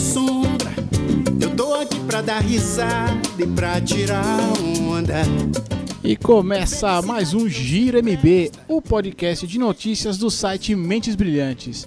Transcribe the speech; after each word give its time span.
sombra. 0.00 0.72
Eu 1.40 1.54
tô 1.54 1.74
aqui 1.74 2.00
pra 2.00 2.22
dar 2.22 2.40
risada 2.40 3.20
e 3.38 3.46
pra 3.46 3.80
tirar 3.80 4.24
onda. 4.88 5.20
E 6.02 6.16
começa 6.16 7.02
mais 7.02 7.34
um 7.34 7.46
Giro 7.46 7.98
MB, 7.98 8.50
o 8.66 8.80
podcast 8.80 9.46
de 9.46 9.58
notícias 9.58 10.16
do 10.16 10.30
site 10.30 10.74
Mentes 10.74 11.14
Brilhantes. 11.14 11.86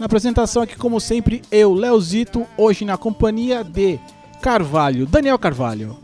Na 0.00 0.06
apresentação 0.06 0.62
aqui, 0.62 0.76
como 0.76 0.98
sempre, 0.98 1.42
eu, 1.52 1.72
Leozito, 1.72 2.44
hoje 2.58 2.84
na 2.84 2.96
companhia 2.98 3.62
de 3.62 3.98
Carvalho, 4.42 5.06
Daniel 5.06 5.38
Carvalho. 5.38 5.96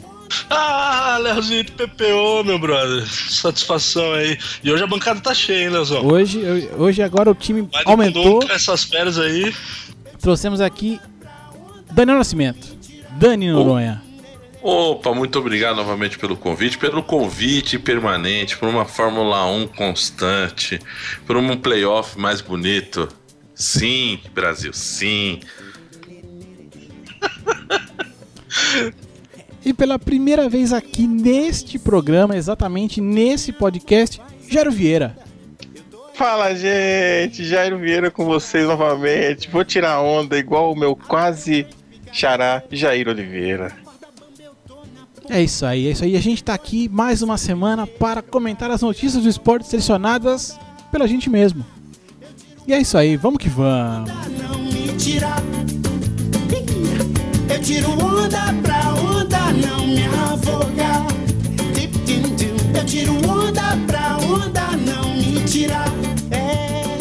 Ah, 0.49 1.19
Leozito 1.21 1.73
PPO, 1.73 2.45
meu 2.45 2.59
brother. 2.59 3.05
Satisfação 3.09 4.13
aí. 4.13 4.39
E 4.63 4.71
hoje 4.71 4.85
a 4.85 4.87
bancada 4.87 5.21
tá 5.21 5.35
cheia, 5.35 5.65
hein, 5.65 5.71
Leozão? 5.71 6.07
Hoje, 6.07 6.41
hoje 6.79 7.03
agora 7.03 7.31
o 7.31 7.35
time 7.35 7.69
Vai 7.73 7.83
aumentou. 7.85 8.41
essas 8.51 8.85
férias 8.85 9.19
aí. 9.19 9.53
Trouxemos 10.21 10.61
aqui 10.61 11.01
Daniel 11.99 12.19
Nascimento, 12.19 12.79
Dani 13.19 13.51
Noronha. 13.51 14.01
Opa, 14.63 15.13
muito 15.13 15.37
obrigado 15.37 15.75
novamente 15.75 16.17
pelo 16.17 16.37
convite, 16.37 16.79
pelo 16.79 17.03
convite 17.03 17.77
permanente, 17.77 18.57
por 18.57 18.69
uma 18.69 18.85
Fórmula 18.85 19.45
1 19.47 19.67
constante, 19.67 20.79
por 21.27 21.37
um 21.37 21.57
playoff 21.57 22.17
mais 22.17 22.41
bonito. 22.41 23.09
Sim, 23.53 24.21
Brasil, 24.33 24.73
sim. 24.73 25.41
e 29.65 29.75
pela 29.75 29.99
primeira 29.99 30.49
vez 30.49 30.73
aqui 30.73 31.05
neste 31.05 31.81
programa, 31.81 32.37
exatamente 32.37 33.01
nesse 33.01 33.51
podcast, 33.51 34.23
Jairo 34.49 34.71
Vieira. 34.71 35.19
Fala, 36.15 36.55
gente! 36.55 37.43
Jairo 37.45 37.77
Vieira 37.77 38.09
com 38.09 38.25
vocês 38.25 38.69
novamente. 38.69 39.51
Vou 39.51 39.65
tirar 39.65 40.01
onda 40.01 40.39
igual 40.39 40.73
o 40.73 40.77
meu 40.77 40.95
quase 40.95 41.67
xará 42.13 42.63
Jair 42.71 43.09
Oliveira. 43.09 43.73
É 45.31 45.43
isso 45.43 45.67
aí, 45.67 45.87
é 45.87 45.91
isso 45.91 46.05
aí. 46.05 46.17
A 46.17 46.21
gente 46.21 46.43
tá 46.43 46.55
aqui 46.55 46.89
mais 46.89 47.21
uma 47.21 47.37
semana 47.37 47.87
para 47.87 48.23
comentar 48.23 48.71
as 48.71 48.81
notícias 48.81 49.23
do 49.23 49.29
esporte 49.29 49.69
selecionadas 49.69 50.59
pela 50.91 51.07
gente 51.07 51.29
mesmo. 51.29 51.65
E 52.67 52.73
é 52.73 52.81
isso 52.81 52.97
aí, 52.97 53.17
vamos 53.17 53.39
que 53.39 53.49
vamos. 53.49 54.11
Não 54.11 54.59
me 54.59 54.89
tira. 54.97 55.37
Eu 57.51 57.63
tiro 57.63 57.91
onda 57.93 58.55
pra 58.63 58.95
onda 58.95 59.53
não 59.53 59.87
me 59.87 60.05
afogar. 60.05 61.07
Eu 62.75 62.85
tiro 62.87 63.15
onda 63.29 63.77
pra 63.87 64.19
onda 64.19 64.77
não 64.77 65.15
me 65.15 65.43
tirar. 65.45 65.89
É. 66.31 66.98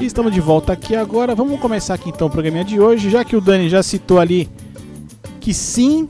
E 0.00 0.06
estamos 0.06 0.32
de 0.32 0.40
volta 0.40 0.72
aqui 0.72 0.94
agora. 0.94 1.34
Vamos 1.34 1.60
começar 1.60 1.94
aqui 1.94 2.08
então 2.10 2.28
o 2.28 2.30
programinha 2.30 2.64
de 2.64 2.78
hoje, 2.78 3.10
já 3.10 3.24
que 3.24 3.34
o 3.34 3.40
Dani 3.40 3.68
já 3.68 3.82
citou 3.82 4.20
ali 4.20 4.48
que 5.40 5.52
sim, 5.52 6.06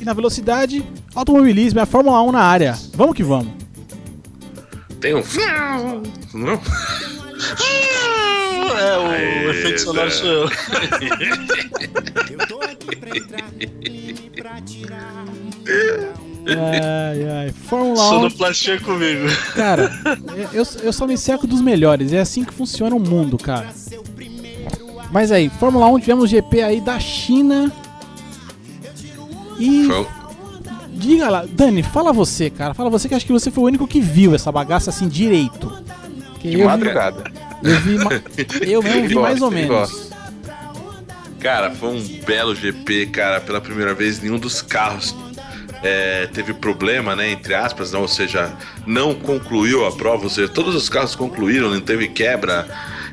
e 0.00 0.04
na 0.04 0.12
velocidade, 0.12 0.84
automobilismo 1.14 1.80
é 1.80 1.82
a 1.82 1.86
Fórmula 1.86 2.22
1 2.22 2.32
na 2.32 2.42
área. 2.42 2.78
Vamos 2.94 3.14
que 3.14 3.22
vamos. 3.22 3.52
Tem 5.00 5.14
um. 5.14 5.22
Não? 6.34 6.60
É, 8.78 8.98
o 8.98 9.06
Aê, 9.10 9.50
efeito 9.50 9.80
sonoro 9.80 10.10
sou 10.10 10.26
eu. 10.28 10.42
eu 12.30 12.46
tô 12.46 12.60
aqui 12.62 12.96
pra 12.96 13.16
entrar 13.16 13.50
pra 14.36 14.60
tirar. 14.62 15.24
Ai, 16.48 17.28
ai. 17.28 17.54
Fórmula 17.68 17.92
1. 18.02 18.08
Sonoplastia 18.08 18.80
comigo. 18.80 19.26
Cara, 19.54 19.90
eu, 20.52 20.66
eu 20.82 20.92
só 20.92 21.06
me 21.06 21.16
seco 21.16 21.46
dos 21.46 21.60
melhores. 21.60 22.12
É 22.12 22.20
assim 22.20 22.44
que 22.44 22.52
funciona 22.54 22.94
o 22.94 23.00
mundo, 23.00 23.36
cara. 23.36 23.68
Mas 25.10 25.32
aí, 25.32 25.48
Fórmula 25.48 25.86
1, 25.86 26.00
tivemos 26.00 26.30
GP 26.30 26.62
aí 26.62 26.80
da 26.80 26.98
China 26.98 27.72
e. 29.58 29.86
Show. 29.86 30.06
Diga 30.92 31.30
lá, 31.30 31.46
Dani, 31.48 31.82
fala 31.82 32.12
você, 32.12 32.50
cara. 32.50 32.74
Fala 32.74 32.90
você 32.90 33.08
que 33.08 33.14
acho 33.14 33.24
que 33.24 33.32
você 33.32 33.50
foi 33.50 33.62
o 33.64 33.66
único 33.68 33.86
que 33.86 34.00
viu 34.00 34.34
essa 34.34 34.50
bagaça 34.50 34.90
assim 34.90 35.08
direito. 35.08 35.72
Que 36.40 36.50
De 36.50 36.64
madrugada. 36.64 37.24
Vi, 37.62 37.94
eu 37.94 38.00
vi, 38.00 38.72
eu 38.72 38.82
mesmo 38.82 39.08
vi 39.08 39.14
mais 39.20 39.40
ou 39.40 39.50
menos. 39.50 40.10
Cara, 41.38 41.70
foi 41.70 41.90
um 41.90 42.02
belo 42.26 42.54
GP, 42.54 43.06
cara. 43.06 43.40
Pela 43.40 43.60
primeira 43.60 43.94
vez, 43.94 44.20
nenhum 44.20 44.38
dos 44.38 44.60
carros 44.60 45.14
é, 45.82 46.26
teve 46.26 46.54
problema, 46.54 47.14
né? 47.14 47.30
Entre 47.30 47.54
aspas, 47.54 47.92
não, 47.92 48.02
ou 48.02 48.08
seja, 48.08 48.52
não 48.86 49.14
concluiu 49.14 49.86
a 49.86 49.92
prova, 49.92 50.24
ou 50.24 50.30
seja, 50.30 50.48
todos 50.48 50.74
os 50.74 50.88
carros 50.88 51.14
concluíram, 51.14 51.70
não 51.70 51.80
teve 51.80 52.08
quebra 52.08 52.66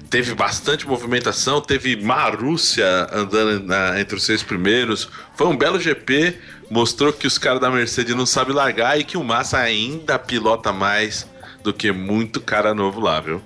teve 0.10 0.34
bastante 0.34 0.88
movimentação, 0.88 1.60
teve 1.60 1.96
Marúcia 1.98 2.86
andando 3.12 3.66
na, 3.66 4.00
entre 4.00 4.16
os 4.16 4.24
seis 4.24 4.42
primeiros. 4.42 5.10
Foi 5.36 5.48
um 5.48 5.58
belo 5.58 5.80
GP, 5.80 6.38
mostrou 6.70 7.12
que 7.12 7.28
os 7.28 7.38
caras 7.38 7.60
da 7.60 7.70
Mercedes 7.70 8.16
não 8.16 8.26
sabem 8.26 8.56
largar 8.56 9.00
e 9.00 9.04
que 9.04 9.18
o 9.18 9.24
Massa 9.24 9.58
ainda 9.58 10.18
pilota 10.18 10.72
mais 10.72 11.28
do 11.64 11.74
que 11.74 11.92
muito 11.92 12.40
cara 12.40 12.74
novo 12.74 13.00
lá, 13.00 13.20
viu? 13.20 13.42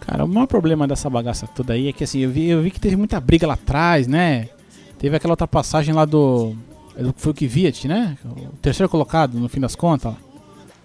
Cara, 0.00 0.24
o 0.24 0.28
maior 0.28 0.46
problema 0.46 0.86
dessa 0.86 1.08
bagaça 1.08 1.46
toda 1.46 1.74
aí 1.74 1.88
é 1.88 1.92
que 1.92 2.04
assim, 2.04 2.20
eu 2.20 2.30
vi, 2.30 2.48
eu 2.48 2.60
vi 2.60 2.70
que 2.70 2.80
teve 2.80 2.96
muita 2.96 3.20
briga 3.20 3.46
lá 3.46 3.54
atrás, 3.54 4.06
né? 4.06 4.48
Teve 4.98 5.16
aquela 5.16 5.32
ultrapassagem 5.32 5.94
lá 5.94 6.04
do. 6.04 6.56
Foi 7.16 7.32
o 7.32 7.34
Kvyat, 7.34 7.88
né? 7.88 8.16
O 8.24 8.56
terceiro 8.62 8.88
colocado, 8.88 9.38
no 9.38 9.48
fim 9.48 9.60
das 9.60 9.74
contas. 9.74 10.14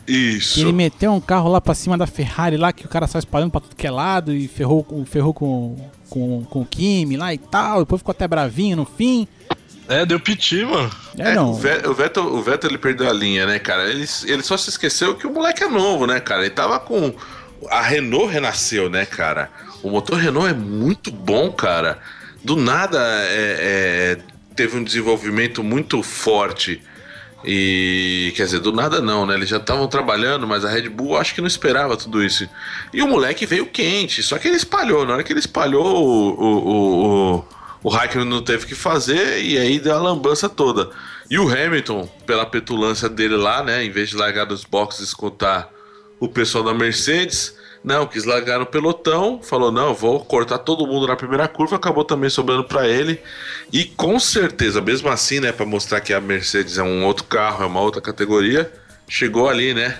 Isso. 0.08 0.56
Que 0.56 0.62
ele 0.62 0.72
meteu 0.72 1.12
um 1.12 1.22
carro 1.22 1.50
lá 1.50 1.62
pra 1.62 1.76
cima 1.76 1.96
da 1.96 2.08
Ferrari 2.08 2.58
lá, 2.58 2.74
que 2.74 2.86
o 2.86 2.90
cara 2.90 3.06
saiu 3.06 3.20
espalhando 3.20 3.52
pra 3.52 3.62
tudo 3.62 3.76
que 3.76 3.86
é 3.86 3.92
lado 3.92 4.34
e 4.34 4.48
ferrou, 4.48 5.06
ferrou 5.06 5.34
com, 5.34 5.78
com, 6.10 6.44
com 6.46 6.62
o 6.62 6.66
Kimi 6.66 7.16
lá 7.16 7.32
e 7.34 7.38
tal. 7.38 7.82
Depois 7.82 8.00
ficou 8.00 8.12
até 8.12 8.28
bravinho 8.28 8.78
no 8.78 8.86
fim. 8.86 9.28
É, 9.88 10.06
deu 10.06 10.20
piti, 10.20 10.64
mano. 10.66 10.90
É, 11.18 11.32
é 11.32 11.36
não. 11.36 11.52
O 11.52 11.54
Vettel, 11.56 12.24
o 12.24 12.42
Vettel 12.42 12.70
ele 12.70 12.78
perdeu 12.78 13.08
a 13.10 13.14
linha, 13.14 13.46
né, 13.46 13.60
cara? 13.60 13.90
Ele, 13.90 14.06
ele 14.26 14.44
só 14.44 14.58
se 14.58 14.70
esqueceu 14.70 15.16
que 15.16 15.28
o 15.28 15.34
moleque 15.34 15.64
é 15.64 15.68
novo, 15.68 16.08
né, 16.08 16.20
cara? 16.20 16.42
Ele 16.42 16.52
tava 16.52 16.80
com. 16.80 17.14
A 17.70 17.82
Renault 17.82 18.32
renasceu, 18.32 18.90
né, 18.90 19.06
cara? 19.06 19.50
O 19.84 19.90
motor 19.90 20.18
Renault 20.18 20.50
é 20.50 20.54
muito 20.54 21.12
bom, 21.12 21.52
cara. 21.52 22.00
Do 22.44 22.56
nada 22.56 23.00
é, 23.00 24.18
é, 24.18 24.18
teve 24.60 24.76
um 24.76 24.84
desenvolvimento 24.84 25.64
muito 25.64 26.04
forte 26.04 26.82
e 27.46 28.34
quer 28.36 28.44
dizer, 28.44 28.60
do 28.60 28.74
nada 28.74 29.00
não, 29.00 29.26
né? 29.26 29.36
Eles 29.36 29.48
já 29.48 29.56
estavam 29.56 29.88
trabalhando, 29.88 30.46
mas 30.46 30.66
a 30.66 30.70
Red 30.70 30.90
Bull 30.90 31.18
acho 31.18 31.34
que 31.34 31.40
não 31.40 31.48
esperava 31.48 31.96
tudo 31.96 32.22
isso. 32.22 32.46
E 32.94 33.02
o 33.02 33.08
moleque 33.08 33.46
veio 33.46 33.68
quente, 33.68 34.22
só 34.22 34.38
que 34.38 34.50
ele 34.50 34.58
espalhou. 34.58 35.06
Na 35.06 35.14
hora 35.14 35.24
que 35.24 35.32
ele 35.32 35.40
espalhou, 35.40 35.86
o, 35.86 36.44
o, 36.44 37.46
o, 37.86 37.90
o 37.90 38.26
não 38.26 38.42
teve 38.42 38.66
que 38.66 38.76
fazer 38.76 39.42
e 39.42 39.58
aí 39.58 39.80
deu 39.80 39.96
a 39.96 40.02
lambança 40.02 40.50
toda. 40.50 40.90
E 41.30 41.40
o 41.40 41.48
Hamilton, 41.48 42.06
pela 42.26 42.46
petulância 42.46 43.08
dele 43.08 43.38
lá, 43.38 43.64
né? 43.64 43.86
Em 43.86 43.90
vez 43.90 44.10
de 44.10 44.18
largar 44.18 44.46
dos 44.46 44.66
boxes 44.66 45.00
e 45.00 45.04
escutar 45.06 45.70
o 46.20 46.28
pessoal 46.28 46.66
da 46.66 46.74
Mercedes, 46.74 47.56
não, 47.84 48.06
quis 48.06 48.26
largar 48.26 48.60
no 48.60 48.66
pelotão, 48.66 49.42
falou: 49.42 49.72
não, 49.72 49.94
vou 49.94 50.24
cortar 50.24 50.60
todo 50.60 50.86
mundo 50.86 51.08
na 51.08 51.16
primeira 51.16 51.48
curva, 51.48 51.78
acabou 51.78 52.04
também 52.04 52.30
sobrando 52.30 52.64
para 52.64 52.88
ele. 52.88 53.22
E 53.72 53.86
com 53.86 54.20
certeza, 54.20 54.82
mesmo 54.82 55.10
assim, 55.10 55.40
né, 55.40 55.52
para 55.52 55.66
mostrar 55.66 56.02
que 56.02 56.14
a 56.14 56.20
Mercedes 56.20 56.78
é 56.78 56.84
um 56.84 57.06
outro 57.06 57.24
carro, 57.24 57.64
é 57.64 57.68
uma 57.68 57.80
outra 57.80 58.02
categoria, 58.02 58.72
chegou 59.08 59.48
ali, 59.48 59.74
né? 59.74 59.98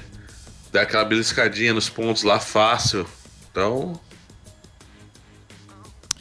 Dá 0.72 0.82
aquela 0.82 1.06
beliscadinha 1.06 1.74
nos 1.74 1.90
pontos 1.90 2.24
lá 2.24 2.40
fácil. 2.40 3.06
Então. 3.50 4.00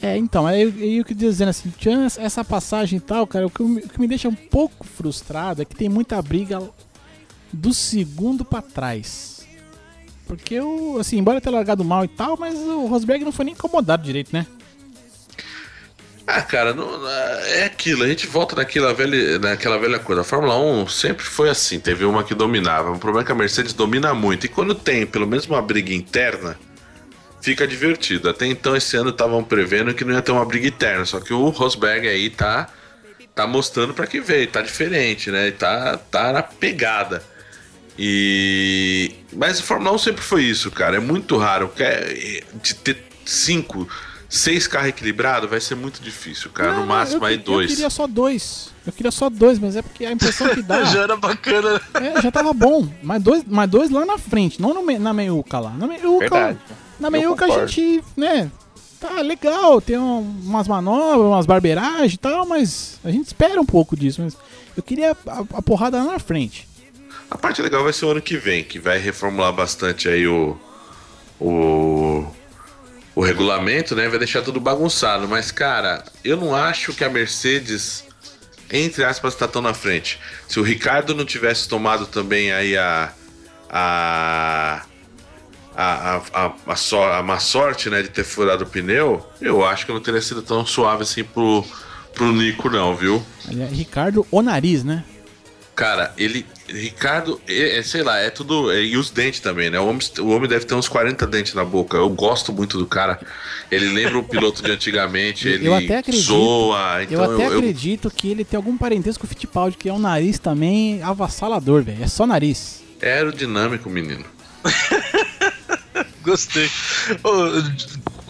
É, 0.01 0.17
então, 0.17 0.47
é 0.47 0.63
eu, 0.63 0.69
eu 0.79 1.03
que 1.03 1.13
dizendo 1.13 1.49
assim, 1.49 1.73
essa 2.17 2.43
passagem 2.43 2.97
e 2.97 3.01
tal, 3.01 3.27
cara, 3.27 3.45
o 3.45 3.49
que, 3.49 3.61
o 3.61 3.81
que 3.81 3.99
me 3.99 4.07
deixa 4.07 4.29
um 4.29 4.35
pouco 4.35 4.87
frustrado 4.87 5.61
é 5.61 5.65
que 5.65 5.75
tem 5.75 5.89
muita 5.89 6.21
briga 6.21 6.61
do 7.51 7.73
segundo 7.73 8.45
para 8.45 8.61
trás. 8.61 9.38
Porque 10.29 10.61
o, 10.61 10.99
assim, 10.99 11.17
embora 11.17 11.41
tenha 11.41 11.55
largado 11.55 11.83
mal 11.83 12.05
e 12.05 12.07
tal, 12.07 12.37
mas 12.37 12.55
o 12.55 12.85
Rosberg 12.85 13.25
não 13.25 13.31
foi 13.31 13.45
nem 13.45 13.55
incomodado 13.55 14.03
direito, 14.03 14.29
né? 14.31 14.45
Ah, 16.27 16.43
cara, 16.43 16.71
não, 16.71 16.87
é 17.09 17.63
aquilo, 17.65 18.03
a 18.03 18.07
gente 18.07 18.27
volta 18.27 18.55
naquela 18.55 18.93
velha, 18.93 19.39
naquela 19.39 19.79
velha 19.79 19.97
coisa. 19.97 20.21
A 20.21 20.23
Fórmula 20.23 20.55
1 20.59 20.87
sempre 20.87 21.25
foi 21.25 21.49
assim, 21.49 21.79
teve 21.79 22.05
uma 22.05 22.23
que 22.23 22.35
dominava. 22.35 22.91
O 22.91 22.99
problema 22.99 23.23
é 23.23 23.25
que 23.25 23.31
a 23.31 23.35
Mercedes 23.35 23.73
domina 23.73 24.13
muito. 24.13 24.45
E 24.45 24.49
quando 24.49 24.75
tem 24.75 25.03
pelo 25.03 25.25
menos 25.25 25.47
uma 25.47 25.63
briga 25.63 25.91
interna, 25.91 26.55
fica 27.41 27.65
divertido. 27.67 28.29
Até 28.29 28.45
então, 28.45 28.75
esse 28.75 28.95
ano 28.95 29.09
estavam 29.09 29.43
prevendo 29.43 29.95
que 29.95 30.05
não 30.05 30.13
ia 30.13 30.21
ter 30.21 30.31
uma 30.31 30.45
briga 30.45 30.67
interna. 30.67 31.05
Só 31.05 31.19
que 31.19 31.33
o 31.33 31.49
Rosberg 31.49 32.07
aí 32.07 32.29
tá, 32.29 32.69
tá 33.33 33.47
mostrando 33.47 33.95
para 33.95 34.05
que 34.05 34.21
veio, 34.21 34.45
tá 34.45 34.61
diferente, 34.61 35.31
né? 35.31 35.49
Tá, 35.49 35.97
tá 35.97 36.31
na 36.31 36.43
pegada. 36.43 37.23
E 38.01 39.11
mas 39.33 39.59
a 39.59 39.63
Fórmula 39.63 39.93
1 39.93 39.97
sempre 39.97 40.21
foi 40.21 40.43
isso, 40.43 40.71
cara. 40.71 40.95
É 40.95 40.99
muito 41.01 41.35
raro 41.35 41.69
de 42.63 42.73
ter 42.75 43.03
cinco, 43.25 43.85
seis 44.29 44.67
carros 44.67 44.87
equilibrados 44.87 45.49
vai 45.49 45.59
ser 45.59 45.75
muito 45.75 46.01
difícil, 46.01 46.49
cara. 46.49 46.71
Não, 46.71 46.79
no 46.81 46.87
máximo 46.87 47.23
eu, 47.23 47.25
aí 47.25 47.37
dois. 47.37 47.69
Eu 47.69 47.75
queria 47.75 47.89
só 47.89 48.07
dois. 48.07 48.69
Eu 48.87 48.93
queria 48.93 49.11
só 49.11 49.29
dois, 49.29 49.59
mas 49.59 49.75
é 49.75 49.81
porque 49.81 50.05
a 50.05 50.13
impressão 50.13 50.47
que 50.47 50.61
dá. 50.61 50.85
já 50.87 51.03
era 51.03 51.17
bacana. 51.17 51.81
É, 51.95 52.21
já 52.21 52.31
tava 52.31 52.53
bom. 52.53 52.87
Mas 53.03 53.21
dois, 53.21 53.43
mas 53.45 53.69
dois 53.69 53.89
lá 53.89 54.05
na 54.05 54.17
frente, 54.17 54.61
não 54.61 54.73
no, 54.73 54.97
na 54.97 55.13
meiuca 55.13 55.59
lá. 55.59 55.71
Na 55.71 55.85
meiuca, 55.85 56.29
Verdade. 56.29 56.59
Na 56.97 57.09
meiuca 57.09 57.45
a 57.45 57.67
gente, 57.67 58.01
né? 58.15 58.49
Tá 58.97 59.21
legal, 59.21 59.81
tem 59.81 59.97
um, 59.97 60.19
umas 60.43 60.67
manobras, 60.69 61.27
umas 61.27 61.45
barbeiragens 61.45 62.13
e 62.13 62.17
tal, 62.17 62.45
mas 62.45 62.97
a 63.03 63.11
gente 63.11 63.27
espera 63.27 63.59
um 63.59 63.65
pouco 63.65 63.95
disso. 63.95 64.21
Mas 64.21 64.37
eu 64.75 64.83
queria 64.83 65.11
a, 65.27 65.39
a 65.53 65.61
porrada 65.61 65.97
lá 65.97 66.13
na 66.13 66.19
frente. 66.19 66.69
A 67.29 67.37
parte 67.37 67.61
legal 67.61 67.83
vai 67.83 67.93
ser 67.93 68.05
o 68.05 68.11
ano 68.11 68.21
que 68.21 68.37
vem, 68.37 68.63
que 68.63 68.79
vai 68.79 68.97
reformular 68.97 69.53
bastante 69.53 70.07
aí 70.09 70.27
o. 70.27 70.59
o 71.39 72.25
o 73.19 73.21
regulamento, 73.21 73.97
né, 73.97 74.07
vai 74.07 74.17
deixar 74.17 74.41
tudo 74.41 74.61
bagunçado. 74.61 75.27
Mas, 75.27 75.51
cara, 75.51 76.05
eu 76.23 76.37
não 76.37 76.55
acho 76.55 76.93
que 76.93 77.03
a 77.03 77.09
Mercedes, 77.09 78.05
entre 78.71 79.03
aspas, 79.03 79.33
está 79.33 79.45
tão 79.45 79.61
na 79.61 79.73
frente. 79.73 80.17
Se 80.47 80.57
o 80.57 80.63
Ricardo 80.63 81.13
não 81.13 81.25
tivesse 81.25 81.67
tomado 81.67 82.05
também 82.05 82.53
aí 82.53 82.77
a. 82.77 83.11
a. 83.69 84.83
A, 85.75 86.17
a, 86.17 86.21
a, 86.33 86.53
a, 86.67 86.75
so, 86.75 86.97
a 86.97 87.23
má 87.23 87.39
sorte, 87.39 87.89
né, 87.89 88.01
de 88.01 88.09
ter 88.09 88.25
furado 88.25 88.65
o 88.65 88.67
pneu, 88.67 89.25
eu 89.39 89.65
acho 89.65 89.85
que 89.85 89.93
não 89.93 90.01
teria 90.01 90.21
sido 90.21 90.41
tão 90.41 90.65
suave 90.65 91.03
assim 91.03 91.23
pro, 91.23 91.63
pro 92.13 92.33
Nico, 92.33 92.69
não, 92.69 92.95
viu? 92.95 93.25
Ricardo, 93.71 94.27
o 94.29 94.41
nariz, 94.41 94.83
né? 94.83 95.05
Cara, 95.75 96.13
ele. 96.17 96.45
Ricardo, 96.71 97.39
é, 97.47 97.77
é, 97.77 97.83
sei 97.83 98.03
lá, 98.03 98.17
é 98.17 98.29
tudo. 98.29 98.71
É, 98.71 98.83
e 98.83 98.97
os 98.97 99.09
dentes 99.09 99.39
também, 99.39 99.69
né? 99.69 99.79
O 99.79 99.87
homem, 99.87 100.01
o 100.19 100.29
homem 100.29 100.47
deve 100.47 100.65
ter 100.65 100.75
uns 100.75 100.87
40 100.87 101.25
dentes 101.27 101.53
na 101.53 101.65
boca. 101.65 101.97
Eu 101.97 102.09
gosto 102.09 102.53
muito 102.53 102.77
do 102.77 102.85
cara. 102.85 103.19
Ele 103.71 103.89
lembra 103.89 104.17
o 104.17 104.23
piloto 104.23 104.63
de 104.63 104.71
antigamente. 104.71 105.47
Ele 105.47 105.67
eu 105.67 105.75
até 105.75 105.97
acredito, 105.97 106.23
zoa. 106.23 107.03
Então 107.03 107.23
eu 107.23 107.33
até 107.33 107.47
eu, 107.47 107.57
acredito 107.57 108.11
que 108.11 108.29
ele 108.29 108.43
tem 108.43 108.57
algum 108.57 108.77
parentesco 108.77 109.21
com 109.21 109.25
o 109.25 109.29
Fittipaldi, 109.29 109.77
que 109.77 109.89
é 109.89 109.93
um 109.93 109.99
nariz 109.99 110.39
também 110.39 111.01
avassalador, 111.03 111.83
velho. 111.83 112.03
É 112.03 112.07
só 112.07 112.25
nariz. 112.25 112.83
É 113.01 113.13
aerodinâmico, 113.13 113.89
menino. 113.89 114.25
Gostei. 116.21 116.69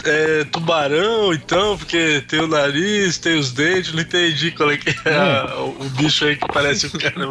É, 0.06 0.44
tubarão, 0.46 1.34
então, 1.34 1.78
porque 1.78 2.24
tem 2.28 2.40
o 2.40 2.48
nariz, 2.48 3.18
tem 3.18 3.38
os 3.38 3.51
dentes, 3.51 3.94
não 3.94 4.01
entendi 4.01 4.51
qual 4.51 4.72
é 4.72 4.78
que 4.78 4.90
é 5.07 5.16
a, 5.16 5.56
o, 5.57 5.69
o, 5.69 5.90
bicho 5.90 6.25
aí 6.25 6.36
que 6.36 6.48
parece 6.48 6.88
o 6.88 6.92
cara. 6.92 7.30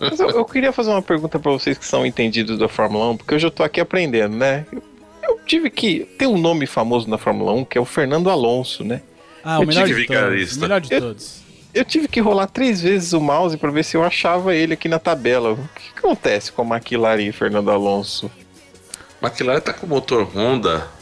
Mas 0.00 0.20
eu, 0.20 0.30
eu, 0.30 0.44
queria 0.44 0.72
fazer 0.72 0.90
uma 0.90 1.02
pergunta 1.02 1.38
para 1.38 1.52
vocês 1.52 1.78
que 1.78 1.86
são 1.86 2.04
entendidos 2.04 2.58
da 2.58 2.68
Fórmula 2.68 3.10
1, 3.10 3.16
porque 3.18 3.34
eu 3.34 3.38
já 3.38 3.50
tô 3.50 3.62
aqui 3.62 3.80
aprendendo, 3.80 4.36
né? 4.36 4.66
Eu, 4.72 4.82
eu 5.22 5.40
tive 5.46 5.70
que. 5.70 6.00
Tem 6.18 6.26
um 6.26 6.38
nome 6.38 6.66
famoso 6.66 7.08
na 7.08 7.18
Fórmula 7.18 7.52
1 7.52 7.64
que 7.64 7.78
é 7.78 7.80
o 7.80 7.84
Fernando 7.84 8.30
Alonso, 8.30 8.84
né? 8.84 9.02
Ah, 9.44 9.60
o 9.60 9.66
melhor, 9.66 9.86
de 9.86 10.06
todos, 10.06 10.56
o 10.56 10.60
melhor 10.60 10.80
de 10.80 11.00
todos. 11.00 11.42
Eu 11.72 11.84
tive 11.84 12.08
que 12.08 12.20
rolar 12.20 12.46
três 12.46 12.80
vezes 12.80 13.12
o 13.12 13.20
mouse 13.20 13.56
para 13.56 13.70
ver 13.70 13.84
se 13.84 13.96
eu 13.96 14.02
achava 14.02 14.54
ele 14.54 14.74
aqui 14.74 14.88
na 14.88 14.98
tabela. 14.98 15.52
O 15.52 15.56
que 15.56 15.98
acontece 15.98 16.50
com 16.50 16.62
a 16.62 16.76
McLaren 16.76 17.22
e 17.22 17.32
Fernando 17.32 17.70
Alonso? 17.70 18.30
McLaren 19.22 19.60
tá 19.60 19.72
com 19.72 19.86
motor 19.86 20.24
Honda 20.34 20.95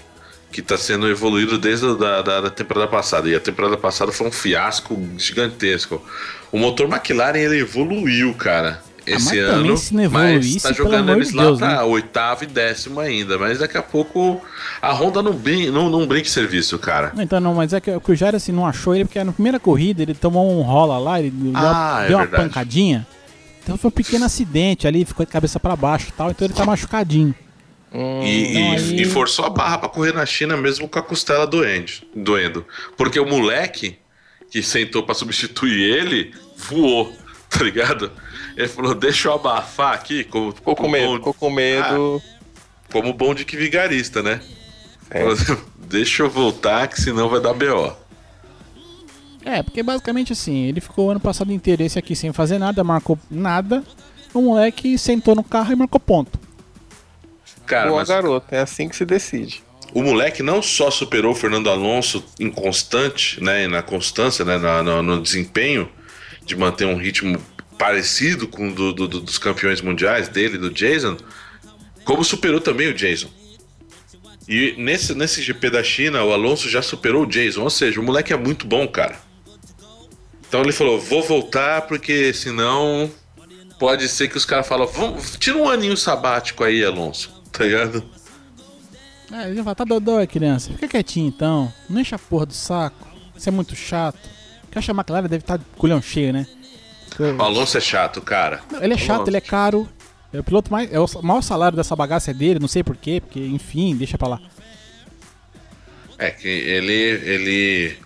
que 0.55 0.61
está 0.61 0.79
sendo 0.79 1.09
evoluído 1.09 1.59
desde 1.59 1.85
a 1.85 1.95
da, 1.95 2.23
da, 2.23 2.41
da, 2.43 2.51
temporada 2.51 2.87
passada. 2.87 3.29
E 3.29 3.35
a 3.35 3.41
temporada 3.41 3.77
passada 3.77 4.13
foi 4.13 4.29
um 4.29 4.31
fiasco 4.31 4.97
gigantesco. 5.19 6.01
O 6.53 6.59
motor 6.59 6.89
McLaren 6.89 7.37
ele 7.37 7.59
evoluiu, 7.59 8.33
cara. 8.35 8.81
Ah, 9.01 9.03
Esse 9.05 9.41
ah, 9.41 9.57
ano, 9.57 9.75
mas 10.13 10.47
está 10.47 10.73
jogando 10.73 11.11
eles 11.11 11.33
lá 11.33 11.43
Deus, 11.43 11.59
para 11.59 11.69
né? 11.79 11.83
oitavo 11.83 12.45
e 12.45 12.47
décimo 12.47 13.01
ainda. 13.01 13.37
Mas 13.37 13.59
daqui 13.59 13.77
a 13.77 13.83
pouco 13.83 14.41
a 14.81 14.93
Honda 14.93 15.21
não, 15.21 15.33
brin 15.33 15.71
não, 15.71 15.91
não 15.91 16.07
brinca 16.07 16.29
serviço, 16.29 16.79
cara. 16.79 17.13
Então 17.19 17.41
não, 17.41 17.55
mas 17.55 17.73
é 17.73 17.81
que, 17.81 17.99
que 17.99 18.13
o 18.13 18.15
Jair 18.15 18.37
assim, 18.37 18.53
não 18.53 18.65
achou 18.65 18.95
ele, 18.95 19.07
porque 19.07 19.23
na 19.25 19.33
primeira 19.33 19.59
corrida 19.59 20.05
ele 20.05 20.15
tomou 20.15 20.57
um 20.57 20.63
rola 20.63 20.99
lá, 20.99 21.21
ele 21.21 21.33
ah, 21.53 22.05
deu, 22.07 22.21
é 22.21 22.23
uma 22.23 22.29
pancadinha. 22.29 23.05
Então 23.61 23.77
foi 23.77 23.89
um 23.89 23.93
pequeno 23.93 24.25
acidente 24.25 24.87
ali, 24.87 25.05
ficou 25.05 25.27
de 25.27 25.33
cabeça 25.33 25.59
para 25.59 25.75
baixo 25.75 26.11
e 26.11 26.13
tal, 26.13 26.31
então 26.31 26.47
ele 26.47 26.55
tá 26.55 26.65
machucadinho. 26.65 27.35
Hum, 27.95 28.23
e, 28.25 28.57
e, 28.57 29.03
e, 29.03 29.05
forçou 29.05 29.45
a 29.45 29.51
barra 29.51 29.79
para 29.79 29.89
correr 29.89 30.13
na 30.13 30.27
China 30.27 30.57
mesmo 30.57 30.89
com 30.89 30.99
a 30.99 31.03
costela 31.03 31.47
doendo, 31.47 31.93
doendo. 32.13 32.67
Porque 32.97 33.21
o 33.21 33.25
moleque 33.25 33.97
que 34.51 34.65
sentou 34.65 35.05
para 35.05 35.15
substituir 35.15 35.81
ele 35.81 36.35
voou, 36.57 37.13
tá 37.49 37.63
ligado? 37.63 38.11
Ele 38.57 38.67
falou: 38.67 38.97
Deixa 38.97 39.29
eu 39.29 39.35
abafar 39.35 39.95
aqui. 39.95 40.25
Como, 40.25 40.51
ficou 40.51 40.75
com 40.75 40.89
medo, 40.89 41.15
ficou 41.15 41.35
com 41.35 41.51
medo. 41.51 42.21
Ah, 42.25 42.35
como 42.91 43.13
bom 43.13 43.33
de 43.33 43.45
que 43.45 43.57
vigarista, 43.57 44.23
né? 44.23 44.41
É. 45.09 45.23
Deixa 45.89 46.25
eu 46.25 46.31
voltar, 46.31 46.89
que 46.89 47.01
senão 47.01 47.29
vai 47.29 47.41
dar 47.41 47.55
BO. 47.55 47.97
É, 49.45 49.63
porque 49.63 49.83
basicamente 49.83 50.33
assim, 50.33 50.65
ele 50.65 50.81
ficou 50.81 51.07
o 51.07 51.11
ano 51.11 51.21
passado 51.21 51.53
inteiro 51.53 51.83
esse 51.83 51.99
aqui 51.99 52.17
sem 52.17 52.33
fazer 52.33 52.59
nada, 52.59 52.83
marcou 52.83 53.17
nada. 53.31 53.85
O 54.33 54.41
moleque 54.41 54.99
sentou 54.99 55.37
no 55.37 55.45
carro 55.45 55.73
e 55.73 55.77
marcou 55.77 56.01
ponto. 56.01 56.44
Cara, 57.67 57.89
Boa 57.89 58.01
mas... 58.01 58.09
garoto, 58.09 58.47
é 58.51 58.61
assim 58.61 58.89
que 58.89 58.97
se 58.97 59.05
decide. 59.05 59.63
O 59.95 60.03
moleque 60.03 60.43
não 60.43 60.61
só 60.61 60.91
superou 60.91 61.33
o 61.33 61.35
Fernando 61.37 61.71
Alonso 61.71 62.25
em 62.41 62.51
constante, 62.51 63.43
né, 63.43 63.69
na 63.69 63.81
constância, 63.81 64.45
né, 64.45 64.59
no, 64.59 65.03
no 65.03 65.23
desempenho 65.23 65.89
de 66.45 66.57
manter 66.57 66.85
um 66.85 66.97
ritmo 66.97 67.41
parecido 67.79 68.49
com 68.49 68.69
o 68.69 68.75
do, 68.75 68.93
do, 68.93 69.09
dos 69.21 69.39
campeões 69.39 69.81
mundiais 69.81 70.29
dele, 70.29 70.59
do 70.59 70.69
Jason, 70.69 71.17
como 72.05 72.25
superou 72.25 72.61
também 72.61 72.89
o 72.89 72.95
Jason. 72.95 73.29
E 74.49 74.75
nesse, 74.77 75.15
nesse 75.15 75.41
GP 75.41 75.71
da 75.71 75.83
China, 75.83 76.23
o 76.25 76.33
Alonso 76.33 76.69
já 76.69 76.83
superou 76.83 77.23
o 77.23 77.27
Jason, 77.27 77.63
ou 77.63 77.71
seja, 77.71 78.01
o 78.01 78.03
moleque 78.03 78.33
é 78.33 78.37
muito 78.37 78.67
bom, 78.67 78.87
cara. 78.87 79.17
Então 80.47 80.61
ele 80.61 80.73
falou: 80.73 81.01
vou 81.01 81.23
voltar 81.23 81.83
porque 81.83 82.35
senão 82.35 83.11
pode 83.79 84.07
ser 84.09 84.29
que 84.29 84.37
os 84.37 84.45
caras 84.45 84.69
falam: 84.69 84.87
tira 85.39 85.57
um 85.57 85.69
aninho 85.69 85.97
sabático 85.97 86.63
aí, 86.63 86.85
Alonso 86.85 87.34
tá 87.57 87.65
ligado? 87.65 88.05
É, 89.33 89.49
ele 89.49 89.63
tá 89.75 89.85
dodói, 89.85 90.27
criança. 90.27 90.73
Fica 90.73 90.89
quietinho 90.89 91.29
então. 91.29 91.73
Não 91.89 92.01
enche 92.01 92.15
a 92.15 92.19
porra 92.19 92.47
do 92.47 92.53
saco. 92.53 93.09
Isso 93.37 93.49
é 93.49 93.53
muito 93.53 93.75
chato. 93.75 94.19
Que 94.71 94.79
a 94.79 94.93
McLaren 94.93 95.23
deve 95.23 95.37
estar 95.37 95.57
tá 95.59 95.65
de 95.65 95.79
culhão 95.79 96.03
cheio, 96.03 96.33
né? 96.33 96.47
O 97.19 97.43
Alonso 97.43 97.79
é 97.79 97.81
chato, 97.81 98.21
cara. 98.21 98.61
Não, 98.71 98.83
ele 98.83 98.95
é 98.95 98.99
chato, 98.99 99.17
Alonso. 99.17 99.31
ele 99.31 99.37
é 99.37 99.41
caro. 99.41 99.89
É 100.33 100.41
o 100.41 100.45
piloto 100.45 100.71
mais. 100.71 100.93
É 100.93 100.99
o 100.99 101.07
maior 101.23 101.43
salário 101.43 101.77
dessa 101.77 101.95
bagaça 101.95 102.33
é 102.33 102.35
dele, 102.35 102.59
não 102.59 102.67
sei 102.67 102.83
porquê, 102.83 103.21
porque, 103.21 103.39
enfim, 103.39 103.95
deixa 103.97 104.19
pra 104.19 104.29
lá. 104.29 104.41
É 106.19 106.31
que 106.31 106.49
ele. 106.49 106.93
ele 106.93 107.97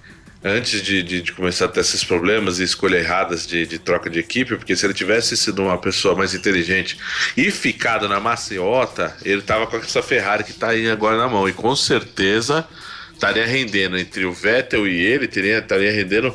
antes 0.43 0.83
de, 0.83 1.03
de, 1.03 1.23
de, 1.23 1.33
começar 1.33 1.65
a 1.65 1.69
ter 1.69 1.81
esses 1.81 2.05
problemas 2.05 2.59
e 2.59 2.65
escolhas 2.65 3.03
erradas 3.05 3.47
de, 3.47 3.67
de, 3.67 3.79
troca 3.79 4.09
de 4.09 4.21
equipe, 4.21 4.57
porque 4.57 4.77
se 4.77 4.87
ele 4.87 4.95
tivesse 4.95 5.37
sido 5.37 5.63
uma 5.63 5.79
pessoa 5.79 6.15
mais 6.15 6.35
inteligente 6.35 6.97
e 7.37 7.51
ficado 7.51 8.09
na 8.09 8.21
maciota, 8.21 9.17
ele 9.25 9.43
tava 9.43 9.67
com 9.67 9.77
essa 9.77 10.03
Ferrari 10.03 10.45
que 10.45 10.53
tá 10.53 10.69
aí 10.69 10.89
agora 10.89 11.17
na 11.17 11.29
mão. 11.29 11.49
E 11.49 11.53
com 11.53 11.75
certeza 11.75 12.67
estaria 13.13 13.47
rendendo 13.47 13.99
entre 13.99 14.25
o 14.25 14.33
Vettel 14.33 14.87
e 14.87 15.01
ele, 15.01 15.25
estaria 15.27 15.93
rendendo 15.93 16.33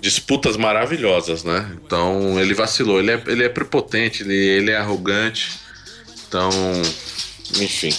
disputas 0.00 0.56
maravilhosas, 0.56 1.42
né? 1.42 1.74
Então 1.84 2.38
ele 2.38 2.52
vacilou, 2.52 2.98
ele 2.98 3.12
é, 3.12 3.22
ele 3.26 3.44
é 3.44 3.48
prepotente, 3.48 4.22
ele, 4.22 4.34
ele 4.34 4.70
é 4.70 4.76
arrogante. 4.76 5.58
Então, 6.28 6.50
enfim. 7.58 7.94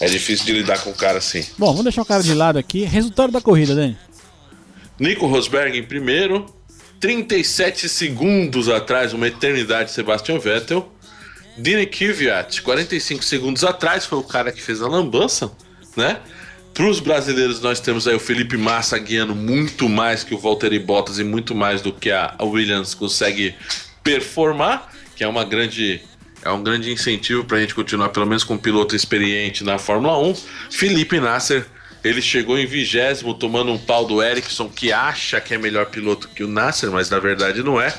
É 0.00 0.08
difícil 0.08 0.46
de 0.46 0.52
lidar 0.54 0.78
com 0.78 0.90
um 0.90 0.94
cara 0.94 1.18
assim. 1.18 1.44
Bom, 1.58 1.66
vamos 1.66 1.84
deixar 1.84 2.00
o 2.00 2.06
cara 2.06 2.22
de 2.22 2.32
lado 2.32 2.58
aqui. 2.58 2.84
Resultado 2.84 3.30
da 3.30 3.40
corrida, 3.40 3.74
Dani. 3.74 3.98
Nico 5.00 5.26
Rosberg 5.26 5.78
em 5.78 5.82
primeiro, 5.82 6.44
37 7.00 7.88
segundos 7.88 8.68
atrás, 8.68 9.14
uma 9.14 9.26
eternidade, 9.26 9.90
Sebastian 9.90 10.38
Vettel. 10.38 10.92
Dini 11.56 11.86
Kvyat, 11.86 12.60
45 12.60 13.24
segundos 13.24 13.64
atrás, 13.64 14.04
foi 14.04 14.18
o 14.18 14.22
cara 14.22 14.52
que 14.52 14.60
fez 14.62 14.82
a 14.82 14.86
lambança, 14.86 15.50
né? 15.96 16.20
Para 16.74 16.86
os 16.86 17.00
brasileiros, 17.00 17.60
nós 17.60 17.80
temos 17.80 18.06
aí 18.06 18.14
o 18.14 18.20
Felipe 18.20 18.56
Massa 18.56 18.98
guiando 18.98 19.34
muito 19.34 19.88
mais 19.88 20.22
que 20.22 20.34
o 20.34 20.38
Valtteri 20.38 20.78
Bottas 20.78 21.18
e 21.18 21.24
muito 21.24 21.54
mais 21.54 21.80
do 21.80 21.92
que 21.92 22.10
a 22.10 22.36
Williams 22.40 22.94
consegue 22.94 23.54
performar, 24.04 24.90
que 25.16 25.24
é 25.24 25.28
uma 25.28 25.44
grande 25.44 26.02
é 26.42 26.50
um 26.50 26.62
grande 26.62 26.90
incentivo 26.90 27.44
para 27.44 27.58
a 27.58 27.60
gente 27.60 27.74
continuar 27.74 28.10
pelo 28.10 28.24
menos 28.26 28.44
com 28.44 28.54
um 28.54 28.58
piloto 28.58 28.96
experiente 28.96 29.62
na 29.62 29.76
Fórmula 29.76 30.18
1. 30.18 30.34
Felipe 30.70 31.20
Nasser 31.20 31.66
ele 32.02 32.22
chegou 32.22 32.58
em 32.58 32.66
vigésimo 32.66 33.34
tomando 33.34 33.72
um 33.72 33.78
pau 33.78 34.06
do 34.06 34.22
Ericsson, 34.22 34.68
que 34.68 34.92
acha 34.92 35.40
que 35.40 35.54
é 35.54 35.58
melhor 35.58 35.86
piloto 35.86 36.28
que 36.28 36.42
o 36.42 36.48
Nasser, 36.48 36.90
mas 36.90 37.10
na 37.10 37.18
verdade 37.18 37.62
não 37.62 37.80
é. 37.80 37.94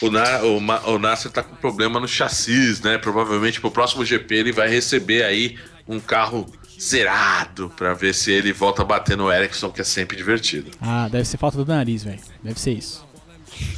O, 0.00 0.10
Na, 0.10 0.42
o, 0.42 0.56
o 0.94 0.98
Nasser 0.98 1.30
tá 1.30 1.42
com 1.42 1.54
problema 1.56 2.00
no 2.00 2.08
chassis, 2.08 2.80
né? 2.80 2.98
Provavelmente 2.98 3.60
pro 3.60 3.70
próximo 3.70 4.04
GP 4.04 4.34
ele 4.34 4.52
vai 4.52 4.68
receber 4.68 5.24
aí 5.24 5.56
um 5.88 6.00
carro 6.00 6.46
zerado 6.78 7.72
para 7.76 7.94
ver 7.94 8.14
se 8.14 8.30
ele 8.30 8.52
volta 8.52 8.82
a 8.82 8.84
bater 8.84 9.16
no 9.16 9.32
Ericsson, 9.32 9.70
que 9.70 9.80
é 9.80 9.84
sempre 9.84 10.16
divertido. 10.16 10.70
Ah, 10.80 11.08
deve 11.08 11.24
ser 11.24 11.38
falta 11.38 11.56
do 11.56 11.64
nariz, 11.64 12.04
velho. 12.04 12.20
Deve 12.42 12.60
ser 12.60 12.72
isso. 12.72 13.06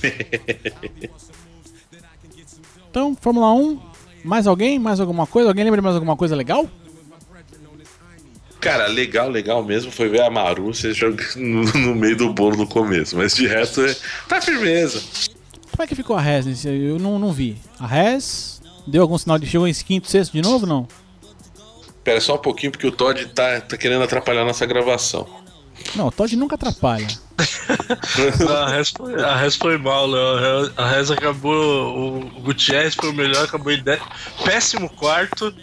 então, 2.90 3.16
Fórmula 3.20 3.52
1, 3.52 3.80
mais 4.24 4.46
alguém? 4.46 4.78
Mais 4.78 4.98
alguma 4.98 5.26
coisa? 5.26 5.48
Alguém 5.50 5.64
lembra 5.64 5.80
de 5.80 5.84
mais 5.84 5.94
alguma 5.94 6.16
coisa 6.16 6.34
legal? 6.34 6.68
Cara, 8.60 8.88
legal, 8.88 9.28
legal 9.28 9.62
mesmo 9.62 9.92
foi 9.92 10.08
ver 10.08 10.22
a 10.22 10.30
Marúcia 10.30 10.90
no, 11.36 11.62
no 11.62 11.94
meio 11.94 12.16
do 12.16 12.32
bolo 12.32 12.56
no 12.56 12.66
começo. 12.66 13.16
Mas 13.16 13.34
de 13.34 13.46
resto, 13.46 13.84
é, 13.84 13.94
tá 14.28 14.40
firmeza. 14.40 15.00
Como 15.70 15.84
é 15.84 15.86
que 15.86 15.94
ficou 15.94 16.16
a 16.16 16.20
nesse? 16.20 16.68
Eu 16.68 16.98
não, 16.98 17.18
não 17.18 17.32
vi. 17.32 17.56
A 17.78 17.86
Res 17.86 18.60
deu 18.86 19.02
algum 19.02 19.16
sinal 19.16 19.38
de 19.38 19.46
chegou 19.46 19.68
em 19.68 19.72
quinto, 19.72 20.08
sexto 20.08 20.32
de 20.32 20.42
novo, 20.42 20.66
não? 20.66 20.88
Pera 22.02 22.20
só 22.20 22.34
um 22.34 22.38
pouquinho, 22.38 22.72
porque 22.72 22.86
o 22.86 22.92
Todd 22.92 23.26
tá, 23.26 23.60
tá 23.60 23.76
querendo 23.76 24.02
atrapalhar 24.02 24.42
a 24.42 24.46
nossa 24.46 24.66
gravação. 24.66 25.28
Não, 25.94 26.08
o 26.08 26.10
Todd 26.12 26.34
nunca 26.36 26.54
atrapalha. 26.54 27.06
a, 28.48 28.70
res 28.70 28.90
foi, 28.90 29.22
a 29.22 29.36
res 29.36 29.56
foi 29.56 29.78
mal, 29.78 30.06
Léo. 30.06 30.72
A 30.76 30.90
res 30.90 31.10
acabou. 31.10 32.18
O 32.18 32.40
Gutierrez 32.40 32.94
foi 32.94 33.10
o 33.10 33.14
melhor, 33.14 33.44
acabou 33.44 33.72
em 33.72 33.82
dez, 33.82 34.00
péssimo 34.44 34.88
quarto. 34.90 35.54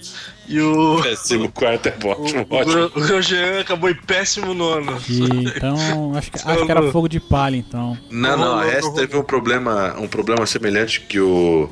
E 0.47 0.59
o. 0.61 1.01
Péssimo 1.01 1.51
quarto 1.51 1.87
é 1.87 1.95
ótimo, 2.03 2.47
o, 2.49 2.55
ótimo. 2.55 2.91
O, 2.95 3.17
o 3.17 3.21
Jean 3.21 3.59
acabou 3.61 3.89
em 3.89 3.95
péssimo 3.95 4.53
nono. 4.53 4.97
E, 5.09 5.47
então, 5.47 6.15
acho 6.15 6.31
que, 6.31 6.37
acho 6.37 6.65
que 6.65 6.71
era 6.71 6.91
fogo 6.91 7.07
de 7.07 7.19
palha, 7.19 7.57
então. 7.57 7.97
Não, 8.09 8.37
não, 8.37 8.59
a 8.59 8.63
Res 8.63 8.87
teve 8.89 9.17
um 9.17 9.23
problema, 9.23 9.95
um 9.99 10.07
problema 10.07 10.45
semelhante 10.45 11.01
que 11.01 11.19
o, 11.19 11.69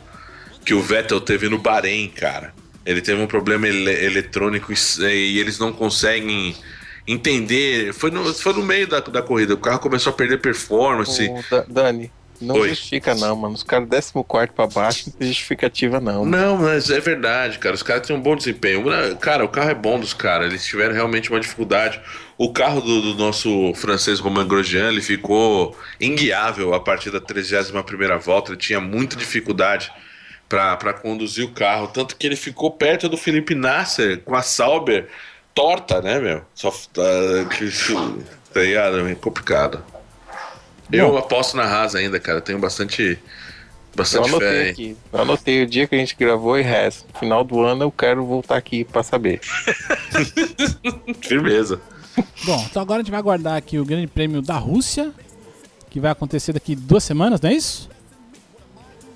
que 0.65 0.73
o 0.73 0.81
Vettel 0.81 1.21
teve 1.21 1.47
no 1.47 1.57
Bahrein, 1.57 2.09
cara. 2.09 2.53
Ele 2.85 3.01
teve 3.01 3.21
um 3.21 3.27
problema 3.27 3.67
ele 3.67 3.89
eletrônico 3.89 4.73
e, 4.73 4.75
e 5.05 5.39
eles 5.39 5.57
não 5.57 5.71
conseguem 5.71 6.53
entender. 7.07 7.93
Foi 7.93 8.11
no, 8.11 8.33
foi 8.33 8.53
no 8.53 8.63
meio 8.63 8.87
da, 8.87 8.99
da 8.99 9.21
corrida, 9.21 9.53
o 9.53 9.57
carro 9.57 9.79
começou 9.79 10.11
a 10.11 10.15
perder 10.15 10.39
performance. 10.39 11.29
Ô, 11.29 11.71
Dani, 11.71 12.11
não 12.43 12.55
Oi. 12.55 12.69
justifica, 12.69 13.15
não, 13.15 13.35
mano. 13.35 13.55
Os 13.55 13.63
caras 13.63 13.87
14 13.89 14.51
pra 14.53 14.67
baixo 14.67 15.03
não 15.07 15.17
tem 15.17 15.27
justificativa, 15.27 15.99
não. 15.99 16.25
Não, 16.25 16.57
mas 16.57 16.89
é 16.89 16.99
verdade, 16.99 17.57
cara. 17.57 17.73
Os 17.73 17.83
caras 17.83 18.05
têm 18.05 18.15
um 18.15 18.21
bom 18.21 18.35
desempenho. 18.35 18.83
Cara, 19.19 19.45
o 19.45 19.49
carro 19.49 19.69
é 19.69 19.75
bom 19.75 19.99
dos 19.99 20.13
caras. 20.13 20.47
Eles 20.47 20.65
tiveram 20.65 20.93
realmente 20.93 21.29
uma 21.29 21.39
dificuldade. 21.39 22.01
O 22.37 22.51
carro 22.51 22.81
do, 22.81 23.01
do 23.01 23.15
nosso 23.15 23.73
francês 23.75 24.19
Romain 24.19 24.47
Grosjean 24.47 24.89
ele 24.89 25.01
ficou 25.01 25.77
inguiável 26.01 26.73
a 26.73 26.79
partir 26.79 27.11
da 27.11 27.19
31 27.19 28.19
volta. 28.19 28.51
Ele 28.51 28.57
tinha 28.57 28.81
muita 28.81 29.15
dificuldade 29.15 29.91
para 30.49 30.93
conduzir 30.93 31.45
o 31.45 31.51
carro. 31.51 31.87
Tanto 31.87 32.15
que 32.15 32.27
ele 32.27 32.35
ficou 32.35 32.71
perto 32.71 33.07
do 33.07 33.17
Felipe 33.17 33.55
Nasser 33.55 34.19
com 34.19 34.35
a 34.35 34.41
Sauber 34.41 35.07
torta, 35.53 36.01
né, 36.01 36.19
meu? 36.19 36.41
Só. 36.55 36.69
Uh, 36.69 38.23
tá 38.53 38.59
ligado? 38.59 39.07
É 39.07 39.15
complicado. 39.15 39.83
Eu 40.91 41.17
aposto 41.17 41.57
na 41.57 41.63
Haas 41.63 41.95
ainda, 41.95 42.19
cara. 42.19 42.41
Tenho 42.41 42.59
bastante. 42.59 43.17
Bastante 43.95 44.29
eu 44.29 44.35
anotei 44.35 44.63
fé. 44.63 44.69
Aqui. 44.69 44.97
Eu 45.11 45.21
anotei 45.21 45.63
o 45.63 45.67
dia 45.67 45.87
que 45.87 45.95
a 45.95 45.97
gente 45.97 46.15
gravou 46.15 46.59
e 46.59 46.63
Haas. 46.63 47.05
Final 47.19 47.43
do 47.43 47.61
ano 47.61 47.83
eu 47.83 47.91
quero 47.91 48.25
voltar 48.25 48.57
aqui 48.57 48.83
pra 48.83 49.03
saber. 49.03 49.39
Firmeza. 51.21 51.79
Bom, 52.45 52.65
então 52.69 52.81
agora 52.81 52.99
a 52.99 53.03
gente 53.03 53.11
vai 53.11 53.19
aguardar 53.19 53.55
aqui 53.55 53.79
o 53.79 53.85
Grande 53.85 54.07
Prêmio 54.07 54.41
da 54.41 54.55
Rússia, 54.55 55.11
que 55.89 55.99
vai 55.99 56.11
acontecer 56.11 56.53
daqui 56.53 56.75
duas 56.75 57.03
semanas, 57.03 57.41
não 57.41 57.49
é 57.49 57.53
isso? 57.53 57.89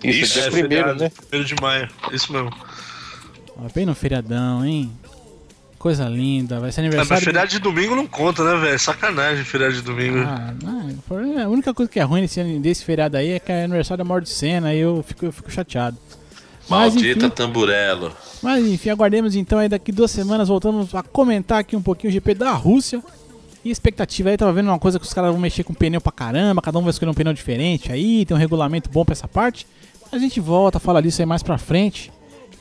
Isso, 0.03 0.19
isso 0.19 0.33
dia 0.33 0.47
é 0.47 0.49
primeiro, 0.49 0.95
né? 0.95 1.09
Primeiro 1.09 1.45
de 1.45 1.61
maio, 1.61 1.87
isso 2.11 2.31
mesmo. 2.31 2.51
bem 3.73 3.85
no 3.85 3.93
feriadão, 3.93 4.65
hein? 4.65 4.91
Coisa 5.87 6.03
linda, 6.09 6.59
vai 6.59 6.69
ser 6.69 6.81
aniversário. 6.81 7.13
Ah, 7.13 7.15
mas 7.15 7.23
feriado 7.23 7.49
de 7.49 7.59
domingo 7.59 7.95
não 7.95 8.05
conta, 8.05 8.43
né, 8.43 8.59
velho? 8.59 8.77
Sacanagem 8.77 9.45
feriado 9.45 9.73
de 9.73 9.81
domingo. 9.81 10.17
Ah, 10.17 10.53
não, 10.61 11.45
a 11.45 11.47
única 11.47 11.73
coisa 11.73 11.89
que 11.89 11.97
é 11.97 12.03
ruim 12.03 12.23
desse, 12.23 12.43
desse 12.59 12.83
feriado 12.83 13.15
aí 13.15 13.31
é 13.31 13.39
que 13.39 13.49
é 13.53 13.63
aniversário 13.63 14.03
da 14.03 14.05
morte 14.05 14.25
de 14.25 14.31
cena, 14.31 14.67
aí 14.67 14.79
eu 14.79 15.01
fico, 15.01 15.23
eu 15.23 15.31
fico 15.31 15.49
chateado. 15.49 15.95
Mas, 16.69 16.93
Maldita 16.93 17.27
enfim, 17.27 17.29
tamburelo. 17.29 18.11
Mas 18.43 18.67
enfim, 18.67 18.89
aguardemos 18.89 19.33
então 19.33 19.59
aí 19.59 19.69
daqui 19.69 19.93
duas 19.93 20.11
semanas, 20.11 20.49
voltamos 20.49 20.93
a 20.93 21.01
comentar 21.01 21.59
aqui 21.59 21.73
um 21.73 21.81
pouquinho 21.81 22.11
o 22.11 22.13
GP 22.13 22.33
da 22.33 22.51
Rússia. 22.51 23.01
E 23.63 23.71
expectativa 23.71 24.29
aí, 24.29 24.35
tava 24.35 24.51
vendo 24.51 24.67
uma 24.67 24.79
coisa 24.79 24.99
que 24.99 25.05
os 25.05 25.13
caras 25.13 25.31
vão 25.31 25.39
mexer 25.39 25.63
com 25.63 25.73
pneu 25.73 26.01
pra 26.01 26.11
caramba, 26.11 26.61
cada 26.61 26.77
um 26.77 26.81
vai 26.81 26.89
escolher 26.89 27.11
um 27.11 27.13
pneu 27.13 27.31
diferente 27.31 27.93
aí, 27.93 28.25
tem 28.25 28.35
um 28.35 28.39
regulamento 28.39 28.89
bom 28.89 29.05
pra 29.05 29.13
essa 29.13 29.25
parte. 29.29 29.65
A 30.11 30.17
gente 30.17 30.41
volta 30.41 30.79
a 30.79 30.81
falar 30.81 30.99
disso 30.99 31.21
aí 31.21 31.25
mais 31.25 31.41
pra 31.41 31.57
frente. 31.57 32.11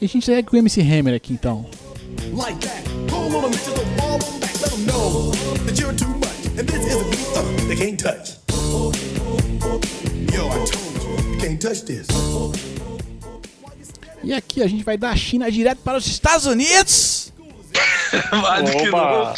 E 0.01 0.05
a 0.05 0.09
gente 0.09 0.25
segue 0.25 0.47
com 0.49 0.55
o 0.55 0.59
MC 0.61 0.81
Hammer 0.81 1.17
aqui 1.17 1.33
então. 1.33 1.67
Like 2.33 2.61
that. 2.61 2.85
Pull 3.09 3.37
on 3.37 3.43
them 3.43 3.53
bitches, 3.53 3.75
don't 3.75 3.99
fall 3.99 4.15
on 4.15 4.41
back. 4.41 4.61
Let 4.61 4.71
them 4.71 4.87
know 4.87 5.31
that 5.65 5.79
you're 5.79 5.93
too 5.93 6.15
much. 6.19 6.47
And 6.59 6.69
this 6.69 6.87
is 6.87 7.01
a 7.01 7.05
beat 7.11 7.27
uh, 7.37 7.69
they 7.69 7.77
can't 7.77 7.99
touch. 7.99 8.37
Yo, 10.33 10.49
I 10.49 10.65
told 10.65 10.95
you, 11.03 11.33
you 11.33 11.39
can't 11.41 11.61
touch 11.61 11.85
this. 11.85 12.07
E 14.23 14.33
aqui 14.33 14.63
a 14.63 14.67
gente 14.67 14.83
vai 14.85 14.97
da 14.97 15.15
China 15.15 15.51
direto 15.51 15.79
para 15.85 15.99
os 15.99 16.07
Estados 16.07 16.47
Unidos. 16.47 17.33
Opa! 18.89 19.35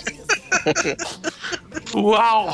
Uau! 1.94 2.50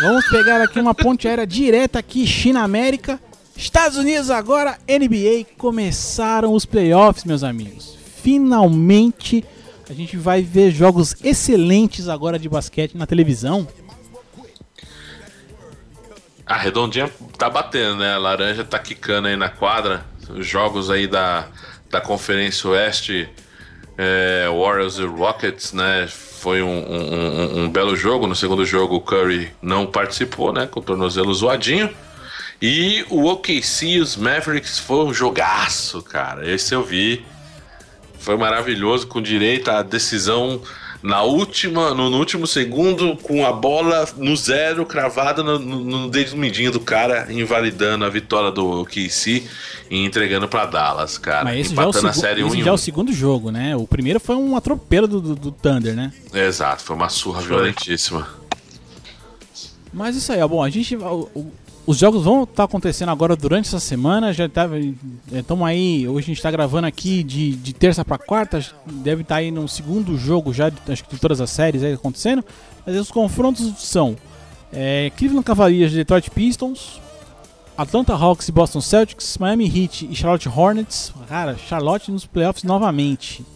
Vamos 0.00 0.26
pegar 0.28 0.62
aqui 0.62 0.80
uma 0.80 0.94
ponte 0.94 1.28
aérea 1.28 1.46
direta 1.46 1.98
aqui, 1.98 2.26
China 2.26 2.62
América. 2.62 3.20
Estados 3.56 3.96
Unidos 3.96 4.30
agora, 4.30 4.78
NBA, 4.88 5.46
começaram 5.56 6.52
os 6.52 6.66
playoffs, 6.66 7.24
meus 7.24 7.42
amigos. 7.42 7.96
Finalmente 8.22 9.44
a 9.88 9.92
gente 9.92 10.16
vai 10.16 10.42
ver 10.42 10.70
jogos 10.70 11.14
excelentes 11.22 12.08
agora 12.08 12.38
de 12.38 12.48
basquete 12.48 12.96
na 12.96 13.06
televisão. 13.06 13.66
A 16.44 16.56
redondinha 16.56 17.10
tá 17.36 17.48
batendo, 17.48 17.96
né? 17.96 18.14
A 18.14 18.18
laranja 18.18 18.64
tá 18.64 18.78
quicando 18.78 19.28
aí 19.28 19.36
na 19.36 19.48
quadra. 19.48 20.04
Os 20.28 20.46
jogos 20.46 20.90
aí 20.90 21.06
da, 21.06 21.48
da 21.90 22.00
Conferência 22.00 22.70
Oeste, 22.70 23.28
é, 23.96 24.46
Warriors 24.48 24.98
e 24.98 25.04
Rockets, 25.04 25.72
né? 25.72 26.06
Foi 26.08 26.62
um, 26.62 26.68
um, 26.68 27.64
um, 27.64 27.70
belo 27.70 27.96
jogo. 27.96 28.26
No 28.26 28.34
segundo 28.34 28.64
jogo, 28.64 28.96
o 28.96 29.00
Curry 29.00 29.50
não 29.62 29.86
participou, 29.86 30.52
né? 30.52 30.66
Com 30.66 30.80
o 30.80 30.82
tornozelo 30.82 31.32
zoadinho. 31.34 31.90
E 32.60 33.04
o 33.10 33.26
OKC 33.26 33.86
e 33.86 34.00
os 34.00 34.16
Mavericks 34.16 34.78
foi 34.78 35.04
um 35.04 35.12
jogaço, 35.12 36.02
cara. 36.02 36.48
Esse 36.48 36.74
eu 36.74 36.82
vi. 36.82 37.24
Foi 38.18 38.36
maravilhoso, 38.36 39.06
com 39.06 39.20
direito 39.20 39.70
à 39.70 39.82
decisão 39.82 40.60
na 41.02 41.22
última, 41.22 41.94
no, 41.94 42.10
no, 42.10 42.18
último 42.18 42.46
segundo, 42.46 43.16
com 43.18 43.46
a 43.46 43.52
bola 43.52 44.08
no 44.16 44.36
zero, 44.36 44.84
cravada 44.84 45.42
no, 45.42 45.58
no, 45.58 46.10
dedo 46.10 46.36
mindinho 46.36 46.72
do 46.72 46.80
cara, 46.80 47.32
invalidando 47.32 48.04
a 48.04 48.08
vitória 48.08 48.50
do 48.50 48.84
KC 48.86 49.44
e 49.88 50.04
entregando 50.04 50.48
para 50.48 50.66
Dallas, 50.66 51.16
cara. 51.16 51.44
Mas 51.44 51.66
esse, 51.66 51.74
já 51.74 51.82
é, 51.82 51.86
o, 51.86 51.88
a 51.90 52.12
série 52.12 52.62
já 52.64 52.70
é 52.70 52.72
o 52.72 52.78
segundo 52.78 53.12
jogo, 53.12 53.52
né? 53.52 53.76
O 53.76 53.86
primeiro 53.86 54.18
foi 54.18 54.34
um 54.34 54.56
atropelo 54.56 55.06
do, 55.06 55.20
do, 55.20 55.34
do 55.36 55.52
Thunder, 55.52 55.94
né? 55.94 56.12
Exato, 56.34 56.82
foi 56.82 56.96
uma 56.96 57.08
surra 57.08 57.40
violentíssima. 57.40 58.26
Mas 59.92 60.16
isso 60.16 60.32
aí, 60.32 60.42
ó, 60.42 60.48
bom, 60.48 60.62
a 60.62 60.68
gente. 60.68 60.96
O, 60.96 61.52
os 61.86 61.98
jogos 61.98 62.24
vão 62.24 62.42
estar 62.42 62.54
tá 62.54 62.64
acontecendo 62.64 63.10
agora 63.10 63.36
durante 63.36 63.68
essa 63.68 63.78
semana. 63.78 64.32
Já 64.32 64.46
estamos 64.46 65.68
é, 65.68 65.70
aí. 65.70 66.08
Hoje 66.08 66.24
a 66.24 66.28
gente 66.28 66.38
está 66.38 66.50
gravando 66.50 66.86
aqui 66.86 67.22
de, 67.22 67.54
de 67.54 67.72
terça 67.72 68.04
para 68.04 68.18
quarta. 68.18 68.58
Deve 68.86 69.22
estar 69.22 69.36
tá 69.36 69.38
aí 69.38 69.52
no 69.52 69.68
segundo 69.68 70.18
jogo 70.18 70.52
já, 70.52 70.70
acho 70.88 71.04
que 71.04 71.14
de 71.14 71.20
todas 71.20 71.40
as 71.40 71.48
séries 71.48 71.84
aí 71.84 71.92
acontecendo. 71.92 72.44
Mas 72.84 72.96
os 72.96 73.10
confrontos 73.10 73.72
são 73.78 74.16
é, 74.72 75.12
Cleveland 75.16 75.44
Cavaliers 75.44 75.92
Detroit 75.92 76.28
Pistons, 76.30 77.00
Atlanta 77.78 78.14
Hawks 78.14 78.48
e 78.48 78.52
Boston 78.52 78.80
Celtics, 78.80 79.38
Miami 79.38 79.66
Heat 79.66 80.08
e 80.10 80.16
Charlotte 80.16 80.48
Hornets. 80.48 81.12
Cara, 81.28 81.56
Charlotte 81.56 82.10
nos 82.10 82.26
playoffs 82.26 82.64
novamente. 82.64 83.46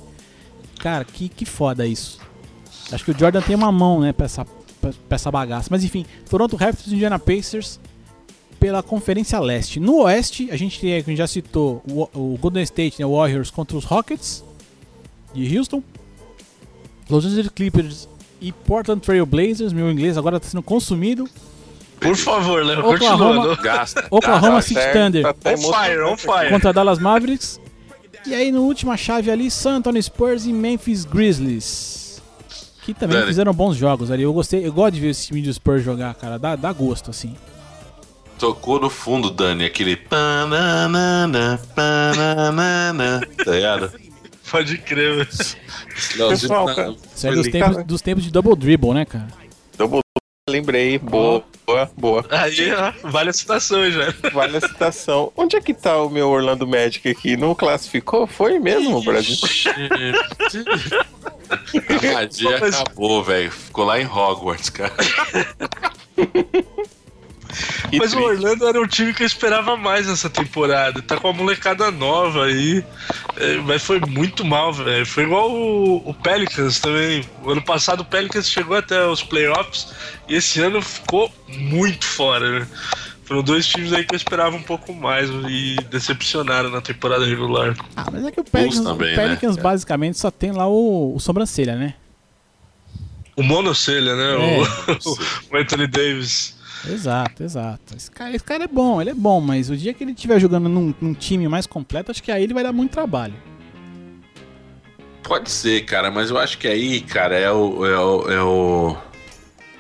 Cara, 0.79 1.05
que, 1.05 1.29
que 1.29 1.45
foda 1.45 1.85
isso. 1.85 2.21
Acho 2.93 3.05
que 3.05 3.11
o 3.11 3.19
Jordan 3.19 3.43
tem 3.43 3.57
uma 3.57 3.73
mão, 3.73 4.01
né, 4.01 4.13
pra 4.13 4.27
essa, 4.27 4.45
pra, 4.81 4.91
pra 5.09 5.17
essa 5.17 5.31
bagaça. 5.33 5.69
Mas 5.71 5.83
enfim, 5.83 6.07
Toronto 6.29 6.57
Raptors 6.57 6.87
e 6.87 6.95
Indiana 6.95 7.19
Pacers 7.19 7.81
pela 8.61 8.83
Conferência 8.83 9.41
Leste. 9.41 9.81
No 9.81 10.03
Oeste, 10.03 10.51
a 10.53 10.57
gente, 10.57 10.79
tem, 10.79 10.95
a 10.95 11.01
gente 11.01 11.17
já 11.17 11.27
citou 11.27 11.83
o, 11.91 12.03
o 12.15 12.39
Golden 12.39 12.63
State 12.63 13.01
né, 13.01 13.09
Warriors 13.09 13.51
contra 13.51 13.77
os 13.77 13.85
Rockets 13.85 14.45
de 15.33 15.57
Houston, 15.57 15.83
Los 17.09 17.25
Angeles 17.25 17.49
Clippers 17.49 18.09
e 18.41 18.53
Portland 18.53 19.01
Trail 19.01 19.25
Blazers. 19.25 19.73
Meu 19.73 19.91
inglês 19.91 20.19
agora 20.19 20.37
está 20.37 20.51
sendo 20.51 20.63
consumido. 20.63 21.29
Por 21.99 22.17
favor, 22.17 22.65
Léo, 22.65 22.87
Oklahoma, 22.87 23.57
Gasta. 23.57 24.07
Oklahoma 24.11 24.57
gasta, 24.57 24.69
City 24.69 24.93
Thunder 24.93 25.35
tá 25.35 25.51
on 25.51 25.57
fire, 25.59 26.03
on 26.03 26.17
fire. 26.17 26.51
contra 26.51 26.73
Dallas 26.73 26.99
Mavericks. 26.99 27.61
E 28.27 28.35
aí, 28.35 28.53
na 28.53 28.61
última 28.61 28.97
chave 28.97 29.31
ali, 29.31 29.51
San 29.51 29.77
Antonio 29.77 30.03
Spurs 30.03 30.45
e 30.47 30.53
Memphis 30.53 31.05
Grizzlies. 31.05 32.23
Que 32.83 32.95
também 32.95 33.17
Dani. 33.17 33.29
fizeram 33.29 33.53
bons 33.53 33.77
jogos 33.77 34.11
ali. 34.11 34.23
Eu 34.23 34.33
gostei, 34.33 34.67
eu 34.67 34.73
gosto 34.73 34.95
de 34.95 35.01
ver 35.01 35.09
esse 35.09 35.27
time 35.27 35.43
de 35.43 35.53
Spurs 35.53 35.83
jogar, 35.83 36.15
cara. 36.15 36.39
Dá, 36.39 36.57
dá 36.57 36.73
gosto, 36.73 37.11
assim. 37.11 37.35
Tocou 38.41 38.81
no 38.81 38.89
fundo, 38.89 39.31
Dani, 39.31 39.67
aquele. 39.67 39.97
Pananana, 39.97 41.61
pananana, 41.77 43.21
tá 43.45 43.53
ligado? 43.53 43.93
Pode 44.51 44.79
crer, 44.79 45.27
velho. 45.27 46.29
Pessoal, 46.31 46.67
tá- 46.67 46.75
cara. 46.75 46.97
Isso 47.15 47.27
é 47.27 47.33
dos 47.33 47.49
tempos, 47.49 47.85
dos 47.85 48.01
tempos 48.01 48.25
de 48.25 48.31
Double 48.31 48.57
Dribble, 48.57 48.95
né, 48.95 49.05
cara? 49.05 49.29
Double 49.77 50.01
Lembrei, 50.49 50.99
boa, 50.99 51.45
boa, 51.67 51.91
boa. 51.97 52.27
Aí, 52.31 52.73
ó, 52.73 52.93
vale 53.11 53.29
a 53.29 53.33
citação 53.33 53.89
já. 53.91 54.13
Vale 54.33 54.57
a 54.57 54.61
citação. 54.61 55.31
Onde 55.37 55.57
é 55.57 55.61
que 55.61 55.75
tá 55.75 56.03
o 56.03 56.09
meu 56.09 56.29
Orlando 56.29 56.67
Magic 56.67 57.07
aqui? 57.09 57.37
Não 57.37 57.55
classificou? 57.55 58.27
Foi 58.27 58.59
mesmo, 58.59 59.03
Brasil? 59.03 59.37
A 61.51 62.13
magia 62.15 62.57
acabou, 62.57 63.23
velho. 63.23 63.51
Ficou 63.51 63.85
lá 63.85 64.01
em 64.01 64.07
Hogwarts, 64.07 64.71
cara. 64.71 64.95
Mas 67.99 68.13
o 68.13 68.21
Orlando 68.21 68.67
era 68.67 68.81
um 68.81 68.87
time 68.87 69.13
que 69.13 69.23
eu 69.23 69.27
esperava 69.27 69.77
mais 69.77 70.07
nessa 70.07 70.31
temporada. 70.31 71.03
Tá 71.03 71.17
com 71.17 71.29
uma 71.29 71.37
molecada 71.37 71.91
nova 71.91 72.47
aí. 72.47 72.85
É, 73.37 73.57
mas 73.59 73.83
foi 73.83 74.01
muito 74.01 74.45
mal, 74.45 74.73
velho. 74.73 75.07
Foi 75.07 75.25
igual 75.25 75.51
o, 75.51 76.09
o, 76.09 76.15
Pelicans 76.15 76.79
também. 76.79 77.25
O 77.43 77.51
ano 77.51 77.63
passado 77.63 78.01
o 78.01 78.05
Pelicans 78.05 78.49
chegou 78.51 78.77
até 78.77 79.07
os 79.07 79.23
playoffs 79.23 79.89
e 80.29 80.35
esse 80.35 80.61
ano 80.61 80.83
ficou 80.83 81.33
muito 81.49 82.05
fora, 82.05 82.61
né? 82.61 82.67
Foram 83.25 83.45
dois 83.45 83.65
times 83.65 83.93
aí 83.93 84.05
que 84.05 84.13
eu 84.13 84.17
esperava 84.17 84.57
um 84.57 84.63
pouco 84.63 84.93
mais 84.93 85.31
e 85.49 85.77
decepcionaram 85.89 86.69
na 86.69 86.81
temporada 86.81 87.25
regular. 87.25 87.77
Ah, 87.95 88.07
mas 88.11 88.25
é 88.25 88.33
que 88.33 88.41
o 88.41 88.45
Pelicans, 88.45 88.81
também, 88.81 89.15
o 89.15 89.17
né? 89.17 89.23
Pelicans 89.23 89.57
né? 89.57 89.63
basicamente 89.63 90.19
só 90.19 90.33
tem 90.33 90.51
lá 90.51 90.67
o, 90.67 91.15
o 91.15 91.21
sobrancelha, 91.21 91.77
né? 91.77 91.95
O 93.37 93.43
monocelha, 93.45 94.17
né? 94.17 94.33
É. 94.33 94.37
O, 94.37 95.55
o 95.55 95.57
Anthony 95.57 95.87
Davis. 95.87 96.59
Exato, 96.89 97.43
exato. 97.43 97.97
Esse 97.97 98.11
cara, 98.11 98.35
esse 98.35 98.45
cara, 98.45 98.65
é 98.65 98.69
bom, 98.69 99.01
ele 99.01 99.11
é 99.11 99.15
bom, 99.15 99.41
mas 99.41 99.71
o 99.71 99.77
dia 99.77 99.93
que 99.93 100.03
ele 100.03 100.13
estiver 100.13 100.39
jogando 100.41 100.69
num, 100.69 100.95
num, 101.01 101.15
time 101.15 101.47
mais 101.49 101.67
completo, 101.67 102.11
acho 102.11 102.23
que 102.23 102.33
aí 102.33 102.43
ele 102.43 102.55
vai 102.55 102.63
dar 102.63 102.73
muito 102.73 102.93
trabalho. 102.93 103.35
Pode 105.23 105.51
ser, 105.51 105.85
cara, 105.85 106.11
mas 106.11 106.31
eu 106.31 106.39
acho 106.39 106.59
que 106.59 106.67
aí, 106.67 107.01
cara, 107.01 107.39
é 107.39 107.51
o. 107.51 107.87
É 107.87 107.99
o, 107.99 108.33
é, 108.33 108.43
o, 108.43 108.97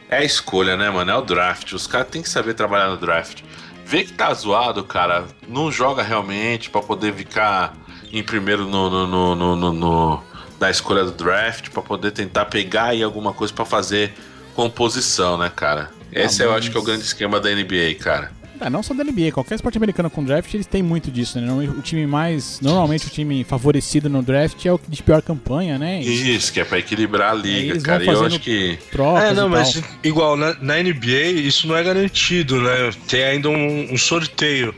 é 0.09 0.19
a 0.19 0.25
escolha, 0.25 0.77
né, 0.77 0.91
mano? 0.91 1.11
É 1.11 1.17
o 1.17 1.23
draft. 1.23 1.73
Os 1.73 1.87
caras 1.87 2.09
têm 2.09 2.23
que 2.23 2.29
saber 2.29 2.55
trabalhar 2.55 2.89
no 2.89 2.97
draft. 2.97 3.43
Vê 3.85 4.05
que 4.05 4.13
tá 4.13 4.33
zoado, 4.33 4.85
cara, 4.85 5.25
não 5.49 5.73
joga 5.73 6.03
realmente 6.03 6.71
para 6.71 6.81
poder 6.81 7.13
ficar 7.15 7.77
em 8.13 8.23
primeiro 8.23 8.67
no, 8.67 8.89
no, 8.91 9.07
no, 9.07 9.35
no, 9.35 9.57
no, 9.57 9.73
no 9.73 10.23
da 10.61 10.71
escolha 10.71 11.05
do 11.05 11.13
draft, 11.13 11.71
para 11.71 11.83
poder 11.83 12.11
tentar 12.11 12.45
pegar 12.45 12.85
aí 12.85 13.03
alguma 13.03 13.33
coisa 13.33 13.53
para 13.53 13.65
fazer 13.65 14.13
composição, 14.55 15.39
né, 15.39 15.51
cara? 15.55 15.91
Esse 16.13 16.43
ah, 16.43 16.47
eu 16.47 16.55
acho 16.55 16.71
que 16.71 16.77
é 16.77 16.81
o 16.81 16.83
grande 16.83 17.05
esquema 17.05 17.41
da 17.41 17.51
NBA, 17.51 17.95
cara. 17.99 18.33
É, 18.61 18.69
não 18.69 18.83
só 18.83 18.93
da 18.93 19.03
NBA, 19.03 19.33
qualquer 19.33 19.55
esporte 19.55 19.79
americano 19.79 20.11
com 20.11 20.23
draft, 20.23 20.53
eles 20.53 20.67
têm 20.67 20.83
muito 20.83 21.11
disso, 21.11 21.41
né? 21.41 21.51
O 21.51 21.81
time 21.81 22.07
mais. 22.07 22.61
Normalmente 22.61 23.07
o 23.07 23.11
time 23.11 23.43
favorecido 23.43 24.11
no 24.11 24.23
draft 24.23 24.67
é 24.67 24.73
o 24.73 24.79
de 24.87 25.03
pior 25.03 25.23
campanha, 25.23 25.79
né? 25.79 26.01
Isso, 26.03 26.53
que 26.53 26.61
é 26.61 26.65
pra 26.65 26.79
equilibrar 26.79 27.31
a 27.31 27.35
liga, 27.35 27.81
cara. 27.81 28.05
E 28.05 28.09
eu 28.09 28.23
acho 28.23 28.39
que. 28.39 28.79
É, 29.25 29.33
não, 29.33 29.49
mas 29.49 29.83
igual, 30.05 30.37
na, 30.37 30.55
na, 30.61 30.77
NBA 30.77 31.41
isso 31.43 31.67
não 31.67 31.75
é 31.75 31.83
garantido, 31.83 32.61
né? 32.61 32.91
Tem 33.09 33.25
ainda 33.25 33.49
um, 33.49 33.95
um 33.95 33.97
sorteio. 33.97 34.75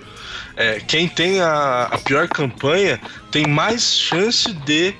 É, 0.54 0.80
quem 0.80 1.08
tem 1.08 1.40
a, 1.40 1.88
a 1.90 1.98
pior 1.98 2.28
campanha 2.28 3.00
tem 3.32 3.48
mais 3.48 3.96
chance 3.96 4.52
de 4.52 4.94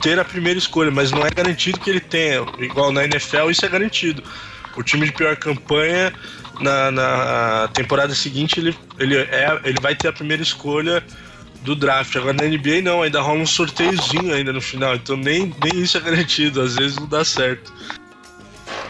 ter 0.00 0.18
a 0.18 0.24
primeira 0.24 0.58
escolha, 0.58 0.90
mas 0.90 1.12
não 1.12 1.24
é 1.24 1.30
garantido 1.30 1.78
que 1.78 1.88
ele 1.88 2.00
tenha. 2.00 2.44
Igual 2.58 2.90
na 2.90 3.04
NFL, 3.04 3.48
isso 3.48 3.64
é 3.64 3.68
garantido 3.68 4.24
o 4.78 4.82
time 4.82 5.06
de 5.06 5.12
pior 5.12 5.36
campanha 5.36 6.12
na, 6.60 6.90
na 6.90 7.68
temporada 7.74 8.14
seguinte 8.14 8.60
ele, 8.60 8.76
ele, 8.98 9.16
é, 9.16 9.60
ele 9.64 9.80
vai 9.80 9.94
ter 9.96 10.08
a 10.08 10.12
primeira 10.12 10.42
escolha 10.42 11.02
do 11.62 11.74
draft. 11.74 12.14
Agora 12.14 12.32
na 12.32 12.44
NBA 12.44 12.82
não, 12.82 13.02
ainda 13.02 13.20
rola 13.20 13.40
um 13.40 13.46
sorteiozinho 13.46 14.32
ainda 14.32 14.52
no 14.52 14.60
final, 14.60 14.94
então 14.94 15.16
nem, 15.16 15.52
nem 15.62 15.82
isso 15.82 15.98
é 15.98 16.00
garantido, 16.00 16.60
às 16.60 16.76
vezes 16.76 16.96
não 16.96 17.06
dá 17.06 17.24
certo. 17.24 17.72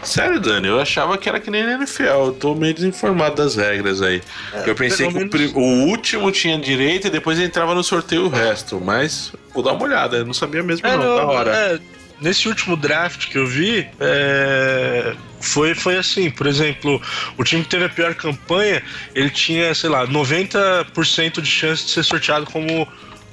Sério, 0.03 0.39
Dani, 0.39 0.67
eu 0.67 0.79
achava 0.79 1.17
que 1.17 1.27
era 1.27 1.39
que 1.39 1.51
nem 1.51 1.63
na 1.63 1.73
NFL. 1.73 2.03
Eu 2.03 2.31
tô 2.33 2.55
meio 2.55 2.73
desinformado 2.73 3.35
das 3.35 3.55
regras 3.55 4.01
aí. 4.01 4.21
É, 4.53 4.69
eu 4.69 4.75
pensei 4.75 5.07
que 5.07 5.13
menos... 5.13 5.53
o, 5.53 5.59
o, 5.59 5.87
último 5.87 6.31
tinha 6.31 6.57
direito 6.57 7.07
e 7.07 7.09
depois 7.09 7.37
entrava 7.37 7.75
no 7.75 7.83
sorteio 7.83 8.25
o 8.25 8.29
resto. 8.29 8.79
Mas 8.79 9.33
vou 9.53 9.61
dar 9.61 9.73
uma 9.73 9.83
olhada, 9.83 10.17
eu 10.17 10.25
não 10.25 10.33
sabia 10.33 10.63
mesmo 10.63 10.87
é, 10.87 10.91
não, 10.95 11.03
não, 11.03 11.15
da 11.17 11.25
hora. 11.25 11.51
É, 11.51 11.79
nesse 12.21 12.47
último 12.47 12.75
draft 12.75 13.27
que 13.29 13.37
eu 13.37 13.47
vi, 13.47 13.87
é, 13.99 15.15
foi, 15.41 15.73
foi 15.73 15.97
assim, 15.97 16.29
por 16.29 16.47
exemplo, 16.47 17.01
o 17.37 17.43
time 17.43 17.63
que 17.63 17.69
teve 17.69 17.85
a 17.85 17.89
pior 17.89 18.13
campanha, 18.15 18.81
ele 19.15 19.29
tinha, 19.29 19.73
sei 19.73 19.89
lá, 19.89 20.07
90% 20.07 21.41
de 21.41 21.49
chance 21.49 21.85
de 21.85 21.91
ser 21.91 22.03
sorteado 22.03 22.45
como 22.45 22.87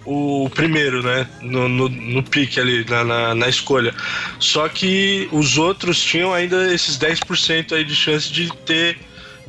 o 0.05 0.49
primeiro, 0.51 1.03
né? 1.03 1.27
No, 1.43 1.69
no, 1.69 1.89
no 1.89 2.23
pique 2.23 2.61
ali, 2.61 2.85
na, 2.89 3.05
na, 3.05 3.35
na, 3.35 3.49
escolha. 3.49 3.93
Só 4.39 4.69
que 4.69 5.29
os 5.33 5.59
outros 5.59 6.01
tinham 6.01 6.33
ainda 6.33 6.73
esses 6.73 6.97
10% 6.97 7.73
aí 7.73 7.85
de 7.85 7.95
chance 7.95 8.33
de 8.33 8.49
ter 8.59 8.97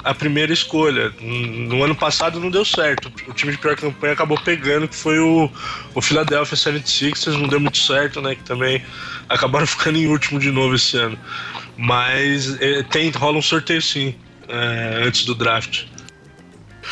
a 0.04 0.14
primeira 0.14 0.54
escolha. 0.54 1.14
No 1.22 1.84
ano 1.84 1.96
passado 1.96 2.40
não 2.40 2.50
deu 2.50 2.64
certo. 2.64 3.12
O 3.28 3.34
time 3.34 3.52
de 3.52 3.58
pior 3.58 3.76
campanha 3.76 4.14
acabou 4.14 4.40
pegando, 4.40 4.88
que 4.88 4.96
foi 4.96 5.20
o, 5.20 5.50
o 5.94 6.02
Philadelphia 6.02 6.58
76ers, 6.58 7.38
não 7.38 7.48
deu 7.48 7.60
muito 7.60 7.78
certo, 7.78 8.22
né? 8.22 8.36
Que 8.36 8.44
também 8.44 8.84
acabaram 9.28 9.66
ficando 9.68 9.98
em 9.98 10.08
último 10.08 10.40
de 10.40 10.52
novo 10.52 10.76
esse 10.76 10.98
ano. 10.98 11.18
Mas 11.76 12.60
é, 12.62 12.84
tem, 12.84 13.10
rola 13.12 13.38
um 13.38 13.42
sorteio 13.42 13.82
sim, 13.82 14.16
é, 14.48 15.04
antes 15.06 15.26
do 15.26 15.36
draft. 15.36 15.86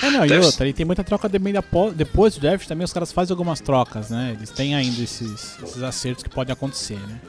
É, 0.01 0.09
não, 0.09 0.25
e 0.25 0.37
outra, 0.39 0.67
e 0.67 0.73
tem 0.73 0.85
muita 0.85 1.03
troca 1.03 1.29
também 1.29 1.53
depois 1.95 2.35
do 2.35 2.41
draft, 2.41 2.67
também 2.67 2.83
os 2.83 2.91
caras 2.91 3.13
fazem 3.13 3.33
algumas 3.33 3.61
trocas, 3.61 4.09
né? 4.09 4.33
Eles 4.35 4.49
têm 4.49 4.75
ainda 4.75 5.01
esses, 5.01 5.57
esses 5.63 5.81
acertos 5.81 6.21
que 6.21 6.29
podem 6.29 6.51
acontecer, 6.51 6.99
né? 6.99 7.19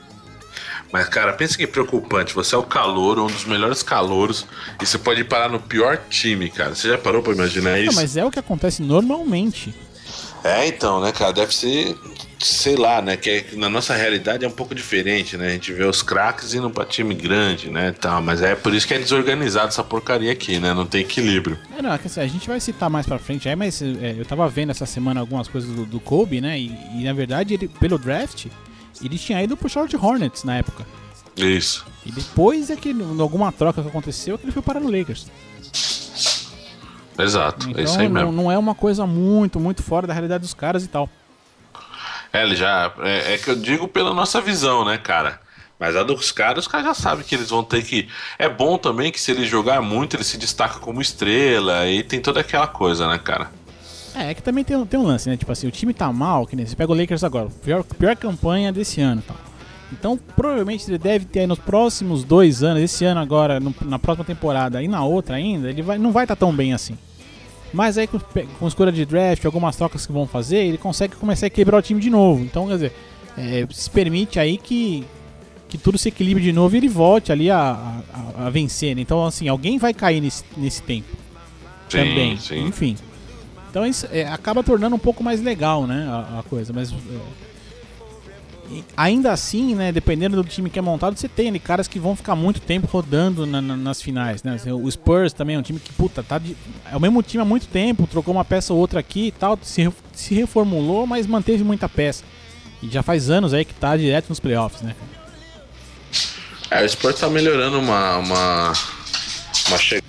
Mas, 0.93 1.09
cara, 1.09 1.33
pensa 1.33 1.57
que 1.57 1.65
é 1.65 1.67
preocupante. 1.67 2.35
Você 2.35 2.55
é 2.55 2.59
o 2.59 2.63
calor, 2.63 3.19
um 3.19 3.27
dos 3.27 3.45
melhores 3.45 3.83
calouros, 3.83 4.47
e 4.81 4.87
você 4.87 4.99
pode 4.99 5.23
parar 5.25 5.49
no 5.49 5.61
pior 5.61 5.99
time, 6.09 6.49
cara. 6.51 6.75
Você 6.75 6.89
já 6.89 6.99
parou 6.99 7.23
pra 7.23 7.33
imaginar 7.33 7.79
isso? 7.79 7.93
Não, 7.93 8.03
mas 8.03 8.17
é 8.17 8.25
o 8.25 8.31
que 8.31 8.39
acontece 8.39 8.83
normalmente. 8.83 9.75
É, 10.45 10.67
então, 10.67 11.01
né, 11.01 11.13
cara? 11.13 11.33
Deve 11.33 11.55
ser 11.55 11.97
sei 12.39 12.77
lá, 12.77 13.01
né? 13.01 13.17
Que 13.17 13.31
é, 13.31 13.45
na 13.57 13.69
nossa 13.69 13.95
realidade 13.95 14.45
é 14.45 14.49
um 14.49 14.53
pouco 14.53 14.75
diferente, 14.75 15.37
né? 15.37 15.49
A 15.49 15.51
gente 15.51 15.73
vê 15.73 15.85
os 15.85 16.03
craques 16.03 16.55
indo 16.55 16.69
pra 16.71 16.85
time 16.85 17.15
grande, 17.15 17.71
né? 17.71 17.93
Tal, 17.93 18.23
mas 18.23 18.43
é 18.43 18.55
por 18.55 18.75
isso 18.75 18.87
que 18.87 18.95
é 18.95 18.99
desorganizado 18.99 19.69
essa 19.69 19.83
porcaria 19.83 20.33
aqui, 20.33 20.59
né? 20.59 20.75
Não 20.75 20.87
tem 20.87 21.01
equilíbrio. 21.01 21.59
É, 21.77 21.83
não, 21.83 21.93
é 21.93 22.01
assim, 22.05 22.21
a 22.21 22.27
gente 22.27 22.47
vai 22.49 22.61
citar 22.61 22.91
mais 22.91 23.07
pra 23.07 23.19
frente 23.19 23.49
aí, 23.49 23.57
mas 23.57 23.81
é, 23.83 24.15
eu 24.17 24.25
tava 24.25 24.49
vendo 24.49 24.71
essa 24.71 24.87
semana 24.87 25.21
algumas 25.21 25.49
coisas 25.49 25.71
do, 25.71 25.87
do 25.87 26.01
Kobe, 26.01 26.41
né? 26.41 26.59
E, 26.59 26.73
e, 26.95 27.05
na 27.05 27.13
verdade, 27.13 27.55
ele, 27.55 27.69
pelo 27.69 27.99
draft, 27.99 28.47
ele 29.03 29.19
tinha 29.19 29.43
ido 29.43 29.57
pro 29.57 29.69
Charlotte 29.69 29.97
Hornets 29.97 30.45
na 30.45 30.57
época. 30.57 30.87
Isso. 31.37 31.85
E 32.05 32.11
depois 32.11 32.71
é 32.71 32.77
que, 32.77 32.91
em 32.91 33.21
alguma 33.21 33.53
troca 33.53 33.83
que 33.83 33.89
aconteceu, 33.89 34.39
que 34.39 34.45
ele 34.45 34.53
foi 34.53 34.63
parar 34.63 34.81
no 34.81 34.91
Lakers. 34.91 35.27
Exato, 37.19 37.69
então, 37.69 37.81
é 37.81 37.85
isso 37.85 37.99
aí 37.99 38.09
mesmo. 38.09 38.31
Não, 38.31 38.45
não 38.45 38.53
é 38.53 38.59
uma 38.59 38.75
coisa 38.75 39.07
muito, 39.07 39.59
muito 39.59 39.83
fora 39.83 40.07
da 40.07 40.13
realidade 40.13 40.43
dos 40.43 40.55
caras 40.55 40.85
e 40.85 40.89
tal. 40.89 41.09
É, 42.33 42.43
ele 42.43 42.57
já. 42.57 42.93
É, 42.99 43.35
é, 43.35 43.39
que 43.39 43.51
eu 43.51 43.57
digo 43.57 43.89
pela 43.89 44.13
nossa 44.13 44.41
visão, 44.41 44.85
né, 44.85 44.99
cara? 44.99 45.41
Mas 45.79 45.95
a 45.95 46.03
dos 46.03 46.31
caras, 46.33 46.65
os 46.65 46.69
caras 46.69 46.87
já 46.87 46.95
sabem 46.95 47.25
que 47.25 47.35
eles 47.35 47.51
vão 47.51 47.63
ter 47.63 47.83
que. 47.83 48.09
É 48.39 48.49
bom 48.49 48.79
também 48.79 49.11
que 49.11 49.21
se 49.21 49.31
ele 49.31 49.45
jogar 49.45 49.81
muito, 49.83 50.17
ele 50.17 50.25
se 50.25 50.39
destaca 50.39 50.79
como 50.79 51.01
estrela 51.01 51.87
e 51.89 52.03
tem 52.03 52.21
toda 52.21 52.41
aquela 52.41 52.67
coisa, 52.67 53.09
né, 53.09 53.19
cara? 53.19 53.51
É, 54.17 54.31
é 54.31 54.35
que 54.35 54.43
também 54.43 54.65
tem, 54.65 54.83
tem 54.87 54.99
um 54.99 55.05
lance, 55.05 55.29
né? 55.29 55.37
Tipo 55.37 55.53
assim, 55.53 55.69
o 55.69 55.71
time 55.71 55.93
tá 55.93 56.11
mal, 56.11 56.47
que 56.47 56.57
nem 56.57 56.65
você 56.65 56.75
pega 56.75 56.91
o 56.91 56.97
Lakers 56.97 57.23
agora, 57.23 57.49
pior, 57.63 57.85
pior 57.85 58.17
campanha 58.17 58.73
desse 58.73 59.01
ano 59.01 59.23
tal. 59.27 59.37
Então, 59.93 60.19
provavelmente 60.35 60.91
ele 60.91 60.99
deve 60.99 61.27
ter 61.27 61.41
aí 61.41 61.47
nos 61.47 61.59
próximos 61.59 62.25
dois 62.25 62.63
anos, 62.63 62.83
esse 62.83 63.05
ano 63.05 63.21
agora, 63.21 63.61
no, 63.61 63.75
na 63.83 63.99
próxima 63.99 64.25
temporada 64.25 64.83
e 64.83 64.89
na 64.89 65.05
outra 65.05 65.37
ainda, 65.37 65.69
ele 65.69 65.83
vai, 65.83 65.99
não 65.99 66.11
vai 66.11 66.25
estar 66.25 66.35
tá 66.35 66.41
tão 66.41 66.53
bem 66.53 66.73
assim. 66.73 66.97
Mas 67.73 67.99
aí 67.99 68.07
com, 68.07 68.19
com 68.59 68.67
escolha 68.67 68.91
de 68.91 69.05
draft, 69.05 69.45
algumas 69.45 69.77
trocas 69.77 70.07
que 70.07 70.13
vão 70.13 70.27
fazer, 70.27 70.59
ele 70.59 70.79
consegue 70.79 71.15
começar 71.17 71.47
a 71.47 71.49
equilibrar 71.49 71.79
o 71.79 71.83
time 71.83 72.01
de 72.01 72.11
novo. 72.11 72.43
Então, 72.43 72.67
quer 72.67 72.75
dizer, 72.75 72.93
é, 73.37 73.67
se 73.71 73.91
permite 73.91 74.41
aí 74.41 74.57
que, 74.57 75.05
que 75.69 75.77
tudo 75.77 75.99
se 75.99 76.09
equilibre 76.09 76.43
de 76.43 76.53
novo 76.53 76.75
e 76.75 76.79
ele 76.79 76.89
volte 76.89 77.31
ali 77.31 77.51
a, 77.51 78.03
a, 78.37 78.47
a 78.47 78.51
vencer. 78.51 78.97
Né? 78.97 79.03
Então, 79.03 79.25
assim, 79.25 79.47
alguém 79.47 79.79
vai 79.79 79.93
cair 79.93 80.21
nesse, 80.21 80.43
nesse 80.57 80.83
tempo. 80.83 81.09
Sim, 81.89 81.99
também. 81.99 82.37
Sim. 82.39 82.67
Enfim. 82.67 82.97
Então 83.71 83.87
isso 83.87 84.07
é, 84.11 84.27
acaba 84.27 84.63
tornando 84.63 84.97
um 84.97 84.99
pouco 84.99 85.23
mais 85.23 85.43
legal, 85.43 85.87
né, 85.87 86.07
a, 86.09 86.41
a 86.41 86.43
coisa. 86.43 86.73
Mas 86.73 86.93
é, 86.93 86.97
ainda 88.97 89.33
assim, 89.33 89.75
né, 89.75 89.93
dependendo 89.93 90.43
do 90.43 90.49
time 90.49 90.71
que 90.71 90.79
é 90.79 90.83
montado, 90.83 91.17
você 91.17 91.29
tem 91.29 91.49
ali 91.49 91.59
caras 91.59 91.87
que 91.87 91.99
vão 91.99 92.17
ficar 92.17 92.35
muito 92.35 92.61
tempo 92.61 92.87
rodando 92.87 93.47
na, 93.47 93.61
na, 93.61 93.77
nas 93.77 94.03
finais, 94.03 94.43
né? 94.43 94.57
O 94.73 94.91
Spurs 94.91 95.33
também 95.33 95.57
é 95.57 95.59
um 95.59 95.63
time 95.63 95.79
que, 95.79 95.93
puta, 95.93 96.23
tá 96.23 96.39
de, 96.39 96.57
é 96.91 96.97
o 96.97 97.01
mesmo 97.01 97.23
time 97.23 97.43
há 97.43 97.45
muito 97.45 97.67
tempo, 97.67 98.07
trocou 98.07 98.35
uma 98.35 98.45
peça 98.45 98.73
ou 98.73 98.79
outra 98.79 99.01
aqui 99.01 99.29
e 99.29 99.33
tal, 99.33 99.59
se, 99.63 99.91
se 100.13 100.35
reformulou, 100.35 101.07
mas 101.07 101.27
manteve 101.27 101.63
muita 101.63 101.89
peça. 101.89 102.25
E 102.83 102.89
já 102.89 103.03
faz 103.03 103.31
anos 103.31 103.55
aí 103.55 103.65
que 103.65 103.75
tá 103.75 103.97
direto 103.97 104.29
nos 104.29 104.41
playoffs, 104.41 104.83
né? 104.83 104.95
É, 106.71 106.85
o 106.85 106.89
Spurs 106.89 107.21
tá 107.21 107.29
melhorando 107.29 107.79
uma 107.79 108.17
uma 108.17 108.73
uma, 109.69 109.79
che 109.79 110.03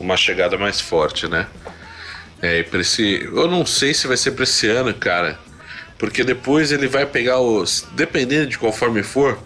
uma 0.00 0.16
chegada 0.16 0.56
mais 0.56 0.80
forte, 0.80 1.28
né? 1.28 1.46
É, 2.40 2.62
pra 2.62 2.80
esse, 2.80 3.22
eu 3.24 3.48
não 3.48 3.66
sei 3.66 3.92
se 3.92 4.06
vai 4.06 4.16
ser 4.16 4.32
pra 4.32 4.44
esse 4.44 4.68
ano, 4.68 4.94
cara 4.94 5.38
porque 5.98 6.22
depois 6.22 6.70
ele 6.70 6.86
vai 6.86 7.04
pegar 7.04 7.40
os. 7.40 7.86
Dependendo 7.92 8.46
de 8.46 8.56
conforme 8.56 9.02
for, 9.02 9.38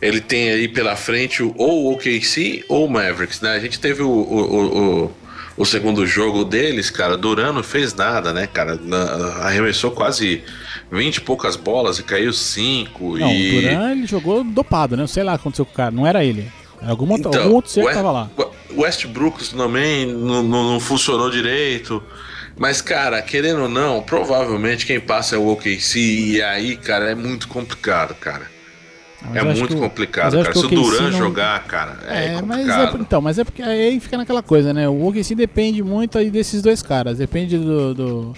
ele 0.00 0.20
tem 0.20 0.50
aí 0.50 0.68
pela 0.68 0.94
frente 0.94 1.42
ou 1.42 1.52
o 1.56 1.92
OKC 1.92 2.64
ou 2.68 2.86
o 2.86 2.90
Mavericks, 2.90 3.40
né? 3.40 3.50
A 3.50 3.58
gente 3.58 3.80
teve 3.80 4.00
o, 4.00 4.08
o, 4.08 5.04
o, 5.06 5.12
o 5.56 5.64
segundo 5.64 6.06
jogo 6.06 6.44
deles, 6.44 6.88
cara, 6.88 7.16
Duran 7.16 7.52
não 7.52 7.64
fez 7.64 7.92
nada, 7.94 8.32
né, 8.32 8.46
cara? 8.46 8.78
Arremessou 9.42 9.90
quase 9.90 10.44
20 10.90 11.16
e 11.16 11.20
poucas 11.20 11.56
bolas 11.56 11.98
e 11.98 12.04
caiu 12.04 12.32
5. 12.32 13.18
Não, 13.18 13.30
e... 13.30 13.58
o 13.58 13.62
Duran 13.62 13.90
ele 13.90 14.06
jogou 14.06 14.44
dopado, 14.44 14.96
né? 14.96 15.06
Sei 15.08 15.24
lá 15.24 15.32
o 15.32 15.34
que 15.36 15.42
aconteceu 15.42 15.66
com 15.66 15.72
o 15.72 15.74
cara. 15.74 15.90
Não 15.90 16.06
era 16.06 16.24
ele. 16.24 16.48
Era 16.80 16.92
algum, 16.92 17.12
então, 17.16 17.34
algum 17.34 17.56
outro 17.56 17.72
ser 17.72 17.84
que 17.84 17.92
tava 17.92 18.12
lá. 18.12 18.30
Westbrook 18.76 19.44
também 19.48 20.06
não, 20.06 20.44
não, 20.44 20.72
não 20.72 20.80
funcionou 20.80 21.28
direito. 21.28 22.00
Mas, 22.58 22.82
cara, 22.82 23.22
querendo 23.22 23.62
ou 23.62 23.68
não, 23.68 24.02
provavelmente 24.02 24.84
quem 24.84 24.98
passa 24.98 25.36
é 25.36 25.38
o 25.38 25.46
OKC 25.46 26.00
e 26.00 26.42
aí, 26.42 26.76
cara, 26.76 27.10
é 27.10 27.14
muito 27.14 27.46
complicado, 27.46 28.14
cara. 28.16 28.50
é 29.32 29.42
muito 29.44 29.76
complicado, 29.76 30.42
cara. 30.42 30.52
Se 30.52 30.66
o 30.66 30.68
Duran 30.68 31.10
não... 31.10 31.12
jogar, 31.12 31.62
cara, 31.64 31.98
é, 32.08 32.34
é 32.34 32.42
Mas 32.42 32.68
é, 32.68 32.92
então, 32.98 33.20
mas 33.20 33.38
é 33.38 33.44
porque 33.44 33.62
aí 33.62 34.00
fica 34.00 34.18
naquela 34.18 34.42
coisa, 34.42 34.74
né? 34.74 34.88
O 34.88 35.06
OKC 35.06 35.36
depende 35.36 35.84
muito 35.84 36.18
aí 36.18 36.30
desses 36.30 36.60
dois 36.60 36.82
caras. 36.82 37.18
Depende 37.18 37.56
do... 37.56 37.94
do... 37.94 38.32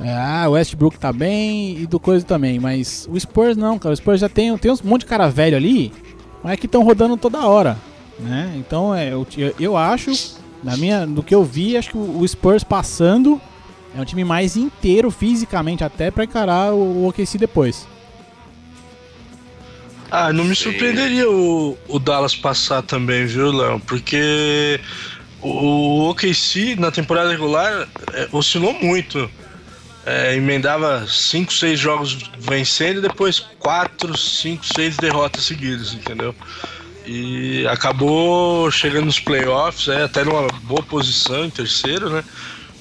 É, 0.00 0.12
ah, 0.14 0.44
o 0.48 0.52
Westbrook 0.52 0.96
tá 0.96 1.12
bem 1.12 1.76
e 1.80 1.86
do 1.86 1.98
coisa 1.98 2.24
também, 2.24 2.60
mas 2.60 3.08
o 3.10 3.18
Spurs 3.18 3.56
não, 3.56 3.78
cara. 3.78 3.92
O 3.92 3.96
Spurs 3.96 4.20
já 4.20 4.28
tem, 4.28 4.56
tem 4.56 4.70
um 4.70 4.76
monte 4.84 5.00
de 5.00 5.06
cara 5.06 5.28
velho 5.28 5.56
ali, 5.56 5.92
mas 6.40 6.52
é 6.52 6.56
que 6.56 6.66
estão 6.66 6.84
rodando 6.84 7.16
toda 7.16 7.44
hora, 7.44 7.76
né? 8.20 8.52
Então, 8.56 8.94
é, 8.94 9.12
eu, 9.12 9.26
eu 9.58 9.76
acho 9.76 10.12
na 10.62 10.76
minha, 10.76 11.06
do 11.06 11.22
que 11.22 11.34
eu 11.34 11.44
vi, 11.44 11.76
acho 11.76 11.90
que 11.90 11.98
o, 11.98 12.26
Spurs 12.26 12.64
passando 12.64 13.40
é 13.94 14.00
um 14.00 14.04
time 14.04 14.24
mais 14.24 14.56
inteiro 14.56 15.10
fisicamente 15.10 15.84
até 15.84 16.10
para 16.10 16.24
encarar 16.24 16.72
o, 16.72 16.78
o 16.78 17.08
OKC 17.08 17.38
depois. 17.38 17.86
Ah, 20.10 20.32
não 20.32 20.44
me 20.44 20.54
surpreenderia 20.54 21.30
o, 21.30 21.76
o 21.86 21.98
Dallas 21.98 22.34
passar 22.34 22.82
também, 22.82 23.26
viu, 23.26 23.52
Léo? 23.52 23.78
Porque 23.80 24.80
o 25.42 26.08
OKC 26.08 26.76
na 26.76 26.90
temporada 26.90 27.30
regular 27.30 27.86
é, 28.14 28.28
oscilou 28.32 28.72
muito. 28.82 29.30
É, 30.06 30.34
emendava 30.34 31.06
5, 31.06 31.52
6 31.52 31.78
jogos 31.78 32.30
vencendo 32.38 32.98
e 32.98 33.02
depois 33.02 33.40
4, 33.58 34.16
5, 34.16 34.64
6 34.74 34.96
derrotas 34.96 35.44
seguidas, 35.44 35.92
entendeu? 35.92 36.34
E 37.10 37.66
acabou 37.66 38.70
chegando 38.70 39.06
nos 39.06 39.18
playoffs, 39.18 39.88
é, 39.88 40.02
até 40.02 40.22
numa 40.22 40.46
boa 40.64 40.82
posição, 40.82 41.46
em 41.46 41.48
terceiro, 41.48 42.10
né? 42.10 42.22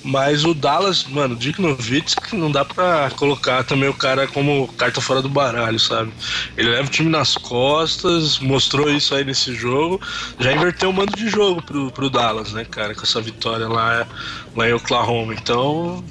Mas 0.04 0.44
o 0.44 0.54
Dallas, 0.54 1.06
mano, 1.06 1.34
Dick 1.34 1.62
Nowitzki 1.62 2.36
não 2.36 2.52
dá 2.52 2.66
pra 2.66 3.10
colocar 3.16 3.63
também 3.63 3.88
o 3.88 3.94
cara 3.94 4.28
como 4.28 4.68
carta 4.78 5.00
fora 5.00 5.22
do 5.22 5.30
baralho, 5.30 5.80
sabe? 5.80 6.12
Ele 6.58 6.70
leva 6.72 6.88
o 6.88 6.92
time 6.92 7.10
nas 7.10 7.36
costas, 7.36 8.38
mostrou 8.40 8.90
isso 8.90 9.16
aí 9.16 9.24
nesse 9.24 9.56
jogo, 9.56 10.00
já 10.38 10.52
inverteu 10.52 10.90
o 10.90 10.94
mando 10.94 11.16
de 11.16 11.30
jogo 11.30 11.62
pro, 11.62 11.90
pro 11.90 12.10
Dallas, 12.10 12.52
né, 12.52 12.66
cara, 12.66 12.94
com 12.94 13.04
essa 13.04 13.22
vitória 13.22 13.68
lá, 13.68 14.06
lá 14.58 14.70
em 14.70 14.74
Oklahoma. 14.74 15.34
Então, 15.34 16.04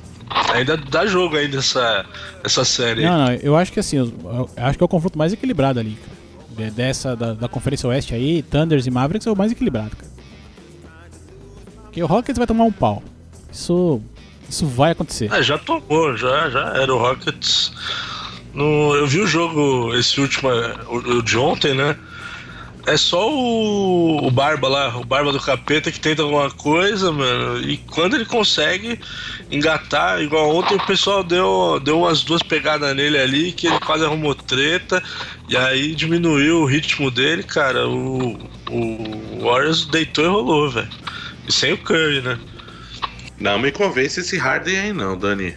ainda 0.55 0.75
dá 0.79 1.05
jogo 1.05 1.37
ainda 1.37 1.59
essa, 1.59 2.07
essa 2.43 2.65
série. 2.65 3.05
Não, 3.05 3.27
não, 3.27 3.33
eu 3.35 3.55
acho 3.55 3.71
que 3.73 3.81
assim, 3.81 3.99
eu 3.99 4.51
acho 4.57 4.79
que 4.79 4.83
é 4.83 4.87
o 4.87 4.89
confronto 4.89 5.19
mais 5.19 5.35
equilibrado 5.35 5.79
ali, 5.79 5.99
cara 6.03 6.16
dessa 6.75 7.15
da, 7.15 7.35
da 7.35 7.49
Conferência 7.49 7.89
Oeste 7.89 8.15
aí, 8.15 8.43
Thunders 8.43 8.87
e 8.87 8.91
Mavericks 8.91 9.27
é 9.27 9.31
o 9.31 9.37
mais 9.37 9.53
equilibrado, 9.53 9.97
cara. 9.97 10.11
Porque 11.83 12.03
o 12.03 12.07
Rockets 12.07 12.39
vai 12.39 12.47
tomar 12.47 12.65
um 12.65 12.73
pau. 12.73 13.03
Isso, 13.53 14.01
isso 14.49 14.67
vai 14.67 14.93
acontecer. 14.93 15.33
É, 15.33 15.43
já 15.43 15.57
tomou, 15.59 16.17
já, 16.17 16.51
já 16.51 16.75
era 16.77 16.95
o 16.95 16.99
Rockets. 16.99 17.73
No, 18.53 18.95
eu 18.95 19.07
vi 19.07 19.21
o 19.21 19.27
jogo, 19.27 19.95
esse 19.95 20.21
último, 20.21 20.51
o, 20.89 21.19
o 21.19 21.23
de 21.23 21.37
ontem, 21.39 21.75
né? 21.75 21.97
É 22.87 22.97
só 22.97 23.29
o, 23.29 24.29
o 24.29 24.31
Barba 24.31 24.69
lá, 24.69 24.97
o 24.97 25.05
Barba 25.05 25.33
do 25.33 25.41
Capeta 25.41 25.91
que 25.91 25.99
tenta 25.99 26.23
alguma 26.23 26.49
coisa, 26.53 27.11
mano. 27.11 27.61
E 27.69 27.79
quando 27.79 28.15
ele 28.15 28.25
consegue 28.25 29.01
engatar, 29.51 30.23
igual 30.23 30.55
ontem 30.55 30.77
o 30.77 30.87
pessoal 30.87 31.25
deu, 31.25 31.81
deu 31.83 31.99
umas 31.99 32.23
duas 32.23 32.45
pegadas 32.45 32.95
nele 32.95 33.19
ali, 33.19 33.51
que 33.51 33.67
ele 33.67 33.81
quase 33.81 34.05
arrumou 34.05 34.37
treta. 34.37 35.03
E 35.49 35.57
aí 35.57 35.97
diminuiu 35.97 36.61
o 36.61 36.65
ritmo 36.65 37.11
dele, 37.11 37.43
cara. 37.43 37.89
O, 37.89 38.39
o 38.71 39.41
Warriors 39.43 39.87
deitou 39.87 40.25
e 40.25 40.29
rolou, 40.29 40.71
velho. 40.71 40.89
E 41.49 41.53
sem 41.53 41.73
o 41.73 41.79
Curry, 41.79 42.21
né? 42.21 42.39
Não 43.41 43.59
me 43.59 43.73
convence 43.73 44.21
esse 44.21 44.39
Harden 44.39 44.79
aí 44.79 44.93
não, 44.93 45.19
Dani. 45.19 45.57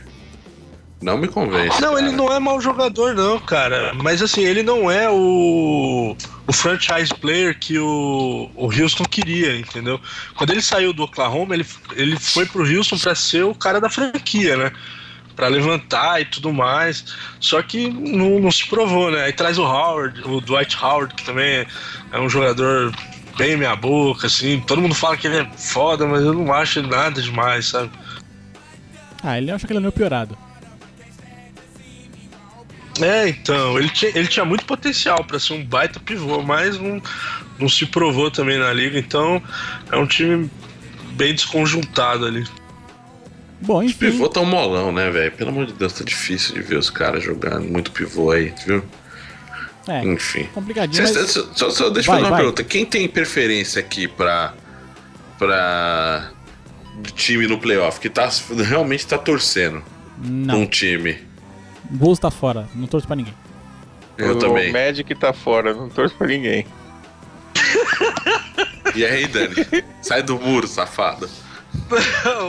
Não 1.01 1.17
me 1.17 1.27
convence. 1.29 1.81
Não, 1.81 1.93
cara. 1.93 2.05
ele 2.05 2.15
não 2.15 2.31
é 2.31 2.39
mau 2.39 2.59
jogador, 2.59 3.15
não, 3.15 3.39
cara. 3.39 3.93
Mas 3.93 4.21
assim, 4.21 4.43
ele 4.43 4.62
não 4.62 4.91
é 4.91 5.09
o, 5.09 6.15
o 6.45 6.53
franchise 6.53 7.13
player 7.13 7.57
que 7.57 7.79
o, 7.79 8.49
o 8.53 8.65
Houston 8.65 9.05
queria, 9.05 9.57
entendeu? 9.57 9.99
Quando 10.35 10.51
ele 10.51 10.62
saiu 10.62 10.91
do 10.91 11.03
Oklahoma, 11.03 11.55
ele, 11.55 11.65
ele 11.93 12.19
foi 12.19 12.45
pro 12.45 12.67
Houston 12.67 12.97
para 12.97 13.15
ser 13.15 13.43
o 13.43 13.55
cara 13.55 13.79
da 13.79 13.89
franquia, 13.89 14.57
né? 14.57 14.71
Pra 15.38 15.47
levantar 15.47 16.19
e 16.19 16.25
tudo 16.25 16.51
mais. 16.51 17.05
Só 17.39 17.62
que 17.62 17.89
não, 17.89 18.39
não 18.41 18.51
se 18.51 18.67
provou, 18.67 19.09
né? 19.09 19.23
Aí 19.23 19.31
traz 19.31 19.57
o 19.57 19.63
Howard, 19.63 20.21
o 20.25 20.41
Dwight 20.41 20.77
Howard, 20.83 21.15
que 21.15 21.23
também 21.23 21.65
é 22.12 22.19
um 22.19 22.27
jogador 22.27 22.93
bem 23.38 23.55
meia 23.55 23.73
boca, 23.73 24.27
assim. 24.27 24.62
Todo 24.67 24.81
mundo 24.81 24.93
fala 24.93 25.15
que 25.15 25.27
ele 25.27 25.38
é 25.38 25.49
foda, 25.55 26.05
mas 26.05 26.23
eu 26.23 26.33
não 26.33 26.53
acho 26.53 26.81
nada 26.81 27.21
demais, 27.21 27.67
sabe? 27.67 27.89
Ah, 29.23 29.38
ele 29.38 29.49
acha 29.49 29.65
que 29.65 29.71
ele 29.71 29.77
é 29.77 29.81
meio 29.81 29.93
piorado. 29.93 30.48
É, 33.01 33.29
então, 33.29 33.77
ele 33.77 33.89
tinha, 33.89 34.12
ele 34.15 34.27
tinha 34.27 34.45
muito 34.45 34.65
potencial 34.65 35.23
para 35.23 35.39
ser 35.39 35.53
um 35.53 35.63
baita 35.63 35.99
pivô, 35.99 36.41
mas 36.41 36.79
não, 36.79 37.01
não 37.57 37.69
se 37.69 37.85
provou 37.85 38.29
também 38.29 38.57
na 38.57 38.71
liga, 38.73 38.97
então 38.97 39.41
é 39.91 39.97
um 39.97 40.05
time 40.07 40.49
bem 41.13 41.33
desconjuntado 41.33 42.25
ali. 42.25 42.45
Bom, 43.62 43.83
enfim. 43.83 44.07
Os 44.07 44.13
pivô 44.13 44.29
tão 44.29 44.45
molão, 44.45 44.91
né, 44.91 45.09
velho? 45.09 45.31
Pelo 45.33 45.49
amor 45.49 45.65
de 45.65 45.73
Deus, 45.73 45.93
tá 45.93 46.03
difícil 46.03 46.55
de 46.55 46.62
ver 46.62 46.77
os 46.77 46.89
caras 46.89 47.23
jogando 47.23 47.65
muito 47.65 47.91
pivô 47.91 48.31
aí, 48.31 48.53
viu? 48.65 48.83
É, 49.89 50.05
Enfim. 50.05 50.47
Complicadinho. 50.53 51.07
Cê, 51.07 51.19
mas... 51.19 51.31
só, 51.31 51.69
só, 51.71 51.89
deixa 51.89 52.12
eu 52.12 52.15
fazer 52.15 52.21
uma 52.21 52.29
vai. 52.29 52.39
pergunta. 52.39 52.63
Quem 52.63 52.85
tem 52.85 53.07
preferência 53.07 53.79
aqui 53.79 54.07
pra. 54.07 54.53
pra. 55.38 56.29
time 57.15 57.47
no 57.47 57.57
playoff? 57.57 57.99
Que 57.99 58.07
tá, 58.07 58.29
realmente 58.67 59.07
tá 59.07 59.17
torcendo 59.17 59.81
Não. 60.23 60.62
um 60.62 60.65
time. 60.67 61.17
Bulls 61.89 62.19
tá 62.19 62.30
fora, 62.30 62.67
não 62.75 62.88
torço 62.88 63.08
pra 63.08 63.15
ninguém. 63.15 63.34
Eu 64.17 64.36
o 64.36 64.39
também. 64.39 64.69
O 64.69 64.73
Magic 64.73 65.15
tá 65.15 65.34
fora, 65.34 65.73
não 65.73 65.89
torço 65.89 66.15
pra 66.15 66.28
ninguém. 66.28 66.65
e 68.95 69.06
aí, 69.06 69.28
Dani? 69.28 69.56
Sai 70.02 70.21
do 70.21 70.39
muro, 70.39 70.67
safado. 70.67 71.30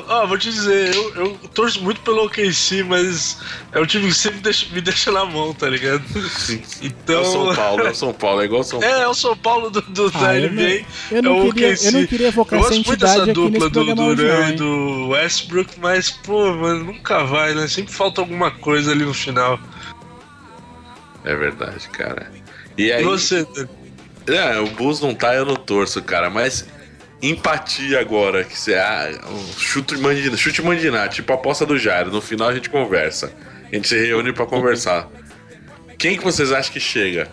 Ó, 0.08 0.22
oh, 0.22 0.26
vou 0.26 0.38
te 0.38 0.50
dizer, 0.50 0.94
eu, 0.94 1.14
eu, 1.14 1.38
torço 1.54 1.82
muito 1.82 2.00
pelo 2.00 2.24
OKC, 2.24 2.82
mas 2.82 3.38
é 3.72 3.80
um 3.80 3.86
time 3.86 4.08
que 4.08 4.14
sempre 4.14 4.40
deixa, 4.40 4.66
me 4.74 4.80
deixa 4.80 5.10
na 5.12 5.24
mão, 5.24 5.54
tá 5.54 5.68
ligado? 5.68 6.02
Então... 6.82 7.16
É 7.16 7.20
o 7.20 7.24
São 7.24 7.54
Paulo, 7.54 7.86
é 7.86 7.90
o 7.90 7.94
São 7.94 8.12
Paulo, 8.12 8.40
é 8.40 8.44
igual 8.44 8.60
o 8.60 8.64
São 8.64 8.80
Paulo. 8.80 8.94
É, 8.94 9.00
é 9.02 9.08
o 9.08 9.14
São 9.14 9.36
Paulo 9.36 9.70
do, 9.70 9.82
do 9.82 10.12
ah, 10.14 10.18
da 10.18 10.32
NBA. 10.34 10.84
Eu 11.10 11.22
não, 11.22 11.38
eu 11.38 11.44
não, 11.44 11.52
queria, 11.52 11.74
eu 11.74 11.92
não 11.92 12.06
queria 12.06 12.28
evocar 12.28 12.60
essa 12.60 12.74
entidade 12.74 13.22
aqui 13.22 13.32
dupla 13.32 13.70
do 13.70 13.94
Duran 13.94 14.50
e 14.50 14.52
do 14.56 15.08
Westbrook, 15.08 15.78
mas, 15.80 16.10
pô, 16.10 16.52
mano, 16.54 16.84
nunca 16.84 17.24
vai, 17.24 17.54
né? 17.54 17.66
Sempre 17.68 17.92
falta 17.92 18.20
alguma 18.20 18.50
coisa 18.50 18.90
ali 18.92 19.04
no 19.04 19.14
final. 19.14 19.58
É 21.24 21.34
verdade, 21.34 21.88
cara. 21.88 22.30
E 22.76 22.92
aí... 22.92 23.02
Você, 23.04 23.46
É, 24.26 24.58
o 24.58 24.66
Bulls 24.66 25.00
não 25.00 25.14
tá, 25.14 25.34
eu 25.34 25.44
não 25.44 25.56
torço, 25.56 26.02
cara, 26.02 26.30
mas 26.30 26.66
empatia 27.22 28.00
agora, 28.00 28.44
que 28.44 28.58
você 28.58 28.74
ah, 28.74 29.10
um 29.30 29.58
chute 29.58 29.96
mandina, 29.98 30.36
chute 30.36 30.62
mandinar, 30.62 31.08
tipo 31.08 31.32
a 31.32 31.34
aposta 31.34 31.66
do 31.66 31.78
Jairo. 31.78 32.10
No 32.10 32.20
final 32.20 32.48
a 32.48 32.54
gente 32.54 32.70
conversa. 32.70 33.32
A 33.70 33.74
gente 33.74 33.88
se 33.88 33.98
reúne 33.98 34.32
para 34.32 34.46
conversar. 34.46 35.08
Quem 35.98 36.16
que 36.16 36.24
vocês 36.24 36.50
acham 36.50 36.72
que 36.72 36.80
chega? 36.80 37.28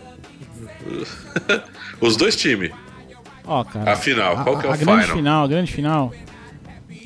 Os 2.00 2.16
dois 2.16 2.36
times. 2.36 2.72
Ó, 3.46 3.62
oh, 3.62 3.66
cara. 3.66 3.94
A 3.94 3.96
final, 3.96 4.44
qual 4.44 4.58
a, 4.58 4.60
que 4.60 4.68
é 4.68 4.70
o 4.70 4.74
a 4.74 4.78
grande 4.78 5.02
final? 5.04 5.16
final? 5.16 5.44
A 5.44 5.48
grande 5.48 5.72
final. 5.72 6.14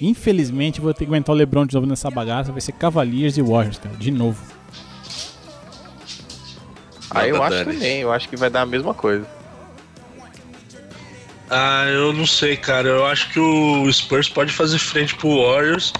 Infelizmente 0.02 0.82
vou 0.82 0.92
ter 0.94 1.06
que 1.06 1.12
aguentar 1.12 1.36
o 1.36 1.38
LeBron 1.38 1.66
de 1.66 1.76
novo 1.76 1.86
nessa 1.86 2.10
bagaça, 2.10 2.52
vai 2.52 2.60
ser 2.60 2.72
Cavaliers 2.72 3.38
e 3.38 3.42
Warriors, 3.42 3.78
cara, 3.78 3.96
de 3.96 4.10
novo. 4.10 4.42
Ah, 7.12 7.28
eu 7.28 7.44
acho 7.44 7.66
também, 7.66 8.00
eu 8.00 8.12
acho 8.12 8.28
que 8.28 8.36
vai 8.36 8.50
dar 8.50 8.62
a 8.62 8.66
mesma 8.66 8.94
coisa. 8.94 9.28
Ah, 11.52 11.86
eu 11.90 12.14
não 12.14 12.26
sei, 12.26 12.56
cara. 12.56 12.88
Eu 12.88 13.06
acho 13.06 13.30
que 13.30 13.40
o 13.40 13.92
Spurs 13.92 14.30
pode 14.30 14.54
fazer 14.54 14.80
frente 14.80 15.14
pro 15.16 15.44
Warriors. 15.44 15.92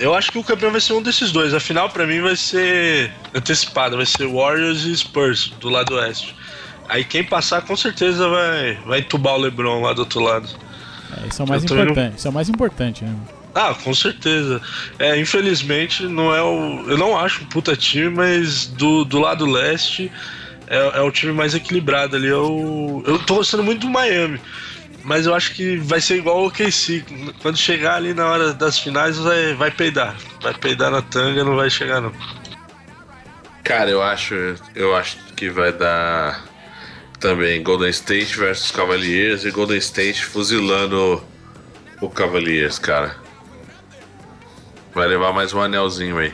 Eu 0.00 0.14
acho 0.16 0.32
que 0.32 0.38
o 0.38 0.42
campeão 0.42 0.72
vai 0.72 0.80
ser 0.80 0.94
um 0.94 1.02
desses 1.02 1.30
dois. 1.30 1.54
A 1.54 1.60
final, 1.60 1.88
para 1.88 2.04
mim, 2.04 2.20
vai 2.20 2.34
ser 2.34 3.12
antecipada. 3.32 3.96
Vai 3.96 4.04
ser 4.04 4.26
Warriors 4.26 4.82
e 4.84 4.96
Spurs, 4.96 5.52
do 5.60 5.68
lado 5.68 5.94
oeste. 5.94 6.34
Aí 6.88 7.04
quem 7.04 7.22
passar, 7.22 7.62
com 7.62 7.76
certeza, 7.76 8.28
vai, 8.28 8.74
vai 8.84 8.98
entubar 8.98 9.34
o 9.34 9.38
LeBron 9.38 9.80
lá 9.80 9.92
do 9.92 10.00
outro 10.00 10.20
lado. 10.20 10.48
É, 11.22 11.28
isso 11.28 11.40
é 11.40 11.44
o 11.44 11.48
mais 11.48 11.62
importante. 11.62 12.18
Isso 12.18 12.26
é 12.26 12.30
o 12.30 12.34
mais 12.34 12.48
importante, 12.48 13.04
né? 13.04 13.14
Ah, 13.54 13.74
com 13.74 13.94
certeza. 13.94 14.60
É, 14.98 15.16
infelizmente, 15.20 16.02
não 16.02 16.34
é 16.34 16.42
o. 16.42 16.90
Eu 16.90 16.98
não 16.98 17.16
acho 17.16 17.42
um 17.42 17.46
puta 17.46 17.76
time, 17.76 18.08
mas 18.08 18.66
do, 18.66 19.04
do 19.04 19.20
lado 19.20 19.46
leste 19.46 20.10
é, 20.72 20.98
é 20.98 21.00
o 21.02 21.10
time 21.10 21.32
mais 21.32 21.54
equilibrado 21.54 22.16
ali. 22.16 22.28
Eu, 22.28 23.04
eu 23.06 23.18
tô 23.20 23.36
gostando 23.36 23.62
muito 23.62 23.82
do 23.82 23.90
Miami. 23.90 24.40
mas 25.04 25.26
eu 25.26 25.34
acho 25.34 25.54
que 25.54 25.76
vai 25.76 26.00
ser 26.00 26.16
igual 26.16 26.46
o 26.46 26.50
KC. 26.50 27.04
Quando 27.42 27.58
chegar 27.58 27.96
ali 27.96 28.14
na 28.14 28.26
hora 28.26 28.54
das 28.54 28.78
finais, 28.78 29.18
vai, 29.18 29.52
vai 29.52 29.70
peidar. 29.70 30.16
Vai 30.40 30.54
peidar 30.54 30.90
na 30.90 31.02
tanga, 31.02 31.44
não 31.44 31.56
vai 31.56 31.68
chegar 31.68 32.00
não. 32.00 32.12
Cara, 33.62 33.90
eu 33.90 34.02
acho, 34.02 34.34
eu 34.74 34.96
acho 34.96 35.18
que 35.36 35.50
vai 35.50 35.72
dar 35.72 36.42
também 37.20 37.62
Golden 37.62 37.90
State 37.90 38.36
versus 38.36 38.70
Cavaliers 38.70 39.44
e 39.44 39.50
Golden 39.50 39.78
State 39.78 40.24
fuzilando 40.24 41.22
o 42.00 42.08
Cavaliers, 42.08 42.78
cara. 42.78 43.14
Vai 44.94 45.06
levar 45.06 45.32
mais 45.32 45.52
um 45.52 45.60
anelzinho 45.60 46.18
aí. 46.18 46.32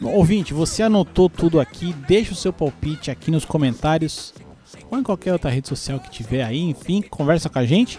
Ouvinte, 0.00 0.54
você 0.54 0.82
anotou 0.84 1.28
tudo 1.28 1.58
aqui, 1.58 1.92
deixa 2.06 2.32
o 2.32 2.36
seu 2.36 2.52
palpite 2.52 3.10
aqui 3.10 3.30
nos 3.30 3.44
comentários 3.44 4.32
ou 4.90 4.98
em 4.98 5.02
qualquer 5.02 5.32
outra 5.32 5.50
rede 5.50 5.68
social 5.68 5.98
que 5.98 6.10
tiver 6.10 6.44
aí, 6.44 6.60
enfim, 6.60 7.02
conversa 7.02 7.48
com 7.48 7.58
a 7.58 7.64
gente. 7.64 7.98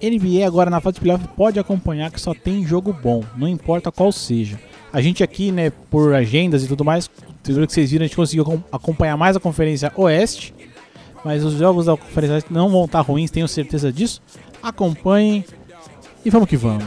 NBA 0.00 0.46
agora 0.46 0.70
na 0.70 0.80
fase 0.80 0.94
de 0.94 1.00
playoff 1.00 1.26
pode 1.28 1.58
acompanhar 1.58 2.10
que 2.10 2.20
só 2.20 2.34
tem 2.34 2.66
jogo 2.66 2.92
bom, 2.92 3.24
não 3.36 3.48
importa 3.48 3.90
qual 3.90 4.12
seja. 4.12 4.60
A 4.92 5.00
gente 5.00 5.24
aqui, 5.24 5.50
né, 5.50 5.70
por 5.90 6.14
agendas 6.14 6.64
e 6.64 6.68
tudo 6.68 6.84
mais, 6.84 7.10
tudo 7.42 7.66
que 7.66 7.72
vocês 7.72 7.90
viram, 7.90 8.04
a 8.04 8.06
gente 8.06 8.16
conseguiu 8.16 8.62
acompanhar 8.70 9.16
mais 9.16 9.34
a 9.34 9.40
Conferência 9.40 9.90
Oeste, 9.96 10.54
mas 11.24 11.44
os 11.44 11.54
jogos 11.54 11.86
da 11.86 11.96
Conferência 11.96 12.34
Oeste 12.34 12.52
não 12.52 12.68
vão 12.68 12.84
estar 12.84 13.00
ruins, 13.00 13.30
tenho 13.30 13.48
certeza 13.48 13.92
disso. 13.92 14.20
Acompanhem 14.62 15.44
e 16.24 16.30
vamos 16.30 16.48
que 16.48 16.56
vamos. 16.56 16.84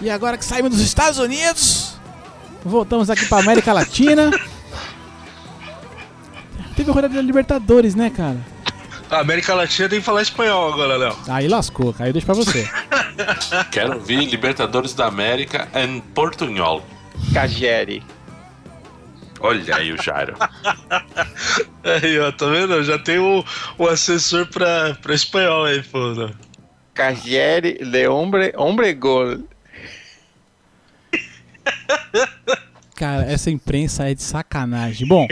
E 0.00 0.10
agora 0.10 0.38
que 0.38 0.44
saímos 0.44 0.70
dos 0.70 0.80
Estados 0.80 1.18
Unidos, 1.18 1.96
voltamos 2.64 3.10
aqui 3.10 3.26
para 3.26 3.42
América 3.42 3.72
Latina. 3.72 4.30
Teve 6.76 6.90
a 6.90 6.94
rodada 6.94 7.14
da 7.14 7.22
Libertadores, 7.22 7.96
né, 7.96 8.08
cara? 8.08 8.38
A 9.10 9.20
América 9.20 9.54
Latina 9.54 9.88
tem 9.88 9.98
que 9.98 10.04
falar 10.04 10.22
espanhol 10.22 10.72
agora, 10.72 10.96
Léo. 10.96 11.16
Aí 11.28 11.48
lascou, 11.48 11.92
caiu 11.92 12.12
deixa 12.12 12.26
pra 12.26 12.34
você. 12.34 12.70
Quero 13.72 13.98
ver 14.00 14.24
Libertadores 14.26 14.94
da 14.94 15.06
América 15.06 15.68
em 15.74 16.00
portunhol. 16.00 16.84
Cagere. 17.32 18.02
Olha 19.40 19.76
aí 19.76 19.92
o 19.92 20.02
Jairo. 20.02 20.34
aí, 21.84 22.18
ó, 22.18 22.32
tá 22.32 22.46
vendo? 22.46 22.82
Já 22.82 22.98
tem 22.98 23.18
o, 23.18 23.44
o 23.78 23.86
assessor 23.86 24.46
pra, 24.46 24.96
pra 25.00 25.14
espanhol 25.14 25.64
aí, 25.64 25.82
pô. 25.82 26.12
Né? 26.14 26.30
Cagieri 26.92 27.78
de 27.84 28.08
hombre, 28.08 28.52
hombre 28.56 28.92
gol. 28.94 29.38
Cara, 32.96 33.22
essa 33.30 33.50
imprensa 33.50 34.10
é 34.10 34.14
de 34.14 34.22
sacanagem. 34.22 35.06
Bom, 35.06 35.28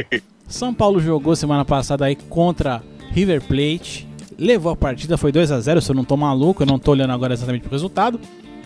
São 0.47 0.73
Paulo 0.73 1.01
jogou 1.01 1.35
semana 1.35 1.65
passada 1.65 2.05
aí 2.05 2.15
contra 2.15 2.83
River 3.11 3.43
Plate. 3.43 4.07
Levou 4.39 4.71
a 4.71 4.77
partida, 4.77 5.17
foi 5.17 5.33
2 5.33 5.51
a 5.51 5.59
0 5.59 5.81
se 5.81 5.91
eu 5.91 5.97
não 5.97 6.05
tô 6.05 6.17
maluco, 6.17 6.63
eu 6.63 6.67
não 6.67 6.79
tô 6.79 6.93
olhando 6.93 7.13
agora 7.13 7.35
exatamente 7.35 7.63
pro 7.63 7.73
resultado. 7.73 8.21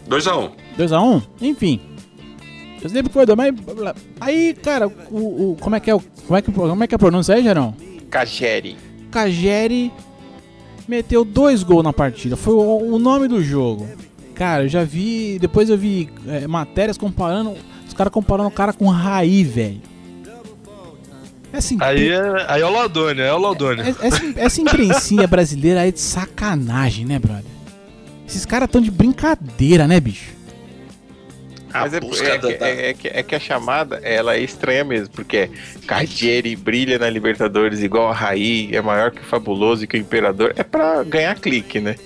2x1. 0.09 0.51
2x1? 0.79 1.23
Enfim. 1.41 1.81
Eu 2.83 3.03
que 3.05 3.11
foi 3.11 3.27
2, 3.27 3.37
mas. 3.37 3.55
Aí, 4.21 4.55
cara, 4.55 4.89
o, 5.11 5.53
o, 5.53 5.57
como 5.61 5.77
é 5.77 5.81
que 5.81 5.91
é 5.91 5.95
o. 5.95 6.01
Como 6.27 6.37
é 6.37 6.43
que, 6.43 6.51
como 6.51 6.85
é 6.85 6.87
que 6.87 6.95
é 6.95 6.97
a 6.97 6.99
pronúncia 6.99 7.35
aí, 7.35 7.43
Gerão? 7.43 7.75
Cageri. 8.11 8.77
Cageri 9.11 9.93
meteu 10.89 11.25
dois 11.25 11.63
gols 11.63 11.85
na 11.85 11.93
partida. 11.93 12.37
Foi 12.37 12.55
o, 12.55 12.95
o, 12.95 12.99
nome 12.99 13.29
do 13.29 13.43
jogo. 13.43 13.89
Cara, 14.35 14.65
eu 14.65 14.69
já 14.69 14.83
vi. 14.83 15.39
Depois 15.39 15.69
eu 15.69 15.77
vi 15.77 16.09
é, 16.27 16.47
matérias 16.47 16.97
comparando. 16.97 17.55
Os 17.87 17.93
caras 17.93 18.13
comparando 18.13 18.49
o 18.49 18.53
cara 18.53 18.73
com 18.73 18.87
o 18.87 18.91
Raí, 18.91 19.45
velho. 19.45 19.83
Essa 21.53 21.75
impre... 21.75 21.87
aí, 21.87 22.09
é, 22.09 22.45
aí 22.49 22.63
é 22.63 22.67
o 22.67 22.71
Laudônia, 22.71 23.23
é 23.23 23.33
o 23.33 23.39
Laudônia. 23.39 23.83
É, 23.83 24.07
essa, 24.07 24.23
essa 24.37 24.61
imprensinha 24.61 25.27
brasileira 25.27 25.81
aí 25.81 25.89
é 25.89 25.93
de 25.93 26.01
sacanagem, 26.01 27.05
né, 27.05 27.19
brother? 27.19 27.45
Esses 28.27 28.47
caras 28.47 28.71
tão 28.71 28.81
de 28.81 28.91
brincadeira, 28.91 29.89
né, 29.89 29.99
bicho? 29.99 30.31
Mas 31.73 31.95
é, 31.95 31.99
é, 31.99 32.39
da... 32.39 32.51
é, 32.51 32.95
que, 32.95 33.09
é, 33.09 33.23
que, 33.23 33.35
a 33.35 33.41
chamada 33.41 34.01
ela 34.03 34.35
é 34.35 34.41
estranha 34.41 34.85
mesmo, 34.85 35.11
porque 35.11 35.51
Cardieri 35.87 36.57
brilha 36.57 36.99
na 36.99 37.09
Libertadores 37.09 37.83
igual 37.83 38.09
a 38.09 38.15
Raí, 38.15 38.71
é 38.73 38.81
maior 38.81 39.11
que 39.11 39.21
o 39.21 39.25
Fabuloso 39.25 39.85
e 39.85 39.87
que 39.87 39.97
o 39.97 40.01
Imperador. 40.01 40.53
É 40.57 40.63
pra 40.63 41.03
ganhar 41.05 41.35
clique, 41.37 41.81
né? 41.81 41.97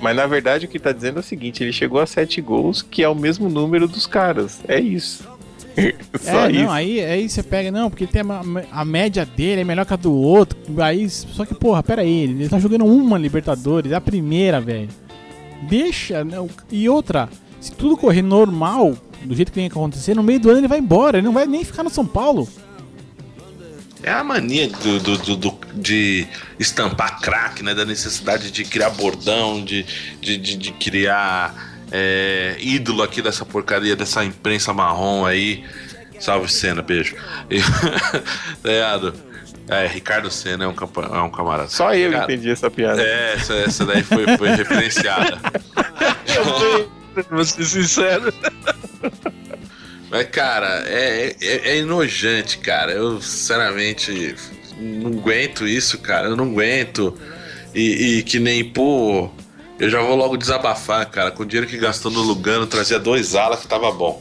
Mas 0.00 0.16
na 0.16 0.26
verdade 0.26 0.66
o 0.66 0.68
que 0.68 0.78
tá 0.78 0.92
dizendo 0.92 1.18
é 1.18 1.20
o 1.20 1.24
seguinte: 1.24 1.62
ele 1.62 1.72
chegou 1.72 2.00
a 2.00 2.06
sete 2.06 2.40
gols, 2.40 2.82
que 2.82 3.02
é 3.02 3.08
o 3.08 3.14
mesmo 3.14 3.48
número 3.48 3.86
dos 3.86 4.06
caras. 4.06 4.60
É 4.66 4.78
isso. 4.78 5.28
Só 6.20 6.46
é, 6.46 6.52
isso. 6.52 6.62
não, 6.62 6.70
aí, 6.70 7.04
aí 7.04 7.28
você 7.28 7.42
pega, 7.42 7.70
não, 7.70 7.90
porque 7.90 8.06
tem 8.06 8.22
a, 8.22 8.80
a, 8.80 8.84
média 8.84 9.24
dele 9.24 9.60
é 9.60 9.64
melhor 9.64 9.86
que 9.86 9.94
a 9.94 9.96
do 9.96 10.12
outro. 10.12 10.58
Aí, 10.82 11.08
só 11.08 11.44
que, 11.44 11.54
porra, 11.54 11.82
pera 11.82 12.02
aí, 12.02 12.24
ele 12.24 12.48
tá 12.48 12.58
jogando 12.58 12.84
uma 12.84 13.18
Libertadores, 13.18 13.92
é 13.92 13.94
a 13.94 14.00
primeira, 14.00 14.60
velho. 14.60 14.88
Deixa, 15.62 16.24
não, 16.24 16.48
e 16.70 16.88
outra, 16.88 17.28
se 17.60 17.72
tudo 17.72 17.96
correr 17.96 18.22
normal, 18.22 18.96
do 19.22 19.34
jeito 19.34 19.50
que 19.50 19.54
tem 19.54 19.68
que 19.68 19.76
acontecer, 19.76 20.14
no 20.14 20.22
meio 20.22 20.40
do 20.40 20.48
ano 20.48 20.60
ele 20.60 20.68
vai 20.68 20.78
embora, 20.78 21.18
ele 21.18 21.26
não 21.26 21.32
vai 21.32 21.46
nem 21.46 21.64
ficar 21.64 21.82
no 21.82 21.90
São 21.90 22.06
Paulo. 22.06 22.48
É 24.02 24.10
a 24.10 24.24
mania 24.24 24.66
do, 24.68 24.98
do, 24.98 25.18
do, 25.18 25.36
do 25.36 25.58
de 25.74 26.26
estampar 26.58 27.20
craque, 27.20 27.62
né? 27.62 27.74
Da 27.74 27.84
necessidade 27.84 28.50
de 28.50 28.64
criar 28.64 28.90
bordão, 28.90 29.62
de, 29.62 29.84
de, 30.20 30.38
de, 30.38 30.56
de 30.56 30.72
criar 30.72 31.82
é, 31.92 32.56
ídolo 32.58 33.02
aqui 33.02 33.20
dessa 33.20 33.44
porcaria, 33.44 33.94
dessa 33.94 34.24
imprensa 34.24 34.72
marrom 34.72 35.26
aí. 35.26 35.64
Salve 36.18 36.50
Senna, 36.50 36.82
beijo. 36.82 37.14
É, 39.72 39.86
Ricardo 39.86 40.28
Senna 40.32 40.64
é 40.64 40.66
um, 40.66 40.74
é 41.14 41.22
um 41.22 41.30
camarada. 41.30 41.68
Só 41.68 41.94
eu 41.94 42.10
Cara, 42.10 42.24
entendi 42.24 42.50
essa 42.50 42.68
piada. 42.68 43.00
É, 43.00 43.34
essa, 43.34 43.54
essa 43.54 43.86
daí 43.86 44.02
foi, 44.02 44.26
foi 44.36 44.48
referenciada. 44.48 45.38
Vou 47.30 47.44
ser 47.44 47.64
sincero. 47.64 48.32
Mas, 50.10 50.28
cara, 50.30 50.84
é, 50.86 51.36
é, 51.40 51.68
é 51.70 51.76
enojante, 51.78 52.58
cara. 52.58 52.92
Eu, 52.92 53.20
sinceramente, 53.20 54.34
não 54.78 55.18
aguento 55.18 55.66
isso, 55.66 55.98
cara. 55.98 56.28
Eu 56.28 56.36
não 56.36 56.44
aguento. 56.44 57.16
E, 57.74 58.18
e, 58.18 58.22
que 58.22 58.40
nem, 58.40 58.64
pô, 58.64 59.30
eu 59.78 59.88
já 59.88 60.02
vou 60.02 60.16
logo 60.16 60.36
desabafar, 60.36 61.08
cara. 61.08 61.30
Com 61.30 61.44
o 61.44 61.46
dinheiro 61.46 61.70
que 61.70 61.78
gastou 61.78 62.10
no 62.10 62.20
Lugano, 62.20 62.66
trazia 62.66 62.98
dois 62.98 63.36
alas 63.36 63.60
que 63.60 63.68
tava 63.68 63.92
bom. 63.92 64.18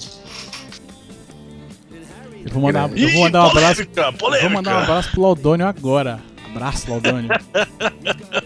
Eu 2.45 2.51
vou 2.51 2.61
mandar, 2.61 2.89
eu 2.95 3.09
vou 3.09 3.21
mandar 3.23 3.43
um 3.43 3.49
abraço. 3.49 3.85
Polêmica. 4.17 4.39
Vou 4.41 4.49
mandar 4.49 4.75
um 4.75 4.83
abraço 4.83 5.11
pro 5.11 5.21
Laudônio 5.21 5.65
agora. 5.65 6.19
Abraço, 6.45 6.89
Laudônio. 6.89 7.29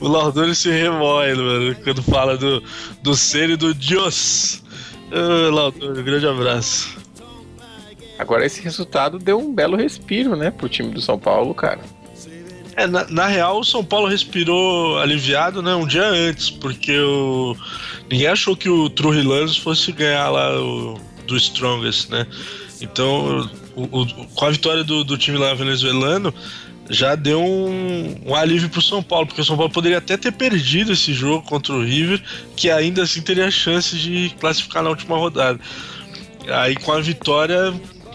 o 0.00 0.08
Laudônio 0.08 0.54
se 0.54 0.70
remoe, 0.70 1.34
mano, 1.34 1.74
quando 1.82 2.02
fala 2.02 2.36
do, 2.36 2.62
do 3.02 3.14
ser 3.14 3.50
e 3.50 3.56
do 3.56 3.74
Dios. 3.74 4.62
Oh, 5.10 5.50
Laudônio, 5.54 6.02
grande 6.02 6.26
abraço. 6.26 6.96
Agora 8.18 8.46
esse 8.46 8.62
resultado 8.62 9.18
deu 9.18 9.38
um 9.38 9.52
belo 9.52 9.76
respiro, 9.76 10.36
né, 10.36 10.50
pro 10.50 10.68
time 10.68 10.92
do 10.92 11.00
São 11.00 11.18
Paulo, 11.18 11.54
cara. 11.54 11.80
É, 12.76 12.86
na, 12.86 13.06
na, 13.08 13.26
real, 13.26 13.60
o 13.60 13.64
São 13.64 13.84
Paulo 13.84 14.08
respirou 14.08 14.98
aliviado, 14.98 15.60
né, 15.60 15.74
um 15.74 15.86
dia 15.86 16.06
antes, 16.06 16.48
porque 16.48 16.98
o, 16.98 17.54
ninguém 18.10 18.28
achou 18.28 18.56
que 18.56 18.68
o 18.68 18.88
Trujillo 18.88 19.52
fosse 19.54 19.92
ganhar 19.92 20.30
lá 20.30 20.58
o, 20.58 20.98
do 21.26 21.36
Strongest, 21.36 22.08
né? 22.10 22.26
Então, 22.80 23.48
o, 23.76 23.82
o, 24.00 24.06
com 24.34 24.44
a 24.44 24.50
vitória 24.50 24.82
do, 24.82 25.04
do, 25.04 25.18
time 25.18 25.38
lá 25.38 25.54
venezuelano, 25.54 26.34
já 26.92 27.14
deu 27.14 27.42
um, 27.42 28.14
um 28.26 28.34
alívio 28.34 28.68
pro 28.68 28.82
São 28.82 29.02
Paulo, 29.02 29.26
porque 29.26 29.40
o 29.40 29.44
São 29.44 29.56
Paulo 29.56 29.72
poderia 29.72 29.96
até 29.96 30.14
ter 30.16 30.30
perdido 30.30 30.92
esse 30.92 31.14
jogo 31.14 31.42
contra 31.48 31.72
o 31.72 31.82
River, 31.82 32.22
que 32.54 32.70
ainda 32.70 33.02
assim 33.02 33.22
teria 33.22 33.50
chance 33.50 33.96
de 33.96 34.34
classificar 34.38 34.82
na 34.82 34.90
última 34.90 35.16
rodada. 35.16 35.58
Aí 36.46 36.76
com 36.76 36.92
a 36.92 37.00
vitória, 37.00 37.72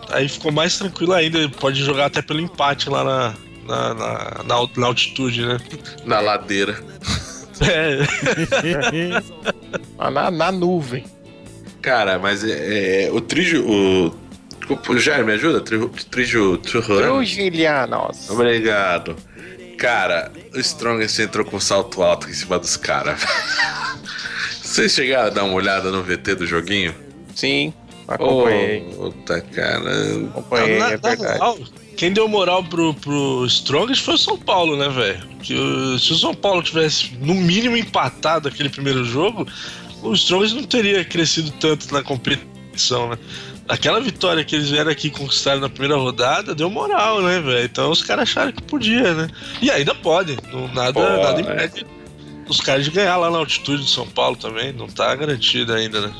aí 0.09 0.29
ficou 0.29 0.51
mais 0.51 0.77
tranquilo 0.77 1.13
ainda, 1.13 1.49
pode 1.49 1.83
jogar 1.83 2.05
até 2.05 2.21
pelo 2.21 2.39
empate 2.39 2.87
lá 2.87 3.03
na, 3.03 3.33
na, 3.65 3.93
na, 3.95 4.43
na, 4.43 4.69
na 4.77 4.85
altitude, 4.85 5.43
né? 5.43 5.57
Na 6.05 6.19
ladeira. 6.19 6.79
É. 7.59 7.97
na, 10.11 10.29
na 10.29 10.51
nuvem. 10.51 11.03
Cara, 11.81 12.19
mas 12.19 12.43
é, 12.43 13.05
é 13.05 13.11
o 13.11 13.19
trilho. 13.21 13.67
O, 13.67 14.26
Jair, 14.97 15.25
me 15.25 15.33
ajuda? 15.33 15.61
Trilho. 15.61 16.57
Trujillianos. 16.57 18.29
Obrigado. 18.29 19.15
Cara, 19.77 20.31
o 20.53 20.59
Strongest 20.59 21.19
entrou 21.19 21.45
com 21.45 21.59
salto 21.59 22.01
alto 22.01 22.29
em 22.29 22.33
cima 22.33 22.57
dos 22.57 22.75
caras. 22.75 23.21
Vocês 24.61 24.91
chegaram 24.91 25.27
a 25.27 25.29
dar 25.29 25.43
uma 25.43 25.53
olhada 25.53 25.91
no 25.91 26.03
VT 26.03 26.35
do 26.35 26.45
joguinho? 26.45 26.93
Sim, 27.35 27.73
acompanhei. 28.07 28.81
Puta, 28.81 29.41
cara. 29.41 29.91
Acompanhei, 30.29 30.79
na, 30.79 30.91
é 30.91 30.97
verdade. 30.97 31.71
Quem 31.95 32.11
deu 32.11 32.27
moral 32.27 32.63
pro, 32.63 32.93
pro 32.93 33.45
Strongest 33.45 34.03
foi 34.03 34.15
o 34.15 34.17
São 34.17 34.37
Paulo, 34.37 34.75
né, 34.75 34.89
velho? 34.89 35.97
Se 35.99 36.13
o 36.13 36.17
São 36.17 36.33
Paulo 36.33 36.61
tivesse, 36.61 37.13
no 37.21 37.33
mínimo, 37.33 37.77
empatado 37.77 38.47
aquele 38.47 38.69
primeiro 38.69 39.03
jogo, 39.03 39.47
o, 40.03 40.09
o 40.09 40.13
Strongest 40.13 40.55
não 40.55 40.63
teria 40.63 41.03
crescido 41.05 41.51
tanto 41.59 41.91
na 41.91 42.03
competição, 42.03 43.09
né? 43.09 43.17
Aquela 43.67 43.99
vitória 43.99 44.45
que 44.45 44.55
eles 44.55 44.69
vieram 44.69 44.89
aqui 44.89 45.09
conquistar 45.09 45.57
na 45.57 45.67
primeira 45.67 45.97
rodada 45.97 46.55
deu 46.55 46.69
moral, 46.69 47.21
né, 47.21 47.41
velho? 47.41 47.65
Então 47.65 47.91
os 47.91 48.01
caras 48.01 48.23
acharam 48.23 48.51
que 48.51 48.63
podia, 48.63 49.13
né? 49.13 49.27
E 49.61 49.69
ainda 49.69 49.93
pode, 49.93 50.37
não, 50.51 50.67
nada, 50.69 50.93
Pô, 50.93 51.01
nada 51.01 51.41
impede 51.41 51.85
é. 51.85 52.49
os 52.49 52.61
caras 52.61 52.85
de 52.85 52.91
ganhar 52.91 53.17
lá 53.17 53.29
na 53.29 53.37
altitude 53.37 53.83
de 53.83 53.89
São 53.89 54.07
Paulo 54.07 54.37
também, 54.37 54.71
não 54.71 54.87
tá 54.87 55.13
garantido 55.15 55.73
ainda, 55.73 55.99
né? 55.99 56.13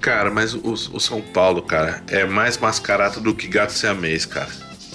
Cara, 0.00 0.30
mas 0.30 0.54
o, 0.54 0.72
o 0.72 1.00
São 1.00 1.20
Paulo, 1.20 1.62
cara, 1.62 2.02
é 2.08 2.24
mais 2.24 2.58
mascarado 2.58 3.20
do 3.20 3.34
que 3.34 3.46
gato 3.46 3.72
siamês, 3.72 4.26
cara. 4.26 4.50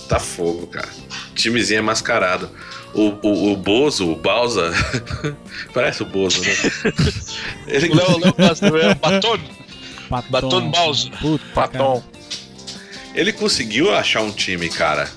Tá 0.08 0.20
fogo, 0.20 0.68
cara. 0.68 0.90
Timezinho 1.34 1.80
é 1.80 1.82
mascarado. 1.82 2.50
O, 2.94 3.14
o, 3.28 3.52
o 3.52 3.58
Bozo, 3.58 4.12
o 4.12 4.16
Balsa. 4.16 4.72
Parece 5.74 6.04
o 6.04 6.06
Bozo, 6.06 6.42
né? 6.42 6.54
Ele... 7.68 7.90
Não, 7.90 8.20
não, 8.20 8.34
não, 8.38 8.78
é 8.78 8.96
Baton. 10.10 10.30
Baton, 10.30 10.72
Baton. 10.72 11.40
Baton. 11.54 12.04
Ele 13.14 13.32
conseguiu 13.32 13.94
achar 13.94 14.22
um 14.22 14.32
time, 14.32 14.70
cara. 14.70 15.10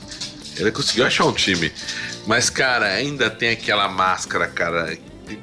Ele 0.57 0.71
conseguiu 0.71 1.07
achar 1.07 1.25
um 1.25 1.33
time. 1.33 1.73
Mas, 2.27 2.51
cara, 2.51 2.87
ainda 2.87 3.31
tem 3.31 3.51
aquela 3.51 3.89
máscara, 3.89 4.47
cara. 4.47 4.97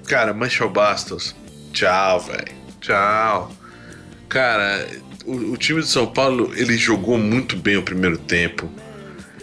Cara, 0.07 0.33
Manchel 0.33 0.69
Bastos. 0.69 1.35
Tchau, 1.73 2.21
velho. 2.21 2.55
Tchau. 2.79 3.51
Cara, 4.29 4.87
o, 5.25 5.53
o, 5.53 5.57
time 5.57 5.81
de 5.81 5.87
São 5.87 6.07
Paulo, 6.07 6.53
ele 6.55 6.77
jogou 6.77 7.17
muito 7.17 7.55
bem 7.55 7.75
o 7.77 7.83
primeiro 7.83 8.17
tempo. 8.17 8.71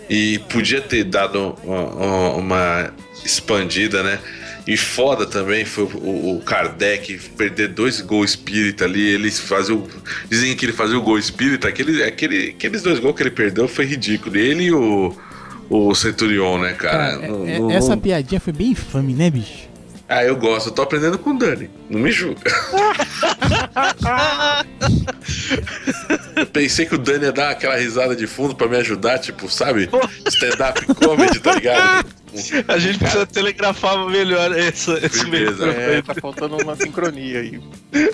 E 0.09 0.39
podia 0.51 0.81
ter 0.81 1.05
dado 1.05 1.57
uma, 1.63 2.31
uma 2.31 2.95
expandida, 3.25 4.03
né? 4.03 4.19
E 4.67 4.77
foda 4.77 5.27
também 5.27 5.65
foi 5.65 5.85
o, 5.85 6.37
o, 6.37 6.41
Kardec 6.41 7.19
perder 7.37 7.69
dois 7.69 8.01
gols 8.01 8.31
espírita 8.31 8.85
ali. 8.85 9.03
Eles 9.03 9.41
faziam. 9.41 9.87
Dizem 10.31 10.55
que 10.55 10.65
ele 10.65 10.73
fazia 10.73 10.97
o 10.97 11.03
gol 11.03 11.19
espírita. 11.19 11.69
Aquele, 11.69 12.03
aquele, 12.03 12.51
aqueles 12.51 12.83
dois 12.83 13.01
gols 13.01 13.17
que 13.17 13.25
ele 13.25 13.31
perdeu 13.31 13.67
foi 13.67 13.85
ridículo. 13.85 14.37
Ele 14.37 14.65
e 14.65 14.73
o, 14.73 15.17
o 15.69 15.95
Centurion, 15.95 16.59
né, 16.59 16.75
cara? 16.75 17.19
cara 17.19 17.29
no, 17.29 17.49
é, 17.49 17.59
no, 17.59 17.71
essa 17.73 17.97
no... 17.97 18.03
piadinha 18.03 18.41
foi 18.41 18.53
bem 18.53 18.71
infame, 18.71 19.15
né, 19.15 19.31
bicho? 19.31 19.73
Ah, 20.09 20.23
eu 20.23 20.37
gosto, 20.37 20.69
eu 20.69 20.75
tô 20.75 20.83
aprendendo 20.83 21.19
com 21.19 21.31
o 21.31 21.39
Dani. 21.39 21.71
Não 21.89 21.99
me 21.99 22.13
julga. 22.13 22.43
Pensei 26.47 26.87
que 26.87 26.95
o 26.95 26.99
Dani 26.99 27.25
ia 27.27 27.33
dar 27.33 27.51
aquela 27.51 27.77
risada 27.77 28.17
de 28.17 28.27
fundo 28.27 28.55
pra 28.55 28.67
me 28.69 28.77
ajudar, 28.77 29.19
tipo, 29.19 29.49
sabe? 29.51 29.89
Stand-up 30.29 30.85
comedy, 30.95 31.39
tá 31.41 31.55
ligado? 31.55 32.07
A 32.67 32.79
gente 32.79 32.99
precisa 32.99 33.27
telegrafar 33.27 34.07
melhor 34.09 34.57
essa, 34.59 34.99
esse 35.05 35.27
mesmo. 35.27 35.67
É, 35.67 36.01
tá 36.01 36.15
faltando 36.15 36.57
uma 36.57 36.75
sincronia 36.75 37.41
aí. 37.41 37.61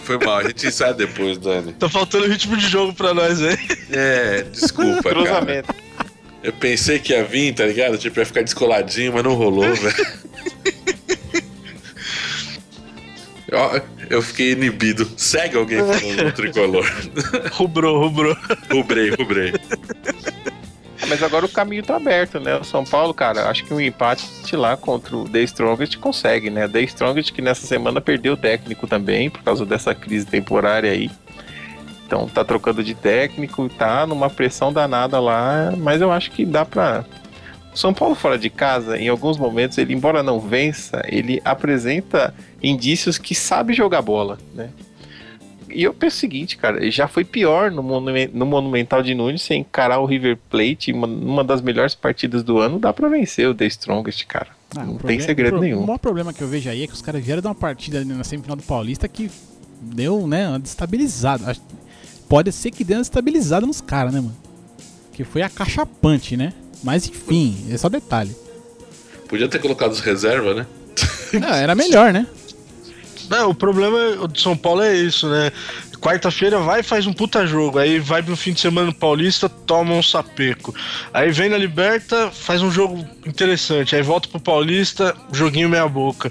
Foi 0.00 0.18
mal, 0.18 0.38
a 0.38 0.42
gente 0.44 0.70
sai 0.72 0.92
depois, 0.92 1.38
Dani. 1.38 1.72
Tá 1.74 1.88
faltando 1.88 2.26
ritmo 2.26 2.56
de 2.56 2.66
jogo 2.68 2.92
pra 2.92 3.14
nós, 3.14 3.40
hein? 3.40 3.56
É, 3.92 4.42
desculpa, 4.50 5.10
Cruzamento. 5.10 5.68
cara. 5.72 5.78
Eu 6.42 6.52
pensei 6.52 6.98
que 6.98 7.12
ia 7.12 7.24
vir, 7.24 7.54
tá 7.54 7.64
ligado? 7.64 7.96
Tipo, 7.98 8.18
ia 8.20 8.26
ficar 8.26 8.42
descoladinho, 8.42 9.12
mas 9.12 9.22
não 9.24 9.34
rolou, 9.34 9.72
velho. 9.74 10.06
Eu, 14.08 14.18
eu 14.18 14.22
fiquei 14.22 14.52
inibido. 14.52 15.08
Segue 15.16 15.56
alguém 15.56 15.78
falando 15.78 16.24
no 16.24 16.32
tricolor. 16.32 16.84
rubrou, 17.52 18.00
rubrou. 18.00 18.36
Rubrei, 18.70 19.10
rubrei. 19.10 19.54
Mas 21.08 21.22
agora 21.22 21.46
o 21.46 21.48
caminho 21.48 21.82
tá 21.82 21.96
aberto, 21.96 22.38
né? 22.38 22.56
O 22.56 22.64
São 22.64 22.84
Paulo, 22.84 23.14
cara, 23.14 23.48
acho 23.48 23.64
que 23.64 23.72
um 23.72 23.80
empate 23.80 24.54
lá 24.54 24.76
contra 24.76 25.16
o 25.16 25.28
The 25.28 25.40
Strongest 25.42 25.96
consegue, 25.98 26.50
né? 26.50 26.68
The 26.68 26.82
Strongest 26.82 27.32
que 27.32 27.40
nessa 27.40 27.66
semana 27.66 28.00
perdeu 28.00 28.34
o 28.34 28.36
técnico 28.36 28.86
também, 28.86 29.30
por 29.30 29.42
causa 29.42 29.64
dessa 29.64 29.94
crise 29.94 30.26
temporária 30.26 30.90
aí. 30.90 31.10
Então 32.06 32.28
tá 32.28 32.44
trocando 32.44 32.82
de 32.82 32.94
técnico, 32.94 33.68
tá 33.68 34.06
numa 34.06 34.28
pressão 34.28 34.72
danada 34.72 35.20
lá, 35.20 35.72
mas 35.76 36.00
eu 36.00 36.10
acho 36.10 36.30
que 36.30 36.44
dá 36.44 36.64
pra, 36.64 37.04
são 37.78 37.94
Paulo 37.94 38.16
fora 38.16 38.36
de 38.36 38.50
casa, 38.50 38.98
em 38.98 39.08
alguns 39.08 39.38
momentos, 39.38 39.78
ele, 39.78 39.94
embora 39.94 40.20
não 40.20 40.40
vença, 40.40 41.00
ele 41.06 41.40
apresenta 41.44 42.34
indícios 42.62 43.18
que 43.18 43.34
sabe 43.34 43.72
jogar 43.72 44.02
bola, 44.02 44.38
né? 44.54 44.70
E 45.70 45.82
eu 45.82 45.92
penso 45.92 46.16
o 46.16 46.20
seguinte, 46.20 46.56
cara, 46.56 46.90
já 46.90 47.06
foi 47.06 47.24
pior 47.24 47.70
no, 47.70 47.82
no 47.82 48.46
Monumental 48.46 49.02
de 49.02 49.14
Nunes 49.14 49.42
sem 49.42 49.60
encarar 49.60 49.98
o 49.98 50.06
River 50.06 50.38
Plate, 50.48 50.92
uma, 50.92 51.06
uma 51.06 51.44
das 51.44 51.60
melhores 51.60 51.94
partidas 51.94 52.42
do 52.42 52.58
ano, 52.58 52.78
dá 52.78 52.92
para 52.92 53.08
vencer 53.08 53.46
o 53.48 53.54
The 53.54 53.66
Strongest, 53.66 54.26
cara. 54.26 54.48
Ah, 54.76 54.84
não 54.84 54.96
tem 54.96 55.20
segredo 55.20 55.58
o, 55.58 55.60
nenhum. 55.60 55.80
O 55.82 55.86
maior 55.86 55.98
problema 55.98 56.32
que 56.32 56.42
eu 56.42 56.48
vejo 56.48 56.70
aí 56.70 56.82
é 56.82 56.86
que 56.86 56.92
os 56.92 57.02
caras 57.02 57.22
vieram 57.24 57.42
de 57.42 57.48
uma 57.48 57.54
partida 57.54 58.04
na 58.04 58.24
semifinal 58.24 58.56
do 58.56 58.62
Paulista 58.62 59.06
que 59.08 59.30
deu, 59.80 60.26
né, 60.26 60.48
uma 60.48 60.58
destabilizada. 60.58 61.54
Pode 62.28 62.50
ser 62.52 62.70
que 62.70 62.84
deu 62.84 62.96
uma 62.96 63.02
destabilizada 63.02 63.66
nos 63.66 63.80
caras, 63.80 64.12
né, 64.12 64.20
mano? 64.20 64.36
Que 65.12 65.24
foi 65.24 65.42
a 65.42 65.48
cachapante, 65.48 66.36
né? 66.36 66.52
Mas 66.82 67.08
enfim, 67.08 67.56
é 67.70 67.76
só 67.76 67.88
detalhe. 67.88 68.34
Podia 69.28 69.48
ter 69.48 69.58
colocado 69.58 69.92
os 69.92 70.00
reserva, 70.00 70.54
né? 70.54 70.66
Não, 71.34 71.48
era 71.48 71.74
melhor, 71.74 72.12
né? 72.12 72.26
Não, 73.28 73.50
o 73.50 73.54
problema 73.54 74.26
do 74.26 74.38
São 74.38 74.56
Paulo 74.56 74.82
é 74.82 74.96
isso, 74.96 75.28
né? 75.28 75.52
Quarta-feira 76.00 76.60
vai 76.60 76.82
faz 76.82 77.06
um 77.06 77.12
puta 77.12 77.46
jogo. 77.46 77.78
Aí 77.78 77.98
vai 77.98 78.22
pro 78.22 78.36
fim 78.36 78.52
de 78.52 78.60
semana 78.60 78.86
no 78.86 78.94
Paulista, 78.94 79.48
toma 79.48 79.94
um 79.94 80.02
sapeco. 80.02 80.74
Aí 81.12 81.30
vem 81.32 81.48
na 81.48 81.58
Liberta, 81.58 82.30
faz 82.30 82.62
um 82.62 82.70
jogo 82.70 83.04
interessante. 83.26 83.96
Aí 83.96 84.02
volta 84.02 84.28
pro 84.28 84.38
Paulista, 84.38 85.14
joguinho 85.32 85.68
meia-boca. 85.68 86.30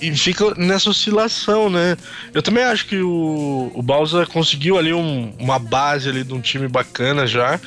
E 0.00 0.14
fica 0.16 0.54
nessa 0.56 0.90
oscilação, 0.90 1.68
né? 1.68 1.96
Eu 2.32 2.42
também 2.42 2.64
acho 2.64 2.86
que 2.86 3.00
o, 3.00 3.70
o 3.74 3.82
Balsa 3.82 4.24
conseguiu 4.26 4.78
ali 4.78 4.94
um, 4.94 5.34
uma 5.38 5.58
base 5.58 6.08
ali 6.08 6.24
de 6.24 6.32
um 6.32 6.40
time 6.40 6.66
bacana 6.66 7.26
já 7.26 7.60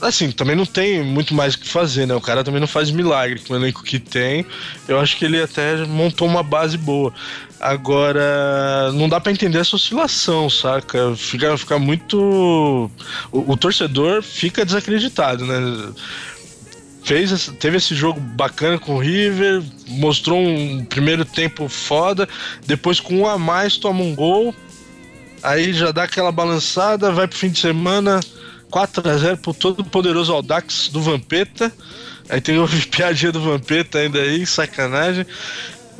assim, 0.00 0.30
também 0.30 0.54
não 0.54 0.66
tem 0.66 1.02
muito 1.02 1.34
mais 1.34 1.54
o 1.54 1.58
que 1.58 1.68
fazer, 1.68 2.06
né? 2.06 2.14
O 2.14 2.20
cara 2.20 2.44
também 2.44 2.60
não 2.60 2.68
faz 2.68 2.90
milagre 2.90 3.40
com 3.40 3.54
o 3.54 3.56
elenco 3.56 3.82
que 3.82 3.98
tem. 3.98 4.46
Eu 4.86 4.98
acho 5.00 5.16
que 5.16 5.24
ele 5.24 5.40
até 5.40 5.76
montou 5.86 6.26
uma 6.26 6.42
base 6.42 6.76
boa. 6.76 7.12
Agora, 7.60 8.92
não 8.92 9.08
dá 9.08 9.18
para 9.18 9.32
entender 9.32 9.58
essa 9.58 9.74
oscilação, 9.74 10.48
saca? 10.48 11.14
Fica, 11.16 11.56
fica 11.58 11.78
muito. 11.78 12.90
O, 13.32 13.52
o 13.52 13.56
torcedor 13.56 14.22
fica 14.22 14.64
desacreditado, 14.64 15.44
né? 15.44 15.92
Fez, 17.02 17.50
teve 17.58 17.78
esse 17.78 17.94
jogo 17.94 18.20
bacana 18.20 18.78
com 18.78 18.94
o 18.94 18.98
River, 18.98 19.62
mostrou 19.88 20.38
um 20.38 20.84
primeiro 20.84 21.24
tempo 21.24 21.68
foda, 21.68 22.28
depois 22.66 23.00
com 23.00 23.20
um 23.20 23.26
a 23.26 23.38
mais 23.38 23.76
toma 23.78 24.02
um 24.02 24.14
gol, 24.14 24.54
aí 25.42 25.72
já 25.72 25.90
dá 25.90 26.02
aquela 26.02 26.30
balançada, 26.30 27.10
vai 27.10 27.26
pro 27.26 27.38
fim 27.38 27.48
de 27.48 27.58
semana, 27.60 28.20
4x0 28.70 29.38
pro 29.38 29.54
todo 29.54 29.82
poderoso 29.84 30.32
Audax 30.32 30.88
do 30.88 31.00
Vampeta. 31.00 31.72
Aí 32.28 32.40
tem 32.40 32.58
o 32.58 32.68
piadinha 32.90 33.32
do 33.32 33.40
Vampeta 33.40 33.98
ainda 33.98 34.20
aí, 34.20 34.46
sacanagem. 34.46 35.26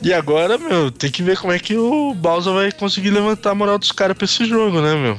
E 0.03 0.13
agora, 0.13 0.57
meu, 0.57 0.91
tem 0.91 1.11
que 1.11 1.23
ver 1.23 1.39
como 1.39 1.53
é 1.53 1.59
que 1.59 1.77
o 1.77 2.15
Bowser 2.15 2.53
vai 2.53 2.73
conseguir 2.73 3.11
levantar 3.11 3.51
a 3.51 3.55
moral 3.55 3.79
dos 3.79 3.91
caras 3.91 4.17
pra 4.17 4.25
esse 4.25 4.45
jogo, 4.45 4.81
né, 4.81 4.95
meu? 4.95 5.17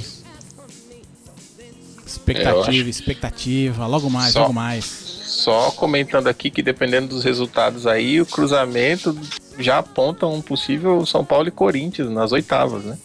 Expectativa, 2.06 2.88
é, 2.88 2.90
expectativa, 2.90 3.88
logo 3.88 4.10
mais, 4.10 4.34
só, 4.34 4.42
logo 4.42 4.54
mais. 4.54 4.86
Só 4.86 5.72
comentando 5.72 6.28
aqui 6.28 6.50
que 6.50 6.62
dependendo 6.62 7.10
dos 7.10 7.24
resultados 7.24 7.86
aí, 7.86 8.22
o 8.22 8.26
cruzamento 8.26 9.18
já 9.58 9.80
aponta 9.80 10.26
um 10.26 10.42
possível 10.42 11.06
São 11.06 11.26
Paulo 11.26 11.48
e 11.50 11.52
Corinthians 11.52 12.10
nas 12.10 12.32
oitavas, 12.32 12.84
né? 12.84 12.98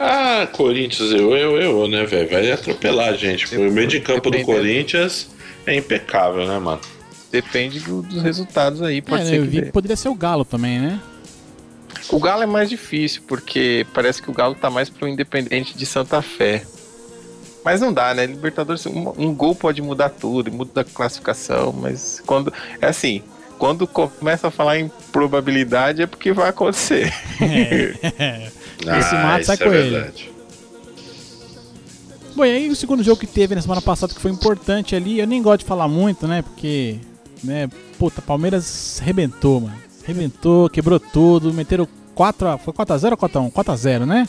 Ah, 0.00 0.48
Corinthians, 0.52 1.10
eu, 1.10 1.36
eu, 1.36 1.60
eu, 1.60 1.88
né, 1.88 2.04
velho? 2.04 2.28
Vai 2.30 2.50
atropelar 2.52 3.08
a 3.08 3.16
gente. 3.16 3.54
O 3.56 3.70
meio 3.70 3.88
de 3.88 4.00
campo 4.00 4.30
do 4.30 4.42
Corinthians 4.42 5.28
é 5.66 5.76
impecável, 5.76 6.46
né, 6.46 6.58
mano? 6.58 6.80
Depende 7.30 7.80
do, 7.80 8.00
dos 8.02 8.22
resultados 8.22 8.80
aí, 8.80 9.02
pode 9.02 9.22
é, 9.22 9.26
ser 9.26 9.38
eu 9.38 9.42
que, 9.42 9.48
vi 9.48 9.62
que 9.62 9.72
poderia 9.72 9.96
ser 9.96 10.08
o 10.08 10.14
Galo 10.14 10.44
também, 10.44 10.78
né? 10.78 11.00
O 12.10 12.18
Galo 12.18 12.42
é 12.42 12.46
mais 12.46 12.68
difícil, 12.70 13.22
porque 13.26 13.86
parece 13.92 14.22
que 14.22 14.30
o 14.30 14.32
Galo 14.32 14.54
tá 14.54 14.70
mais 14.70 14.88
pro 14.88 15.06
Independente 15.06 15.76
de 15.76 15.84
Santa 15.84 16.22
Fé. 16.22 16.64
Mas 17.64 17.80
não 17.80 17.92
dá, 17.92 18.14
né? 18.14 18.24
Libertadores, 18.24 18.86
um, 18.86 19.12
um, 19.18 19.34
gol 19.34 19.54
pode 19.54 19.82
mudar 19.82 20.08
tudo, 20.08 20.50
muda 20.50 20.80
a 20.80 20.84
classificação, 20.84 21.72
mas 21.72 22.22
quando. 22.24 22.52
É 22.80 22.86
assim, 22.86 23.22
quando 23.58 23.86
começa 23.86 24.48
a 24.48 24.50
falar 24.50 24.78
em 24.78 24.90
probabilidade 25.12 26.02
é 26.02 26.06
porque 26.06 26.32
vai 26.32 26.48
acontecer. 26.48 27.12
É. 27.42 28.48
Esse 28.98 29.14
ah, 29.14 29.22
mato 29.22 29.44
sai 29.44 29.56
é 29.56 29.58
com 29.58 29.72
é 29.72 29.76
ele. 29.76 30.28
Bom, 32.34 32.44
e 32.44 32.50
aí 32.52 32.70
o 32.70 32.76
segundo 32.76 33.02
jogo 33.02 33.20
que 33.20 33.26
teve 33.26 33.54
na 33.54 33.60
semana 33.60 33.82
passada 33.82 34.14
que 34.14 34.20
foi 34.20 34.30
importante 34.30 34.94
ali, 34.94 35.18
eu 35.18 35.26
nem 35.26 35.42
gosto 35.42 35.60
de 35.60 35.66
falar 35.66 35.88
muito, 35.88 36.26
né? 36.28 36.40
Porque, 36.40 36.98
né, 37.42 37.68
puta, 37.98 38.22
Palmeiras 38.22 39.00
rebentou, 39.04 39.60
mano. 39.60 39.76
Rebentou, 40.04 40.70
quebrou 40.70 41.00
tudo, 41.00 41.52
meteram 41.52 41.86
4 42.18 42.58
Foi 42.58 42.74
4x0 42.74 43.12
ou 43.12 43.16
4x1? 43.16 43.52
4x0, 43.52 44.04
né? 44.04 44.26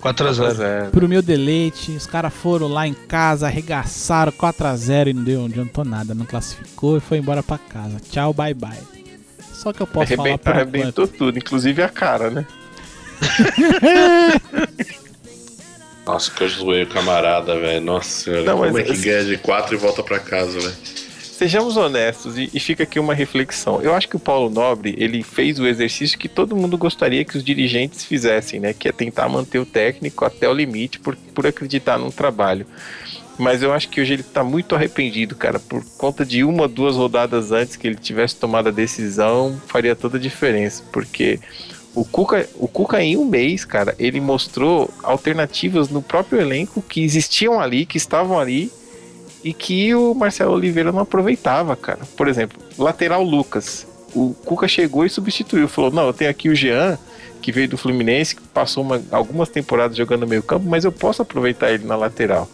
4x0. 0.00 0.90
Pro 0.90 1.08
meu 1.08 1.20
deleite, 1.20 1.90
os 1.90 2.06
caras 2.06 2.32
foram 2.32 2.68
lá 2.68 2.86
em 2.86 2.94
casa, 2.94 3.48
arregaçaram 3.48 4.30
4x0 4.30 5.08
e 5.08 5.12
não 5.12 5.24
deu, 5.24 5.40
não 5.40 5.46
adiantou 5.46 5.84
nada, 5.84 6.14
não 6.14 6.24
classificou 6.24 6.96
e 6.96 7.00
foi 7.00 7.18
embora 7.18 7.42
pra 7.42 7.58
casa. 7.58 7.96
Tchau, 8.08 8.32
bye 8.32 8.54
bye. 8.54 8.78
Só 9.52 9.72
que 9.72 9.80
eu 9.80 9.86
posso 9.86 10.12
Arrebenta, 10.12 10.44
falar 10.44 10.56
Arrebentou 10.56 11.08
tudo, 11.08 11.36
inclusive 11.38 11.82
a 11.82 11.88
cara, 11.88 12.30
né? 12.30 12.46
Nossa, 16.06 16.30
que 16.30 16.44
eu 16.44 16.48
zoei 16.48 16.84
o 16.84 16.88
camarada, 16.88 17.58
velho. 17.58 17.84
Nossa 17.84 18.24
senhora, 18.24 18.44
Não, 18.44 18.58
como 18.58 18.78
é 18.78 18.82
que 18.82 18.96
ganha 18.96 19.24
de 19.24 19.38
4 19.38 19.74
e 19.74 19.78
volta 19.78 20.04
para 20.04 20.20
casa, 20.20 20.58
velho? 20.58 20.76
Sejamos 21.42 21.76
honestos 21.76 22.38
e, 22.38 22.48
e, 22.54 22.60
fica 22.60 22.84
aqui 22.84 23.00
uma 23.00 23.12
reflexão. 23.12 23.82
Eu 23.82 23.92
acho 23.96 24.08
que 24.08 24.14
o 24.14 24.20
Paulo 24.20 24.48
Nobre 24.48 24.94
ele 24.96 25.24
fez 25.24 25.58
o 25.58 25.66
exercício 25.66 26.16
que 26.16 26.28
todo 26.28 26.54
mundo 26.54 26.78
gostaria 26.78 27.24
que 27.24 27.36
os 27.36 27.42
dirigentes 27.42 28.04
fizessem, 28.04 28.60
né? 28.60 28.72
Que 28.72 28.88
é 28.88 28.92
tentar 28.92 29.28
manter 29.28 29.58
o 29.58 29.66
técnico 29.66 30.24
até 30.24 30.48
o 30.48 30.52
limite 30.52 31.00
por, 31.00 31.16
por 31.34 31.44
acreditar 31.44 31.98
num 31.98 32.12
trabalho. 32.12 32.64
Mas 33.36 33.60
eu 33.60 33.72
acho 33.72 33.88
que 33.88 34.00
hoje 34.00 34.12
ele 34.12 34.22
tá 34.22 34.44
muito 34.44 34.76
arrependido, 34.76 35.34
cara. 35.34 35.58
Por 35.58 35.84
conta 35.98 36.24
de 36.24 36.44
uma 36.44 36.62
ou 36.62 36.68
duas 36.68 36.94
rodadas 36.94 37.50
antes 37.50 37.74
que 37.74 37.88
ele 37.88 37.96
tivesse 37.96 38.36
tomado 38.36 38.68
a 38.68 38.72
decisão, 38.72 39.60
faria 39.66 39.96
toda 39.96 40.18
a 40.18 40.20
diferença. 40.20 40.84
Porque 40.92 41.40
o 41.92 42.04
Cuca, 42.04 42.48
o 42.54 42.68
Cuca, 42.68 43.02
em 43.02 43.16
um 43.16 43.24
mês, 43.24 43.64
cara, 43.64 43.96
ele 43.98 44.20
mostrou 44.20 44.88
alternativas 45.02 45.88
no 45.88 46.02
próprio 46.02 46.40
elenco 46.40 46.80
que 46.80 47.02
existiam 47.02 47.60
ali, 47.60 47.84
que 47.84 47.96
estavam 47.96 48.38
ali 48.38 48.70
e 49.44 49.52
que 49.52 49.94
o 49.94 50.14
Marcelo 50.14 50.54
Oliveira 50.54 50.92
não 50.92 51.00
aproveitava, 51.00 51.74
cara. 51.74 52.00
Por 52.16 52.28
exemplo, 52.28 52.60
lateral 52.78 53.22
Lucas. 53.22 53.86
O 54.14 54.34
Cuca 54.44 54.68
chegou 54.68 55.04
e 55.04 55.10
substituiu. 55.10 55.68
Falou: 55.68 55.90
Não, 55.90 56.06
eu 56.06 56.12
tenho 56.12 56.30
aqui 56.30 56.48
o 56.48 56.54
Jean, 56.54 56.98
que 57.40 57.50
veio 57.50 57.68
do 57.68 57.78
Fluminense, 57.78 58.36
que 58.36 58.42
passou 58.42 58.84
uma, 58.84 59.02
algumas 59.10 59.48
temporadas 59.48 59.96
jogando 59.96 60.20
no 60.20 60.26
meio 60.26 60.42
campo, 60.42 60.68
mas 60.68 60.84
eu 60.84 60.92
posso 60.92 61.22
aproveitar 61.22 61.72
ele 61.72 61.84
na 61.84 61.96
lateral. 61.96 62.48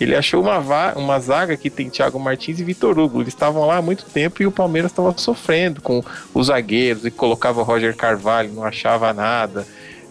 Ele 0.00 0.16
achou 0.16 0.42
uma, 0.42 0.58
uma 0.96 1.20
zaga 1.20 1.56
que 1.56 1.70
tem 1.70 1.88
Thiago 1.88 2.18
Martins 2.18 2.58
e 2.58 2.64
Vitor 2.64 2.98
Hugo. 2.98 3.20
Eles 3.20 3.32
estavam 3.32 3.64
lá 3.64 3.76
há 3.76 3.82
muito 3.82 4.04
tempo 4.06 4.42
e 4.42 4.46
o 4.46 4.50
Palmeiras 4.50 4.90
estava 4.90 5.14
sofrendo 5.16 5.80
com 5.80 6.02
os 6.32 6.48
zagueiros 6.48 7.04
e 7.04 7.12
colocava 7.12 7.62
Roger 7.62 7.94
Carvalho, 7.94 8.52
não 8.52 8.64
achava 8.64 9.12
nada. 9.12 9.64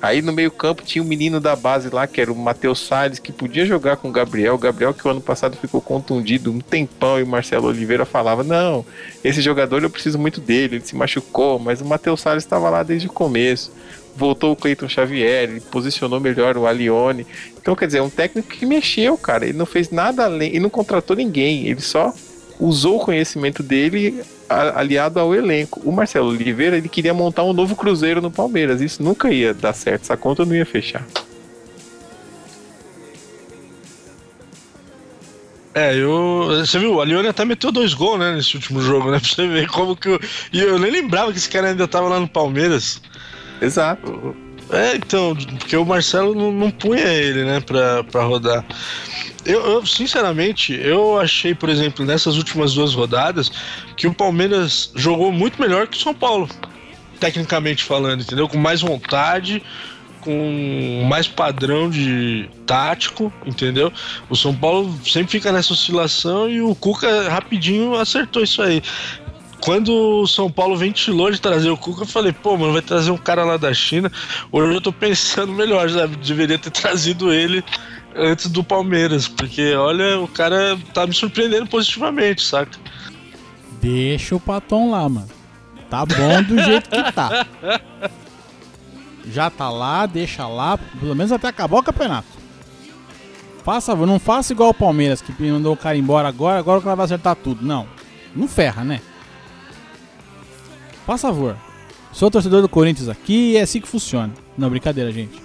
Aí 0.04 0.22
no 0.22 0.34
meio-campo 0.34 0.84
tinha 0.84 1.01
um 1.01 1.08
menino 1.08 1.39
da 1.39 1.56
base 1.56 1.89
lá, 1.89 2.06
que 2.06 2.20
era 2.20 2.30
o 2.30 2.36
Matheus 2.36 2.86
Salles, 2.86 3.20
que 3.20 3.32
podia 3.32 3.66
jogar 3.66 3.95
com 3.95 4.10
o 4.10 4.12
Gabriel. 4.12 4.56
O 4.56 4.58
Gabriel, 4.58 4.93
que 4.93 5.08
o 5.08 5.10
ano 5.10 5.22
passado 5.22 5.56
ficou 5.56 5.80
contundido 5.80 6.51
um 6.51 6.60
tempão, 6.60 7.22
e 7.22 7.24
o 7.24 7.28
Marcelo 7.28 7.70
Oliveira 7.70 8.04
falava: 8.04 8.43
Não, 8.43 8.86
esse 9.24 9.41
jogador 9.41 9.82
eu 9.82 9.89
preciso 9.89 10.20
muito 10.20 10.41
dele, 10.41 10.76
ele 10.76 10.86
se 10.86 10.93
machucou, 10.93 11.58
mas 11.58 11.80
o 11.80 11.86
Matheus 11.86 12.20
Salles 12.20 12.43
estava 12.43 12.70
lá 12.70 12.84
desde 12.84 13.08
o 13.08 13.14
começo 13.14 13.72
voltou 14.16 14.51
o 14.51 14.56
Cleiton 14.56 14.88
Xavier, 14.88 15.49
ele 15.49 15.60
posicionou 15.60 16.20
melhor 16.20 16.56
o 16.56 16.68
Alione. 16.68 17.26
Então, 17.60 17.76
quer 17.76 17.88
dizer, 17.88 17.97
é 17.97 18.04
um 18.04 18.12
técnico 18.12 18.47
que 18.47 18.64
mexeu, 18.64 19.18
cara. 19.18 19.45
Ele 19.45 19.58
não 19.58 19.66
fez 19.66 19.89
nada 19.89 20.26
além, 20.26 20.49
ele 20.49 20.60
não 20.60 20.70
contratou 20.70 21.16
ninguém, 21.16 21.66
ele 21.68 21.82
só 21.82 22.14
usou 22.64 22.97
o 22.97 22.99
conhecimento 22.99 23.61
dele 23.61 24.24
aliado 24.47 25.20
ao 25.20 25.36
elenco. 25.36 25.82
O 25.84 25.91
Marcelo 25.91 26.30
Oliveira, 26.30 26.78
ele 26.78 26.88
queria 26.88 27.14
montar 27.14 27.43
um 27.43 27.53
novo 27.53 27.76
Cruzeiro 27.76 28.22
no 28.22 28.32
Palmeiras. 28.32 28.82
Isso 28.82 29.03
nunca 29.03 29.30
ia 29.30 29.53
dar 29.53 29.74
certo, 29.74 30.03
essa 30.03 30.16
conta 30.18 30.45
não 30.45 30.55
ia 30.55 30.66
fechar. 30.66 31.05
É, 35.76 35.95
eu. 35.95 36.45
Você 36.59 36.78
viu, 36.78 36.93
o 36.93 37.01
Alione 37.01 37.28
até 37.28 37.43
meteu 37.43 37.72
dois 37.72 37.95
gols, 37.95 38.20
né, 38.20 38.36
nesse 38.36 38.55
último 38.55 38.80
jogo, 38.80 39.09
né? 39.09 39.20
Pra 39.20 39.28
você 39.28 39.47
ver 39.47 39.68
como 39.68 39.95
que. 39.95 40.07
Eu, 40.07 40.20
e 40.51 40.61
eu 40.61 40.78
nem 40.78 40.91
lembrava 40.91 41.32
que 41.32 41.38
esse 41.39 41.49
cara 41.49 41.70
ainda 41.70 41.88
tava 41.88 42.07
lá 42.07 42.20
no 42.20 42.28
Palmeiras. 42.28 43.01
Exato. 43.59 44.36
É, 44.70 44.95
então, 44.95 45.36
porque 45.36 45.76
o 45.76 45.84
Marcelo 45.84 46.36
não, 46.36 46.51
não 46.51 46.70
punha 46.70 47.05
ele, 47.05 47.43
né, 47.43 47.59
pra, 47.59 48.03
pra 48.03 48.24
rodar. 48.24 48.64
Eu, 49.46 49.62
eu, 49.66 49.86
sinceramente, 49.86 50.74
eu 50.74 51.20
achei, 51.20 51.54
por 51.54 51.70
exemplo, 51.70 52.06
nessas 52.06 52.38
últimas 52.38 52.74
duas 52.74 52.94
rodadas, 52.94 53.52
que 53.98 54.08
o 54.08 54.14
Palmeiras 54.14 54.91
jogou 54.96 55.32
muito 55.32 55.62
melhor 55.62 55.88
que 55.88 55.98
o 55.98 56.02
São 56.02 56.14
Paulo, 56.14 56.50
tecnicamente 57.20 57.84
falando, 57.84 58.22
entendeu? 58.22 58.48
Com 58.48 58.58
mais 58.58 58.82
vontade, 58.82 59.62
com 60.22 61.06
mais 61.10 61.28
padrão 61.28 61.89
de 61.89 62.50
tático, 62.66 63.32
entendeu? 63.46 63.91
O 64.30 64.36
São 64.36 64.56
Paulo 64.56 64.98
sempre 65.06 65.32
fica 65.32 65.52
nessa 65.52 65.74
oscilação 65.74 66.50
e 66.50 66.62
o 66.62 66.74
Cuca 66.74 67.30
rapidinho 67.30 67.96
acertou 67.96 68.41
isso 68.41 68.62
aí 68.62 68.82
quando 69.64 69.94
o 69.94 70.28
São 70.28 70.52
Paulo 70.52 70.76
ventilou 70.76 71.32
de 71.32 71.39
trazer 71.39 71.70
o 71.70 71.78
Cuca, 71.78 72.02
eu 72.02 72.06
falei, 72.06 72.34
pô, 72.34 72.58
mano, 72.58 72.74
vai 72.74 72.82
trazer 72.82 73.12
um 73.12 73.18
cara 73.18 73.46
lá 73.46 73.56
da 73.56 73.74
China. 73.74 74.12
Hoje 74.52 74.74
eu 74.74 74.82
tô 74.82 74.91
pensando 74.94 75.54
melhor, 75.54 75.88
já 75.88 76.06
deveria 76.06 76.60
ter 76.60 76.70
trazido 76.70 77.32
ele 77.32 77.64
antes 78.16 78.49
do 78.49 78.64
Palmeiras, 78.64 79.28
porque 79.28 79.74
olha, 79.76 80.20
o 80.20 80.28
cara 80.28 80.78
tá 80.93 81.05
me 81.05 81.14
surpreendendo 81.14 81.68
positivamente, 81.68 82.43
saca? 82.43 82.78
Deixa 83.82 84.36
o 84.36 84.39
Paton 84.39 84.91
lá, 84.91 85.07
mano. 85.09 85.30
Tá 85.89 86.05
bom 86.05 86.41
do 86.43 86.57
jeito 86.61 86.89
que 86.89 87.11
tá. 87.11 87.45
Já 89.32 89.49
tá 89.49 89.70
lá, 89.70 90.05
deixa 90.05 90.47
lá, 90.47 90.78
pelo 90.78 91.16
menos 91.16 91.32
até 91.32 91.47
acabar 91.47 91.80
o 91.80 91.84
campeonato. 91.84 92.28
Faça, 93.64 93.95
não 93.95 94.20
faça 94.20 94.51
igual 94.51 94.70
o 94.70 94.74
Palmeiras, 94.74 95.22
que 95.22 95.32
mandou 95.43 95.74
o 95.74 95.78
cara 95.78 95.97
embora 95.97 96.28
agora, 96.28 96.59
agora 96.59 96.80
o 96.80 96.82
cara 96.82 96.95
vai 96.95 97.05
acertar 97.05 97.36
tudo. 97.36 97.66
Não, 97.66 97.88
não 98.36 98.47
ferra, 98.47 98.84
né? 98.84 99.01
Por 101.05 101.18
favor. 101.18 101.57
Sou 102.11 102.30
torcedor 102.30 102.61
do 102.61 102.70
Corinthians 102.70 103.09
aqui 103.09 103.51
e 103.51 103.57
é 103.57 103.61
assim 103.61 103.82
que 103.82 103.88
funciona. 103.88 104.32
Não, 104.57 104.70
brincadeira, 104.70 105.11
gente. 105.11 105.43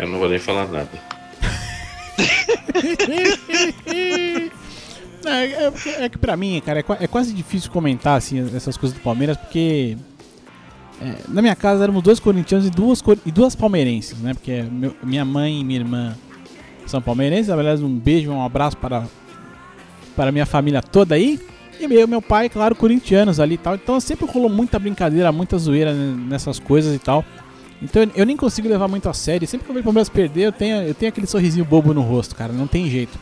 Eu 0.00 0.08
não 0.08 0.18
vou 0.18 0.28
nem 0.30 0.38
falar 0.38 0.66
nada. 0.66 0.88
é, 5.26 5.26
é, 5.26 5.72
é, 6.04 6.08
que 6.08 6.16
pra 6.16 6.38
mim, 6.38 6.62
cara, 6.64 6.80
é, 6.80 6.84
é, 7.00 7.06
quase 7.06 7.34
difícil 7.34 7.70
comentar 7.70 8.16
assim, 8.16 8.40
essas 8.56 8.78
coisas 8.78 8.96
do 8.96 9.02
Palmeiras, 9.02 9.36
porque 9.36 9.98
é, 11.02 11.16
na 11.28 11.42
minha 11.42 11.54
casa 11.54 11.82
éramos 11.82 12.02
dois 12.02 12.18
corintianos 12.18 12.66
e 12.66 12.70
duas, 12.70 13.02
e 13.26 13.30
duas 13.30 13.54
palmeirenses, 13.54 14.18
né? 14.18 14.32
Porque 14.32 14.62
meu, 14.62 14.96
minha 15.02 15.22
mãe 15.24 15.60
e 15.60 15.64
minha 15.64 15.80
irmã 15.80 16.16
são 16.86 17.02
palmeirenses. 17.02 17.50
Aliás, 17.50 17.82
um 17.82 17.94
beijo, 17.94 18.30
um 18.30 18.42
abraço 18.42 18.78
para, 18.78 19.04
para 20.16 20.32
minha 20.32 20.46
família 20.46 20.80
toda 20.80 21.14
aí. 21.14 21.38
E 21.78 21.86
meu, 21.86 22.08
meu 22.08 22.22
pai, 22.22 22.48
claro, 22.48 22.74
corintianos 22.74 23.38
ali 23.38 23.56
e 23.56 23.58
tal. 23.58 23.74
Então 23.74 24.00
sempre 24.00 24.26
rolou 24.26 24.48
muita 24.48 24.78
brincadeira, 24.78 25.30
muita 25.30 25.58
zoeira 25.58 25.92
nessas 25.92 26.58
coisas 26.58 26.94
e 26.94 26.98
tal. 26.98 27.22
Então 27.82 28.02
eu 28.14 28.26
nem 28.26 28.36
consigo 28.36 28.68
levar 28.68 28.88
muito 28.88 29.08
a 29.08 29.14
sério. 29.14 29.46
Sempre 29.48 29.64
que 29.64 29.70
eu 29.70 29.74
vejo 29.74 29.82
o 29.82 29.84
Palmeiras 29.84 30.08
perder, 30.08 30.42
eu 30.42 30.52
tenho, 30.52 30.82
eu 30.82 30.94
tenho 30.94 31.08
aquele 31.08 31.26
sorrisinho 31.26 31.64
bobo 31.64 31.94
no 31.94 32.02
rosto, 32.02 32.34
cara. 32.34 32.52
Não 32.52 32.66
tem 32.66 32.88
jeito. 32.90 33.18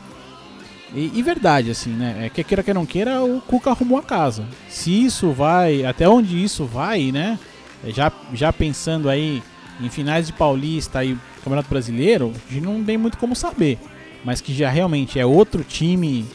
E, 0.95 1.13
e, 1.15 1.23
verdade, 1.23 1.71
assim, 1.71 1.91
né? 1.91 2.27
É 2.27 2.29
que 2.31 2.43
queira 2.43 2.63
que 2.63 2.73
não 2.73 2.87
queira, 2.87 3.23
o 3.23 3.41
Cuca 3.43 3.71
arrumou 3.71 3.99
a 3.99 4.03
casa. 4.03 4.45
Se 4.69 5.05
isso 5.05 5.33
vai, 5.33 5.85
até 5.85 6.09
onde 6.09 6.43
isso 6.43 6.65
vai, 6.65 7.13
né? 7.13 7.39
É, 7.85 7.91
já, 7.91 8.11
já 8.33 8.53
pensando 8.53 9.09
aí 9.09 9.43
em 9.81 9.89
finais 9.91 10.27
de 10.27 10.33
Paulista 10.33 11.05
e 11.05 11.17
Campeonato 11.45 11.69
Brasileiro, 11.69 12.33
a 12.49 12.53
gente 12.53 12.65
não 12.65 12.83
tem 12.83 12.97
muito 12.97 13.19
como 13.19 13.37
saber. 13.37 13.79
Mas 14.25 14.41
que 14.41 14.53
já 14.55 14.71
realmente 14.71 15.19
é 15.19 15.27
outro 15.27 15.63
time 15.63 16.27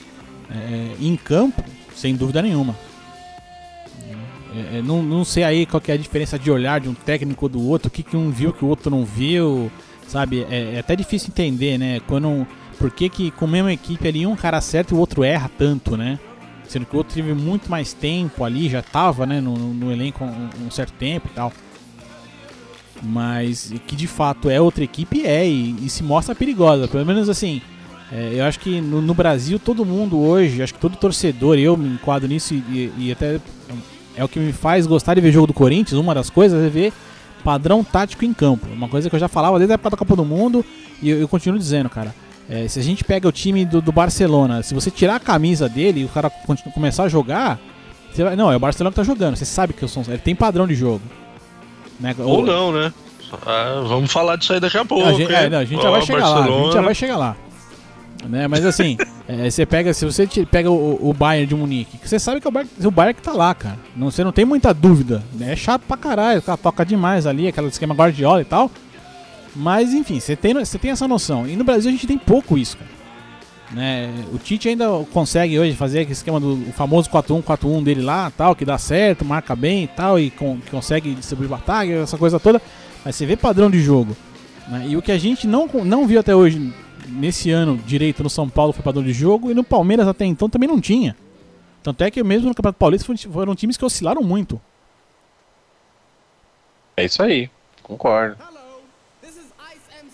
é, 0.49 0.91
em 1.01 1.15
campo, 1.15 1.63
sem 1.95 2.15
dúvida 2.15 2.41
nenhuma. 2.41 2.75
É, 4.55 4.77
é, 4.77 4.81
não, 4.81 5.01
não 5.01 5.25
sei 5.25 5.43
aí 5.43 5.65
qual 5.65 5.81
é 5.87 5.93
a 5.93 5.97
diferença 5.97 6.37
de 6.37 6.51
olhar 6.51 6.79
de 6.79 6.87
um 6.87 6.93
técnico 6.93 7.49
do 7.49 7.61
outro, 7.61 7.87
o 7.87 7.91
que, 7.91 8.03
que 8.03 8.15
um 8.15 8.29
viu 8.29 8.53
que 8.53 8.63
o 8.63 8.67
outro 8.67 8.91
não 8.91 9.03
viu, 9.03 9.71
sabe? 10.07 10.45
É, 10.49 10.75
é 10.75 10.79
até 10.79 10.95
difícil 10.95 11.29
entender, 11.29 11.77
né? 11.77 11.99
Quando, 12.07 12.45
por 12.77 12.91
que, 12.91 13.09
que 13.09 13.31
com 13.31 13.45
a 13.45 13.47
mesma 13.47 13.73
equipe 13.73 14.07
ali 14.07 14.25
um 14.25 14.35
cara 14.35 14.57
acerta 14.57 14.93
e 14.93 14.97
o 14.97 14.99
outro 14.99 15.23
erra 15.23 15.49
tanto, 15.57 15.97
né? 15.97 16.19
Sendo 16.67 16.85
que 16.85 16.93
o 16.95 16.97
outro 16.97 17.13
teve 17.13 17.33
muito 17.33 17.69
mais 17.69 17.93
tempo 17.93 18.43
ali, 18.43 18.69
já 18.69 18.81
tava 18.81 19.25
né, 19.25 19.41
no, 19.41 19.55
no 19.55 19.91
elenco 19.91 20.23
um, 20.23 20.67
um 20.67 20.71
certo 20.71 20.93
tempo 20.93 21.27
e 21.31 21.35
tal. 21.35 21.51
Mas 23.01 23.73
que 23.85 23.95
de 23.95 24.07
fato 24.07 24.49
é 24.49 24.61
outra 24.61 24.83
equipe, 24.83 25.25
é, 25.25 25.45
e, 25.47 25.75
e 25.83 25.89
se 25.89 26.03
mostra 26.03 26.33
perigosa. 26.33 26.87
Pelo 26.87 27.05
menos 27.05 27.27
assim, 27.27 27.61
é, 28.11 28.31
eu 28.35 28.45
acho 28.45 28.59
que 28.59 28.79
no, 28.79 29.01
no, 29.01 29.13
Brasil 29.13 29.59
todo 29.59 29.83
mundo 29.83 30.19
hoje, 30.19 30.61
acho 30.61 30.73
que 30.73 30.79
todo 30.79 30.95
torcedor, 30.95 31.57
eu 31.57 31.75
me 31.75 31.89
enquadro 31.89 32.29
nisso 32.29 32.53
e, 32.53 32.91
e, 32.97 33.11
até 33.11 33.39
é 34.15 34.23
o 34.23 34.27
que 34.27 34.39
me 34.39 34.53
faz 34.53 34.85
gostar 34.85 35.15
de 35.15 35.21
ver 35.21 35.31
jogo 35.31 35.47
do 35.47 35.53
Corinthians. 35.53 35.99
Uma 35.99 36.13
das 36.13 36.29
coisas 36.29 36.63
é 36.63 36.69
ver 36.69 36.93
padrão 37.43 37.83
tático 37.83 38.23
em 38.23 38.33
campo. 38.33 38.67
Uma 38.71 38.87
coisa 38.87 39.09
que 39.09 39.15
eu 39.15 39.19
já 39.19 39.27
falava 39.27 39.57
desde 39.57 39.73
a 39.73 39.75
época 39.75 39.91
da 39.91 39.97
Copa 39.97 40.15
do 40.15 40.25
Mundo 40.25 40.65
e 41.01 41.09
eu, 41.09 41.19
eu 41.19 41.27
continuo 41.27 41.59
dizendo, 41.59 41.89
cara. 41.89 42.13
É, 42.49 42.67
se 42.67 42.79
a 42.79 42.83
gente 42.83 43.03
pega 43.03 43.27
o 43.27 43.31
time 43.31 43.65
do, 43.65 43.81
do, 43.81 43.91
Barcelona, 43.91 44.61
se 44.63 44.73
você 44.73 44.91
tirar 44.91 45.15
a 45.15 45.19
camisa 45.19 45.69
dele 45.69 46.01
e 46.01 46.05
o 46.05 46.09
cara 46.09 46.29
começar 46.73 47.03
a 47.03 47.09
jogar, 47.09 47.57
vai, 48.15 48.35
não, 48.35 48.51
é 48.51 48.55
o 48.55 48.59
Barcelona 48.59 48.91
que 48.91 48.97
tá 48.97 49.03
jogando. 49.03 49.35
Você 49.35 49.45
sabe 49.45 49.73
que 49.73 49.85
ele 49.85 50.17
tem 50.17 50.35
padrão 50.35 50.67
de 50.67 50.75
jogo. 50.75 51.01
Né? 51.99 52.13
Ou, 52.19 52.39
Ou 52.39 52.45
não, 52.45 52.71
né? 52.71 52.93
Ah, 53.45 53.81
vamos 53.87 54.11
falar 54.11 54.35
disso 54.35 54.53
aí 54.53 54.59
daqui 54.59 54.77
a 54.77 54.85
pouco. 54.85 55.07
A 55.07 55.13
gente, 55.13 55.33
é, 55.33 55.49
não, 55.49 55.59
a 55.59 55.65
gente 55.65 55.81
já 55.81 55.89
vai 55.89 56.01
chegar 56.01 56.19
Barcelona. 56.19 56.49
lá. 56.49 56.55
A 56.55 56.63
gente 56.63 56.73
já 56.73 56.81
vai 56.81 56.95
chegar 56.95 57.17
lá. 57.17 57.35
Né? 58.27 58.47
Mas 58.47 58.65
assim, 58.65 58.97
é, 59.27 59.49
você 59.49 59.65
pega, 59.65 59.93
se 59.93 60.05
você 60.05 60.27
pega 60.49 60.69
o, 60.71 61.09
o 61.09 61.13
Bayern 61.13 61.47
de 61.47 61.55
Munique, 61.55 61.99
você 62.03 62.19
sabe 62.19 62.39
que 62.39 62.47
é 62.47 62.49
o 62.49 62.51
Bayern, 62.51 62.71
o 62.85 62.91
Bayern 62.91 63.13
que 63.15 63.21
tá 63.21 63.33
lá, 63.33 63.53
cara. 63.53 63.77
Não, 63.95 64.09
você 64.09 64.23
não 64.23 64.31
tem 64.31 64.45
muita 64.45 64.73
dúvida. 64.73 65.23
Né? 65.33 65.53
É 65.53 65.55
chato 65.55 65.83
pra 65.87 65.97
caralho, 65.97 66.39
o 66.39 66.43
cara 66.43 66.57
toca 66.57 66.85
demais 66.85 67.25
ali, 67.25 67.47
aquele 67.47 67.67
esquema 67.67 67.93
Guardiola 67.93 68.41
e 68.41 68.45
tal. 68.45 68.71
Mas 69.55 69.93
enfim, 69.93 70.19
você 70.19 70.35
tem, 70.35 70.53
você 70.53 70.79
tem 70.79 70.91
essa 70.91 71.07
noção. 71.07 71.47
E 71.47 71.55
no 71.55 71.63
Brasil 71.63 71.89
a 71.89 71.91
gente 71.91 72.07
tem 72.07 72.17
pouco 72.17 72.57
isso, 72.57 72.77
cara. 72.77 73.03
Né? 73.73 74.13
O 74.31 74.37
Tite 74.37 74.69
ainda 74.69 74.87
consegue 75.11 75.59
hoje 75.59 75.75
fazer 75.75 76.01
aquele 76.01 76.13
esquema 76.13 76.39
do 76.39 76.57
famoso 76.73 77.09
4-1-4-1 77.09 77.83
dele 77.83 78.01
lá, 78.01 78.31
tal, 78.31 78.55
que 78.55 78.63
dá 78.63 78.77
certo, 78.77 79.25
marca 79.25 79.55
bem 79.55 79.85
e 79.85 79.87
tal, 79.87 80.19
e 80.19 80.29
com, 80.29 80.59
consegue 80.69 81.15
distribuir 81.15 81.49
batalha, 81.49 82.01
essa 82.03 82.17
coisa 82.17 82.39
toda. 82.39 82.61
Mas 83.03 83.15
você 83.15 83.25
vê 83.25 83.35
padrão 83.35 83.69
de 83.69 83.81
jogo 83.81 84.15
Né? 84.67 84.85
E 84.89 84.97
o 84.97 85.01
que 85.01 85.11
a 85.11 85.17
gente 85.17 85.47
não, 85.47 85.67
não 85.83 86.07
viu 86.07 86.19
até 86.19 86.35
hoje, 86.35 86.71
nesse 87.07 87.51
ano, 87.51 87.77
direito 87.77 88.23
no 88.23 88.29
São 88.29 88.49
Paulo 88.49 88.73
foi 88.73 88.83
padrão 88.83 89.03
de 89.03 89.13
jogo, 89.13 89.51
e 89.51 89.53
no 89.53 89.63
Palmeiras 89.63 90.07
até 90.07 90.25
então 90.25 90.49
também 90.49 90.67
não 90.67 90.79
tinha. 90.79 91.15
Tanto 91.81 92.03
é 92.03 92.09
que 92.09 92.23
mesmo 92.23 92.47
no 92.47 92.55
Campeonato 92.55 92.79
Paulista 92.79 93.13
foram 93.31 93.55
times 93.55 93.75
que 93.75 93.83
oscilaram 93.85 94.23
muito. 94.23 94.59
É 96.95 97.05
isso 97.05 97.21
aí, 97.21 97.49
concordo. 97.81 98.37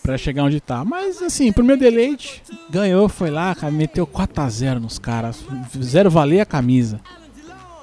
Pra 0.02 0.18
chegar 0.18 0.44
onde 0.44 0.60
tá. 0.60 0.84
Mas 0.84 1.22
assim, 1.22 1.52
pro 1.52 1.64
meu 1.64 1.78
deleite, 1.78 2.42
ganhou, 2.70 3.08
foi 3.08 3.30
lá, 3.30 3.56
meteu 3.72 4.08
4x0 4.08 4.80
nos 4.80 4.98
caras. 4.98 5.46
Zero 5.82 6.10
valer 6.10 6.40
a 6.40 6.46
camisa. 6.46 7.00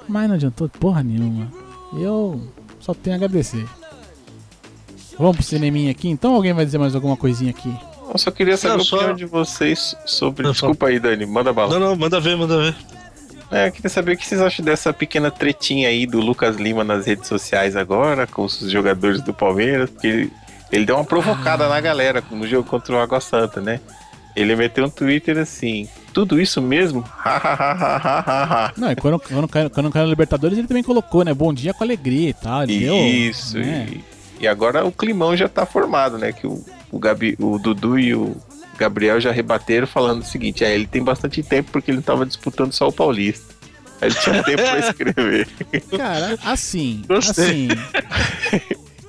Mas 0.07 0.27
não 0.27 0.35
adiantou 0.35 0.67
porra 0.67 1.03
nenhuma. 1.03 1.51
Eu 1.93 2.41
só 2.79 2.93
tenho 2.93 3.15
a 3.15 3.17
agradecer. 3.17 3.65
Vamos 5.17 5.37
pro 5.37 5.45
cineminha 5.45 5.91
aqui 5.91 6.09
então? 6.09 6.35
Alguém 6.35 6.53
vai 6.53 6.65
dizer 6.65 6.77
mais 6.77 6.95
alguma 6.95 7.15
coisinha 7.15 7.51
aqui? 7.51 7.73
Eu 8.11 8.17
só 8.17 8.31
queria 8.31 8.57
saber 8.57 8.75
não, 8.75 8.79
a 8.79 8.83
opinião 8.83 9.07
só... 9.09 9.13
de 9.13 9.25
vocês 9.25 9.95
sobre. 10.05 10.43
Não, 10.43 10.51
Desculpa 10.51 10.85
só... 10.85 10.91
aí, 10.91 10.99
Dani, 10.99 11.25
manda 11.25 11.51
bala. 11.51 11.79
Não, 11.79 11.89
não, 11.89 11.95
manda 11.95 12.19
ver, 12.19 12.35
manda 12.35 12.57
ver. 12.57 12.75
É, 13.51 13.67
eu 13.67 13.71
queria 13.71 13.89
saber 13.89 14.13
o 14.13 14.17
que 14.17 14.25
vocês 14.25 14.41
acham 14.41 14.63
dessa 14.63 14.91
pequena 14.91 15.31
tretinha 15.31 15.87
aí 15.87 16.05
do 16.05 16.19
Lucas 16.19 16.57
Lima 16.57 16.83
nas 16.83 17.05
redes 17.05 17.27
sociais 17.27 17.75
agora, 17.75 18.27
com 18.27 18.43
os 18.43 18.59
jogadores 18.59 19.21
do 19.21 19.33
Palmeiras, 19.33 19.89
porque 19.89 20.07
ele, 20.07 20.33
ele 20.71 20.85
deu 20.85 20.95
uma 20.95 21.05
provocada 21.05 21.65
ah. 21.65 21.69
na 21.69 21.79
galera 21.79 22.21
no 22.29 22.45
jogo 22.45 22.67
contra 22.67 22.93
o 22.93 22.99
Água 22.99 23.21
Santa, 23.21 23.61
né? 23.61 23.79
Ele 24.35 24.55
meteu 24.55 24.85
um 24.85 24.89
Twitter 24.89 25.37
assim, 25.37 25.87
tudo 26.13 26.39
isso 26.39 26.61
mesmo? 26.61 27.03
Não, 28.77 28.91
e 28.91 28.95
quando, 28.95 29.17
quando, 29.19 29.47
quando, 29.47 29.69
quando 29.69 29.91
caiu 29.91 30.05
no 30.05 30.09
Libertadores 30.09 30.57
ele 30.57 30.67
também 30.67 30.83
colocou, 30.83 31.23
né? 31.23 31.33
Bom 31.33 31.53
dia 31.53 31.73
com 31.73 31.83
alegria 31.83 32.29
e 32.29 32.33
tal. 32.33 32.65
Isso, 32.65 33.53
deu, 33.53 33.63
né? 33.63 33.87
e 33.89 34.17
e 34.39 34.47
agora 34.47 34.85
o 34.85 34.91
climão 34.91 35.35
já 35.35 35.49
tá 35.49 35.65
formado, 35.65 36.17
né? 36.17 36.31
Que 36.31 36.45
o, 36.45 36.63
o, 36.91 36.99
Gabi, 36.99 37.35
o 37.39 37.57
Dudu 37.57 37.99
e 37.99 38.13
o 38.13 38.35
Gabriel 38.77 39.19
já 39.19 39.31
rebateram 39.31 39.87
falando 39.87 40.21
o 40.21 40.25
seguinte: 40.25 40.63
é, 40.63 40.73
ele 40.73 40.87
tem 40.87 41.03
bastante 41.03 41.43
tempo 41.43 41.71
porque 41.71 41.91
ele 41.91 42.01
tava 42.01 42.25
disputando 42.25 42.71
só 42.73 42.87
o 42.87 42.93
Paulista. 42.93 43.55
Ele 44.01 44.13
tinha 44.13 44.43
tempo 44.43 44.61
pra 44.61 44.79
escrever. 44.79 45.47
Cara, 45.97 46.37
assim. 46.45 47.01
Gostei. 47.07 47.67
Assim. 47.71 48.61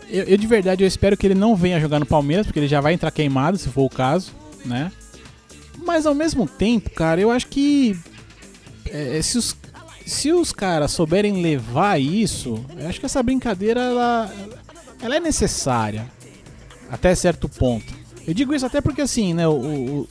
eu, 0.08 0.24
eu, 0.24 0.36
de 0.38 0.46
verdade 0.46 0.82
eu 0.82 0.88
espero 0.88 1.16
que 1.16 1.26
ele 1.26 1.34
não 1.34 1.54
venha 1.54 1.78
jogar 1.78 2.00
no 2.00 2.06
Palmeiras, 2.06 2.46
porque 2.46 2.58
ele 2.58 2.68
já 2.68 2.80
vai 2.80 2.94
entrar 2.94 3.10
queimado, 3.10 3.58
se 3.58 3.68
for 3.68 3.84
o 3.84 3.90
caso, 3.90 4.32
né? 4.64 4.90
Mas 5.84 6.06
ao 6.06 6.14
mesmo 6.14 6.48
tempo, 6.48 6.90
cara, 6.90 7.20
eu 7.20 7.30
acho 7.30 7.46
que. 7.48 7.98
É, 8.90 9.20
se 9.20 9.36
os, 9.36 9.54
se 10.06 10.32
os 10.32 10.52
caras 10.52 10.90
souberem 10.90 11.42
levar 11.42 12.00
isso, 12.00 12.64
eu 12.78 12.88
acho 12.88 12.98
que 12.98 13.04
essa 13.04 13.22
brincadeira 13.22 13.80
ela, 13.80 14.32
ela 15.02 15.16
é 15.16 15.20
necessária 15.20 16.06
até 16.90 17.14
certo 17.14 17.48
ponto. 17.48 17.92
Eu 18.26 18.34
digo 18.34 18.54
isso 18.54 18.66
até 18.66 18.80
porque 18.80 19.00
assim, 19.00 19.32
né, 19.32 19.48
o, 19.48 20.06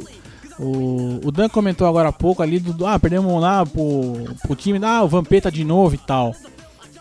o, 0.59 1.19
o 1.23 1.32
Dan 1.32 1.49
comentou 1.49 1.88
agora 1.88 2.09
há 2.09 2.13
pouco 2.13 2.41
ali 2.41 2.59
do 2.59 2.86
ah, 2.86 2.97
perdemos 2.99 3.41
lá 3.41 3.65
pro, 3.65 4.36
pro 4.41 4.55
time, 4.55 4.80
ah, 4.84 5.03
o 5.03 5.07
Vampeta 5.07 5.51
de 5.51 5.63
novo 5.63 5.95
e 5.95 5.99
tal. 5.99 6.36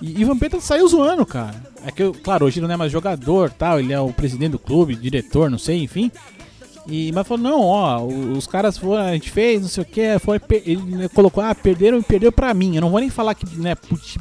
E, 0.03 0.21
e 0.21 0.25
Vampeta 0.25 0.61
saiu 0.61 0.87
zoando, 0.89 1.25
cara. 1.25 1.55
É 1.85 1.91
que, 1.91 2.11
claro, 2.23 2.47
hoje 2.47 2.59
ele 2.59 2.67
não 2.67 2.75
é 2.75 2.77
mais 2.77 2.93
jogador, 2.93 3.51
tal, 3.51 3.81
ele 3.81 3.93
é 3.93 4.01
o 4.01 4.13
presidente 4.13 4.53
do 4.53 4.59
clube, 4.59 4.95
diretor, 4.95 5.51
não 5.51 5.59
sei, 5.59 5.83
enfim. 5.83 6.11
E, 6.89 7.11
mas 7.13 7.27
falou, 7.27 7.43
não, 7.43 7.61
ó, 7.63 8.05
os 8.05 8.47
caras 8.47 8.79
foram, 8.79 9.03
a 9.03 9.13
gente 9.13 9.31
fez, 9.31 9.61
não 9.61 9.69
sei 9.69 9.83
o 9.83 9.87
que, 9.87 10.19
foi, 10.21 10.41
ele 10.65 11.09
colocou, 11.09 11.43
ah, 11.43 11.55
perderam 11.55 11.99
e 11.99 12.03
perdeu 12.03 12.31
pra 12.31 12.55
mim. 12.55 12.77
Eu 12.77 12.83
não 12.83 12.91
vou 12.91 13.01
nem 13.01 13.11
falar 13.11 13.35
que, 13.35 13.45
né, 13.57 13.75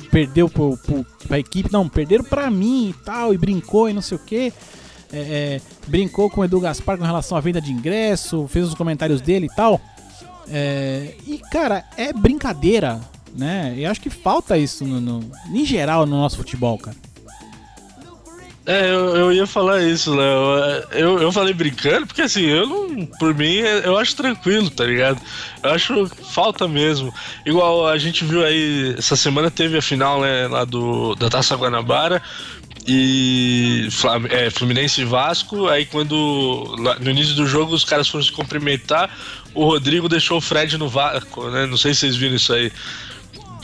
perdeu 0.10 0.49
pro, 0.49 0.76
pro, 0.78 1.06
pra 1.28 1.39
equipe, 1.39 1.72
não, 1.72 1.88
perderam 1.88 2.24
pra 2.24 2.49
mim 2.49 2.89
e 2.89 3.06
tal, 3.06 3.34
e 3.34 3.38
brincou 3.38 3.89
e 3.89 3.93
não 3.93 4.01
sei 4.01 4.18
o 4.18 4.22
que. 4.22 4.51
É, 5.16 5.20
é, 5.20 5.61
brincou 5.88 6.30
com 6.30 6.41
o 6.41 6.45
Edu 6.45 6.59
Gaspar 6.59 6.97
com 6.97 7.05
relação 7.05 7.38
à 7.38 7.41
venda 7.41 7.61
de 7.61 7.72
ingresso, 7.72 8.47
fez 8.49 8.68
os 8.68 8.74
comentários 8.74 9.22
dele 9.22 9.45
e 9.45 9.55
tal. 9.55 9.80
É, 10.49 11.16
e, 11.26 11.38
cara, 11.51 11.86
é 11.95 12.11
brincadeira, 12.11 12.99
né? 13.34 13.74
Eu 13.78 13.89
acho 13.89 14.01
que 14.01 14.09
falta 14.09 14.57
isso, 14.57 14.84
no, 14.86 14.99
no, 14.99 15.32
em 15.53 15.66
geral, 15.66 16.05
no 16.05 16.18
nosso 16.18 16.38
futebol, 16.38 16.78
cara. 16.78 16.97
É, 18.68 18.89
eu, 18.89 19.16
eu 19.16 19.32
ia 19.32 19.45
falar 19.45 19.84
isso, 19.84 20.16
Léo. 20.16 20.84
Eu, 20.91 21.20
eu 21.20 21.32
falei 21.32 21.53
brincando, 21.53 22.07
porque 22.07 22.24
assim, 22.24 22.45
eu 22.45 22.66
não. 22.66 23.05
Por 23.20 23.34
mim, 23.36 23.57
eu 23.57 23.95
acho 23.95 24.16
tranquilo, 24.16 24.72
tá 24.72 24.84
ligado? 24.84 25.22
Eu 25.61 25.70
acho 25.70 26.07
falta 26.07 26.68
mesmo. 26.68 27.13
Igual 27.45 27.88
a 27.88 27.97
gente 27.99 28.26
viu 28.26 28.43
aí, 28.43 28.95
essa 28.97 29.16
semana 29.16 29.51
teve 29.51 29.78
a 29.78 29.82
final, 29.84 30.20
né, 30.20 30.47
lá 30.47 30.66
do, 30.66 31.13
da 31.13 31.30
Taça 31.30 31.55
Guanabara. 31.55 32.24
E 32.88 33.88
é, 34.30 34.50
Fluminense 34.52 35.02
e 35.02 35.06
Vasco. 35.06 35.68
Aí, 35.68 35.86
quando 35.86 36.76
no 37.00 37.10
início 37.10 37.34
do 37.36 37.48
jogo 37.48 37.74
os 37.74 37.84
caras 37.84 38.08
foram 38.08 38.24
se 38.24 38.32
cumprimentar, 38.32 39.10
o 39.56 39.66
Rodrigo 39.66 40.08
deixou 40.08 40.38
o 40.38 40.42
Fred 40.42 40.78
no 40.78 40.88
Vasco, 40.88 41.50
né? 41.50 41.66
Não 41.66 41.78
sei 41.78 41.94
se 41.94 42.02
vocês 42.02 42.16
viram 42.16 42.36
isso 42.36 42.54
aí 42.54 42.72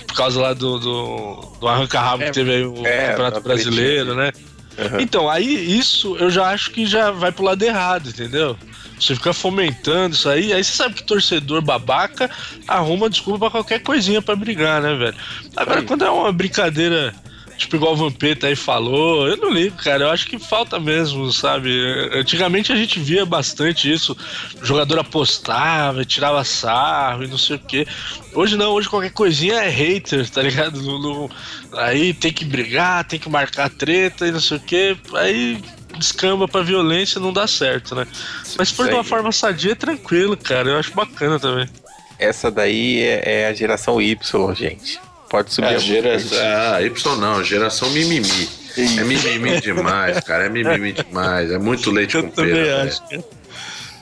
por 0.07 0.15
causa 0.15 0.41
lá 0.41 0.53
do, 0.53 0.79
do, 0.79 1.57
do 1.59 1.67
arranca-rabo 1.67 2.23
é, 2.23 2.25
que 2.27 2.33
teve 2.33 2.51
aí 2.51 2.65
o 2.65 2.85
é, 2.85 3.09
Campeonato 3.09 3.41
Brasileiro, 3.41 4.15
né? 4.15 4.31
Uhum. 4.77 4.99
Então, 4.99 5.29
aí 5.29 5.77
isso 5.77 6.15
eu 6.17 6.29
já 6.29 6.47
acho 6.47 6.71
que 6.71 6.85
já 6.85 7.11
vai 7.11 7.31
pro 7.31 7.45
lado 7.45 7.61
errado, 7.63 8.09
entendeu? 8.09 8.57
Você 8.99 9.15
fica 9.15 9.33
fomentando 9.33 10.15
isso 10.15 10.29
aí, 10.29 10.53
aí 10.53 10.63
você 10.63 10.71
sabe 10.71 10.95
que 10.95 11.03
torcedor 11.03 11.61
babaca 11.61 12.29
arruma 12.67 13.09
desculpa 13.09 13.39
pra 13.39 13.49
qualquer 13.49 13.79
coisinha 13.79 14.21
para 14.21 14.35
brigar, 14.35 14.81
né, 14.81 14.95
velho? 14.95 15.15
Agora, 15.55 15.79
aí. 15.79 15.85
quando 15.85 16.05
é 16.05 16.09
uma 16.09 16.31
brincadeira 16.31 17.13
Tipo, 17.61 17.75
igual 17.75 17.93
o 17.93 17.95
Vampeta 17.95 18.47
aí 18.47 18.55
falou, 18.55 19.27
eu 19.27 19.37
não 19.37 19.51
ligo, 19.51 19.77
cara. 19.77 20.05
Eu 20.05 20.09
acho 20.09 20.25
que 20.25 20.39
falta 20.39 20.79
mesmo, 20.79 21.31
sabe? 21.31 21.69
Antigamente 22.11 22.71
a 22.71 22.75
gente 22.75 22.99
via 22.99 23.23
bastante 23.23 23.91
isso. 23.91 24.17
O 24.59 24.65
jogador 24.65 24.97
apostava, 24.97 26.03
tirava 26.03 26.43
sarro 26.43 27.23
e 27.23 27.27
não 27.27 27.37
sei 27.37 27.57
o 27.57 27.59
quê. 27.59 27.85
Hoje 28.33 28.57
não, 28.57 28.71
hoje 28.71 28.89
qualquer 28.89 29.11
coisinha 29.11 29.61
é 29.61 29.69
hater, 29.69 30.27
tá 30.27 30.41
ligado? 30.41 30.81
No, 30.81 30.97
no, 30.97 31.29
aí 31.73 32.15
tem 32.15 32.33
que 32.33 32.43
brigar, 32.43 33.03
tem 33.03 33.19
que 33.19 33.29
marcar 33.29 33.69
treta 33.69 34.25
e 34.25 34.31
não 34.31 34.39
sei 34.39 34.57
o 34.57 34.61
quê. 34.61 34.97
Aí 35.13 35.61
descamba 35.99 36.47
pra 36.47 36.63
violência 36.63 37.21
não 37.21 37.31
dá 37.31 37.45
certo, 37.45 37.93
né? 37.93 38.07
Mas 38.57 38.69
se 38.69 38.73
for 38.73 38.87
de 38.87 38.95
uma 38.95 39.03
forma 39.03 39.31
sadia, 39.31 39.73
é 39.73 39.75
tranquilo, 39.75 40.35
cara. 40.35 40.71
Eu 40.71 40.79
acho 40.79 40.95
bacana 40.95 41.39
também. 41.39 41.69
Essa 42.17 42.49
daí 42.49 43.01
é, 43.01 43.43
é 43.43 43.47
a 43.49 43.53
geração 43.53 44.01
Y, 44.01 44.55
gente. 44.55 44.99
Pode 45.31 45.53
subir 45.53 45.67
é, 45.67 45.75
a 45.75 45.79
geração. 45.79 46.37
Ah, 46.41 46.81
Y 46.81 47.15
não, 47.15 47.41
geração 47.41 47.89
mimimi. 47.91 48.49
É 48.77 49.03
mimimi 49.05 49.61
demais, 49.61 50.19
cara. 50.19 50.47
É 50.47 50.49
mimimi 50.49 50.91
demais. 50.91 51.49
É 51.49 51.57
muito 51.57 51.89
leite 51.89 52.17
Eu 52.17 52.23
com 52.23 52.31
também 52.31 52.53
pera, 52.53 52.83
acho. 52.83 53.01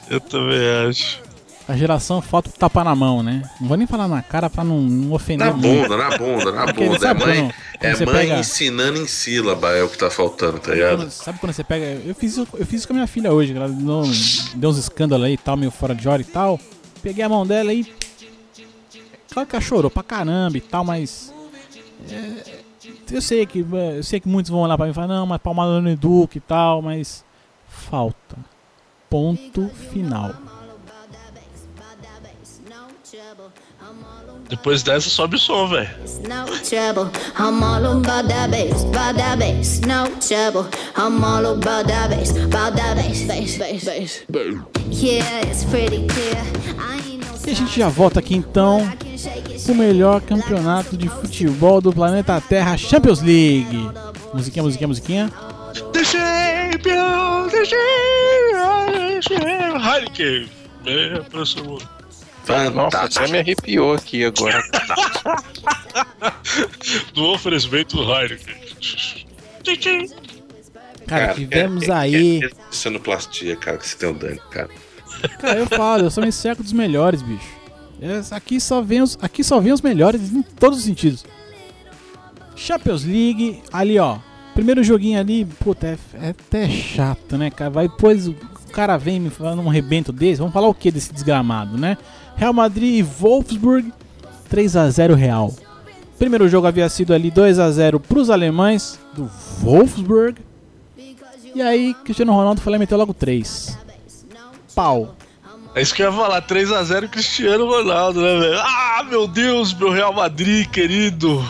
Eu 0.09 0.19
também 0.19 0.87
acho. 0.89 1.21
A 1.67 1.77
geração 1.77 2.19
foto 2.19 2.49
tapar 2.49 2.83
na 2.83 2.95
mão, 2.95 3.21
né? 3.21 3.43
Não 3.61 3.67
vou 3.67 3.77
nem 3.77 3.85
falar 3.85 4.07
na 4.07 4.23
cara 4.23 4.49
pra 4.49 4.63
não, 4.63 4.81
não 4.81 5.13
ofender 5.13 5.45
Na 5.45 5.53
bunda, 5.53 5.95
na 5.95 6.17
bunda, 6.17 6.51
na 6.51 6.65
Porque, 6.73 6.83
bunda. 6.83 7.07
É 7.07 7.13
mãe, 7.13 7.53
é 7.79 7.95
mãe 8.05 8.05
pega... 8.07 8.39
ensinando 8.39 8.99
em 8.99 9.05
sílaba, 9.05 9.69
é 9.73 9.83
o 9.83 9.87
que 9.87 9.99
tá 9.99 10.09
faltando, 10.09 10.57
tá 10.57 10.73
ligado? 10.73 10.97
Quando, 10.97 11.11
sabe 11.11 11.37
quando 11.37 11.53
você 11.53 11.63
pega. 11.63 11.85
Eu 12.03 12.15
fiz, 12.15 12.31
isso, 12.31 12.47
eu 12.55 12.65
fiz 12.65 12.79
isso 12.79 12.87
com 12.87 12.93
a 12.93 12.95
minha 12.95 13.07
filha 13.07 13.31
hoje, 13.31 13.55
ela 13.55 13.69
deu, 13.69 14.01
deu 14.55 14.69
uns 14.71 14.79
escândalos 14.79 15.27
aí 15.27 15.33
e 15.33 15.37
tal, 15.37 15.55
meio 15.55 15.69
fora 15.69 15.93
de 15.93 16.09
hora 16.09 16.23
e 16.23 16.25
tal. 16.25 16.59
Peguei 17.03 17.23
a 17.23 17.29
mão 17.29 17.45
dela 17.45 17.71
e 17.71 17.85
Claro 19.39 19.47
que 19.47 19.55
ela 19.55 19.61
chorou 19.61 19.91
pra 19.91 20.03
caramba 20.03 20.57
e 20.57 20.61
tal, 20.61 20.83
mas. 20.83 21.33
É, 22.09 22.59
eu 23.11 23.21
sei 23.21 23.45
que 23.45 23.59
eu 23.59 24.03
sei 24.03 24.19
que 24.19 24.27
muitos 24.27 24.49
vão 24.49 24.61
olhar 24.61 24.75
pra 24.75 24.85
mim 24.85 24.91
e 24.91 24.95
falar, 24.95 25.07
não, 25.07 25.25
mas 25.25 25.39
palmada 25.39 25.79
no 25.79 25.95
Duque 25.95 26.39
e 26.39 26.41
tal, 26.41 26.81
mas 26.81 27.23
falta. 27.67 28.37
Ponto 29.09 29.69
final. 29.91 30.33
Depois 34.49 34.81
dessa 34.81 35.09
sobe 35.09 35.35
o 35.35 35.39
som, 35.39 35.67
velho. 35.67 35.89
No 36.27 36.45
trouble, 36.63 37.11
I'm 37.37 37.63
all 37.63 37.85
about 37.85 38.27
that 38.27 38.49
bass, 38.49 38.83
about 38.83 39.15
that 39.15 39.37
bass. 39.37 39.79
No 39.81 40.07
trouble, 40.19 40.67
I'm 40.97 41.23
all 41.23 41.45
about 41.45 41.87
that 41.87 42.09
bass, 42.09 42.31
about 42.31 42.75
that 42.75 42.95
bass, 42.95 43.23
bass, 43.23 43.57
bass, 43.57 43.85
bass. 43.85 44.25
Yeah, 44.89 45.41
it's 45.41 45.63
pretty 45.65 46.07
clear. 46.07 46.59
E 47.49 47.51
a 47.51 47.55
gente 47.55 47.79
já 47.79 47.89
volta 47.89 48.19
aqui 48.19 48.35
então 48.35 48.87
o 49.67 49.73
melhor 49.73 50.21
campeonato 50.21 50.95
de 50.95 51.09
futebol 51.09 51.81
do 51.81 51.91
planeta 51.91 52.39
Terra, 52.39 52.77
Champions 52.77 53.23
League. 53.23 53.89
Musiquinha, 54.31 54.61
musiquinha, 54.61 54.87
musiquinha. 54.87 55.33
The 55.91 56.03
Champions, 56.03 57.51
The 57.51 57.65
Champions, 59.25 59.25
Heineken. 59.83 60.47
É, 60.85 61.21
professor. 61.21 61.81
Nossa, 62.71 63.01
até 63.01 63.27
me 63.29 63.39
arrepiou 63.39 63.95
aqui 63.95 64.25
agora. 64.25 64.63
no 67.17 67.33
oferecimento 67.33 67.97
do 67.97 68.03
Heineken. 68.13 68.55
Cara, 71.07 71.25
cara 71.25 71.33
tivemos 71.33 71.83
é, 71.85 71.87
é, 71.87 71.93
aí. 71.93 72.43
É, 72.43 72.49
sonoplastia, 72.69 73.55
cara, 73.55 73.79
que 73.79 73.87
você 73.87 73.97
tem 73.97 74.09
o 74.09 74.11
um 74.11 74.15
dano, 74.15 74.39
cara. 74.51 74.69
Cara, 75.39 75.59
eu 75.59 75.67
falo, 75.67 76.03
eu 76.03 76.11
sou 76.11 76.23
um 76.23 76.31
cerco 76.31 76.63
dos 76.63 76.73
melhores, 76.73 77.21
bicho. 77.21 77.59
Aqui 78.31 78.59
só, 78.59 78.81
vem 78.81 79.01
os, 79.01 79.17
aqui 79.21 79.43
só 79.43 79.59
vem 79.59 79.73
os 79.73 79.81
melhores 79.81 80.31
em 80.31 80.41
todos 80.41 80.79
os 80.79 80.85
sentidos. 80.85 81.25
Champions 82.55 83.03
League, 83.03 83.61
ali 83.71 83.99
ó. 83.99 84.17
primeiro 84.53 84.83
joguinho 84.83 85.19
ali, 85.19 85.45
puta, 85.45 85.87
é, 85.87 85.97
é 86.21 86.29
até 86.29 86.69
chato, 86.69 87.37
né, 87.37 87.49
cara? 87.49 87.69
Vai 87.69 87.87
depois 87.87 88.27
o 88.27 88.35
cara 88.71 88.97
vem 88.97 89.19
me 89.19 89.29
falando 89.29 89.61
um 89.61 89.67
rebento 89.67 90.11
desse, 90.11 90.39
vamos 90.39 90.53
falar 90.53 90.67
o 90.67 90.73
que 90.73 90.91
desse 90.91 91.11
desgramado, 91.11 91.77
né? 91.77 91.97
Real 92.35 92.53
Madrid 92.53 92.99
e 92.99 93.03
Wolfsburg, 93.03 93.91
3 94.49 94.75
a 94.75 94.89
0 94.89 95.15
Real. 95.15 95.53
Primeiro 96.17 96.47
jogo 96.47 96.67
havia 96.67 96.87
sido 96.89 97.13
ali 97.13 97.31
2 97.31 97.59
a 97.59 97.71
0 97.71 97.99
para 97.99 98.19
os 98.19 98.29
alemães 98.29 98.99
do 99.13 99.29
Wolfsburg. 99.61 100.37
E 101.55 101.61
aí 101.61 101.93
Cristiano 102.05 102.33
Ronaldo 102.33 102.61
foi 102.61 102.71
lá 102.71 102.77
e 102.77 102.79
meteu 102.79 102.97
logo 102.97 103.13
3. 103.13 103.77
Pau. 104.79 105.13
É 105.75 105.81
isso 105.81 105.93
que 105.93 106.01
eu 106.01 106.09
ia 106.09 106.17
falar, 106.17 106.41
3x0 106.41 107.09
Cristiano 107.09 107.65
Ronaldo, 107.65 108.21
né, 108.21 108.39
velho? 108.39 108.59
Ah, 108.59 109.05
meu 109.09 109.27
Deus, 109.27 109.73
meu 109.73 109.89
Real 109.89 110.13
Madrid, 110.13 110.69
querido. 110.69 111.45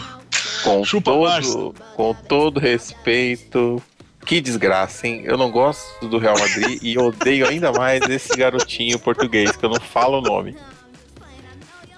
Com 0.63 0.83
Chupa 0.83 1.11
todo, 1.11 1.75
com 1.95 2.15
todo 2.27 2.59
respeito, 2.59 3.79
que 4.25 4.41
desgraça, 4.41 5.05
hein? 5.05 5.21
Eu 5.25 5.37
não 5.37 5.51
gosto 5.51 6.07
do 6.07 6.17
Real 6.17 6.39
Madrid 6.39 6.79
e 6.81 6.97
odeio 6.97 7.47
ainda 7.47 7.71
mais 7.71 8.01
esse 8.09 8.35
garotinho 8.35 8.97
português, 8.97 9.55
que 9.55 9.63
eu 9.63 9.69
não 9.69 9.79
falo 9.79 10.17
o 10.17 10.21
nome. 10.21 10.57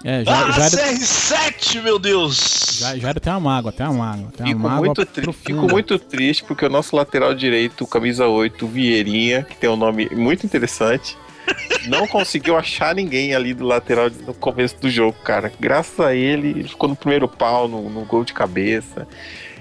É, 0.04 0.24
já, 0.24 0.46
ah, 0.46 0.50
já 0.50 0.64
era... 0.66 0.76
CR7, 0.98 1.82
meu 1.82 1.98
Deus! 1.98 2.78
Já, 2.80 2.96
já 2.96 3.08
era 3.08 3.20
tem 3.20 3.32
uma 3.32 3.40
mágoa, 3.40 3.72
tem 3.72 3.86
uma 3.86 4.06
mágoa. 4.06 4.32
Tem 4.36 4.46
fico, 4.48 4.58
uma 4.58 4.68
mágoa 4.68 4.86
muito 4.86 5.06
tri... 5.06 5.32
fico 5.32 5.68
muito 5.68 5.98
triste 5.98 6.44
porque 6.44 6.66
o 6.66 6.68
nosso 6.68 6.96
lateral 6.96 7.34
direito, 7.34 7.86
camisa 7.86 8.26
8, 8.26 8.66
Vieirinha, 8.66 9.44
que 9.44 9.56
tem 9.56 9.70
um 9.70 9.76
nome 9.76 10.08
muito 10.10 10.44
interessante, 10.44 11.16
não 11.86 12.06
conseguiu 12.06 12.56
achar 12.56 12.94
ninguém 12.94 13.34
ali 13.34 13.54
do 13.54 13.64
lateral 13.64 14.10
no 14.26 14.34
começo 14.34 14.76
do 14.80 14.90
jogo, 14.90 15.16
cara. 15.24 15.52
Graças 15.58 15.98
a 16.00 16.14
ele, 16.14 16.50
ele 16.50 16.68
ficou 16.68 16.88
no 16.88 16.96
primeiro 16.96 17.28
pau, 17.28 17.68
no, 17.68 17.88
no 17.88 18.04
gol 18.04 18.24
de 18.24 18.32
cabeça. 18.32 19.06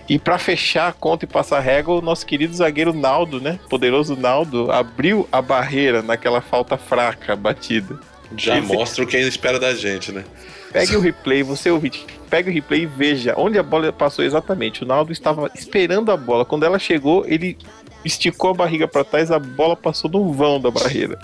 E 0.10 0.20
para 0.20 0.38
fechar 0.38 0.90
a 0.90 0.94
conta 0.94 1.26
e 1.26 1.28
passar 1.28 1.58
a 1.58 1.62
régua, 1.62 1.96
o 1.96 2.02
nosso 2.02 2.26
querido 2.26 2.54
zagueiro 2.54 2.94
Naldo, 2.94 3.40
né? 3.40 3.60
Poderoso 3.70 4.16
Naldo, 4.16 4.72
abriu 4.72 5.28
a 5.32 5.42
barreira 5.42 6.02
naquela 6.02 6.42
falta 6.42 6.78
fraca 6.78 7.36
batida. 7.36 7.98
Já 8.36 8.58
Ele 8.58 8.66
mostra 8.66 9.04
o 9.04 9.08
que 9.08 9.16
ainda 9.16 9.30
espera 9.30 9.60
da 9.60 9.74
gente, 9.74 10.12
né? 10.12 10.24
Pegue 10.72 10.96
o 10.96 11.02
replay, 11.02 11.44
você 11.44 11.70
ouvinte, 11.70 12.06
pegue 12.30 12.50
o 12.50 12.54
replay 12.54 12.84
e 12.84 12.86
veja 12.86 13.34
onde 13.38 13.60
a 13.60 13.64
bola 13.64 13.92
passou 13.92 14.24
exatamente. 14.24 14.84
O 14.84 14.86
Naldo 14.86 15.12
estava 15.12 15.52
esperando 15.54 16.12
a 16.12 16.18
bola. 16.18 16.46
Quando 16.46 16.64
ela 16.64 16.80
chegou, 16.80 17.26
ele 17.28 17.58
esticou 18.04 18.52
a 18.52 18.54
barriga 18.54 18.88
para 18.88 19.04
trás, 19.04 19.32
a 19.32 19.40
bola 19.40 19.76
passou 19.76 20.10
no 20.10 20.32
vão 20.34 20.60
da 20.60 20.72
barreira. 20.72 21.20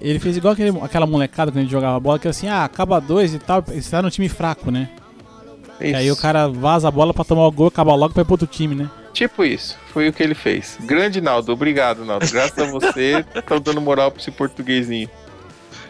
Ele 0.00 0.18
fez 0.18 0.36
igual 0.36 0.52
aquele, 0.54 0.76
aquela 0.82 1.06
molecada 1.06 1.50
quando 1.50 1.58
a 1.58 1.62
gente 1.62 1.70
jogava 1.70 2.00
bola, 2.00 2.18
que 2.18 2.28
assim, 2.28 2.48
ah, 2.48 2.64
acaba 2.64 3.00
dois 3.00 3.34
e 3.34 3.38
tal, 3.38 3.62
você 3.62 3.90
tá 3.90 4.02
no 4.02 4.10
time 4.10 4.28
fraco, 4.28 4.70
né? 4.70 4.88
Isso. 5.80 5.90
E 5.90 5.94
aí 5.94 6.10
o 6.10 6.16
cara 6.16 6.48
vaza 6.48 6.88
a 6.88 6.90
bola 6.90 7.12
para 7.12 7.24
tomar 7.24 7.46
o 7.46 7.52
gol, 7.52 7.68
acaba 7.68 7.94
logo 7.94 8.14
pra 8.14 8.22
ir 8.22 8.24
pro 8.24 8.34
outro 8.34 8.46
time, 8.46 8.74
né? 8.74 8.90
Tipo 9.12 9.44
isso, 9.44 9.78
foi 9.92 10.08
o 10.08 10.12
que 10.12 10.22
ele 10.22 10.34
fez. 10.34 10.76
Grande 10.82 11.20
Naldo, 11.20 11.52
obrigado, 11.52 12.04
Naldo. 12.04 12.28
Graças 12.30 12.58
a 12.58 12.66
você, 12.70 13.24
estão 13.34 13.60
dando 13.60 13.80
moral 13.80 14.10
pra 14.10 14.20
esse 14.20 14.30
portuguesinho. 14.30 15.08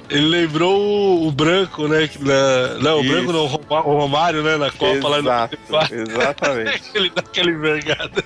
Ele 0.08 0.26
lembrou 0.26 0.78
o, 0.78 1.26
o 1.26 1.32
branco, 1.32 1.88
né? 1.88 2.08
Na, 2.20 2.78
não, 2.80 3.00
isso. 3.00 3.10
o 3.10 3.12
branco 3.12 3.32
não, 3.32 3.44
o 3.44 3.98
Romário, 3.98 4.42
né? 4.42 4.56
Na 4.56 4.70
Copa 4.70 5.18
Exato, 5.18 5.58
lá 5.68 5.88
no 5.88 5.94
Exatamente. 5.94 6.82
ele 6.94 7.10
dá 7.10 7.20
aquela 7.20 7.50
envergada. 7.50 8.24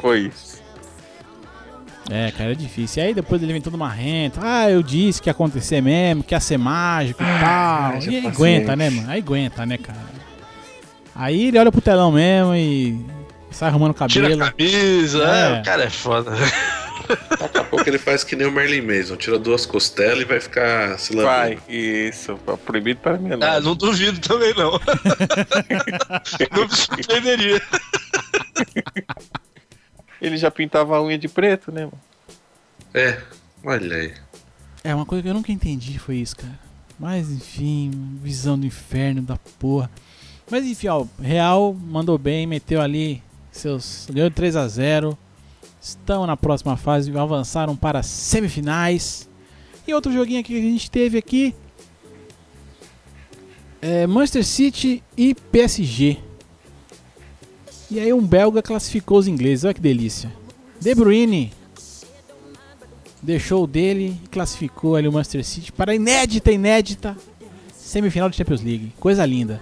Foi 0.00 0.20
isso. 0.20 0.49
É, 2.10 2.32
cara, 2.32 2.52
é 2.52 2.54
difícil. 2.54 3.02
E 3.02 3.06
aí 3.06 3.14
depois 3.14 3.40
ele 3.40 3.52
vem 3.52 3.62
todo 3.62 3.78
marrento. 3.78 4.40
Ah, 4.42 4.68
eu 4.68 4.82
disse 4.82 5.22
que 5.22 5.28
ia 5.28 5.32
acontecer 5.32 5.80
mesmo, 5.80 6.24
que 6.24 6.34
ia 6.34 6.40
ser 6.40 6.58
mágico 6.58 7.22
e 7.22 7.26
tal. 7.40 7.98
E 8.02 8.16
aí 8.16 8.26
aguenta, 8.26 8.74
né, 8.74 8.90
mano? 8.90 9.10
Aí 9.10 9.20
aguenta, 9.20 9.64
né, 9.64 9.78
cara? 9.78 9.98
Aí 11.14 11.46
ele 11.48 11.58
olha 11.58 11.70
pro 11.70 11.80
telão 11.80 12.10
mesmo 12.10 12.54
e 12.54 12.98
sai 13.50 13.68
arrumando 13.68 13.92
o 13.92 13.94
cabelo. 13.94 14.28
Tira 14.28 14.44
a 14.44 14.50
camisa, 14.50 15.24
é. 15.24 15.56
é 15.56 15.60
o 15.60 15.64
cara 15.64 15.84
é 15.84 15.90
foda. 15.90 16.32
Daqui 17.40 17.58
a 17.58 17.64
pouco 17.64 17.88
ele 17.88 17.98
faz 17.98 18.22
que 18.22 18.36
nem 18.36 18.46
o 18.46 18.52
Merlin 18.52 18.82
Mason, 18.82 19.16
tira 19.16 19.38
duas 19.38 19.66
costelas 19.66 20.20
e 20.20 20.24
vai 20.24 20.40
ficar 20.40 20.98
se 20.98 21.14
lambendo. 21.14 21.26
Vai, 21.26 21.58
isso, 21.68 22.38
proibido 22.64 23.00
para 23.00 23.18
mim. 23.18 23.30
Ah, 23.40 23.60
não 23.60 23.74
duvido 23.74 24.20
também 24.20 24.54
não. 24.54 24.72
não 26.52 26.66
me 26.66 26.74
surpreenderia. 26.74 27.62
Ele 30.20 30.36
já 30.36 30.50
pintava 30.50 30.96
a 30.96 31.02
unha 31.02 31.18
de 31.18 31.28
preto, 31.28 31.72
né, 31.72 31.86
mano? 31.86 32.00
É, 32.92 33.20
olha 33.64 33.96
aí. 33.96 34.14
É, 34.82 34.94
uma 34.94 35.06
coisa 35.06 35.22
que 35.22 35.28
eu 35.28 35.34
nunca 35.34 35.52
entendi 35.52 35.98
foi 35.98 36.16
isso, 36.16 36.36
cara. 36.36 36.58
Mas 36.98 37.30
enfim, 37.30 37.90
visão 38.22 38.58
do 38.58 38.66
inferno 38.66 39.22
da 39.22 39.36
porra. 39.58 39.90
Mas 40.50 40.64
enfim, 40.64 40.88
ó, 40.88 41.06
Real 41.20 41.74
mandou 41.74 42.18
bem, 42.18 42.46
meteu 42.46 42.80
ali 42.80 43.22
seus. 43.50 44.06
ganhou 44.10 44.30
3 44.30 44.56
a 44.56 44.68
0 44.68 45.18
Estão 45.80 46.26
na 46.26 46.36
próxima 46.36 46.76
fase, 46.76 47.16
avançaram 47.16 47.74
para 47.74 48.02
semifinais. 48.02 49.28
E 49.86 49.94
outro 49.94 50.12
joguinho 50.12 50.40
aqui 50.40 50.52
que 50.52 50.58
a 50.58 50.70
gente 50.70 50.90
teve 50.90 51.16
aqui 51.16 51.54
é 53.80 54.06
Manchester 54.06 54.44
City 54.44 55.02
e 55.16 55.34
PSG. 55.34 56.18
E 57.90 57.98
aí 57.98 58.12
um 58.12 58.24
belga 58.24 58.62
classificou 58.62 59.18
os 59.18 59.26
ingleses, 59.26 59.64
olha 59.64 59.74
que 59.74 59.80
delícia. 59.80 60.30
De 60.80 60.94
Bruyne 60.94 61.52
deixou 63.22 63.64
o 63.64 63.66
dele 63.66 64.16
e 64.24 64.28
classificou 64.28 64.96
ali 64.96 65.08
o 65.08 65.12
Manchester 65.12 65.44
City 65.44 65.72
para 65.72 65.92
a 65.92 65.94
inédita, 65.94 66.52
inédita 66.52 67.16
semifinal 67.74 68.30
de 68.30 68.36
Champions 68.36 68.62
League. 68.62 68.92
Coisa 68.98 69.26
linda 69.26 69.60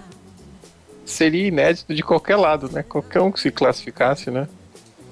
seria 1.09 1.47
inédito 1.47 1.93
de 1.93 2.03
qualquer 2.03 2.35
lado, 2.35 2.69
né? 2.71 2.83
Qualquer 2.83 3.21
um 3.21 3.31
que 3.31 3.39
se 3.39 3.51
classificasse, 3.51 4.29
né? 4.29 4.47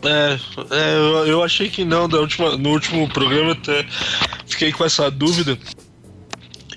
É, 0.03 0.37
é 0.71 1.29
eu, 1.29 1.43
achei 1.43 1.69
que 1.69 1.83
não, 1.83 2.07
da 2.07 2.19
última, 2.19 2.55
no 2.55 2.69
último 2.69 3.09
programa 3.09 3.53
até 3.53 3.85
fiquei 4.45 4.71
com 4.71 4.85
essa 4.85 5.09
dúvida. 5.09 5.57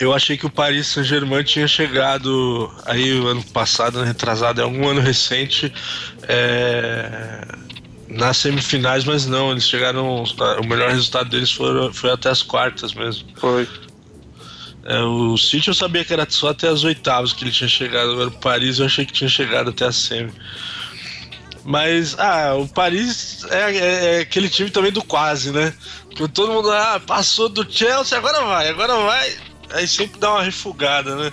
Eu 0.01 0.15
achei 0.15 0.39
que 0.39 0.47
o 0.47 0.51
Paris 0.51 0.87
Saint-Germain 0.87 1.45
tinha 1.45 1.69
chegado 1.69 2.73
aí 2.87 3.21
o 3.21 3.29
ano 3.29 3.45
passado, 3.45 4.03
retrasado, 4.03 4.59
é 4.59 4.65
algum 4.65 4.89
ano 4.89 5.01
recente, 5.03 5.71
é, 6.23 7.47
nas 8.09 8.39
semifinais, 8.39 9.05
mas 9.05 9.27
não, 9.27 9.51
eles 9.51 9.69
chegaram. 9.69 10.25
O 10.25 10.67
melhor 10.67 10.89
resultado 10.89 11.29
deles 11.29 11.53
foi, 11.53 11.93
foi 11.93 12.11
até 12.11 12.31
as 12.31 12.43
quartas 12.43 12.95
mesmo. 12.95 13.29
Foi. 13.37 13.69
É, 14.85 15.03
o 15.03 15.37
City 15.37 15.69
eu 15.69 15.75
sabia 15.75 16.03
que 16.03 16.15
era 16.15 16.27
só 16.31 16.49
até 16.49 16.67
as 16.69 16.83
oitavas 16.83 17.35
que 17.35 17.45
ele 17.45 17.53
tinha 17.53 17.69
chegado. 17.69 18.13
Agora 18.13 18.29
o 18.29 18.33
Paris 18.33 18.79
eu 18.79 18.87
achei 18.87 19.05
que 19.05 19.13
tinha 19.13 19.29
chegado 19.29 19.69
até 19.69 19.85
a 19.85 19.93
semi. 19.93 20.33
Mas, 21.63 22.19
ah, 22.19 22.55
o 22.55 22.67
Paris 22.67 23.45
é, 23.51 23.77
é, 23.77 24.17
é, 24.17 24.21
aquele 24.21 24.49
time 24.49 24.71
também 24.71 24.91
do 24.91 25.05
quase, 25.05 25.53
né? 25.53 25.75
Que 26.09 26.27
todo 26.27 26.55
mundo, 26.55 26.71
ah, 26.73 26.99
passou 27.07 27.51
do 27.51 27.71
Chelsea, 27.71 28.17
agora 28.17 28.43
vai, 28.45 28.71
agora 28.71 28.97
vai. 28.97 29.50
Aí 29.73 29.87
sempre 29.87 30.19
dá 30.19 30.33
uma 30.33 30.43
refugada, 30.43 31.15
né? 31.17 31.33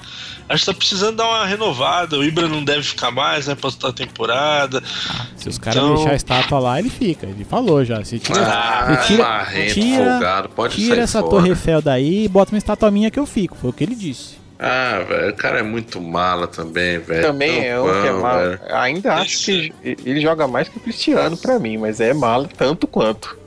Acho 0.49 0.65
que 0.65 0.71
tá 0.71 0.77
precisando 0.77 1.17
dar 1.17 1.27
uma 1.27 1.45
renovada. 1.45 2.17
O 2.17 2.23
Ibra 2.23 2.47
não 2.47 2.63
deve 2.63 2.83
ficar 2.83 3.11
mais, 3.11 3.47
né? 3.47 3.55
Pra 3.55 3.69
a 3.89 3.91
temporada. 3.91 4.81
Ah, 5.09 5.25
se 5.35 5.49
os 5.49 5.57
caras 5.57 5.77
então... 5.77 5.95
deixar 5.95 6.11
a 6.11 6.15
estátua 6.15 6.59
lá, 6.59 6.79
ele 6.79 6.89
fica. 6.89 7.25
Ele 7.25 7.43
falou 7.43 7.83
já. 7.83 8.03
Se 8.05 8.17
tira, 8.17 8.41
ah, 8.41 9.01
se 9.01 9.07
tira, 9.07 9.23
marrento, 9.23 9.73
tira, 9.73 10.11
folgado, 10.11 10.49
pode 10.49 10.75
tira 10.75 11.01
essa 11.01 11.19
fora. 11.19 11.31
Torre 11.31 11.49
Eiffel 11.49 11.81
daí 11.81 12.25
e 12.25 12.27
bota 12.27 12.53
uma 12.53 12.57
estátua 12.57 12.89
minha 12.89 13.11
que 13.11 13.19
eu 13.19 13.25
fico. 13.25 13.57
Foi 13.57 13.71
o 13.71 13.73
que 13.73 13.83
ele 13.83 13.95
disse. 13.95 14.37
Ah, 14.59 15.03
velho, 15.07 15.31
o 15.31 15.35
cara 15.35 15.59
é 15.59 15.63
muito 15.63 16.01
mala 16.01 16.47
também, 16.47 16.97
velho. 16.97 17.21
Também 17.21 17.67
é 17.67 17.79
um 17.79 18.01
que 18.01 18.07
é 18.07 18.11
mala. 18.11 18.61
Ainda 18.71 19.15
acho 19.15 19.45
que 19.45 19.73
ele 19.83 20.21
joga 20.21 20.47
mais 20.47 20.69
que 20.69 20.77
o 20.77 20.81
Cristiano 20.81 21.37
pra 21.37 21.59
mim, 21.59 21.77
mas 21.77 21.99
é 21.99 22.13
mala 22.13 22.49
tanto 22.57 22.87
quanto. 22.87 23.37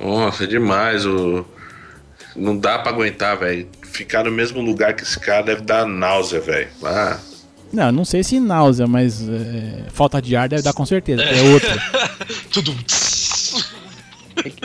Nossa, 0.00 0.44
é 0.44 0.46
demais. 0.46 1.04
O... 1.04 1.44
Não 2.34 2.56
dá 2.56 2.78
pra 2.78 2.92
aguentar, 2.92 3.36
velho 3.36 3.68
ficar 3.94 4.24
no 4.24 4.30
mesmo 4.30 4.60
lugar 4.60 4.94
que 4.94 5.02
esse 5.02 5.18
cara 5.18 5.42
deve 5.42 5.62
dar 5.62 5.86
náusea, 5.86 6.40
velho. 6.40 6.68
Ah. 6.82 7.18
Não, 7.72 7.90
não 7.90 8.04
sei 8.04 8.22
se 8.22 8.38
náusea, 8.38 8.86
mas 8.86 9.28
é, 9.28 9.84
falta 9.90 10.20
de 10.20 10.36
ar 10.36 10.48
deve 10.48 10.62
dar 10.62 10.72
com 10.72 10.84
certeza. 10.84 11.22
É, 11.22 11.38
é 11.38 11.42
outra. 11.52 11.82
Tudo. 12.52 12.74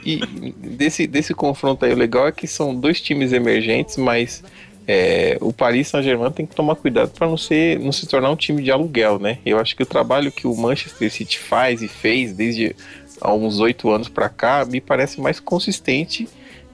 E 0.04 0.18
desse, 0.58 1.08
desse 1.08 1.34
confronto 1.34 1.86
aí, 1.86 1.94
o 1.94 1.98
legal 1.98 2.28
é 2.28 2.32
que 2.32 2.48
são 2.48 2.76
dois 2.76 3.00
times 3.00 3.32
emergentes, 3.32 3.98
mas 3.98 4.44
é, 4.88 5.38
o 5.42 5.54
Paris 5.54 5.88
Saint-Germain 5.88 6.32
tem 6.32 6.46
que 6.46 6.56
tomar 6.56 6.76
cuidado 6.76 7.12
para 7.12 7.28
não, 7.28 7.38
ser, 7.38 7.80
não 7.80 7.92
se 7.92 8.08
tornar 8.08 8.32
um 8.32 8.36
time 8.36 8.64
de 8.64 8.72
aluguel, 8.72 9.20
né? 9.20 9.38
Eu 9.46 9.60
acho 9.60 9.76
que 9.76 9.84
o 9.84 9.86
trabalho 9.86 10.32
que 10.32 10.48
o 10.48 10.56
Manchester 10.56 11.12
City 11.12 11.38
faz 11.40 11.82
e 11.82 11.88
fez 11.88 12.34
desde 12.34 12.76
há 13.22 13.34
uns 13.34 13.60
oito 13.60 13.90
anos 13.90 14.10
para 14.10 14.30
cá 14.30 14.66
me 14.66 14.82
parece 14.82 15.22
mais 15.22 15.40
consistente 15.40 16.28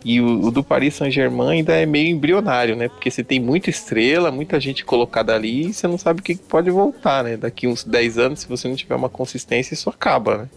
e 0.06 0.22
o, 0.22 0.45
o 0.45 0.51
do 0.51 0.64
Paris 0.64 0.93
Saint-Germain 0.93 1.58
ainda 1.58 1.74
é 1.74 1.84
meio 1.84 2.10
embrionário, 2.10 2.76
né? 2.76 2.88
Porque 2.88 3.10
você 3.10 3.24
tem 3.24 3.39
muita 3.39 3.72
estrela, 3.72 4.32
muita 4.32 4.60
gente 4.60 4.86
colocada 4.86 5.34
ali 5.34 5.70
e 5.70 5.74
você 5.74 5.88
não 5.88 5.97
sabe 5.97 6.20
o 6.20 6.24
que 6.24 6.36
pode 6.36 6.70
voltar, 6.70 7.24
né? 7.24 7.36
Daqui 7.36 7.68
uns 7.68 7.84
10 7.84 8.20
anos, 8.20 8.41
se 8.41 8.47
você 8.47 8.68
não 8.68 8.76
tiver 8.76 8.93
uma 8.93 9.10
consistência, 9.10 9.74
isso 9.74 9.89
acaba, 9.89 10.38
né? 10.38 10.49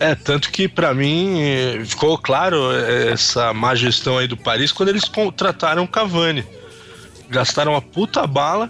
É, 0.00 0.16
tanto 0.16 0.50
que 0.50 0.66
para 0.66 0.92
mim 0.92 1.38
ficou 1.86 2.18
claro 2.18 2.72
essa 2.72 3.54
má 3.54 3.76
gestão 3.76 4.18
aí 4.18 4.26
do 4.26 4.36
Paris 4.36 4.72
quando 4.72 4.88
eles 4.88 5.04
contrataram 5.04 5.84
o 5.84 5.88
Cavani. 5.88 6.44
Gastaram 7.30 7.70
uma 7.70 7.80
puta 7.80 8.26
bala 8.26 8.68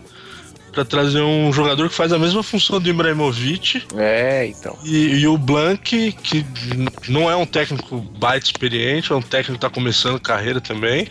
para 0.74 0.84
trazer 0.84 1.22
um 1.22 1.52
jogador 1.52 1.88
que 1.88 1.94
faz 1.94 2.12
a 2.12 2.18
mesma 2.18 2.42
função 2.42 2.80
do 2.80 2.88
Ibrahimovic. 2.88 3.84
É, 3.96 4.46
então. 4.46 4.76
E, 4.84 5.20
e, 5.20 5.26
o 5.26 5.38
Blank, 5.38 6.12
que 6.12 6.44
não 7.08 7.30
é 7.30 7.36
um 7.36 7.46
técnico 7.46 8.00
baita 8.18 8.46
experiente, 8.46 9.12
é 9.12 9.14
um 9.14 9.22
técnico 9.22 9.54
que 9.54 9.60
tá 9.60 9.70
começando 9.70 10.20
carreira 10.20 10.60
também. 10.60 11.06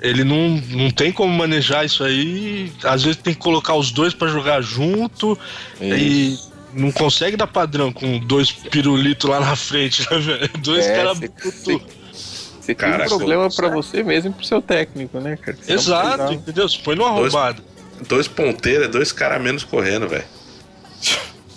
Ele 0.00 0.24
não, 0.24 0.60
não 0.70 0.90
tem 0.90 1.10
como 1.10 1.32
manejar 1.32 1.86
isso 1.86 2.04
aí. 2.04 2.70
Às 2.84 3.04
vezes 3.04 3.22
tem 3.22 3.32
que 3.32 3.40
colocar 3.40 3.74
os 3.74 3.90
dois 3.90 4.12
para 4.12 4.28
jogar 4.28 4.60
junto. 4.60 5.38
Isso. 5.80 5.96
E 5.96 6.38
não 6.74 6.92
consegue 6.92 7.36
dar 7.36 7.46
padrão 7.46 7.92
com 7.92 8.18
dois 8.18 8.52
pirulitos 8.52 9.28
lá 9.28 9.40
na 9.40 9.56
frente, 9.56 10.06
né, 10.10 10.18
velho? 10.18 10.50
Dois 10.58 10.86
é, 10.86 10.96
caras 10.96 11.18
Você 11.18 12.74
tem 12.74 12.92
um 12.92 13.08
problema 13.08 13.48
para 13.48 13.68
você 13.70 14.02
mesmo 14.02 14.30
e 14.30 14.34
pro 14.34 14.44
seu 14.44 14.60
técnico, 14.60 15.18
né, 15.18 15.36
cara? 15.36 15.56
Você 15.56 15.72
Exato, 15.72 16.32
entendeu? 16.34 16.68
Você 16.68 16.78
põe 16.84 16.94
numa 16.94 17.14
dois, 17.14 17.32
roubada. 17.32 17.62
Dois 18.08 18.28
ponteiros, 18.28 18.88
dois 18.88 19.12
caras 19.12 19.42
menos 19.42 19.64
correndo, 19.64 20.08
velho. 20.08 20.24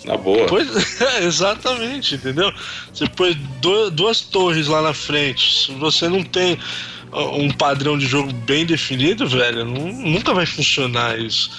Na 0.04 0.16
boa. 0.16 0.46
Pois, 0.46 1.00
é, 1.00 1.24
exatamente, 1.24 2.14
entendeu? 2.14 2.52
Você 2.92 3.06
põe 3.08 3.34
duas 3.92 4.20
torres 4.20 4.66
lá 4.66 4.80
na 4.80 4.94
frente. 4.94 5.66
Se 5.66 5.72
você 5.72 6.08
não 6.08 6.22
tem 6.22 6.58
um 7.12 7.50
padrão 7.50 7.98
de 7.98 8.06
jogo 8.06 8.32
bem 8.32 8.64
definido, 8.64 9.26
velho, 9.26 9.64
não, 9.64 9.92
nunca 9.92 10.32
vai 10.32 10.46
funcionar 10.46 11.18
isso. 11.18 11.50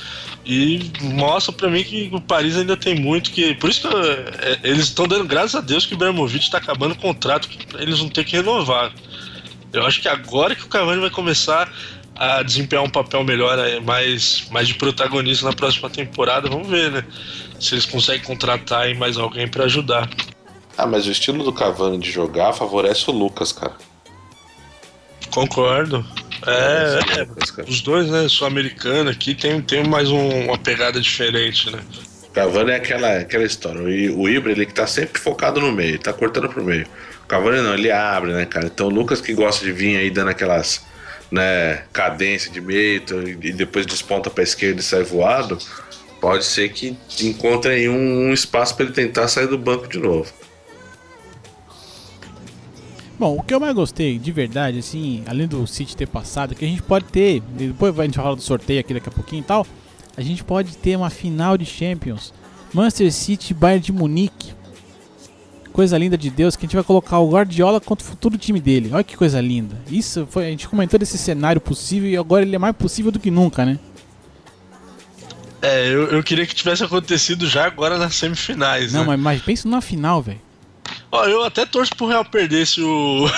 E 0.43 0.91
mostra 1.01 1.53
para 1.53 1.69
mim 1.69 1.83
que 1.83 2.09
o 2.11 2.19
Paris 2.19 2.57
ainda 2.57 2.75
tem 2.75 2.95
muito 2.95 3.31
que. 3.31 3.53
Por 3.55 3.69
isso 3.69 3.87
que 3.87 3.95
é, 3.95 4.59
eles 4.63 4.85
estão 4.85 5.07
dando 5.07 5.25
graças 5.25 5.55
a 5.55 5.61
Deus 5.61 5.85
que 5.85 5.93
o 5.93 5.95
Ibrahimovic 5.95 6.43
está 6.43 6.57
acabando 6.57 6.93
o 6.93 6.97
contrato, 6.97 7.47
que 7.47 7.59
eles 7.77 7.99
vão 7.99 8.09
ter 8.09 8.23
que 8.23 8.37
renovar. 8.37 8.91
Eu 9.71 9.85
acho 9.85 10.01
que 10.01 10.07
agora 10.07 10.55
que 10.55 10.63
o 10.63 10.67
Cavani 10.67 10.99
vai 10.99 11.09
começar 11.09 11.71
a 12.21 12.43
desempenhar 12.43 12.83
um 12.83 12.89
papel 12.89 13.23
melhor, 13.23 13.57
mais, 13.81 14.47
mais 14.51 14.67
de 14.67 14.75
protagonista 14.75 15.43
na 15.43 15.53
próxima 15.53 15.89
temporada, 15.89 16.47
vamos 16.47 16.67
ver, 16.67 16.91
né? 16.91 17.03
Se 17.59 17.73
eles 17.73 17.85
conseguem 17.87 18.21
contratar 18.21 18.83
aí 18.83 18.93
mais 18.93 19.17
alguém 19.17 19.47
para 19.47 19.63
ajudar. 19.63 20.07
Ah, 20.77 20.85
mas 20.85 21.07
o 21.07 21.11
estilo 21.11 21.43
do 21.43 21.51
Cavani 21.51 21.97
de 21.97 22.11
jogar 22.11 22.53
favorece 22.53 23.09
o 23.09 23.11
Lucas, 23.13 23.51
cara. 23.51 23.73
Concordo. 25.31 26.05
É, 26.45 26.99
é, 27.17 27.21
é 27.21 27.63
os 27.67 27.81
dois, 27.81 28.07
né? 28.07 28.27
Sul-americano 28.29 29.09
aqui 29.09 29.33
tem, 29.33 29.59
tem 29.59 29.83
mais 29.83 30.11
um, 30.11 30.45
uma 30.45 30.59
pegada 30.59 31.01
diferente, 31.01 31.71
né? 31.71 31.79
Cavani 32.33 32.69
é 32.69 32.75
aquela, 32.75 33.17
aquela 33.17 33.45
história. 33.45 33.81
O, 33.81 34.21
o 34.21 34.29
Ibra, 34.29 34.51
ele 34.51 34.67
que 34.67 34.75
tá 34.75 34.85
sempre 34.85 35.19
focado 35.19 35.59
no 35.59 35.71
meio, 35.71 35.97
tá 35.97 36.13
cortando 36.13 36.47
pro 36.47 36.63
meio. 36.63 36.85
O 37.23 37.27
Cavani 37.27 37.61
não, 37.61 37.73
ele 37.73 37.91
abre, 37.91 38.31
né, 38.31 38.45
cara? 38.45 38.67
Então 38.67 38.85
o 38.85 38.91
Lucas 38.91 39.19
que 39.21 39.33
gosta 39.33 39.65
de 39.65 39.71
vir 39.71 39.97
aí 39.97 40.11
dando 40.11 40.29
aquelas, 40.29 40.85
né, 41.31 41.83
cadência 41.93 42.51
de 42.51 42.59
meio 42.59 43.01
e 43.41 43.53
depois 43.53 43.85
desponta 43.85 44.29
pra 44.29 44.43
esquerda 44.43 44.81
e 44.81 44.83
sai 44.83 45.03
voado, 45.03 45.57
pode 46.19 46.45
ser 46.45 46.69
que 46.69 46.95
encontre 47.21 47.71
aí 47.71 47.89
um, 47.89 48.29
um 48.29 48.33
espaço 48.33 48.75
para 48.75 48.85
ele 48.85 48.93
tentar 48.93 49.27
sair 49.27 49.47
do 49.47 49.57
banco 49.57 49.87
de 49.87 49.97
novo. 49.97 50.31
Bom, 53.17 53.37
o 53.37 53.43
que 53.43 53.53
eu 53.53 53.59
mais 53.59 53.75
gostei, 53.75 54.17
de 54.17 54.31
verdade, 54.31 54.79
assim, 54.79 55.23
além 55.27 55.47
do 55.47 55.67
City 55.67 55.95
ter 55.95 56.07
passado, 56.07 56.55
que 56.55 56.65
a 56.65 56.67
gente 56.67 56.81
pode 56.81 57.05
ter, 57.05 57.39
depois 57.39 57.97
a 57.99 58.03
gente 58.03 58.17
falar 58.17 58.33
do 58.33 58.41
sorteio 58.41 58.79
aqui 58.79 58.95
daqui 58.95 59.09
a 59.09 59.11
pouquinho 59.11 59.41
e 59.41 59.45
tal, 59.45 59.65
a 60.17 60.21
gente 60.21 60.43
pode 60.43 60.75
ter 60.75 60.95
uma 60.95 61.09
final 61.11 61.55
de 61.55 61.65
Champions. 61.65 62.33
Manchester 62.73 63.11
City 63.11 63.53
Bayern 63.53 63.83
de 63.83 63.91
Munique. 63.91 64.53
Coisa 65.73 65.97
linda 65.97 66.17
de 66.17 66.29
Deus, 66.29 66.55
que 66.55 66.65
a 66.65 66.67
gente 66.67 66.75
vai 66.75 66.83
colocar 66.83 67.19
o 67.19 67.29
Guardiola 67.29 67.79
contra 67.79 68.05
o 68.05 68.09
futuro 68.09 68.37
time 68.37 68.59
dele. 68.59 68.89
Olha 68.93 69.03
que 69.03 69.15
coisa 69.15 69.39
linda. 69.39 69.77
Isso 69.89 70.27
foi, 70.29 70.47
a 70.47 70.49
gente 70.49 70.67
comentou 70.67 70.99
desse 70.99 71.17
cenário 71.17 71.61
possível 71.61 72.09
e 72.09 72.17
agora 72.17 72.43
ele 72.43 72.55
é 72.55 72.59
mais 72.59 72.75
possível 72.75 73.11
do 73.11 73.19
que 73.19 73.31
nunca, 73.31 73.65
né? 73.65 73.79
É, 75.61 75.87
eu, 75.87 76.07
eu 76.07 76.23
queria 76.23 76.45
que 76.45 76.55
tivesse 76.55 76.83
acontecido 76.83 77.47
já 77.47 77.65
agora 77.65 77.97
nas 77.97 78.15
semifinais. 78.15 78.91
Não, 78.91 79.01
né? 79.01 79.07
mas, 79.07 79.19
mas 79.19 79.41
pensa 79.41 79.69
na 79.69 79.79
final, 79.79 80.21
velho. 80.21 80.41
Ó, 81.11 81.25
eu 81.25 81.43
até 81.43 81.65
torço 81.65 81.95
pro 81.95 82.07
Real 82.07 82.23
perder 82.23 82.65
se 82.65 82.81
o. 82.81 83.29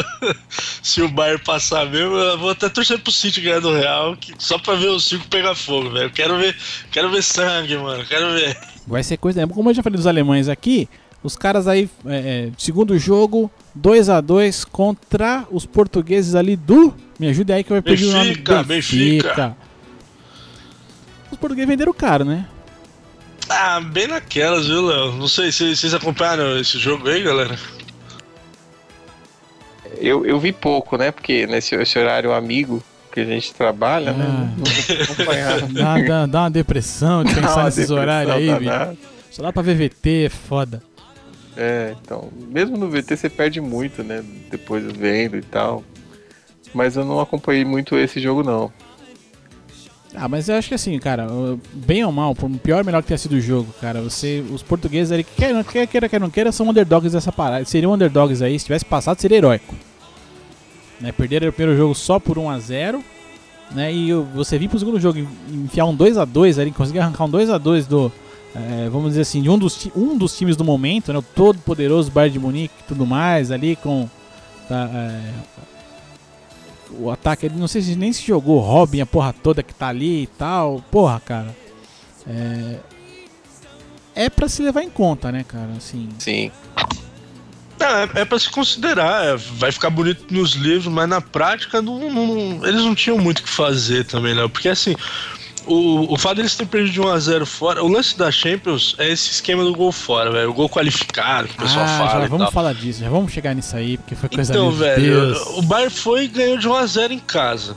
se 0.82 1.02
o 1.02 1.08
Bayern 1.08 1.42
passar 1.44 1.86
mesmo. 1.86 2.16
Eu 2.16 2.38
vou 2.38 2.50
até 2.50 2.68
torcer 2.68 2.98
pro 2.98 3.12
City 3.12 3.42
ganhar 3.42 3.60
do 3.60 3.72
Real, 3.72 4.16
que... 4.16 4.34
só 4.38 4.58
pra 4.58 4.74
ver 4.74 4.88
o 4.88 4.98
circo 4.98 5.28
pegar 5.28 5.54
fogo, 5.54 5.90
velho. 5.90 6.10
Quero 6.10 6.38
ver, 6.38 6.56
quero 6.90 7.10
ver 7.10 7.22
sangue, 7.22 7.76
mano. 7.76 8.04
Quero 8.06 8.32
ver. 8.32 8.56
Vai 8.86 9.02
ser 9.02 9.18
coisa. 9.18 9.46
Como 9.46 9.70
eu 9.70 9.74
já 9.74 9.82
falei 9.82 9.96
dos 9.96 10.06
alemães 10.06 10.48
aqui, 10.48 10.88
os 11.22 11.36
caras 11.36 11.68
aí, 11.68 11.88
é, 12.06 12.48
é 12.48 12.50
segundo 12.56 12.98
jogo, 12.98 13.50
2 13.74 14.08
a 14.08 14.20
2 14.20 14.64
contra 14.64 15.46
os 15.50 15.66
portugueses 15.66 16.34
ali 16.34 16.56
do. 16.56 16.94
Me 17.18 17.28
ajude 17.28 17.52
aí 17.52 17.62
que 17.62 17.70
eu 17.70 17.76
vou 17.76 17.82
pedir 17.82 18.06
o 18.06 18.12
nome. 18.12 18.30
Benfica, 18.30 18.62
Benfica. 18.62 19.56
Os 21.30 21.38
portugueses 21.38 21.68
venderam 21.68 21.92
caro, 21.92 22.24
né? 22.24 22.46
Ah, 23.48 23.80
bem 23.80 24.06
naquelas, 24.06 24.66
viu, 24.66 24.86
Léo? 24.86 25.12
Não 25.12 25.28
sei 25.28 25.52
se 25.52 25.76
vocês 25.76 25.92
acompanharam 25.92 26.58
esse 26.58 26.78
jogo 26.78 27.08
aí, 27.08 27.22
galera. 27.22 27.58
Eu, 29.98 30.24
eu 30.24 30.38
vi 30.38 30.52
pouco, 30.52 30.96
né? 30.96 31.10
Porque 31.10 31.46
nesse 31.46 31.74
esse 31.74 31.98
horário 31.98 32.32
amigo 32.32 32.82
que 33.12 33.20
a 33.20 33.24
gente 33.24 33.52
trabalha, 33.52 34.12
né? 34.12 34.24
ah. 34.28 34.42
né? 34.42 35.68
Não, 35.68 35.74
dá, 35.82 35.98
dá, 35.98 36.26
dá, 36.26 36.40
uma 36.42 36.50
depressão 36.50 37.24
de 37.24 37.34
pensar 37.34 37.64
nesses 37.64 37.90
horários 37.90 38.34
aí, 38.34 38.46
velho. 38.46 38.98
Só 39.30 39.42
dá 39.42 39.52
pra 39.52 39.62
ver 39.62 39.74
VT, 39.74 40.26
é 40.26 40.28
foda. 40.28 40.82
É, 41.56 41.94
então, 42.02 42.28
mesmo 42.48 42.76
no 42.76 42.88
VT 42.88 43.16
você 43.16 43.28
perde 43.28 43.60
muito, 43.60 44.02
né? 44.02 44.24
Depois 44.50 44.84
vendo 44.84 45.36
e 45.36 45.42
tal. 45.42 45.84
Mas 46.72 46.96
eu 46.96 47.04
não 47.04 47.20
acompanhei 47.20 47.64
muito 47.64 47.96
esse 47.96 48.20
jogo, 48.20 48.42
não. 48.42 48.72
Ah, 50.14 50.28
mas 50.28 50.48
eu 50.48 50.56
acho 50.56 50.68
que 50.68 50.74
assim, 50.74 50.98
cara, 50.98 51.26
bem 51.72 52.04
ou 52.04 52.10
mal, 52.10 52.34
por 52.34 52.50
pior 52.58 52.78
ou 52.78 52.84
melhor 52.84 53.00
que 53.00 53.08
tenha 53.08 53.18
sido 53.18 53.36
o 53.36 53.40
jogo, 53.40 53.72
cara, 53.80 54.00
você, 54.00 54.44
os 54.52 54.62
portugueses 54.62 55.12
ali, 55.12 55.22
quer, 55.22 55.64
quer 55.64 55.86
queira, 55.86 56.08
quer 56.08 56.20
não 56.20 56.30
queira, 56.30 56.50
são 56.50 56.68
underdogs 56.68 57.12
dessa 57.12 57.30
parada. 57.30 57.64
Seriam 57.64 57.92
underdogs 57.92 58.42
aí, 58.42 58.58
se 58.58 58.64
tivesse 58.64 58.84
passado, 58.84 59.20
seria 59.20 59.38
heróico. 59.38 59.74
Né, 61.00 61.12
perderam 61.12 61.48
o 61.48 61.52
primeiro 61.52 61.78
jogo 61.78 61.94
só 61.94 62.18
por 62.18 62.38
1 62.38 62.50
a 62.50 62.58
0 62.58 63.04
né, 63.70 63.94
e 63.94 64.12
você 64.12 64.58
vir 64.58 64.68
pro 64.68 64.78
segundo 64.78 65.00
jogo 65.00 65.18
enfiar 65.48 65.86
um 65.86 65.94
2 65.94 66.18
a 66.18 66.24
2 66.24 66.58
ali, 66.58 66.72
conseguir 66.72 66.98
arrancar 66.98 67.24
um 67.24 67.30
2 67.30 67.48
a 67.48 67.56
2 67.56 67.86
do, 67.86 68.12
é, 68.54 68.88
vamos 68.88 69.10
dizer 69.10 69.22
assim, 69.22 69.42
de 69.42 69.48
um 69.48 69.58
dos, 69.58 69.88
um 69.94 70.16
dos 70.16 70.36
times 70.36 70.56
do 70.56 70.64
momento, 70.64 71.12
né, 71.12 71.18
o 71.18 71.22
todo 71.22 71.58
poderoso 71.60 72.10
Bayern 72.10 72.32
de 72.32 72.38
Munique 72.38 72.74
e 72.80 72.88
tudo 72.88 73.06
mais, 73.06 73.50
ali 73.50 73.76
com 73.76 74.08
tá, 74.68 74.90
é, 74.92 75.32
o 76.92 77.10
ataque, 77.10 77.46
ele 77.46 77.56
não 77.56 77.68
sei 77.68 77.82
se 77.82 77.96
nem 77.96 78.12
se 78.12 78.26
jogou 78.26 78.58
Robin, 78.60 79.00
a 79.00 79.06
porra 79.06 79.32
toda 79.32 79.62
que 79.62 79.74
tá 79.74 79.88
ali 79.88 80.22
e 80.22 80.26
tal. 80.26 80.82
Porra, 80.90 81.20
cara. 81.20 81.56
É. 82.26 82.76
É 84.14 84.28
pra 84.28 84.48
se 84.48 84.62
levar 84.62 84.82
em 84.82 84.90
conta, 84.90 85.30
né, 85.30 85.44
cara? 85.46 85.70
Assim. 85.76 86.08
Sim. 86.18 86.50
É, 87.78 88.20
é 88.20 88.24
pra 88.26 88.38
se 88.38 88.50
considerar, 88.50 89.24
é, 89.24 89.36
vai 89.36 89.72
ficar 89.72 89.88
bonito 89.88 90.26
nos 90.30 90.52
livros, 90.52 90.92
mas 90.92 91.08
na 91.08 91.20
prática 91.20 91.80
não, 91.80 92.10
não, 92.10 92.66
eles 92.66 92.82
não 92.82 92.94
tinham 92.94 93.16
muito 93.16 93.38
o 93.38 93.42
que 93.42 93.48
fazer 93.48 94.04
também, 94.04 94.34
né? 94.34 94.46
Porque 94.48 94.68
assim, 94.68 94.94
o, 95.70 96.14
o 96.14 96.18
fato 96.18 96.36
deles 96.36 96.54
terem 96.56 96.68
perdido 96.68 96.92
de 96.92 97.00
1x0 97.00 97.46
fora, 97.46 97.84
o 97.84 97.88
lance 97.88 98.18
da 98.18 98.30
Champions 98.30 98.96
é 98.98 99.08
esse 99.08 99.30
esquema 99.30 99.62
do 99.62 99.72
gol 99.72 99.92
fora, 99.92 100.30
velho. 100.30 100.50
O 100.50 100.52
gol 100.52 100.68
qualificado, 100.68 101.46
que 101.48 101.54
o 101.54 101.58
pessoal 101.58 101.84
ah, 101.84 101.98
fala. 101.98 102.22
Já 102.22 102.28
vamos 102.28 102.44
tal. 102.44 102.52
falar 102.52 102.74
disso, 102.74 103.00
já 103.00 103.08
vamos 103.08 103.32
chegar 103.32 103.54
nisso 103.54 103.76
aí, 103.76 103.96
porque 103.96 104.16
foi 104.16 104.28
coisa 104.28 104.52
Então, 104.52 104.72
velho, 104.72 105.36
o 105.56 105.62
Bayern 105.62 105.94
foi 105.94 106.24
e 106.24 106.28
ganhou 106.28 106.58
de 106.58 106.68
1x0 106.68 107.10
em 107.12 107.18
casa. 107.20 107.76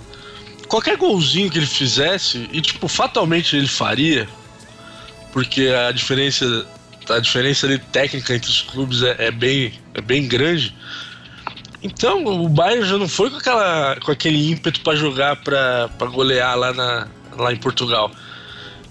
Qualquer 0.67 0.97
golzinho 0.97 1.51
que 1.51 1.59
ele 1.59 1.67
fizesse, 1.67 2.49
e 2.51 2.61
tipo, 2.61 2.87
fatalmente 2.87 3.55
ele 3.55 3.67
faria, 3.67 4.27
porque 5.31 5.67
a 5.67 5.91
diferença. 5.91 6.65
A 7.09 7.19
diferença 7.19 7.65
ali 7.67 7.77
técnica 7.77 8.33
entre 8.33 8.49
os 8.49 8.61
clubes 8.61 9.03
é, 9.03 9.25
é 9.25 9.31
bem, 9.31 9.73
é 9.93 9.99
bem 9.99 10.25
grande. 10.25 10.73
Então, 11.83 12.23
o 12.23 12.47
Bayern 12.47 12.87
já 12.87 12.97
não 12.97 13.09
foi 13.09 13.29
com, 13.29 13.35
aquela, 13.35 13.97
com 13.97 14.09
aquele 14.09 14.49
ímpeto 14.49 14.79
para 14.79 14.95
jogar, 14.95 15.35
para 15.35 15.89
golear 16.09 16.57
lá 16.57 16.71
na, 16.71 17.07
lá 17.37 17.53
em 17.53 17.57
Portugal. 17.57 18.11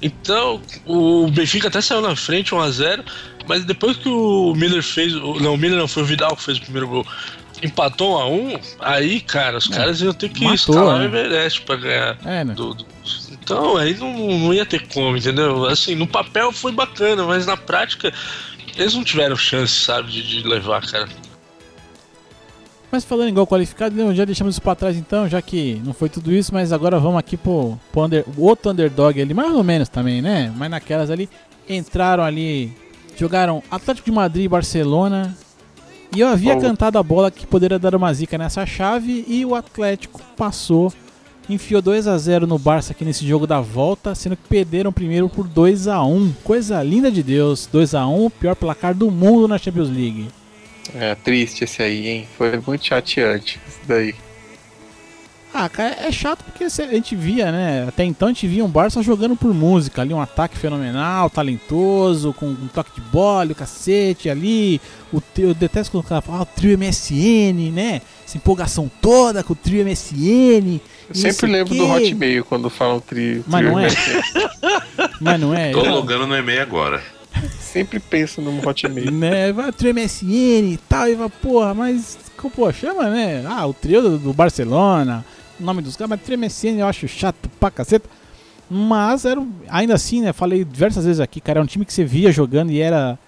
Então, 0.01 0.61
o 0.84 1.28
Benfica 1.30 1.68
até 1.68 1.80
saiu 1.80 2.01
na 2.01 2.16
frente 2.16 2.55
1 2.55 2.61
a 2.61 2.70
0 2.70 3.05
mas 3.49 3.64
depois 3.64 3.97
que 3.97 4.09
o 4.09 4.55
Miller 4.57 4.82
fez. 4.82 5.12
Não, 5.12 5.55
o 5.55 5.57
Miller 5.57 5.78
não, 5.78 5.88
foi 5.88 6.03
o 6.03 6.07
Vidal 6.07 6.36
que 6.36 6.43
fez 6.43 6.59
o 6.59 6.62
primeiro 6.62 6.88
gol. 6.88 7.07
Empatou 7.62 8.16
1 8.16 8.20
a 8.20 8.28
1 8.28 8.61
aí, 8.80 9.20
cara, 9.20 9.59
os 9.59 9.70
é, 9.70 9.74
caras 9.74 10.01
iam 10.01 10.12
ter 10.12 10.28
que 10.28 10.45
matou, 10.45 10.55
escalar 10.55 10.99
né? 10.99 11.05
o 11.05 11.09
Everest 11.09 11.62
pra 11.62 11.76
ganhar. 11.76 12.18
É, 12.24 12.45
né? 12.45 12.55
do, 12.55 12.74
do... 12.74 12.86
Então, 13.30 13.76
aí 13.76 13.95
não, 13.95 14.38
não 14.38 14.55
ia 14.55 14.66
ter 14.66 14.86
como, 14.88 15.16
entendeu? 15.16 15.66
Assim, 15.66 15.95
no 15.95 16.07
papel 16.07 16.53
foi 16.53 16.72
bacana, 16.72 17.24
mas 17.24 17.47
na 17.47 17.57
prática 17.57 18.12
eles 18.76 18.95
não 18.95 19.05
tiveram 19.05 19.36
chance, 19.36 19.74
sabe, 19.74 20.11
de, 20.11 20.22
de 20.22 20.49
levar, 20.49 20.82
cara. 20.86 21.09
Mas 22.93 23.05
falando 23.05 23.30
igual 23.30 23.47
qualificado, 23.47 24.14
já 24.14 24.26
deixamos 24.26 24.55
isso 24.55 24.61
pra 24.61 24.74
trás 24.74 24.99
então, 24.99 25.26
já 25.26 25.40
que 25.40 25.80
não 25.82 25.95
foi 25.95 26.11
tudo 26.11 26.30
isso, 26.30 26.53
mas 26.53 26.72
agora 26.72 27.01
vamos 27.01 27.18
aqui 27.18 27.38
pro, 27.38 27.78
pro 27.90 28.05
under, 28.05 28.22
outro 28.36 28.70
underdog 28.70 29.18
ali, 29.18 29.32
mais 29.32 29.51
ou 29.55 29.64
menos 29.64 29.88
também, 29.88 30.20
né? 30.20 30.53
Mas 30.55 30.70
naquelas 30.70 31.11
ali, 31.11 31.26
entraram 31.66 32.22
ali, 32.22 32.70
jogaram 33.16 33.62
Atlético 33.70 34.05
de 34.05 34.12
Madrid 34.12 34.45
e 34.45 34.49
Barcelona. 34.49 35.34
E 36.14 36.20
eu 36.20 36.28
havia 36.28 36.55
oh. 36.55 36.61
cantado 36.61 36.99
a 36.99 37.03
bola 37.03 37.30
que 37.30 37.47
poderia 37.47 37.78
dar 37.78 37.95
uma 37.95 38.12
zica 38.12 38.36
nessa 38.36 38.66
chave 38.66 39.24
e 39.26 39.43
o 39.47 39.55
Atlético 39.55 40.20
passou 40.36 40.93
enfiou 41.49 41.80
2 41.80 42.07
a 42.07 42.18
0 42.18 42.47
no 42.47 42.59
Barça 42.59 42.93
aqui 42.93 43.07
nesse 43.07 43.26
jogo 43.26 43.47
da 43.47 43.61
volta, 43.61 44.14
sendo 44.14 44.36
que 44.36 44.47
perderam 44.49 44.93
primeiro 44.93 45.30
por 45.30 45.49
2 45.49 45.88
a 45.88 46.05
1 46.05 46.34
Coisa 46.45 46.82
linda 46.82 47.11
de 47.11 47.22
Deus, 47.22 47.66
2 47.72 47.95
a 47.95 48.07
1 48.07 48.28
pior 48.30 48.55
placar 48.55 48.95
do 48.95 49.11
mundo 49.11 49.49
na 49.49 49.57
Champions 49.57 49.88
League. 49.88 50.28
É 50.94 51.14
triste 51.14 51.64
esse 51.64 51.82
aí, 51.82 52.08
hein? 52.08 52.28
Foi 52.36 52.60
muito 52.66 52.84
chateante 52.84 53.60
isso 53.68 53.80
daí. 53.86 54.14
Ah, 55.54 55.68
cara, 55.68 55.94
é 56.00 56.10
chato 56.10 56.42
porque 56.44 56.64
a 56.64 56.68
gente 56.68 57.14
via, 57.14 57.52
né? 57.52 57.84
Até 57.86 58.04
então 58.04 58.28
a 58.28 58.32
gente 58.32 58.46
via 58.46 58.64
um 58.64 58.68
Barça 58.68 59.02
jogando 59.02 59.36
por 59.36 59.52
música 59.52 60.00
ali, 60.00 60.14
um 60.14 60.20
ataque 60.20 60.56
fenomenal, 60.56 61.28
talentoso, 61.28 62.32
com 62.32 62.46
um 62.46 62.68
toque 62.72 62.98
de 62.98 63.06
bola, 63.08 63.52
o 63.52 63.54
cacete 63.54 64.30
ali. 64.30 64.80
O, 65.12 65.22
eu 65.36 65.52
detesto 65.52 65.92
quando 65.92 66.04
o 66.06 66.08
cara 66.08 66.22
fala, 66.22 66.38
ah, 66.38 66.42
o 66.42 66.46
trio 66.46 66.78
MSN, 66.78 67.70
né? 67.70 68.00
Essa 68.24 68.38
empolgação 68.38 68.90
toda 69.02 69.44
com 69.44 69.52
o 69.52 69.56
trio 69.56 69.84
MSN. 69.84 70.80
Eu 71.10 71.14
sempre 71.14 71.46
lembro 71.50 71.74
do 71.74 71.86
Hotmail 71.86 72.44
quando 72.46 72.70
falam 72.70 72.98
trio. 72.98 73.44
Mas 73.46 73.60
trio 73.60 73.72
não 73.72 73.78
é? 73.78 73.88
Mas 75.20 75.40
não 75.40 75.54
é? 75.54 75.70
Tô 75.70 75.82
logando 75.82 76.26
no 76.26 76.34
e-mail 76.34 76.62
agora. 76.62 77.02
Sempre 77.60 78.00
penso 78.00 78.40
no 78.40 78.66
Hotmail. 78.66 79.10
né? 79.12 79.52
Vai 79.52 79.72
trio 79.72 79.94
MSN 79.94 80.72
e 80.72 80.80
tal, 80.88 81.08
e 81.08 81.14
vai, 81.14 81.28
porra, 81.28 81.74
mas. 81.74 82.18
Pô, 82.56 82.72
chama, 82.72 83.08
né? 83.08 83.44
Ah, 83.46 83.66
o 83.66 83.72
trio 83.72 84.18
do, 84.18 84.32
Barcelona 84.32 85.24
o 85.62 85.64
nome 85.64 85.80
dos 85.80 85.96
caras, 85.96 86.10
mas 86.10 86.22
trio 86.22 86.38
MSN 86.38 86.80
eu 86.80 86.86
acho 86.86 87.06
chato 87.08 87.48
pra 87.60 87.70
caceta. 87.70 88.08
Mas 88.68 89.24
era, 89.24 89.40
ainda 89.68 89.94
assim, 89.94 90.22
né? 90.22 90.32
Falei 90.32 90.64
diversas 90.64 91.04
vezes 91.04 91.20
aqui, 91.20 91.40
cara, 91.40 91.60
é 91.60 91.62
um 91.62 91.66
time 91.66 91.84
que 91.84 91.92
você 91.92 92.04
via 92.04 92.32
jogando 92.32 92.70
e 92.70 92.80
era. 92.80 93.18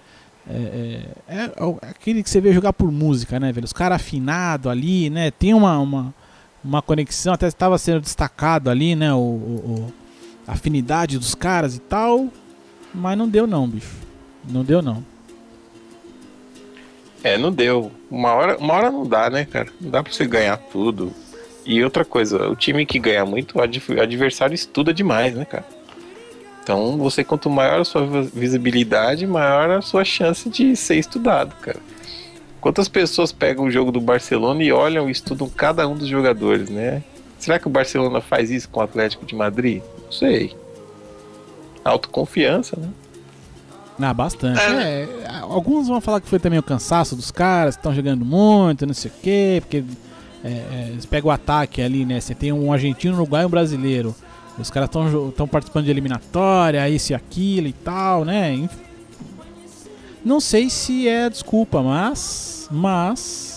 É, 0.47 1.01
é, 1.27 1.35
é 1.37 1.89
aquele 1.89 2.21
que 2.21 2.29
você 2.29 2.39
vê 2.39 2.53
jogar 2.53 2.73
por 2.73 2.91
música, 2.91 3.39
né, 3.39 3.51
velho? 3.51 3.65
Os 3.65 3.73
caras 3.73 3.97
afinados 3.97 4.71
ali, 4.71 5.09
né? 5.09 5.31
Tem 5.31 5.53
uma, 5.53 5.79
uma, 5.79 6.13
uma 6.63 6.81
conexão, 6.81 7.33
até 7.33 7.47
estava 7.47 7.77
sendo 7.77 8.01
destacado 8.01 8.69
ali, 8.69 8.95
né? 8.95 9.13
O, 9.13 9.17
o, 9.17 9.93
a 10.47 10.53
afinidade 10.53 11.17
dos 11.17 11.35
caras 11.35 11.75
e 11.75 11.79
tal. 11.79 12.29
Mas 12.95 13.17
não 13.17 13.27
deu, 13.27 13.45
não, 13.45 13.67
bicho. 13.67 13.91
Não 14.47 14.63
deu, 14.63 14.81
não. 14.81 15.03
É, 17.23 17.37
não 17.37 17.51
deu. 17.51 17.91
Uma 18.09 18.33
hora, 18.33 18.57
uma 18.57 18.73
hora 18.73 18.91
não 18.91 19.05
dá, 19.05 19.29
né, 19.29 19.45
cara? 19.45 19.67
Não 19.81 19.89
dá 19.89 20.03
pra 20.03 20.13
você 20.13 20.25
ganhar 20.25 20.57
tudo. 20.57 21.11
E 21.65 21.83
outra 21.83 22.05
coisa, 22.05 22.47
o 22.47 22.55
time 22.55 22.85
que 22.85 22.99
ganha 22.99 23.25
muito, 23.25 23.57
o 23.57 23.61
adversário 23.61 24.53
estuda 24.53 24.93
demais, 24.93 25.33
né, 25.33 25.43
cara? 25.43 25.65
Então, 26.61 26.97
você 26.97 27.23
quanto 27.23 27.49
maior 27.49 27.81
a 27.81 27.85
sua 27.85 28.05
visibilidade, 28.23 29.25
maior 29.27 29.71
a 29.71 29.81
sua 29.81 30.03
chance 30.05 30.49
de 30.49 30.75
ser 30.75 30.95
estudado, 30.95 31.55
cara. 31.61 31.79
Quantas 32.61 32.87
pessoas 32.87 33.31
pegam 33.31 33.65
o 33.65 33.71
jogo 33.71 33.91
do 33.91 34.01
Barcelona 34.01 34.63
e 34.63 34.71
olham 34.71 35.07
e 35.07 35.11
estudam 35.11 35.47
cada 35.49 35.87
um 35.87 35.95
dos 35.95 36.07
jogadores, 36.07 36.69
né? 36.69 37.03
Será 37.37 37.59
que 37.59 37.67
o 37.67 37.69
Barcelona 37.69 38.21
faz 38.21 38.49
isso 38.49 38.69
com 38.69 38.79
o 38.79 38.83
Atlético 38.83 39.25
de 39.25 39.35
Madrid? 39.35 39.83
Não 40.03 40.11
sei. 40.11 40.55
Autoconfiança, 41.85 42.75
né? 42.77 42.89
Ah, 43.99 44.13
bastante. 44.13 44.59
É. 44.59 45.03
É, 45.23 45.37
alguns 45.41 45.87
vão 45.87 46.01
falar 46.01 46.19
que 46.19 46.27
foi 46.27 46.39
também 46.39 46.59
o 46.59 46.63
cansaço 46.63 47.15
dos 47.15 47.31
caras 47.31 47.75
que 47.75 47.79
estão 47.79 47.93
jogando 47.93 48.25
muito, 48.25 48.85
não 48.85 48.93
sei 48.93 49.09
o 49.09 49.13
quê, 49.21 49.57
porque 49.61 49.83
é, 50.43 50.49
é, 50.49 50.91
você 50.99 51.07
pega 51.07 51.27
o 51.27 51.31
ataque 51.31 51.81
ali, 51.81 52.05
né? 52.05 52.19
Você 52.19 52.35
tem 52.35 52.51
um 52.51 52.73
argentino, 52.73 53.13
um 53.13 53.17
uruguai 53.17 53.43
e 53.43 53.45
um 53.45 53.49
brasileiro. 53.49 54.13
Os 54.57 54.69
caras 54.69 54.89
estão 54.89 55.47
participando 55.47 55.85
de 55.85 55.91
eliminatória, 55.91 56.89
isso 56.89 57.11
e 57.11 57.15
aquilo 57.15 57.67
e 57.67 57.73
tal, 57.73 58.25
né? 58.25 58.67
Não 60.23 60.39
sei 60.39 60.69
se 60.69 61.07
é 61.07 61.29
desculpa, 61.29 61.81
mas. 61.81 62.67
Mas. 62.71 63.54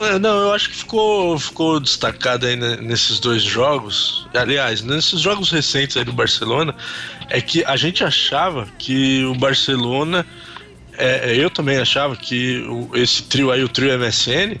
É, 0.00 0.18
não, 0.18 0.38
eu 0.38 0.52
acho 0.52 0.70
que 0.70 0.76
ficou, 0.76 1.38
ficou 1.38 1.80
destacado 1.80 2.46
aí 2.46 2.54
nesses 2.54 3.18
dois 3.18 3.42
jogos. 3.42 4.26
Aliás, 4.32 4.82
nesses 4.82 5.20
jogos 5.20 5.50
recentes 5.50 5.96
aí 5.96 6.04
do 6.04 6.12
Barcelona, 6.12 6.74
é 7.28 7.40
que 7.40 7.64
a 7.64 7.76
gente 7.76 8.04
achava 8.04 8.68
que 8.78 9.24
o 9.24 9.34
Barcelona 9.34 10.24
é, 10.98 11.30
é, 11.30 11.36
eu 11.36 11.48
também 11.48 11.78
achava 11.78 12.16
que 12.16 12.60
o, 12.68 12.90
esse 12.96 13.22
trio 13.22 13.52
aí, 13.52 13.62
o 13.62 13.68
trio 13.68 13.96
MSN, 13.96 14.58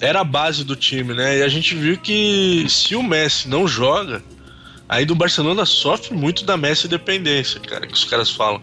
era 0.00 0.20
a 0.20 0.24
base 0.24 0.64
do 0.64 0.76
time, 0.76 1.12
né? 1.12 1.38
E 1.38 1.42
a 1.42 1.48
gente 1.48 1.74
viu 1.74 1.98
que 1.98 2.64
se 2.68 2.94
o 2.94 3.02
Messi 3.02 3.48
não 3.48 3.66
joga, 3.66 4.22
aí 4.88 5.04
do 5.04 5.14
Barcelona 5.14 5.66
sofre 5.66 6.14
muito 6.14 6.44
da 6.44 6.56
Messi 6.56 6.86
dependência, 6.86 7.60
cara, 7.60 7.86
que 7.86 7.94
os 7.94 8.04
caras 8.04 8.30
falam. 8.30 8.62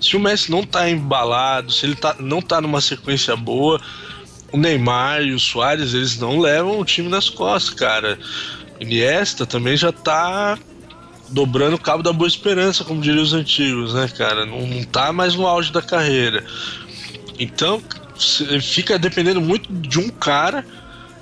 Se 0.00 0.14
o 0.14 0.20
Messi 0.20 0.50
não 0.50 0.62
tá 0.62 0.88
embalado, 0.88 1.72
se 1.72 1.86
ele 1.86 1.94
tá, 1.94 2.16
não 2.18 2.42
tá 2.42 2.60
numa 2.60 2.82
sequência 2.82 3.34
boa, 3.34 3.80
o 4.52 4.56
Neymar 4.56 5.22
e 5.22 5.32
o 5.32 5.38
Soares, 5.38 5.94
eles 5.94 6.18
não 6.18 6.38
levam 6.38 6.80
o 6.80 6.84
time 6.84 7.08
nas 7.08 7.28
costas, 7.28 7.74
cara. 7.74 8.18
Iniesta 8.80 9.44
também 9.44 9.76
já 9.76 9.92
tá 9.92 10.58
dobrando 11.28 11.76
o 11.76 11.80
cabo 11.80 12.02
da 12.02 12.12
boa 12.12 12.28
esperança, 12.28 12.84
como 12.84 13.00
diriam 13.00 13.22
os 13.22 13.32
antigos, 13.32 13.92
né, 13.94 14.08
cara? 14.08 14.46
Não, 14.46 14.66
não 14.66 14.82
tá 14.84 15.12
mais 15.12 15.34
no 15.34 15.46
auge 15.46 15.72
da 15.72 15.82
carreira. 15.82 16.44
Então, 17.38 17.82
fica 18.60 18.98
dependendo 18.98 19.40
muito 19.40 19.72
de 19.72 19.98
um 19.98 20.08
cara 20.08 20.64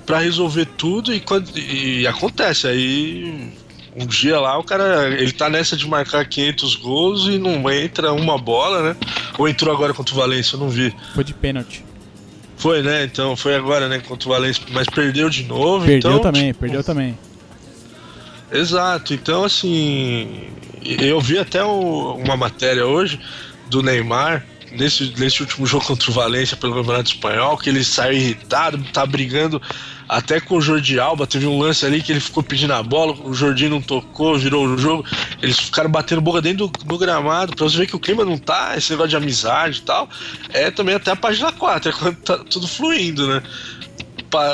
para 0.05 0.19
resolver 0.19 0.65
tudo 0.77 1.13
e, 1.13 1.19
quando, 1.19 1.49
e 1.57 2.07
acontece. 2.07 2.67
Aí 2.67 3.51
um 3.95 4.05
dia 4.05 4.39
lá 4.39 4.57
o 4.57 4.63
cara 4.63 5.09
ele 5.09 5.31
tá 5.31 5.49
nessa 5.49 5.75
de 5.75 5.87
marcar 5.87 6.25
500 6.25 6.75
gols 6.75 7.27
e 7.27 7.37
não 7.37 7.69
entra 7.69 8.13
uma 8.13 8.37
bola, 8.37 8.93
né? 8.93 8.95
Ou 9.37 9.47
entrou 9.47 9.73
agora 9.73 9.93
contra 9.93 10.13
o 10.13 10.17
Valência, 10.17 10.55
eu 10.55 10.59
não 10.59 10.69
vi. 10.69 10.95
Foi 11.13 11.23
de 11.23 11.33
pênalti. 11.33 11.86
Foi, 12.67 12.81
né? 12.81 13.05
Então 13.05 13.33
foi 13.33 13.55
agora, 13.55 13.87
né? 13.87 14.01
Contra 14.05 14.27
o 14.27 14.31
Valência, 14.33 14.61
mas 14.71 14.87
perdeu 14.87 15.29
de 15.29 15.43
novo. 15.43 15.85
Perdeu 15.85 16.11
então, 16.11 16.19
também, 16.21 16.47
tipo, 16.47 16.59
perdeu 16.59 16.83
também. 16.83 17.17
Exato, 18.51 19.13
então 19.13 19.45
assim, 19.45 20.49
eu 20.83 21.21
vi 21.21 21.37
até 21.37 21.63
o, 21.63 22.15
uma 22.15 22.35
matéria 22.35 22.85
hoje 22.85 23.21
do 23.69 23.81
Neymar 23.81 24.45
nesse, 24.73 25.13
nesse 25.17 25.41
último 25.41 25.65
jogo 25.65 25.85
contra 25.85 26.11
o 26.11 26.13
Valência 26.13 26.57
pelo 26.57 26.73
Campeonato 26.73 27.09
Espanhol, 27.09 27.57
que 27.57 27.69
ele 27.69 27.85
saiu 27.85 28.17
irritado, 28.17 28.83
tá 28.91 29.05
brigando 29.05 29.61
até 30.07 30.39
com 30.39 30.55
o 30.55 30.61
Jordi 30.61 30.99
Alba, 30.99 31.27
teve 31.27 31.45
um 31.45 31.57
lance 31.57 31.85
ali 31.85 32.01
que 32.01 32.11
ele 32.11 32.19
ficou 32.19 32.41
pedindo 32.41 32.73
a 32.73 32.81
bola, 32.81 33.13
o 33.23 33.33
Jordi 33.33 33.67
não 33.67 33.81
tocou, 33.81 34.37
virou 34.37 34.65
o 34.65 34.77
jogo, 34.77 35.05
eles 35.41 35.59
ficaram 35.59 35.89
batendo 35.89 36.21
boca 36.21 36.41
dentro 36.41 36.67
do, 36.67 36.85
do, 36.85 36.97
gramado, 36.97 37.55
pra 37.55 37.65
você 37.65 37.77
ver 37.77 37.87
que 37.87 37.95
o 37.95 37.99
clima 37.99 38.23
não 38.23 38.37
tá, 38.37 38.77
esse 38.77 38.91
negócio 38.91 39.09
de 39.09 39.17
amizade 39.17 39.79
e 39.79 39.81
tal, 39.81 40.09
é 40.49 40.71
também 40.71 40.95
até 40.95 41.11
a 41.11 41.15
página 41.15 41.51
4, 41.51 41.89
é 41.89 41.93
quando 41.93 42.15
tá 42.17 42.37
tudo 42.37 42.67
fluindo, 42.67 43.27
né? 43.27 43.41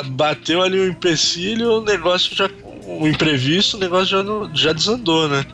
bateu 0.06 0.62
ali 0.62 0.78
o 0.78 0.84
um 0.84 0.88
empecilho, 0.88 1.78
o 1.78 1.84
negócio 1.84 2.34
já 2.34 2.48
o 2.86 3.08
imprevisto, 3.08 3.76
o 3.76 3.80
negócio 3.80 4.06
já, 4.06 4.22
já 4.52 4.72
desandou, 4.72 5.28
né? 5.28 5.44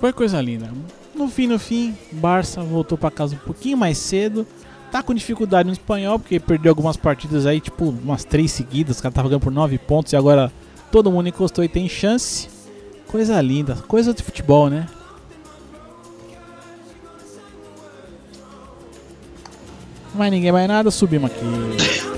Foi 0.00 0.12
coisa 0.12 0.40
linda. 0.40 0.70
No 1.14 1.28
fim, 1.28 1.46
no 1.46 1.58
fim, 1.58 1.96
Barça 2.12 2.62
voltou 2.62 2.98
para 2.98 3.10
casa 3.10 3.34
um 3.36 3.38
pouquinho 3.38 3.76
mais 3.76 3.98
cedo. 3.98 4.46
Tá 4.94 5.02
com 5.02 5.12
dificuldade 5.12 5.66
no 5.66 5.72
espanhol, 5.72 6.20
porque 6.20 6.38
perdeu 6.38 6.70
algumas 6.70 6.96
partidas 6.96 7.46
aí, 7.46 7.60
tipo, 7.60 7.86
umas 7.86 8.22
três 8.22 8.52
seguidas. 8.52 9.00
O 9.00 9.02
cara 9.02 9.12
tava 9.12 9.28
ganhando 9.28 9.42
por 9.42 9.52
nove 9.52 9.76
pontos 9.76 10.12
e 10.12 10.16
agora 10.16 10.52
todo 10.92 11.10
mundo 11.10 11.28
encostou 11.28 11.64
e 11.64 11.68
tem 11.68 11.88
chance. 11.88 12.48
Coisa 13.08 13.40
linda, 13.40 13.74
coisa 13.88 14.14
de 14.14 14.22
futebol, 14.22 14.70
né? 14.70 14.86
Mais 20.14 20.30
ninguém 20.30 20.52
mais 20.52 20.68
nada, 20.68 20.92
subimos 20.92 21.28
aqui. 21.28 21.40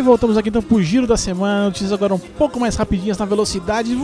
E 0.00 0.02
voltamos 0.02 0.38
aqui 0.38 0.48
então 0.48 0.62
pro 0.62 0.82
giro 0.82 1.06
da 1.06 1.18
semana. 1.18 1.66
Notícias 1.66 1.92
agora 1.92 2.14
um 2.14 2.18
pouco 2.18 2.58
mais 2.58 2.74
rapidinhas 2.74 3.18
na 3.18 3.26
velocidade. 3.26 3.94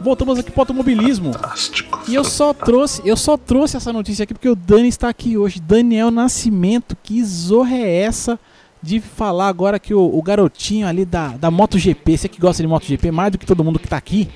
Voltamos 0.00 0.38
aqui 0.38 0.48
pro 0.52 0.60
automobilismo. 0.60 1.32
Fantástico. 1.32 2.04
E 2.06 2.14
eu 2.14 2.22
só 2.22 2.54
trouxe, 2.54 3.02
eu 3.04 3.16
só 3.16 3.36
trouxe 3.36 3.76
essa 3.76 3.92
notícia 3.92 4.22
aqui 4.22 4.32
porque 4.32 4.48
o 4.48 4.54
Dani 4.54 4.86
está 4.86 5.08
aqui 5.08 5.36
hoje. 5.36 5.58
Daniel 5.58 6.12
Nascimento, 6.12 6.96
que 7.02 7.20
zorra 7.24 7.78
é 7.78 8.02
essa 8.02 8.38
de 8.80 9.00
falar 9.00 9.48
agora 9.48 9.76
que 9.76 9.92
o, 9.92 10.16
o 10.16 10.22
garotinho 10.22 10.86
ali 10.86 11.04
da, 11.04 11.30
da 11.30 11.50
MotoGP, 11.50 12.16
você 12.16 12.28
que 12.28 12.40
gosta 12.40 12.62
de 12.62 12.68
MotoGP 12.68 13.10
mais 13.10 13.32
do 13.32 13.38
que 13.38 13.46
todo 13.46 13.64
mundo 13.64 13.80
que 13.80 13.88
tá 13.88 13.96
aqui. 13.96 14.28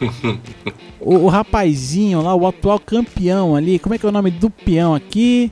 o, 1.00 1.14
o 1.14 1.28
rapazinho 1.28 2.20
lá, 2.20 2.34
o 2.34 2.46
atual 2.46 2.78
campeão 2.78 3.56
ali, 3.56 3.78
como 3.78 3.94
é 3.94 3.98
que 3.98 4.04
é 4.04 4.08
o 4.10 4.12
nome 4.12 4.30
do 4.30 4.50
peão 4.50 4.94
aqui? 4.94 5.50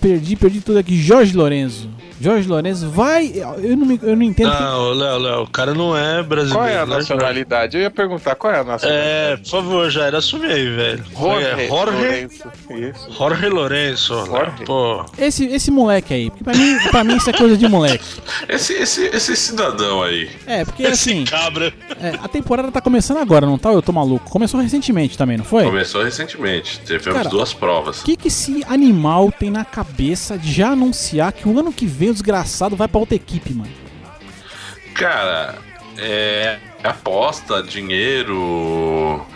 Perdi, 0.00 0.36
perdi 0.36 0.60
tudo 0.60 0.78
aqui. 0.78 0.96
Jorge 0.96 1.36
Lorenzo. 1.36 1.88
Jorge 2.20 2.48
Lourenço 2.48 2.88
vai. 2.88 3.30
Eu 3.62 3.76
não, 3.76 3.86
me, 3.86 4.00
eu 4.02 4.16
não 4.16 4.22
entendo. 4.22 4.48
Não, 4.48 4.92
que... 4.92 4.98
Léo, 4.98 5.18
Léo, 5.18 5.42
o 5.42 5.50
cara 5.50 5.74
não 5.74 5.96
é 5.96 6.22
brasileiro. 6.22 6.58
Qual 6.58 6.66
é 6.66 6.78
a 6.78 6.86
né, 6.86 6.96
nacionalidade? 6.96 7.76
Eu 7.76 7.82
ia 7.82 7.90
perguntar 7.90 8.34
qual 8.36 8.52
é 8.52 8.60
a 8.60 8.64
nacionalidade. 8.64 9.32
É, 9.32 9.36
por 9.36 9.46
favor, 9.46 9.90
já 9.90 10.06
era 10.06 10.18
assumir 10.18 10.50
aí, 10.50 10.68
velho. 10.74 11.04
Jorge, 11.12 11.46
é, 11.46 11.68
Jorge 11.68 11.96
Lourenço. 11.96 12.52
Isso. 12.70 13.12
Jorge 13.12 13.48
Lourenço. 13.48 14.26
Jorge. 14.26 14.64
Pô. 14.64 15.04
Esse, 15.18 15.44
esse 15.44 15.70
moleque 15.70 16.14
aí, 16.14 16.30
porque 16.30 16.44
pra 16.44 16.54
mim, 16.54 16.78
pra 16.90 17.04
mim 17.04 17.16
isso 17.16 17.28
é 17.28 17.32
coisa 17.34 17.56
de 17.56 17.68
moleque. 17.68 18.04
Esse, 18.48 18.72
esse, 18.72 19.06
esse 19.08 19.36
cidadão 19.36 20.02
aí. 20.02 20.30
É, 20.46 20.64
porque 20.64 20.84
esse 20.84 21.10
assim. 21.10 21.24
cabra. 21.24 21.72
É, 22.00 22.14
a 22.22 22.28
temporada 22.28 22.72
tá 22.72 22.80
começando 22.80 23.18
agora, 23.18 23.44
não 23.44 23.58
tá? 23.58 23.70
Eu 23.72 23.82
tô 23.82 23.92
maluco. 23.92 24.30
Começou 24.30 24.58
recentemente 24.60 25.18
também, 25.18 25.36
não 25.36 25.44
foi? 25.44 25.64
Começou 25.64 26.02
recentemente. 26.02 26.80
Tivemos 26.80 27.18
cara, 27.18 27.28
duas 27.28 27.52
provas. 27.52 28.00
O 28.00 28.04
que, 28.04 28.16
que 28.16 28.28
esse 28.28 28.64
animal 28.86 29.32
tem 29.32 29.50
na 29.50 29.64
cabeça 29.64 30.38
de 30.38 30.52
já 30.52 30.70
anunciar 30.70 31.32
que 31.32 31.48
o 31.48 31.58
ano 31.58 31.72
que 31.72 31.86
vem 31.86 32.10
o 32.10 32.12
desgraçado 32.12 32.76
vai 32.76 32.86
pra 32.86 33.00
outra 33.00 33.16
equipe, 33.16 33.52
mano? 33.52 33.70
Cara, 34.94 35.58
é 35.98 36.58
aposta, 36.84 37.62
dinheiro 37.62 39.26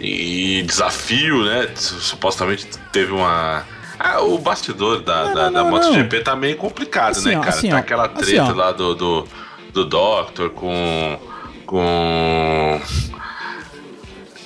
e 0.00 0.62
desafio, 0.62 1.44
né? 1.44 1.68
Supostamente 1.74 2.66
teve 2.92 3.12
uma. 3.12 3.64
Ah, 3.98 4.22
o 4.22 4.38
bastidor 4.38 5.02
da, 5.02 5.24
não, 5.26 5.34
da, 5.34 5.50
não, 5.50 5.64
da 5.64 5.70
MotoGP 5.70 6.20
tá 6.20 6.34
meio 6.34 6.56
complicado, 6.56 7.12
assim, 7.12 7.28
né, 7.28 7.36
cara? 7.36 7.48
Assim, 7.50 7.68
tá 7.68 7.78
aquela 7.78 8.06
assim, 8.06 8.14
treta 8.16 8.42
assim, 8.42 8.52
lá 8.52 8.72
do, 8.72 8.94
do, 8.94 9.28
do 9.72 9.84
Doctor 9.84 10.50
com. 10.50 11.18
com. 11.66 12.80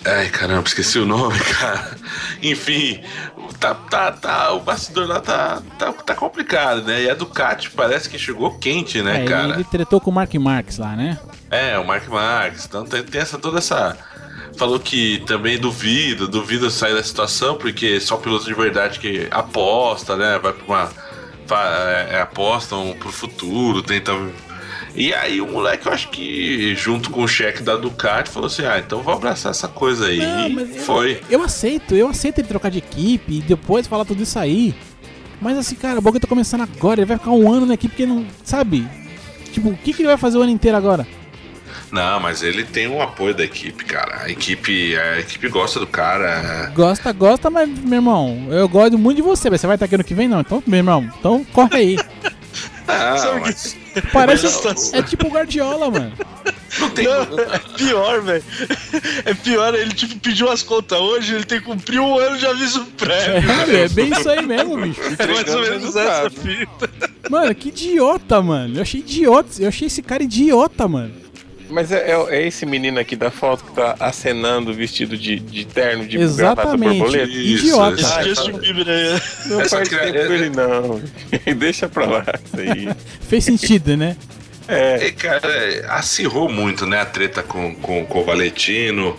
Ai, 0.05 0.29
caramba, 0.29 0.67
esqueci 0.67 0.99
o 0.99 1.07
nome, 1.07 1.39
cara. 1.59 1.97
Enfim, 2.43 3.01
tá, 3.59 3.75
tá, 3.75 4.13
tá, 4.13 4.53
o 4.53 4.61
bastidor 4.61 5.07
lá 5.07 5.21
tá, 5.21 5.63
tá, 5.79 5.93
tá 5.93 6.15
complicado, 6.15 6.83
né? 6.83 7.03
E 7.03 7.11
a 7.11 7.15
Ducati 7.15 7.71
parece 7.71 8.09
que 8.09 8.19
chegou 8.19 8.59
quente, 8.59 9.03
né, 9.03 9.25
é, 9.25 9.27
cara? 9.27 9.55
Ele 9.55 9.65
tretou 9.65 10.01
com 10.01 10.11
o 10.11 10.15
Mark 10.15 10.33
Marques 10.35 10.79
lá, 10.79 10.95
né? 10.95 11.19
É, 11.51 11.79
o 11.79 11.87
Mark 11.87 12.09
Marques. 12.09 12.65
Então 12.65 12.85
tem, 12.85 13.03
tem 13.03 13.21
essa 13.21 13.39
toda 13.39 13.59
essa. 13.59 13.97
Falou 14.57 14.81
que 14.81 15.23
também 15.27 15.59
duvida, 15.59 16.27
duvida 16.27 16.69
sair 16.71 16.95
da 16.95 17.03
situação, 17.03 17.57
porque 17.57 18.01
só 18.01 18.17
piloto 18.17 18.45
de 18.45 18.55
verdade 18.55 18.99
que 18.99 19.29
aposta, 19.31 20.17
né? 20.17 20.39
Vai 20.39 20.53
pra 20.53 20.65
uma. 20.67 20.91
É, 21.51 22.17
é, 22.17 22.21
apostam 22.21 22.95
pro 22.99 23.11
futuro, 23.11 23.83
tentam 23.83 24.31
e 24.99 25.15
aí 25.15 25.41
o 25.41 25.47
moleque, 25.47 25.87
eu 25.87 25.93
acho 25.93 26.09
que 26.11 26.75
junto 26.75 27.09
com 27.11 27.23
o 27.23 27.29
cheque 27.29 27.63
da 27.63 27.77
Ducati, 27.77 28.29
falou 28.29 28.49
assim: 28.49 28.65
ah, 28.65 28.81
então 28.81 29.01
vou 29.01 29.15
abraçar 29.15 29.51
essa 29.51 29.69
coisa 29.69 30.07
aí. 30.07 30.19
Não, 30.19 30.49
e 30.49 30.79
foi. 30.81 31.21
Eu, 31.31 31.39
eu, 31.39 31.43
aceito, 31.43 31.95
eu 31.95 32.09
aceito 32.09 32.41
ele 32.41 32.49
trocar 32.49 32.69
de 32.69 32.79
equipe 32.79 33.39
e 33.39 33.41
depois 33.41 33.87
falar 33.87 34.05
tudo 34.05 34.25
isso 34.25 34.39
aí. 34.39 34.75
Mas 35.41 35.57
assim, 35.57 35.77
cara, 35.77 36.01
o 36.01 36.03
bagulho 36.03 36.21
tá 36.21 36.27
começando 36.27 36.63
agora, 36.63 36.99
ele 36.99 37.07
vai 37.07 37.17
ficar 37.17 37.31
um 37.31 37.53
ano 37.53 37.65
na 37.65 37.75
equipe 37.75 37.95
porque 37.95 38.07
não. 38.07 38.27
Sabe? 38.43 38.89
Tipo, 39.53 39.69
o 39.69 39.77
que, 39.77 39.93
que 39.93 40.03
ele 40.03 40.09
vai 40.09 40.17
fazer 40.17 40.37
o 40.37 40.43
ano 40.43 40.51
inteiro 40.51 40.77
agora? 40.77 41.07
Não, 41.93 42.19
mas 42.19 42.43
ele 42.43 42.65
tem 42.65 42.89
um 42.89 43.01
apoio 43.01 43.35
da 43.35 43.45
equipe, 43.45 43.85
cara. 43.85 44.23
A 44.25 44.31
equipe, 44.31 44.97
a 44.97 45.21
equipe 45.21 45.49
gosta 45.49 45.79
do 45.81 45.87
cara. 45.87 46.71
Gosta, 46.75 47.13
gosta, 47.13 47.49
mas, 47.49 47.69
meu 47.69 47.99
irmão, 47.99 48.49
eu 48.51 48.69
gosto 48.69 48.99
muito 48.99 49.17
de 49.17 49.23
você. 49.23 49.49
Mas 49.49 49.61
você 49.61 49.67
vai 49.69 49.77
estar 49.77 49.87
aqui 49.87 49.95
ano 49.95 50.05
que 50.05 50.13
vem, 50.13 50.29
não? 50.29 50.41
Então, 50.41 50.63
meu 50.67 50.79
irmão, 50.79 51.09
então 51.19 51.45
corre 51.53 51.77
aí. 51.77 51.97
Ah, 52.91 53.39
mas... 53.43 53.77
Parece. 54.13 54.47
É 54.93 55.03
tipo 55.03 55.27
o 55.27 55.31
Guardiola, 55.31 55.91
mano. 55.91 56.13
Não 56.79 56.91
tem. 56.91 57.07
Não, 57.07 57.23
é 57.39 57.59
pior, 57.77 58.21
velho. 58.23 58.45
É 59.25 59.35
pior, 59.35 59.75
ele 59.75 59.93
tipo 59.95 60.19
pediu 60.21 60.51
as 60.51 60.63
contas 60.63 60.99
hoje, 60.99 61.35
ele 61.35 61.45
tem 61.45 61.59
que 61.59 61.65
cumprir 61.67 62.01
um 62.01 62.19
ano 62.19 62.37
de 62.37 62.47
aviso 62.47 62.85
prévio. 62.97 63.51
É, 63.75 63.85
é 63.85 63.89
bem 63.89 64.11
isso 64.11 64.29
aí 64.29 64.45
mesmo, 64.45 64.77
bicho. 64.77 65.01
É 65.19 65.27
mais 65.27 65.55
ou 65.55 65.61
menos 65.63 65.97
essa 65.97 66.31
fita. 66.31 66.91
Mano, 67.31 67.55
que 67.55 67.69
idiota, 67.69 68.41
mano. 68.41 68.77
Eu 68.77 68.83
achei 68.83 69.01
idiota. 69.01 69.49
Eu 69.59 69.69
achei 69.69 69.87
esse 69.87 70.03
cara 70.03 70.23
idiota, 70.23 70.87
mano. 70.87 71.13
Mas 71.71 71.93
é, 71.93 72.11
é, 72.11 72.37
é, 72.37 72.47
esse 72.47 72.65
menino 72.65 72.99
aqui 72.99 73.15
da 73.15 73.31
foto 73.31 73.65
que 73.65 73.73
tá 73.73 73.95
acenando 74.01 74.73
vestido 74.73 75.17
de, 75.17 75.39
de 75.39 75.65
terno 75.67 76.07
de 76.07 76.19
Exatamente. 76.19 76.99
borboleta? 76.99 77.33
Idiota. 77.33 78.01
Esse 78.01 78.13
ah, 78.13 78.23
Justin 78.23 78.59
Bieber 78.59 78.89
aí. 78.89 79.21
Não 79.47 79.69
faz 79.69 79.89
tempo 79.89 80.03
com 80.03 80.33
ele 80.33 80.51
não. 80.51 81.03
Deixa 81.57 81.89
pra 81.89 82.07
lá 82.07 82.25
isso 82.45 82.61
aí. 82.61 82.89
Fez 83.29 83.45
sentido, 83.45 83.97
né? 83.97 84.17
É. 84.67 85.07
E, 85.07 85.13
cara, 85.13 85.49
acirrou 85.89 86.49
muito, 86.49 86.87
né, 86.87 87.01
a 87.01 87.07
treta 87.07 87.43
com, 87.43 87.75
com, 87.75 88.05
com 88.05 88.21
o 88.21 88.25
Valentino. 88.25 89.19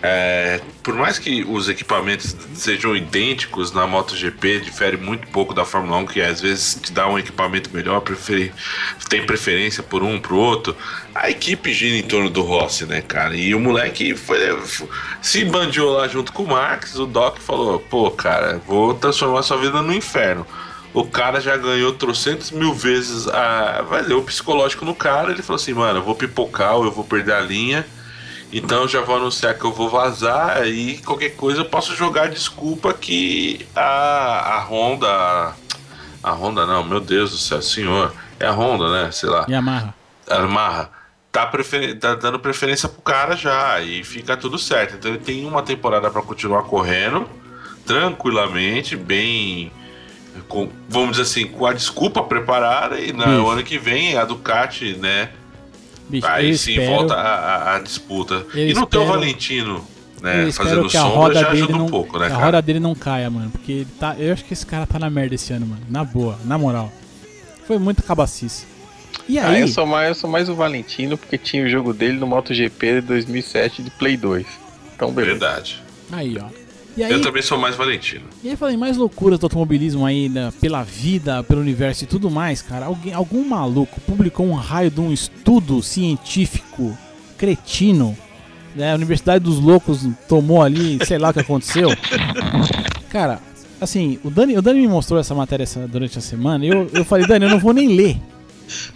É, 0.00 0.60
por 0.82 0.94
mais 0.94 1.18
que 1.18 1.42
os 1.42 1.68
equipamentos 1.68 2.36
sejam 2.54 2.94
idênticos 2.94 3.72
na 3.72 3.84
MotoGP, 3.84 4.60
difere 4.60 4.96
muito 4.96 5.26
pouco 5.28 5.52
da 5.52 5.64
Fórmula 5.64 5.96
1, 5.98 6.06
que 6.06 6.20
às 6.20 6.40
vezes 6.40 6.78
te 6.80 6.92
dá 6.92 7.08
um 7.08 7.18
equipamento 7.18 7.70
melhor, 7.74 8.00
prefere, 8.00 8.52
tem 9.08 9.26
preferência 9.26 9.82
por 9.82 10.04
um 10.04 10.20
pro 10.20 10.36
outro. 10.36 10.76
A 11.14 11.28
equipe 11.28 11.72
gira 11.72 11.96
em 11.96 12.02
torno 12.02 12.30
do 12.30 12.42
Rossi, 12.42 12.86
né, 12.86 13.00
cara? 13.00 13.34
E 13.34 13.52
o 13.54 13.60
moleque 13.60 14.14
foi, 14.14 14.38
se 15.20 15.44
bandiou 15.44 15.94
lá 15.94 16.06
junto 16.06 16.32
com 16.32 16.44
o 16.44 16.48
Max. 16.48 16.94
O 16.94 17.06
Doc 17.06 17.38
falou: 17.38 17.80
pô, 17.80 18.08
cara, 18.12 18.62
vou 18.66 18.94
transformar 18.94 19.42
sua 19.42 19.56
vida 19.56 19.82
no 19.82 19.92
inferno. 19.92 20.46
O 20.94 21.04
cara 21.04 21.40
já 21.40 21.56
ganhou 21.56 21.92
trocentos 21.92 22.52
mil 22.52 22.72
vezes 22.72 23.26
a. 23.26 23.82
Valeu 23.82 24.20
o 24.20 24.24
psicológico 24.24 24.84
no 24.84 24.94
cara. 24.94 25.32
Ele 25.32 25.42
falou 25.42 25.60
assim: 25.60 25.74
mano, 25.74 25.98
eu 25.98 26.04
vou 26.04 26.14
pipocar, 26.14 26.74
eu 26.74 26.92
vou 26.92 27.04
perder 27.04 27.32
a 27.32 27.40
linha 27.40 27.84
então 28.52 28.88
já 28.88 29.00
vou 29.00 29.16
anunciar 29.16 29.54
que 29.54 29.64
eu 29.64 29.72
vou 29.72 29.90
vazar 29.90 30.66
e 30.66 30.98
qualquer 30.98 31.30
coisa 31.36 31.60
eu 31.60 31.64
posso 31.66 31.94
jogar 31.94 32.28
desculpa 32.28 32.94
que 32.94 33.66
a, 33.76 34.56
a 34.56 34.64
Honda. 34.64 35.54
A 36.22 36.32
Honda 36.32 36.66
não, 36.66 36.82
meu 36.82 37.00
Deus 37.00 37.30
do 37.30 37.38
céu, 37.38 37.60
senhor. 37.60 38.14
É 38.40 38.46
a 38.46 38.52
Honda, 38.52 38.90
né? 38.90 39.10
Sei 39.10 39.28
lá. 39.28 39.46
Yamaha. 39.48 39.94
Yamaha. 40.28 40.90
Tá, 41.30 41.46
prefer... 41.46 41.98
tá 41.98 42.14
dando 42.14 42.38
preferência 42.38 42.88
pro 42.88 43.02
cara 43.02 43.36
já 43.36 43.80
e 43.80 44.02
fica 44.02 44.36
tudo 44.36 44.58
certo. 44.58 44.94
Então 44.96 45.10
ele 45.10 45.20
tem 45.20 45.44
uma 45.44 45.62
temporada 45.62 46.10
para 46.10 46.22
continuar 46.22 46.62
correndo 46.62 47.28
tranquilamente, 47.84 48.96
bem. 48.96 49.72
Com, 50.46 50.70
vamos 50.88 51.12
dizer 51.12 51.22
assim, 51.22 51.46
com 51.46 51.66
a 51.66 51.72
desculpa 51.72 52.22
preparada 52.22 53.00
e 53.00 53.12
no 53.12 53.48
ano 53.48 53.62
que 53.64 53.76
vem 53.76 54.16
a 54.16 54.24
Ducati, 54.24 54.94
né? 54.94 55.30
Bicho, 56.08 56.26
Aí 56.26 56.56
sim 56.56 56.72
espero, 56.72 56.90
volta 56.90 57.14
a, 57.14 57.56
a, 57.72 57.76
a 57.76 57.78
disputa. 57.80 58.46
E 58.54 58.72
não 58.72 58.86
tem 58.86 59.00
o 59.00 59.06
Valentino, 59.06 59.86
né? 60.22 60.50
Fazendo 60.52 60.88
sombra 60.88 61.34
já 61.34 61.50
ajuda 61.50 61.72
não, 61.72 61.86
um 61.86 61.88
pouco, 61.88 62.18
né? 62.18 62.26
a 62.26 62.36
roda 62.36 62.62
dele 62.62 62.80
não 62.80 62.94
caia, 62.94 63.28
mano. 63.28 63.50
Porque 63.50 63.72
ele 63.72 63.88
tá. 63.98 64.16
Eu 64.18 64.32
acho 64.32 64.44
que 64.44 64.52
esse 64.52 64.64
cara 64.64 64.86
tá 64.86 64.98
na 64.98 65.10
merda 65.10 65.34
esse 65.34 65.52
ano, 65.52 65.66
mano. 65.66 65.82
Na 65.88 66.04
boa, 66.04 66.38
na 66.44 66.56
moral. 66.56 66.90
Foi 67.66 67.78
muito 67.78 68.02
cabacice. 68.02 68.66
E 69.28 69.38
aí? 69.38 69.56
Ah, 69.56 69.60
eu, 69.60 69.68
sou 69.68 69.84
mais, 69.84 70.08
eu 70.08 70.14
sou 70.14 70.30
mais 70.30 70.48
o 70.48 70.54
Valentino 70.54 71.18
porque 71.18 71.36
tinha 71.36 71.64
o 71.64 71.68
jogo 71.68 71.92
dele 71.92 72.18
no 72.18 72.26
MotoGP 72.26 73.00
de 73.00 73.00
2007 73.02 73.82
de 73.82 73.90
Play 73.90 74.16
2. 74.16 74.46
Então, 74.96 75.12
beleza. 75.12 75.38
Verdade. 75.38 75.82
Aí, 76.10 76.38
ó. 76.40 76.48
Aí, 77.02 77.12
eu 77.12 77.20
também 77.20 77.42
sou 77.42 77.58
mais 77.58 77.76
Valentino. 77.76 78.24
E 78.42 78.50
aí 78.50 78.56
falei, 78.56 78.76
mais 78.76 78.96
loucuras 78.96 79.38
do 79.38 79.46
automobilismo 79.46 80.04
aí, 80.04 80.28
né, 80.28 80.52
pela 80.60 80.82
vida, 80.82 81.42
pelo 81.44 81.60
universo 81.60 82.04
e 82.04 82.06
tudo 82.06 82.30
mais, 82.30 82.62
cara. 82.62 82.86
Alguém, 82.86 83.12
algum 83.12 83.46
maluco 83.46 84.00
publicou 84.00 84.46
um 84.46 84.54
raio 84.54 84.90
de 84.90 85.00
um 85.00 85.12
estudo 85.12 85.82
científico 85.82 86.96
cretino. 87.36 88.16
Né, 88.74 88.92
a 88.92 88.94
Universidade 88.94 89.44
dos 89.44 89.58
Loucos 89.58 90.06
tomou 90.28 90.62
ali, 90.62 90.98
sei 91.04 91.18
lá 91.18 91.30
o 91.30 91.32
que 91.32 91.40
aconteceu. 91.40 91.88
Cara, 93.10 93.40
assim, 93.80 94.18
o 94.22 94.30
Dani, 94.30 94.56
o 94.56 94.62
Dani 94.62 94.80
me 94.80 94.88
mostrou 94.88 95.18
essa 95.18 95.34
matéria 95.34 95.64
essa, 95.64 95.86
durante 95.88 96.18
a 96.18 96.20
semana 96.20 96.64
e 96.64 96.68
eu, 96.68 96.88
eu 96.92 97.04
falei, 97.04 97.26
Dani, 97.26 97.46
eu 97.46 97.50
não 97.50 97.58
vou 97.58 97.72
nem 97.72 97.88
ler. 97.88 98.16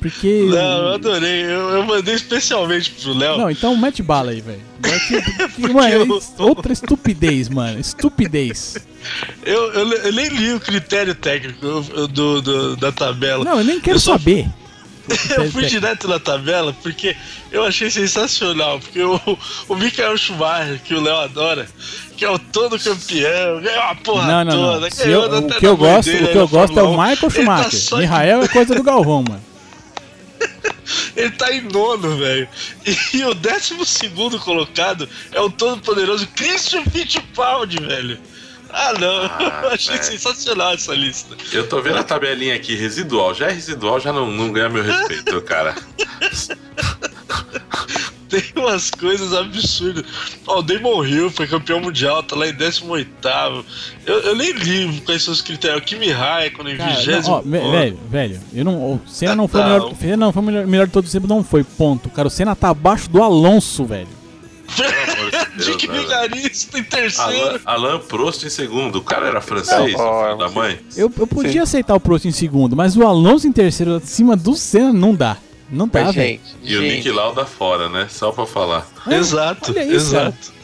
Porque. 0.00 0.46
Não, 0.48 0.56
eu 0.56 0.94
adorei. 0.94 1.44
Eu, 1.44 1.70
eu 1.70 1.84
mandei 1.84 2.14
especialmente 2.14 2.90
pro 2.90 3.12
Léo. 3.12 3.38
Não, 3.38 3.50
então 3.50 3.76
mete 3.76 4.02
bala 4.02 4.30
aí, 4.30 4.40
velho. 4.40 4.60
mano, 5.72 5.88
eu... 5.88 6.22
outra 6.38 6.72
estupidez, 6.72 7.48
mano. 7.48 7.78
Estupidez. 7.78 8.76
Eu, 9.44 9.72
eu, 9.72 9.92
eu, 9.92 10.12
nem 10.12 10.28
li 10.28 10.52
o 10.52 10.60
critério 10.60 11.14
técnico 11.14 11.82
do, 12.08 12.40
do 12.40 12.76
da 12.76 12.92
tabela. 12.92 13.44
Não, 13.44 13.58
eu 13.58 13.64
nem 13.64 13.80
quero 13.80 13.96
eu 13.96 14.00
só... 14.00 14.12
saber. 14.12 14.48
eu 15.36 15.50
fui 15.50 15.66
direto 15.66 16.06
na 16.06 16.18
tabela 16.18 16.72
porque 16.82 17.16
eu 17.50 17.64
achei 17.64 17.90
sensacional. 17.90 18.78
Porque 18.80 19.02
o, 19.02 19.20
o 19.68 19.74
Michael 19.74 20.16
Schumacher, 20.16 20.80
que 20.82 20.94
o 20.94 21.00
Léo 21.00 21.16
adora, 21.16 21.66
que 22.16 22.24
é 22.24 22.30
o 22.30 22.38
todo 22.38 22.78
campeão, 22.78 23.60
ganhou 23.60 23.82
a 23.82 23.94
porra 23.96 24.26
não, 24.26 24.44
não, 24.44 24.52
toda. 24.52 24.88
Não. 24.88 25.06
Eu, 25.06 25.38
o 25.38 25.48
que 25.48 25.66
eu 25.66 25.76
gosto, 25.76 26.10
o 26.10 26.28
que 26.28 26.38
eu 26.38 26.48
gosto 26.48 26.78
é 26.78 26.82
o 26.82 26.90
Michael 26.90 27.16
tá 27.16 27.30
Schumacher. 27.30 27.88
Tá 27.90 27.96
Michael 27.96 28.42
é 28.42 28.48
coisa 28.48 28.74
do 28.74 28.82
Galvão, 28.82 29.24
mano. 29.28 29.51
Ele 31.16 31.30
tá 31.30 31.52
em 31.52 31.62
nono, 31.62 32.16
velho. 32.16 32.48
E 33.12 33.24
o 33.24 33.34
décimo 33.34 33.84
segundo 33.84 34.38
colocado 34.38 35.08
é 35.32 35.40
o 35.40 35.50
todo-poderoso 35.50 36.26
Christian 36.28 36.84
Fittipaldi, 36.84 37.82
velho. 37.82 38.18
Ah, 38.70 38.94
não. 38.98 39.24
Ah, 39.24 39.70
achei 39.72 39.96
é. 39.96 40.02
sensacional 40.02 40.72
essa 40.72 40.94
lista. 40.94 41.36
Eu 41.52 41.68
tô 41.68 41.82
vendo 41.82 41.98
a 41.98 42.04
tabelinha 42.04 42.54
aqui, 42.54 42.74
residual. 42.74 43.34
Já 43.34 43.48
é 43.48 43.52
residual, 43.52 44.00
já 44.00 44.12
não, 44.12 44.30
não 44.30 44.50
ganha 44.50 44.68
meu 44.68 44.82
respeito, 44.82 45.40
cara. 45.42 45.74
tem 48.32 48.42
umas 48.56 48.90
coisas 48.90 49.34
absurdas. 49.34 50.04
Ó, 50.46 50.60
o 50.60 50.62
Damon 50.62 51.04
Hill 51.04 51.30
foi 51.30 51.46
campeão 51.46 51.80
mundial, 51.80 52.22
tá 52.22 52.34
lá 52.34 52.48
em 52.48 52.54
18. 52.54 53.10
Eu, 54.06 54.20
eu 54.20 54.34
nem 54.34 54.52
li 54.52 55.00
quais 55.02 55.22
são 55.22 55.34
os 55.34 55.42
critérios. 55.42 55.82
O 55.82 55.84
Kimi 55.84 56.10
Raikkonen 56.10 56.74
em 56.74 56.78
20. 56.78 57.06
Velho, 57.44 57.98
velho, 58.08 58.40
eu 58.54 58.64
não, 58.64 58.94
o 58.94 59.00
Senna 59.06 59.36
não 59.36 59.46
foi 59.46 59.60
o 59.60 59.64
melhor, 59.64 59.94
Senna 60.00 60.16
não 60.16 60.32
foi 60.32 60.42
melhor, 60.42 60.66
melhor 60.66 60.86
de 60.86 60.92
todos 60.92 61.08
os 61.08 61.12
tempos, 61.12 61.28
não 61.28 61.44
foi, 61.44 61.62
ponto. 61.62 62.08
Cara, 62.08 62.28
o 62.28 62.30
Senna 62.30 62.56
tá 62.56 62.70
abaixo 62.70 63.10
do 63.10 63.22
Alonso, 63.22 63.84
velho. 63.84 64.08
Dick 65.56 65.86
Vigarista 65.86 66.78
em 66.78 66.84
terceiro. 66.84 67.60
Alain, 67.66 67.90
Alain 67.90 68.00
Prost 68.00 68.44
em 68.44 68.48
segundo. 68.48 68.96
O 68.96 69.02
cara 69.02 69.26
era 69.26 69.42
francês, 69.42 69.92
não, 69.92 70.38
da 70.38 70.48
mãe. 70.48 70.78
Eu, 70.96 71.12
eu 71.18 71.26
podia 71.26 71.52
Sim. 71.52 71.58
aceitar 71.58 71.94
o 71.94 72.00
Prost 72.00 72.24
em 72.24 72.32
segundo, 72.32 72.74
mas 72.74 72.96
o 72.96 73.06
Alonso 73.06 73.46
em 73.46 73.52
terceiro 73.52 73.96
acima 73.96 74.34
do 74.34 74.54
Senna 74.54 74.92
não 74.92 75.14
dá. 75.14 75.36
Não 75.72 75.88
dá, 75.88 76.10
velho. 76.10 76.38
E 76.62 76.68
gente. 76.68 76.78
o 76.78 76.82
Nick 76.82 77.10
Lauda 77.10 77.46
fora, 77.46 77.88
né? 77.88 78.06
Só 78.10 78.30
pra 78.30 78.44
falar. 78.44 78.86
É, 79.08 79.14
exato, 79.14 79.70
isso, 79.72 79.80
exato. 79.80 80.52
Cara. 80.52 80.62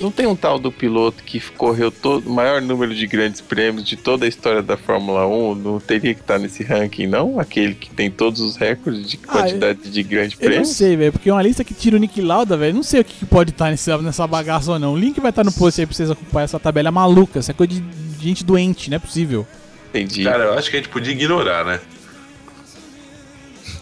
Não 0.00 0.10
tem 0.12 0.26
um 0.26 0.36
tal 0.36 0.58
do 0.58 0.70
piloto 0.70 1.22
que 1.24 1.40
correu 1.40 1.90
todo 1.90 2.28
o 2.28 2.32
maior 2.32 2.62
número 2.62 2.94
de 2.94 3.06
grandes 3.06 3.40
prêmios 3.40 3.84
de 3.84 3.96
toda 3.96 4.24
a 4.24 4.28
história 4.28 4.62
da 4.62 4.76
Fórmula 4.76 5.26
1? 5.26 5.56
Não 5.56 5.80
teria 5.80 6.14
que 6.14 6.20
estar 6.20 6.38
nesse 6.38 6.62
ranking, 6.62 7.06
não? 7.06 7.38
Aquele 7.38 7.74
que 7.74 7.90
tem 7.90 8.10
todos 8.10 8.40
os 8.40 8.56
recordes 8.56 9.10
de 9.10 9.16
quantidade 9.16 9.80
ah, 9.82 9.86
eu, 9.86 9.90
de 9.90 10.02
grandes 10.04 10.38
prêmios? 10.38 10.56
Eu 10.56 10.62
não 10.62 10.72
sei, 10.72 10.96
velho, 10.96 11.12
porque 11.12 11.30
uma 11.30 11.42
lista 11.42 11.64
que 11.64 11.74
tira 11.74 11.96
o 11.96 11.98
Nick 11.98 12.20
Lauda, 12.20 12.56
velho, 12.56 12.74
não 12.74 12.82
sei 12.82 13.00
o 13.00 13.04
que 13.04 13.26
pode 13.26 13.50
estar 13.50 13.70
nessa, 13.70 13.98
nessa 13.98 14.26
bagaça 14.26 14.72
ou 14.72 14.78
não. 14.78 14.94
O 14.94 14.96
link 14.96 15.20
vai 15.20 15.30
estar 15.30 15.44
no 15.44 15.52
post 15.52 15.80
aí 15.80 15.86
pra 15.86 15.94
vocês 15.94 16.10
acompanhar 16.10 16.44
essa 16.44 16.60
tabela 16.60 16.92
maluca. 16.92 17.40
É 17.40 17.52
coisa 17.52 17.74
de 17.74 17.82
gente 18.20 18.44
doente, 18.44 18.88
não 18.88 18.96
é 18.96 19.00
possível. 19.00 19.46
Entendi. 19.88 20.22
Cara, 20.22 20.44
eu 20.44 20.54
acho 20.54 20.70
que 20.70 20.76
a 20.76 20.80
gente 20.80 20.90
podia 20.90 21.12
ignorar, 21.12 21.64
né? 21.64 21.80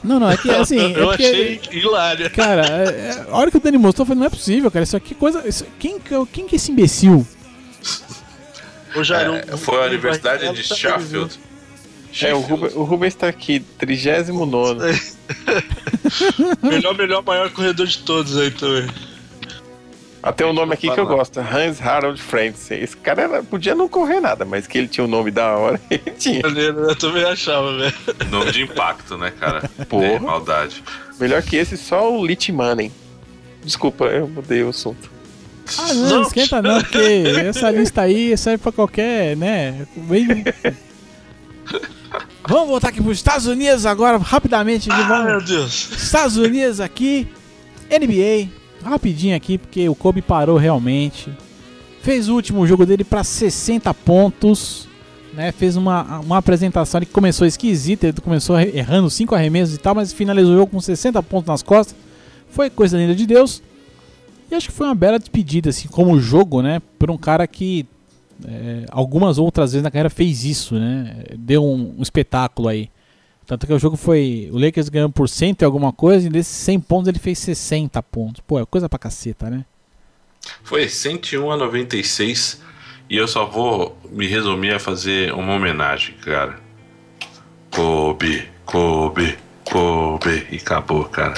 Não, 0.06 0.20
não, 0.20 0.30
é 0.30 0.36
que 0.36 0.50
assim. 0.50 0.78
É 0.96 1.00
eu 1.00 1.08
porque, 1.08 1.24
achei 1.24 1.60
hilário. 1.72 2.30
Cara, 2.30 2.66
é, 2.66 2.84
é, 2.84 3.26
a 3.28 3.36
hora 3.36 3.50
que 3.50 3.56
o 3.56 3.60
Dani 3.60 3.76
mostrou, 3.76 4.04
eu 4.04 4.06
falei, 4.06 4.20
não 4.20 4.26
é 4.26 4.30
possível, 4.30 4.70
cara. 4.70 4.84
Isso 4.84 4.96
aqui 4.96 5.14
é 5.14 5.16
coisa. 5.16 5.46
Isso, 5.46 5.66
quem, 5.78 5.98
quem 6.32 6.46
que 6.46 6.54
é 6.54 6.56
esse 6.56 6.70
imbecil? 6.70 7.26
É, 9.52 9.56
foi 9.56 9.82
a 9.82 9.86
Universidade 9.86 10.52
de 10.52 10.62
Sheffield. 10.62 11.38
É, 12.22 12.34
o, 12.34 12.40
Ruben, 12.40 12.70
o 12.74 12.82
Rubens 12.84 13.12
está 13.12 13.28
aqui, 13.28 13.60
39. 13.78 14.80
melhor, 16.62 16.96
melhor, 16.96 17.22
maior 17.22 17.50
corredor 17.50 17.86
de 17.86 17.98
todos 17.98 18.38
aí 18.38 18.50
também. 18.50 18.88
Até 20.26 20.44
um 20.44 20.52
nome 20.52 20.74
aqui 20.74 20.90
que 20.90 20.98
eu 20.98 21.06
gosto, 21.06 21.38
Hans 21.38 21.80
Harold 21.80 22.20
Frantz. 22.20 22.72
Esse 22.72 22.96
cara 22.96 23.22
era, 23.22 23.42
podia 23.44 23.76
não 23.76 23.88
correr 23.88 24.18
nada, 24.18 24.44
mas 24.44 24.66
que 24.66 24.76
ele 24.76 24.88
tinha 24.88 25.04
um 25.04 25.08
nome 25.08 25.30
da 25.30 25.56
hora, 25.56 25.80
ele 25.88 26.10
tinha. 26.18 26.42
Eu 26.44 26.96
também 26.96 27.22
achava, 27.22 27.78
velho. 27.78 27.94
Nome 28.28 28.50
de 28.50 28.62
impacto, 28.62 29.16
né, 29.16 29.32
cara? 29.38 29.70
Porra. 29.88 30.04
É, 30.04 30.18
maldade. 30.18 30.82
Melhor 31.20 31.40
que 31.42 31.54
esse, 31.54 31.76
só 31.76 32.12
o 32.12 32.26
Litmanen. 32.26 32.90
Desculpa, 33.62 34.06
eu 34.06 34.26
mudei 34.26 34.64
o 34.64 34.70
assunto. 34.70 35.08
Ah, 35.78 35.94
não, 35.94 36.08
não, 36.08 36.22
esquenta 36.22 36.60
não, 36.60 36.80
porque 36.80 37.22
essa 37.46 37.70
lista 37.70 38.02
aí 38.02 38.36
serve 38.36 38.58
pra 38.58 38.72
qualquer, 38.72 39.36
né? 39.36 39.86
Bem... 39.94 40.26
Vamos 42.48 42.68
voltar 42.68 42.88
aqui 42.88 43.00
pros 43.00 43.16
Estados 43.16 43.46
Unidos 43.46 43.86
agora, 43.86 44.18
rapidamente. 44.18 44.88
Ah, 44.90 45.22
meu 45.22 45.40
Deus. 45.40 45.92
Estados 45.92 46.36
Unidos 46.36 46.80
aqui, 46.80 47.28
NBA 47.88 48.65
rapidinho 48.82 49.36
aqui, 49.36 49.58
porque 49.58 49.88
o 49.88 49.94
Kobe 49.94 50.22
parou 50.22 50.56
realmente. 50.56 51.30
Fez 52.02 52.28
o 52.28 52.34
último 52.34 52.66
jogo 52.66 52.86
dele 52.86 53.04
para 53.04 53.24
60 53.24 53.92
pontos. 53.94 54.86
Né, 55.34 55.52
fez 55.52 55.76
uma, 55.76 56.20
uma 56.20 56.38
apresentação 56.38 56.98
que 57.00 57.06
começou 57.06 57.46
esquisita, 57.46 58.06
ele 58.06 58.20
começou 58.22 58.58
errando 58.58 59.10
5 59.10 59.34
arremessos 59.34 59.74
e 59.74 59.78
tal, 59.78 59.94
mas 59.94 60.10
finalizou 60.10 60.54
o 60.54 60.56
jogo 60.56 60.70
com 60.70 60.80
60 60.80 61.22
pontos 61.24 61.46
nas 61.46 61.62
costas. 61.62 61.94
Foi 62.48 62.70
coisa 62.70 62.96
linda 62.96 63.14
de 63.14 63.26
Deus. 63.26 63.62
E 64.50 64.54
acho 64.54 64.68
que 64.68 64.72
foi 64.72 64.86
uma 64.86 64.94
bela 64.94 65.18
despedida, 65.18 65.68
assim, 65.68 65.88
como 65.88 66.18
jogo, 66.18 66.62
né? 66.62 66.80
Por 66.98 67.10
um 67.10 67.18
cara 67.18 67.46
que 67.46 67.84
é, 68.46 68.86
algumas 68.90 69.38
outras 69.38 69.72
vezes 69.72 69.82
na 69.82 69.90
carreira 69.90 70.10
fez 70.10 70.44
isso, 70.44 70.76
né? 70.76 71.16
Deu 71.36 71.64
um, 71.64 71.96
um 71.98 72.02
espetáculo 72.02 72.68
aí. 72.68 72.88
Tanto 73.46 73.66
que 73.66 73.72
o 73.72 73.78
jogo 73.78 73.96
foi. 73.96 74.48
O 74.52 74.58
Lakers 74.58 74.88
ganhou 74.88 75.08
por 75.08 75.28
cento 75.28 75.62
e 75.62 75.64
alguma 75.64 75.92
coisa, 75.92 76.26
e 76.26 76.30
desses 76.30 76.56
100 76.56 76.80
pontos 76.80 77.08
ele 77.08 77.18
fez 77.18 77.38
60 77.38 78.02
pontos. 78.02 78.42
Pô, 78.46 78.58
é 78.58 78.66
coisa 78.66 78.88
pra 78.88 78.98
caceta, 78.98 79.48
né? 79.48 79.64
Foi 80.62 80.88
101 80.88 81.50
a 81.50 81.56
96. 81.56 82.60
E 83.08 83.16
eu 83.16 83.28
só 83.28 83.46
vou 83.46 83.96
me 84.10 84.26
resumir 84.26 84.74
a 84.74 84.80
fazer 84.80 85.32
uma 85.32 85.54
homenagem, 85.54 86.14
cara. 86.16 86.58
Kobe, 87.70 88.48
Kobe, 88.64 89.38
Kobe. 89.64 90.46
E 90.50 90.56
acabou, 90.56 91.04
cara. 91.04 91.34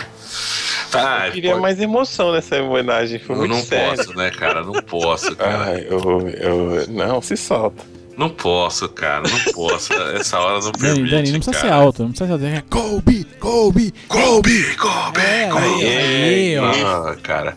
Ah, 0.95 1.27
eu 1.27 1.33
queria 1.33 1.51
pode... 1.51 1.63
mais 1.63 1.79
emoção 1.81 2.33
nessa 2.33 2.63
homenagem. 2.63 3.19
Foi 3.19 3.35
eu 3.37 3.41
muito 3.41 3.55
não 3.55 3.63
sério. 3.63 3.97
posso, 3.97 4.15
né, 4.17 4.31
cara? 4.31 4.65
Não 4.65 4.83
posso, 4.83 5.35
cara. 5.37 5.65
Ai, 5.65 5.87
eu, 5.89 6.29
eu, 6.29 6.89
não, 6.89 7.21
se 7.21 7.37
solta. 7.37 7.85
Não 8.19 8.29
posso, 8.29 8.89
cara, 8.89 9.23
não 9.29 9.53
posso. 9.55 9.93
Essa 9.93 10.41
hora 10.41 10.61
não 10.61 10.73
permite, 10.73 11.09
Dani, 11.09 11.11
Dani, 11.11 11.33
não 11.33 11.39
precisa 11.39 11.53
cara. 11.53 11.69
ser 11.69 11.73
alto, 11.73 12.03
não 12.03 12.11
precisa 12.11 12.37
ser... 12.37 12.63
Kobe, 12.63 13.25
Kobe, 13.39 13.95
Kobe, 14.09 14.75
Kobe, 14.75 15.21
é, 15.21 15.49
Kobe. 15.49 15.65
Aí, 15.65 16.59
aí, 16.59 16.85
ah, 16.85 17.17
cara. 17.23 17.57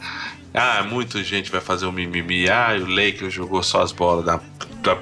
Ah, 0.53 0.83
muita 0.83 1.23
gente 1.23 1.49
vai 1.49 1.61
fazer 1.61 1.87
um 1.87 1.91
mimimi. 1.91 2.47
Ah, 2.47 2.77
o 2.79 2.85
Lakers 2.85 3.33
jogou 3.33 3.63
só 3.63 3.81
as 3.81 3.91
bolas 3.91 4.23
na, 4.23 4.39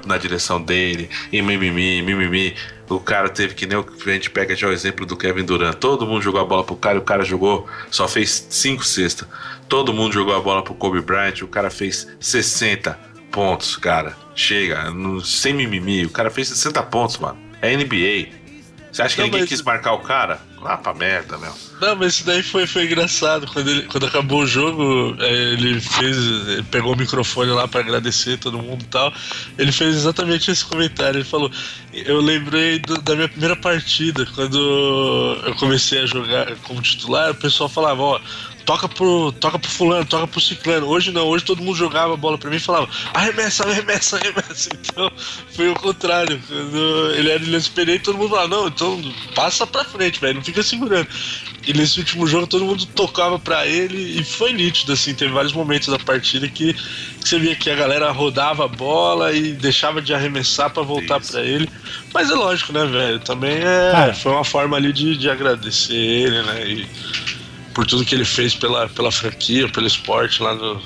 na 0.06 0.16
direção 0.16 0.62
dele. 0.62 1.10
E 1.30 1.42
mimimi, 1.42 2.00
mimimi. 2.00 2.54
O 2.88 2.98
cara 2.98 3.28
teve 3.28 3.54
que 3.54 3.66
nem 3.66 3.76
o 3.76 3.84
que 3.84 4.08
a 4.08 4.14
gente 4.14 4.30
pega 4.30 4.56
já 4.56 4.66
o 4.66 4.72
exemplo 4.72 5.04
do 5.04 5.14
Kevin 5.14 5.44
Durant. 5.44 5.74
Todo 5.74 6.06
mundo 6.06 6.22
jogou 6.22 6.40
a 6.40 6.44
bola 6.44 6.64
pro 6.64 6.74
cara 6.74 6.96
e 6.96 6.98
o 7.00 7.04
cara 7.04 7.22
jogou, 7.22 7.68
só 7.90 8.08
fez 8.08 8.46
5 8.48 8.82
cestas. 8.82 9.28
Todo 9.68 9.92
mundo 9.92 10.14
jogou 10.14 10.34
a 10.34 10.40
bola 10.40 10.62
pro 10.62 10.74
Kobe 10.74 11.00
Bryant, 11.02 11.42
o 11.42 11.48
cara 11.48 11.70
fez 11.70 12.08
60 12.18 13.09
pontos, 13.30 13.76
cara. 13.76 14.16
Chega, 14.34 14.90
no, 14.90 15.20
sem 15.20 15.52
mimimi. 15.52 16.04
O 16.04 16.10
cara 16.10 16.30
fez 16.30 16.48
60 16.48 16.82
pontos, 16.84 17.18
mano. 17.18 17.38
É 17.60 17.76
NBA. 17.76 18.40
Você 18.92 19.02
acha 19.02 19.14
que 19.14 19.20
não, 19.20 19.26
ninguém 19.26 19.40
mas... 19.42 19.48
quis 19.48 19.62
marcar 19.62 19.92
o 19.92 20.00
cara? 20.00 20.40
Lá 20.60 20.76
pra 20.76 20.92
merda, 20.92 21.38
meu. 21.38 21.54
Não, 21.80 21.96
mas 21.96 22.14
isso 22.14 22.26
daí 22.26 22.42
foi, 22.42 22.66
foi 22.66 22.84
engraçado. 22.84 23.46
Quando, 23.46 23.70
ele, 23.70 23.82
quando 23.84 24.06
acabou 24.06 24.42
o 24.42 24.46
jogo, 24.46 25.16
é, 25.18 25.32
ele 25.54 25.80
fez. 25.80 26.16
Ele 26.16 26.62
pegou 26.64 26.92
o 26.92 26.96
microfone 26.96 27.50
lá 27.50 27.66
para 27.66 27.80
agradecer 27.80 28.36
todo 28.36 28.58
mundo 28.58 28.82
e 28.82 28.86
tal. 28.88 29.12
Ele 29.56 29.72
fez 29.72 29.96
exatamente 29.96 30.50
esse 30.50 30.64
comentário. 30.64 31.18
Ele 31.18 31.24
falou: 31.24 31.50
Eu 31.92 32.20
lembrei 32.20 32.78
do, 32.78 33.00
da 33.00 33.14
minha 33.14 33.28
primeira 33.28 33.56
partida, 33.56 34.26
quando 34.34 35.40
eu 35.46 35.54
comecei 35.54 36.02
a 36.02 36.06
jogar 36.06 36.54
como 36.64 36.82
titular, 36.82 37.30
o 37.30 37.36
pessoal 37.36 37.68
falava: 37.68 38.02
Ó, 38.02 38.20
toca 38.70 38.88
pro, 38.88 39.32
toca 39.32 39.58
pro 39.58 39.68
fulano, 39.68 40.04
toca 40.04 40.28
pro 40.28 40.40
ciclano. 40.40 40.86
Hoje 40.86 41.10
não, 41.10 41.26
hoje 41.26 41.44
todo 41.44 41.60
mundo 41.60 41.76
jogava 41.76 42.14
a 42.14 42.16
bola 42.16 42.38
pra 42.38 42.48
mim 42.48 42.56
e 42.56 42.60
falava, 42.60 42.88
arremessa, 43.12 43.64
arremessa, 43.64 44.14
arremessa. 44.22 44.70
Então, 44.72 45.10
foi 45.56 45.68
o 45.70 45.74
contrário. 45.74 46.40
Quando 46.46 47.10
ele 47.16 47.30
era 47.30 47.42
inexperiente, 47.42 48.04
todo 48.04 48.16
mundo 48.16 48.30
falava, 48.30 48.48
não, 48.48 48.68
então 48.68 49.14
passa 49.34 49.66
pra 49.66 49.84
frente, 49.84 50.20
velho, 50.20 50.36
não 50.36 50.44
fica 50.44 50.62
segurando. 50.62 51.08
E 51.66 51.74
nesse 51.74 51.98
último 51.98 52.28
jogo 52.28 52.46
todo 52.46 52.64
mundo 52.64 52.86
tocava 52.86 53.40
pra 53.40 53.66
ele 53.66 54.20
e 54.20 54.24
foi 54.24 54.52
nítido, 54.52 54.92
assim, 54.92 55.14
teve 55.14 55.32
vários 55.32 55.52
momentos 55.52 55.88
da 55.88 55.98
partida 55.98 56.48
que, 56.48 56.72
que 56.72 57.28
você 57.28 57.38
via 57.40 57.56
que 57.56 57.68
a 57.70 57.74
galera 57.74 58.10
rodava 58.12 58.64
a 58.64 58.68
bola 58.68 59.32
e 59.32 59.52
deixava 59.52 60.00
de 60.00 60.14
arremessar 60.14 60.70
para 60.70 60.82
voltar 60.84 61.20
para 61.20 61.42
ele. 61.42 61.68
Mas 62.14 62.30
é 62.30 62.34
lógico, 62.34 62.72
né, 62.72 62.86
velho? 62.86 63.18
Também 63.18 63.56
é, 63.56 63.90
Cara, 63.90 64.14
foi 64.14 64.30
uma 64.30 64.44
forma 64.44 64.76
ali 64.76 64.92
de, 64.92 65.16
de 65.16 65.28
agradecer 65.28 65.92
ele, 65.92 66.42
né? 66.42 66.66
E, 66.66 66.88
por 67.74 67.86
tudo 67.86 68.04
que 68.04 68.14
ele 68.14 68.24
fez 68.24 68.54
pela, 68.54 68.88
pela 68.88 69.10
franquia, 69.12 69.68
pelo 69.68 69.86
esporte 69.86 70.42
lá 70.42 70.54
no, 70.54 70.80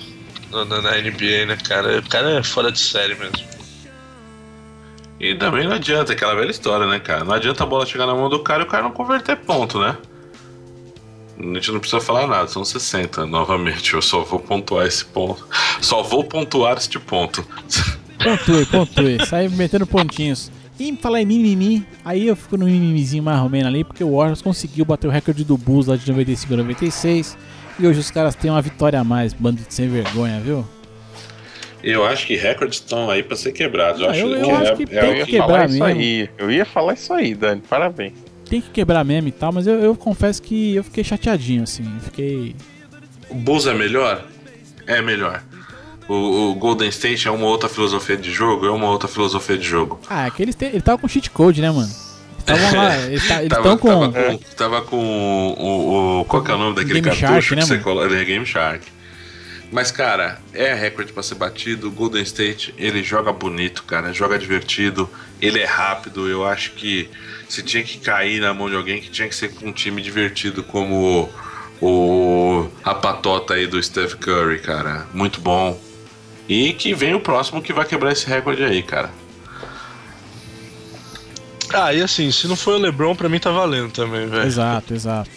no, 0.50 0.64
na 0.64 0.96
NBA, 0.96 1.46
né, 1.46 1.56
cara? 1.62 1.98
O 1.98 2.08
cara 2.08 2.38
é 2.38 2.42
fora 2.42 2.70
de 2.70 2.78
série 2.78 3.14
mesmo. 3.14 3.54
E 5.18 5.34
também 5.36 5.66
não 5.66 5.76
adianta, 5.76 6.12
aquela 6.12 6.34
velha 6.34 6.50
história, 6.50 6.86
né, 6.86 6.98
cara? 6.98 7.24
Não 7.24 7.32
adianta 7.32 7.62
a 7.62 7.66
bola 7.66 7.86
chegar 7.86 8.06
na 8.06 8.14
mão 8.14 8.28
do 8.28 8.40
cara 8.40 8.62
e 8.62 8.66
o 8.66 8.68
cara 8.68 8.82
não 8.82 8.90
converter 8.90 9.36
ponto, 9.36 9.78
né? 9.78 9.96
A 11.38 11.42
gente 11.42 11.72
não 11.72 11.80
precisa 11.80 12.00
falar 12.00 12.26
nada, 12.26 12.46
são 12.48 12.64
60. 12.64 13.26
Novamente, 13.26 13.94
eu 13.94 14.02
só 14.02 14.22
vou 14.22 14.38
pontuar 14.38 14.86
esse 14.86 15.04
ponto. 15.04 15.46
Só 15.80 16.02
vou 16.02 16.24
pontuar 16.24 16.76
este 16.76 16.98
ponto. 16.98 17.46
Pontue, 18.22 18.66
pontue. 18.66 19.26
Sai 19.26 19.48
metendo 19.48 19.86
pontinhos. 19.86 20.50
E 20.78 20.96
falar 20.96 21.22
em 21.22 21.26
mimimi, 21.26 21.86
aí 22.04 22.26
eu 22.26 22.34
fico 22.34 22.56
no 22.56 22.66
mimimizinho 22.66 23.22
mais 23.22 23.40
ou 23.40 23.48
menos 23.48 23.68
ali, 23.68 23.84
porque 23.84 24.02
o 24.02 24.16
Warriors 24.16 24.42
conseguiu 24.42 24.84
bater 24.84 25.06
o 25.06 25.10
recorde 25.10 25.44
do 25.44 25.56
Bulls 25.56 25.86
lá 25.86 25.96
de 25.96 26.10
95 26.10 26.52
a 26.52 26.56
96. 26.56 27.38
E 27.78 27.86
hoje 27.86 28.00
os 28.00 28.10
caras 28.10 28.34
têm 28.34 28.50
uma 28.50 28.62
vitória 28.62 28.98
a 28.98 29.04
mais, 29.04 29.32
bando 29.32 29.62
de 29.62 29.72
sem 29.72 29.88
vergonha, 29.88 30.40
viu? 30.40 30.66
Eu 31.82 32.04
acho 32.04 32.26
que 32.26 32.34
recordes 32.34 32.78
estão 32.78 33.10
aí 33.10 33.22
para 33.22 33.36
ser 33.36 33.52
quebrados. 33.52 34.00
Eu, 34.00 34.08
ah, 34.08 34.10
acho, 34.10 34.20
eu, 34.20 34.28
eu 34.30 34.44
que 34.44 34.50
acho 34.50 34.72
é, 34.72 34.76
que 34.76 34.82
é, 34.82 35.00
tem 35.00 35.24
que 35.24 35.30
quebrar 35.32 35.68
mesmo. 35.68 35.84
Aí. 35.84 36.30
Eu 36.38 36.50
ia 36.50 36.64
falar 36.64 36.94
isso 36.94 37.12
aí, 37.12 37.34
Dani. 37.34 37.62
Parabéns. 37.68 38.14
Tem 38.48 38.60
que 38.60 38.70
quebrar 38.70 39.04
mesmo 39.04 39.28
e 39.28 39.32
tal, 39.32 39.52
mas 39.52 39.66
eu, 39.66 39.74
eu 39.80 39.94
confesso 39.94 40.42
que 40.42 40.74
eu 40.74 40.82
fiquei 40.82 41.04
chateadinho, 41.04 41.62
assim. 41.62 41.84
Fiquei. 42.00 42.56
O 43.28 43.34
Bulls 43.34 43.66
é 43.66 43.74
melhor? 43.74 44.24
É 44.86 45.02
melhor. 45.02 45.42
O, 46.08 46.50
o, 46.50 46.54
Golden 46.54 46.88
State 46.88 47.26
é 47.26 47.30
uma 47.30 47.46
outra 47.46 47.68
filosofia 47.68 48.16
de 48.16 48.30
jogo, 48.30 48.66
é 48.66 48.70
uma 48.70 48.88
outra 48.88 49.08
filosofia 49.08 49.56
de 49.56 49.66
jogo. 49.66 49.98
Ah, 50.08 50.26
é 50.26 50.30
que 50.30 50.42
ele, 50.42 50.54
ele 50.60 50.80
tava 50.82 50.98
com 50.98 51.08
cheat 51.08 51.30
code, 51.30 51.62
né, 51.62 51.70
mano? 51.70 51.90
Estavam 52.38 52.74
lá, 52.74 52.96
eles 53.08 53.26
com... 53.26 53.48
Tava 53.48 53.78
com. 53.78 54.12
Tava 54.56 54.82
com 54.82 55.54
o, 55.58 56.20
o, 56.20 56.24
Qual 56.26 56.44
que 56.44 56.50
é 56.50 56.54
o 56.54 56.58
nome 56.58 56.76
daquele 56.76 57.00
Game 57.00 57.16
cartucho 57.16 57.48
Shark, 57.48 57.56
né, 57.56 57.62
que 57.62 57.66
você 57.66 57.72
mano? 57.74 57.84
coloca? 57.84 58.14
É 58.14 58.24
Game 58.24 58.44
Shark. 58.44 58.86
Mas, 59.72 59.90
cara, 59.90 60.38
é 60.52 60.72
recorde 60.74 61.12
pra 61.12 61.22
ser 61.22 61.34
batido. 61.34 61.88
O 61.88 61.90
Golden 61.90 62.22
State, 62.22 62.74
ele 62.78 63.02
joga 63.02 63.32
bonito, 63.32 63.82
cara. 63.82 64.12
Joga 64.12 64.38
divertido. 64.38 65.10
Ele 65.42 65.58
é 65.58 65.64
rápido. 65.64 66.28
Eu 66.28 66.46
acho 66.46 66.72
que 66.72 67.08
se 67.48 67.62
tinha 67.62 67.82
que 67.82 67.98
cair 67.98 68.40
na 68.40 68.54
mão 68.54 68.68
de 68.68 68.76
alguém, 68.76 69.00
que 69.00 69.10
tinha 69.10 69.28
que 69.28 69.34
ser 69.34 69.52
com 69.52 69.68
um 69.68 69.72
time 69.72 70.00
divertido 70.00 70.62
como 70.62 71.28
o, 71.80 72.68
a 72.84 72.94
patota 72.94 73.54
aí 73.54 73.66
do 73.66 73.82
Steph 73.82 74.14
Curry, 74.14 74.60
cara. 74.60 75.06
Muito 75.12 75.40
bom. 75.40 75.76
E 76.48 76.72
que 76.72 76.94
vem 76.94 77.14
o 77.14 77.20
próximo 77.20 77.62
que 77.62 77.72
vai 77.72 77.84
quebrar 77.84 78.12
esse 78.12 78.26
recorde 78.26 78.62
aí, 78.62 78.82
cara. 78.82 79.10
Ah, 81.72 81.92
e 81.92 82.00
assim, 82.02 82.30
se 82.30 82.46
não 82.46 82.54
foi 82.54 82.74
o 82.74 82.78
LeBron, 82.78 83.16
pra 83.16 83.28
mim 83.28 83.38
tá 83.38 83.50
valendo 83.50 83.90
também, 83.90 84.26
velho. 84.26 84.46
Exato, 84.46 84.94
exato. 84.94 85.30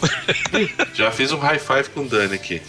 Já 0.94 1.10
fiz 1.10 1.32
um 1.32 1.38
high 1.38 1.58
five 1.58 1.90
com 1.90 2.02
o 2.02 2.08
Dani 2.08 2.34
aqui. 2.34 2.62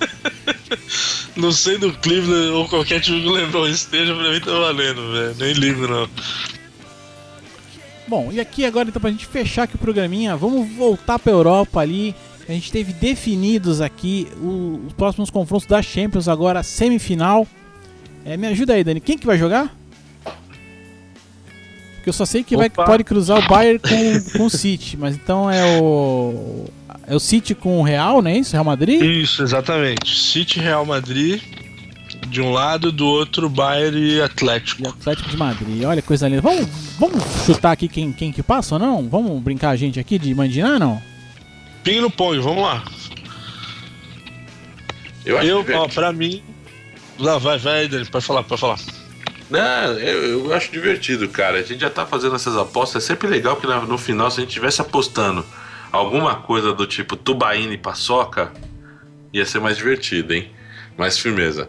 Não 1.34 1.50
sei 1.50 1.78
do 1.78 1.92
Cleveland 1.92 2.50
ou 2.50 2.68
qualquer 2.68 3.00
time 3.00 3.20
que 3.20 3.26
o 3.26 3.32
LeBron 3.32 3.66
esteja, 3.66 4.14
pra 4.14 4.30
mim 4.30 4.40
tá 4.40 4.52
valendo, 4.52 5.12
velho. 5.12 5.34
Nem 5.36 5.52
ligo, 5.52 5.88
não. 5.88 6.08
Bom, 8.06 8.30
e 8.30 8.38
aqui 8.38 8.64
agora 8.64 8.88
então 8.88 9.00
pra 9.00 9.10
gente 9.10 9.26
fechar 9.26 9.64
aqui 9.64 9.74
o 9.74 9.78
programinha, 9.78 10.36
vamos 10.36 10.70
voltar 10.76 11.18
pra 11.18 11.32
Europa 11.32 11.80
ali. 11.80 12.14
A 12.48 12.52
gente 12.52 12.70
teve 12.70 12.92
definidos 12.92 13.80
aqui 13.80 14.28
os 14.42 14.92
próximos 14.92 15.30
confrontos 15.30 15.66
da 15.66 15.80
Champions 15.80 16.28
agora, 16.28 16.62
semifinal. 16.62 17.46
É, 18.24 18.36
me 18.36 18.46
ajuda 18.46 18.74
aí, 18.74 18.84
Dani. 18.84 19.00
Quem 19.00 19.16
que 19.16 19.26
vai 19.26 19.38
jogar? 19.38 19.74
Porque 21.96 22.10
eu 22.10 22.12
só 22.12 22.26
sei 22.26 22.44
que 22.44 22.54
vai, 22.54 22.68
pode 22.68 23.02
cruzar 23.02 23.38
o 23.38 23.48
Bayern 23.48 23.78
com, 23.78 24.38
com 24.38 24.44
o 24.44 24.50
City, 24.50 24.94
mas 24.94 25.14
então 25.14 25.50
é 25.50 25.64
o 25.80 26.66
é 27.06 27.14
o 27.14 27.20
City 27.20 27.54
com 27.54 27.80
o 27.80 27.82
Real, 27.82 28.20
não 28.20 28.30
é 28.30 28.38
isso? 28.38 28.52
Real 28.52 28.64
Madrid? 28.64 29.00
Isso, 29.00 29.42
exatamente. 29.42 30.14
City 30.14 30.60
Real 30.60 30.84
Madrid 30.84 31.42
de 32.28 32.40
um 32.40 32.50
lado, 32.50 32.90
do 32.92 33.06
outro 33.06 33.48
Bayern 33.48 33.98
e 33.98 34.16
E 34.16 34.22
Atlético. 34.22 34.86
Atlético 34.88 35.30
de 35.30 35.36
Madrid. 35.36 35.84
Olha 35.84 36.02
que 36.02 36.08
coisa 36.08 36.28
linda. 36.28 36.42
Vamos, 36.42 36.66
vamos 36.98 37.22
chutar 37.46 37.72
aqui 37.72 37.88
quem, 37.88 38.12
quem 38.12 38.32
que 38.32 38.42
passa 38.42 38.74
ou 38.74 38.78
não? 38.78 39.08
Vamos 39.08 39.42
brincar 39.42 39.70
a 39.70 39.76
gente 39.76 39.98
aqui 39.98 40.18
de 40.18 40.34
mandinar, 40.34 40.78
não? 40.78 41.00
Ping 41.84 42.00
no 42.00 42.10
pong, 42.10 42.38
vamos 42.40 42.62
lá. 42.62 42.82
Eu 45.24 45.38
acho 45.38 45.46
Eu, 45.46 45.64
ó, 45.74 45.86
pra 45.86 46.12
mim. 46.12 46.42
Não, 47.18 47.38
vai, 47.38 47.58
vai, 47.58 47.86
Dani, 47.86 48.06
pode 48.06 48.24
falar, 48.24 48.42
pode 48.42 48.60
falar. 48.60 48.78
Não, 49.50 49.98
eu, 49.98 50.46
eu 50.46 50.54
acho 50.54 50.72
divertido, 50.72 51.28
cara. 51.28 51.58
A 51.58 51.62
gente 51.62 51.80
já 51.80 51.90
tá 51.90 52.06
fazendo 52.06 52.34
essas 52.34 52.56
apostas. 52.56 53.04
É 53.04 53.06
sempre 53.06 53.28
legal 53.28 53.56
que 53.56 53.66
no 53.66 53.98
final, 53.98 54.30
se 54.30 54.38
a 54.38 54.40
gente 54.40 54.50
estivesse 54.50 54.80
apostando 54.80 55.44
alguma 55.92 56.36
coisa 56.36 56.72
do 56.72 56.86
tipo 56.86 57.16
tubaína 57.16 57.74
e 57.74 57.78
paçoca, 57.78 58.50
ia 59.32 59.44
ser 59.44 59.60
mais 59.60 59.76
divertido, 59.76 60.34
hein? 60.34 60.50
Mais 60.96 61.18
firmeza. 61.18 61.68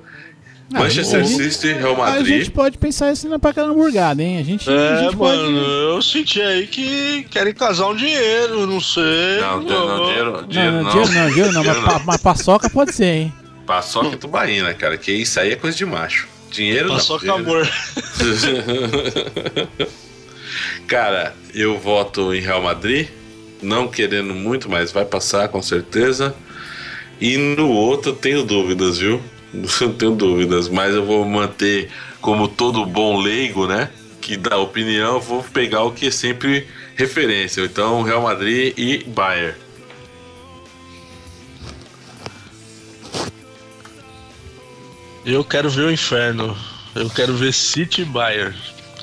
Ah, 0.73 0.79
Manchester 0.79 1.19
a 1.19 1.23
gente- 1.23 1.53
City, 1.53 1.73
Real 1.73 1.93
A 1.93 1.97
Madrid. 1.97 2.37
gente 2.39 2.51
pode 2.51 2.77
pensar 2.77 3.11
isso 3.13 3.29
na 3.29 3.37
placa 3.37 3.61
hamburgada, 3.63 4.23
hein? 4.23 4.39
A 4.39 4.43
gente, 4.43 4.67
a 4.69 4.73
É, 4.73 5.03
gente 5.03 5.15
mano, 5.15 5.43
pode. 5.43 5.53
eu 5.93 6.01
senti 6.01 6.41
aí 6.41 6.65
que 6.65 7.23
querem 7.29 7.53
casar 7.53 7.87
um 7.87 7.95
dinheiro, 7.95 8.65
não 8.65 8.81
sei. 8.81 9.39
Não, 9.41 9.61
não, 9.61 9.87
não, 9.87 10.05
dinheiro, 10.07 10.31
Não, 10.31 10.47
dinheiro 10.47 10.71
não, 10.77 10.83
não. 10.83 10.91
dinheiro 10.91 11.13
não, 11.13 11.29
dinheiro 11.29 11.51
não, 11.53 11.63
mas, 11.63 11.77
pa, 11.83 12.01
mas 12.05 12.21
paçoca 12.21 12.69
pode 12.69 12.93
ser, 12.95 13.05
hein? 13.05 13.33
Paçoca 13.67 14.15
e 14.15 14.17
tubaína, 14.17 14.73
cara. 14.73 14.97
Que 14.97 15.11
isso 15.11 15.39
aí 15.39 15.51
é 15.51 15.55
coisa 15.55 15.77
de 15.77 15.85
macho. 15.85 16.27
Dinheiro 16.51 16.89
Passou 16.89 17.19
não. 17.23 17.33
com 17.35 17.39
amor. 17.41 17.69
Cara, 20.87 21.33
eu 21.53 21.77
voto 21.79 22.33
em 22.33 22.39
Real 22.39 22.61
Madrid, 22.61 23.07
não 23.61 23.87
querendo 23.87 24.33
muito, 24.33 24.69
mas 24.69 24.91
vai 24.91 25.05
passar 25.05 25.47
com 25.49 25.61
certeza. 25.61 26.35
E 27.19 27.37
no 27.37 27.69
outro 27.69 28.13
tenho 28.13 28.43
dúvidas, 28.43 28.99
viu? 28.99 29.21
Não 29.53 29.93
tenho 29.93 30.15
dúvidas, 30.15 30.69
mas 30.69 30.93
eu 30.93 31.05
vou 31.05 31.25
manter 31.25 31.89
como 32.21 32.47
todo 32.47 32.85
bom 32.85 33.19
leigo, 33.19 33.67
né? 33.67 33.89
Que 34.21 34.37
dá 34.37 34.57
opinião, 34.57 35.19
vou 35.19 35.43
pegar 35.43 35.83
o 35.83 35.91
que 35.91 36.07
é 36.07 36.11
sempre 36.11 36.67
referência. 36.95 37.61
Então, 37.61 38.01
Real 38.01 38.21
Madrid 38.21 38.73
e 38.77 39.03
Bayern. 39.03 39.55
Eu 45.25 45.43
quero 45.43 45.69
ver 45.69 45.85
o 45.85 45.91
inferno. 45.91 46.55
Eu 46.93 47.09
quero 47.09 47.35
ver 47.35 47.53
City 47.53 48.03
e 48.03 48.05
Bayern. 48.05 48.55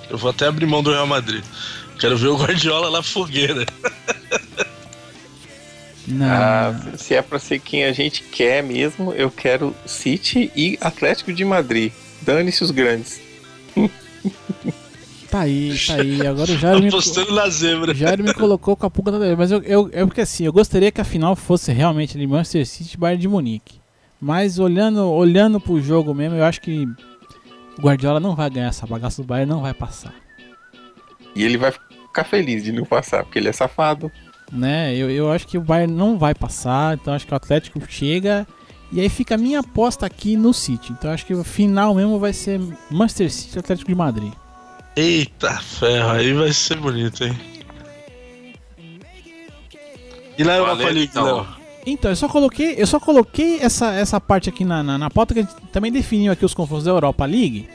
Eu 0.09 0.17
vou 0.17 0.31
até 0.31 0.47
abrir 0.47 0.67
mão 0.67 0.83
do 0.83 0.91
Real 0.91 1.07
Madrid. 1.07 1.45
Quero 1.99 2.17
ver 2.17 2.29
o 2.29 2.37
Guardiola 2.37 2.91
na 2.91 3.03
fogueira. 3.03 3.67
Não. 6.07 6.27
Ah, 6.27 6.75
se 6.97 7.15
é 7.15 7.23
pra 7.23 7.39
ser 7.39 7.61
quem 7.61 7.85
a 7.85 7.93
gente 7.93 8.23
quer 8.25 8.63
mesmo, 8.63 9.13
eu 9.13 9.31
quero 9.31 9.75
City 9.87 10.51
e 10.57 10.79
Atlético 10.81 11.33
de 11.33 11.45
Madrid. 11.45 11.93
Dane-se 12.23 12.63
os 12.63 12.71
grandes. 12.71 13.21
Tá 15.31 15.41
aí, 15.41 15.75
tá 15.87 15.95
aí. 15.95 16.27
Agora 16.27 16.51
o 16.51 16.59
Jair 16.59 16.79
me, 16.83 16.89
Apostando 16.89 17.33
na 17.35 17.49
zebra. 17.49 17.93
o 17.93 17.95
Jair 17.95 18.23
me 18.23 18.35
colocou 18.35 18.77
com 18.77 18.85
a 18.85 18.91
pulga 18.91 19.13
na 19.13 19.37
Mas 19.37 19.51
eu, 19.51 19.63
eu, 19.63 19.91
é 19.93 20.05
porque 20.05 20.21
assim, 20.21 20.45
eu 20.45 20.53
gostaria 20.53 20.93
que 20.93 21.01
a 21.01 21.05
final 21.05 21.35
fosse 21.35 21.73
realmente 21.73 22.17
ali 22.17 22.27
Manchester 22.27 22.67
City 22.67 22.95
e 22.95 22.99
Bayern 22.99 23.21
de 23.21 23.29
Munique. 23.29 23.81
Mas 24.21 24.59
olhando, 24.59 25.11
olhando 25.11 25.59
pro 25.59 25.81
jogo 25.81 26.15
mesmo, 26.15 26.37
eu 26.37 26.45
acho 26.45 26.61
que 26.61 26.87
o 27.79 27.81
Guardiola 27.81 28.21
não 28.21 28.37
vai 28.37 28.51
ganhar 28.51 28.69
essa 28.69 28.87
bagaça 28.87 29.23
do 29.23 29.27
Bayern, 29.27 29.51
não 29.51 29.63
vai 29.63 29.73
passar. 29.73 30.15
E 31.35 31.43
ele 31.43 31.57
vai 31.57 31.73
ficar 31.73 32.25
feliz 32.25 32.63
de 32.63 32.71
não 32.71 32.85
passar, 32.85 33.25
porque 33.25 33.39
ele 33.39 33.49
é 33.49 33.53
safado. 33.53 34.13
Né? 34.53 34.95
Eu, 34.95 35.11
eu 35.11 35.33
acho 35.33 35.47
que 35.47 35.57
o 35.57 35.63
Bayern 35.63 35.93
não 35.93 36.19
vai 36.19 36.35
passar, 36.35 36.95
então 36.95 37.15
acho 37.15 37.27
que 37.27 37.33
o 37.33 37.37
Atlético 37.37 37.81
chega. 37.89 38.47
E 38.93 39.01
aí 39.01 39.09
fica 39.09 39.37
a 39.37 39.39
minha 39.39 39.61
aposta 39.61 40.05
aqui 40.05 40.37
no 40.37 40.53
City. 40.53 40.93
Então 40.93 41.11
acho 41.11 41.25
que 41.25 41.35
o 41.35 41.43
final 41.43 41.95
mesmo 41.95 42.19
vai 42.19 42.33
ser 42.33 42.61
Manchester 42.91 43.31
City 43.31 43.57
e 43.57 43.59
Atlético 43.59 43.89
de 43.89 43.95
Madrid. 43.95 44.33
Eita 44.95 45.59
ferro, 45.59 46.11
aí 46.11 46.35
vai 46.35 46.53
ser 46.53 46.77
bonito, 46.77 47.25
hein? 47.25 47.35
E 50.37 50.45
na 50.45 50.57
Europa 50.57 50.85
League, 50.85 51.11
então. 51.11 51.47
Então, 51.85 52.11
eu 52.13 52.17
só 52.17 52.29
coloquei, 52.29 52.75
eu 52.79 52.87
só 52.87 53.01
coloquei 53.01 53.59
essa, 53.61 53.93
essa 53.93 54.21
parte 54.21 54.49
aqui 54.49 54.65
na, 54.65 54.83
na, 54.83 54.97
na 54.97 55.11
pauta 55.11 55.35
que 55.35 55.41
a 55.41 55.43
gente 55.43 55.55
também 55.73 55.91
definiu 55.91 56.31
aqui 56.33 56.45
os 56.45 56.55
confrontos 56.55 56.85
da 56.85 56.93
Europa 56.93 57.25
League. 57.25 57.69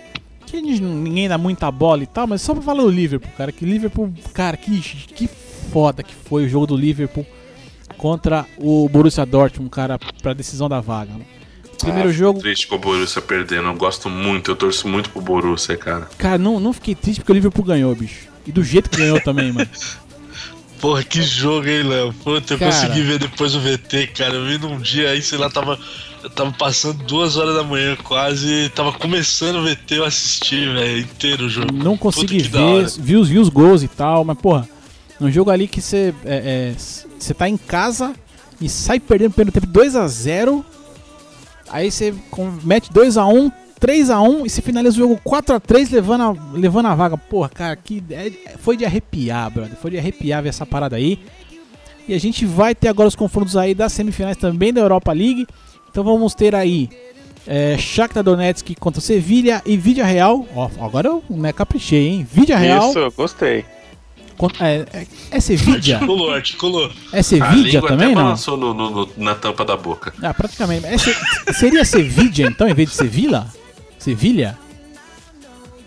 Que 0.46 0.58
a 0.58 0.60
gente, 0.62 0.82
ninguém 0.82 1.28
dá 1.28 1.38
muita 1.38 1.70
bola 1.70 2.04
e 2.04 2.08
tal, 2.08 2.26
mas 2.26 2.42
só 2.42 2.54
pra 2.54 2.64
falar 2.64 2.84
do 2.84 2.90
Liverpool, 2.90 3.30
cara. 3.38 3.52
Que 3.52 3.66
Liverpool, 3.66 4.14
cara, 4.34 4.56
que, 4.56 4.80
que 4.80 5.28
foda 5.72 6.04
que 6.04 6.14
foi 6.14 6.46
o 6.46 6.50
jogo 6.50 6.68
do 6.68 6.78
Liverpool 6.78 7.26
contra 7.98 8.46
o 8.58 8.88
Borussia 8.90 9.26
Dortmund, 9.26 9.70
cara, 9.72 9.98
pra 10.22 10.34
decisão 10.34 10.68
da 10.70 10.80
vaga. 10.80 11.14
Primeiro 11.80 12.10
Ah, 12.10 12.12
jogo, 12.12 12.40
Triste 12.40 12.68
com 12.68 12.76
o 12.76 12.80
Borussia 12.80 13.22
perdendo. 13.22 13.68
Eu 13.68 13.76
gosto 13.76 14.10
muito, 14.10 14.50
eu 14.52 14.56
torço 14.56 14.88
muito 14.88 15.10
pro 15.12 15.22
Borussia, 15.22 15.78
cara. 15.78 16.08
cara, 16.18 16.38
não, 16.38 16.60
não 16.60 16.74
fiquei 16.74 16.96
triste 16.96 17.20
porque 17.20 17.32
o 17.32 17.36
Liverpool 17.36 17.64
ganhou, 17.64 17.94
bicho. 17.96 18.28
E 18.46 18.52
do 18.52 18.64
jeito 18.64 18.90
que 18.90 18.98
ganhou 18.98 19.20
também, 19.22 19.52
mano. 19.52 19.70
Porra, 20.82 21.04
que 21.04 21.22
jogo, 21.24 21.68
hein, 21.68 21.82
Léo? 21.84 22.14
Puta, 22.24 22.54
eu 22.54 22.60
Cara. 22.60 22.72
consegui 22.72 23.02
ver 23.02 23.18
depois 23.18 23.56
o 23.56 23.60
VT, 23.60 24.08
cara. 24.16 24.36
Eu 24.36 24.46
vi 24.46 24.60
num 24.60 24.80
dia 24.80 25.10
aí, 25.10 25.22
sei 25.24 25.38
lá, 25.40 25.50
tava. 25.50 25.78
Eu 26.24 26.30
tava 26.30 26.52
passando 26.52 27.04
duas 27.04 27.36
horas 27.36 27.56
da 27.56 27.64
manhã 27.64 27.96
quase. 28.04 28.70
Tava 28.76 28.92
começando 28.94 29.56
o 29.58 29.64
VT, 29.64 29.98
eu 29.98 30.06
assisti, 30.06 30.66
velho, 30.72 31.00
inteiro 31.00 31.46
o 31.46 31.50
jogo. 31.50 31.74
Não 31.74 31.98
consegui 31.98 32.44
Puta 32.44 32.58
ver, 32.60 32.86
vi 33.00 33.16
os, 33.16 33.28
vi 33.28 33.38
os 33.40 33.50
gols 33.50 33.82
e 33.82 33.88
tal, 33.88 34.24
mas 34.24 34.38
porra, 34.38 34.70
num 35.20 35.32
jogo 35.32 35.50
ali 35.50 35.68
que 35.68 35.82
você 35.82 36.14
é, 36.26 36.74
é, 36.76 37.34
tá 37.34 37.50
em 37.50 37.58
casa 37.58 38.14
e 38.62 38.70
sai 38.70 39.00
perdendo 39.00 39.34
pelo 39.34 39.52
tempo 39.52 39.68
2x0, 39.68 40.64
aí 41.70 41.92
você 41.92 42.14
mete 42.64 42.92
2x1, 42.92 43.52
3x1 43.80 44.46
e 44.46 44.50
você 44.50 44.62
finaliza 44.62 44.96
o 44.96 45.00
jogo 45.00 45.20
4x3 45.26 45.92
levando 45.92 46.22
a, 46.22 46.36
levando 46.54 46.86
a 46.88 46.96
vaga. 46.96 47.18
Porra, 47.18 47.50
cara, 47.50 47.76
que 47.76 48.04
é- 48.10 48.58
foi 48.58 48.76
de 48.78 48.86
arrepiar, 48.86 49.52
brother. 49.52 49.76
Foi 49.78 49.92
de 49.92 49.98
arrepiar 49.98 50.42
ver 50.42 50.50
essa 50.50 50.66
parada 50.66 50.96
aí. 50.96 51.20
E 52.08 52.14
a 52.14 52.20
gente 52.20 52.46
vai 52.46 52.74
ter 52.74 52.88
agora 52.88 53.08
os 53.08 53.16
confrontos 53.16 53.58
aí 53.58 53.76
das 53.76 53.92
semifinais 53.94 54.38
também 54.38 54.72
da 54.72 54.82
Europa 54.82 55.12
League. 55.12 55.46
Então 55.90 56.04
vamos 56.04 56.34
ter 56.34 56.56
aí 56.56 56.90
é, 57.46 57.78
Shakhtar 57.78 58.24
Donetsk 58.24 58.76
contra 58.80 59.02
Sevilha 59.02 59.62
e 59.66 59.78
Vídea 59.78 60.06
Real. 60.06 60.46
Ó, 60.56 60.70
agora 60.80 61.10
eu 61.10 61.24
né, 61.30 61.52
caprichei, 61.52 62.08
hein? 62.08 62.28
Vídea 62.30 62.58
Real. 62.58 62.90
Isso, 62.90 63.12
gostei. 63.16 63.66
É, 64.62 64.86
é, 64.94 65.08
é 65.32 65.40
Sevilha? 65.40 65.96
Articulou, 65.96 66.32
articulou. 66.32 66.92
É 67.12 67.24
Sevilha 67.24 67.82
também, 67.82 68.08
até 68.08 68.16
não? 68.16 68.24
balançou 68.24 68.56
no- 68.58 68.74
no- 68.74 68.90
no- 68.92 69.10
na 69.18 69.34
tampa 69.36 69.66
da 69.66 69.76
boca. 69.76 70.14
Ah, 70.22 70.34
praticamente. 70.34 70.86
É 70.86 70.98
Se- 70.98 71.16
seria 71.54 71.84
Sevilha 71.84 72.48
então, 72.48 72.68
em 72.68 72.74
vez 72.74 72.90
de 72.90 72.96
Sevilla? 72.96 73.48
Sevilha? 73.98 74.58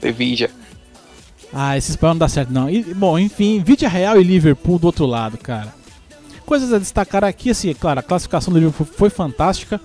Sevilla. 0.01 0.51
Ah, 1.53 1.77
esse 1.77 1.91
espanhol 1.91 2.15
não 2.15 2.19
dá 2.21 2.29
certo, 2.29 2.51
não. 2.53 2.71
E, 2.71 2.83
bom, 2.95 3.19
enfim, 3.19 3.63
Vídea 3.65 3.89
Real 3.89 4.21
e 4.21 4.25
Liverpool 4.25 4.79
do 4.79 4.87
outro 4.87 5.07
lado, 5.07 5.37
cara. 5.39 5.75
Coisas 6.47 6.73
a 6.73 6.79
destacar 6.79 7.23
aqui, 7.25 7.51
assim, 7.51 7.71
é 7.71 7.75
claro, 7.75 8.01
a 8.01 8.03
classificação 8.03 8.53
do 8.53 8.59
Liverpool 8.59 8.87
foi 8.97 9.11
fantástica. 9.11 9.81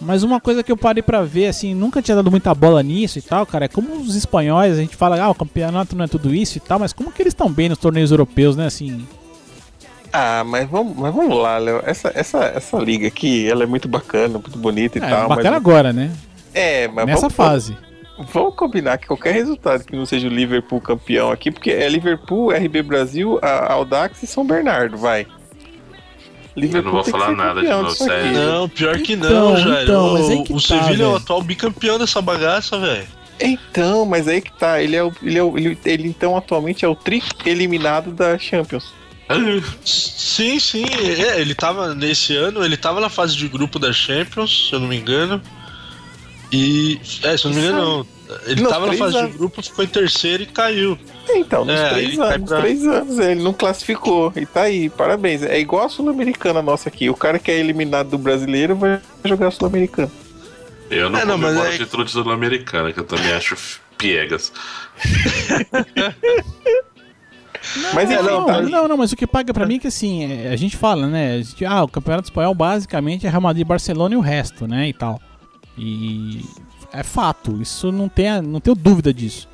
Mas 0.00 0.22
uma 0.22 0.40
coisa 0.40 0.62
que 0.62 0.70
eu 0.70 0.76
parei 0.76 1.02
para 1.02 1.22
ver, 1.22 1.46
assim, 1.46 1.74
nunca 1.74 2.02
tinha 2.02 2.16
dado 2.16 2.30
muita 2.30 2.54
bola 2.54 2.82
nisso 2.82 3.18
e 3.18 3.22
tal, 3.22 3.46
cara, 3.46 3.66
é 3.66 3.68
como 3.68 3.94
os 3.96 4.14
espanhóis, 4.14 4.76
a 4.76 4.80
gente 4.80 4.96
fala, 4.96 5.20
ah, 5.20 5.30
o 5.30 5.34
campeonato 5.34 5.96
não 5.96 6.04
é 6.04 6.08
tudo 6.08 6.34
isso 6.34 6.58
e 6.58 6.60
tal, 6.60 6.78
mas 6.78 6.92
como 6.92 7.12
que 7.12 7.22
eles 7.22 7.32
estão 7.32 7.50
bem 7.50 7.68
nos 7.68 7.78
torneios 7.78 8.10
europeus, 8.10 8.56
né, 8.56 8.66
assim... 8.66 9.06
Ah, 10.16 10.44
mas 10.44 10.68
vamos, 10.70 10.96
mas 10.96 11.12
vamos 11.12 11.36
lá, 11.36 11.58
Léo. 11.58 11.82
Essa, 11.84 12.12
essa, 12.14 12.44
essa 12.44 12.78
liga 12.78 13.08
aqui, 13.08 13.50
ela 13.50 13.64
é 13.64 13.66
muito 13.66 13.88
bacana, 13.88 14.38
muito 14.38 14.56
bonita 14.56 14.96
e 14.96 15.02
é, 15.02 15.08
tal. 15.08 15.28
Bacana 15.28 15.50
mas... 15.50 15.56
agora, 15.56 15.92
né? 15.92 16.12
É, 16.54 16.86
mas 16.86 17.04
Nessa 17.04 17.22
vamos, 17.22 17.34
fase. 17.34 17.76
Vamos 18.32 18.54
combinar 18.54 18.96
que 18.98 19.08
qualquer 19.08 19.32
resultado 19.32 19.82
que 19.82 19.96
não 19.96 20.06
seja 20.06 20.28
o 20.28 20.30
Liverpool 20.30 20.80
campeão 20.80 21.32
aqui, 21.32 21.50
porque 21.50 21.72
é 21.72 21.88
Liverpool, 21.88 22.52
RB 22.52 22.80
Brasil, 22.82 23.40
Audax 23.42 24.22
e 24.22 24.26
São 24.28 24.46
Bernardo, 24.46 24.96
vai. 24.96 25.26
Liverpool 26.56 26.90
eu 26.90 26.94
não 26.94 27.02
vou 27.02 27.04
falar 27.04 27.32
nada 27.32 27.60
de 27.60 27.68
novo, 27.68 27.90
sério. 27.90 28.32
Não, 28.32 28.68
pior 28.68 28.98
que 28.98 29.16
não, 29.16 29.58
então, 29.58 29.82
Então, 29.82 30.12
mas 30.12 30.30
é 30.30 30.42
que 30.42 30.52
o 30.52 30.60
tá, 30.60 30.60
Sevilha 30.60 31.02
é 31.02 31.06
o 31.06 31.16
atual 31.16 31.42
bicampeão 31.42 31.98
dessa 31.98 32.22
bagaça, 32.22 32.78
velho. 32.78 33.06
Então, 33.40 34.06
mas 34.06 34.28
aí 34.28 34.40
que 34.40 34.52
tá. 34.52 34.80
Ele 34.80 34.94
é 34.94 35.02
o, 35.02 35.12
ele, 35.22 35.38
é 35.38 35.42
o, 35.42 35.58
ele, 35.58 35.78
ele 35.84 36.08
então 36.08 36.36
atualmente 36.36 36.84
é 36.84 36.88
o 36.88 36.94
tri 36.94 37.22
eliminado 37.44 38.12
da 38.12 38.38
Champions. 38.38 38.92
Sim, 39.84 40.58
sim. 40.58 40.84
É, 40.84 41.40
ele 41.40 41.54
tava 41.54 41.94
nesse 41.94 42.36
ano, 42.36 42.64
ele 42.64 42.76
tava 42.76 43.00
na 43.00 43.08
fase 43.08 43.36
de 43.36 43.48
grupo 43.48 43.78
da 43.78 43.92
Champions, 43.92 44.68
se 44.68 44.74
eu 44.74 44.80
não 44.80 44.88
me 44.88 44.96
engano. 44.96 45.40
E. 46.52 47.00
É, 47.22 47.36
se 47.36 47.46
eu 47.46 47.50
não 47.50 47.58
me 47.58 47.66
engano, 47.66 47.78
não. 47.78 48.06
Ele 48.46 48.62
nos 48.62 48.72
tava 48.72 48.86
na 48.86 48.92
fase 48.94 49.16
anos. 49.16 49.32
de 49.32 49.38
grupo, 49.38 49.62
ficou 49.62 49.84
em 49.84 49.88
terceiro 49.88 50.42
e 50.42 50.46
caiu. 50.46 50.98
Então, 51.30 51.64
nos 51.64 51.78
é, 51.78 51.90
três 51.90 52.18
anos, 52.18 52.48
pra... 52.48 52.60
três 52.60 52.86
anos, 52.86 53.18
ele 53.18 53.42
não 53.42 53.52
classificou. 53.52 54.32
E 54.36 54.46
tá 54.46 54.62
aí, 54.62 54.90
parabéns. 54.90 55.42
É 55.42 55.58
igual 55.58 55.86
a 55.86 55.88
Sul-Americana 55.88 56.62
nossa 56.62 56.88
aqui. 56.88 57.08
O 57.10 57.16
cara 57.16 57.38
que 57.38 57.50
é 57.50 57.58
eliminado 57.58 58.10
do 58.10 58.18
brasileiro 58.18 58.76
vai 58.76 59.00
jogar 59.24 59.48
a 59.48 59.50
Sul-Americana. 59.50 60.10
Eu 60.90 61.10
não, 61.10 61.18
é, 61.18 61.24
não 61.24 61.38
mas 61.38 61.56
é... 61.56 61.78
título 61.78 62.04
de 62.04 62.10
Sul-Americana, 62.10 62.92
que 62.92 63.00
eu 63.00 63.04
também 63.04 63.32
acho 63.32 63.56
piegas. 63.96 64.52
Não, 67.76 67.94
mas 67.94 68.10
é, 68.10 68.22
não, 68.22 68.44
tá... 68.44 68.60
não, 68.60 68.86
não, 68.86 68.96
mas 68.96 69.10
o 69.10 69.16
que 69.16 69.26
paga 69.26 69.52
pra 69.54 69.66
mim 69.66 69.76
é 69.76 69.78
que 69.78 69.86
assim, 69.86 70.30
é, 70.30 70.48
a 70.48 70.56
gente 70.56 70.76
fala, 70.76 71.06
né? 71.06 71.42
Gente, 71.42 71.64
ah, 71.64 71.82
o 71.82 71.88
Campeonato 71.88 72.26
Espanhol 72.28 72.54
basicamente 72.54 73.26
é 73.26 73.30
Real 73.30 73.40
Madrid, 73.40 73.66
Barcelona 73.66 74.14
e 74.14 74.18
o 74.18 74.20
resto, 74.20 74.66
né? 74.66 74.88
E 74.88 74.92
tal. 74.92 75.20
E 75.76 76.44
é 76.94 77.02
fato, 77.02 77.60
isso 77.60 77.90
não 77.90 78.08
tem, 78.08 78.40
não 78.40 78.60
tenho 78.60 78.76
dúvida 78.76 79.12
disso, 79.12 79.48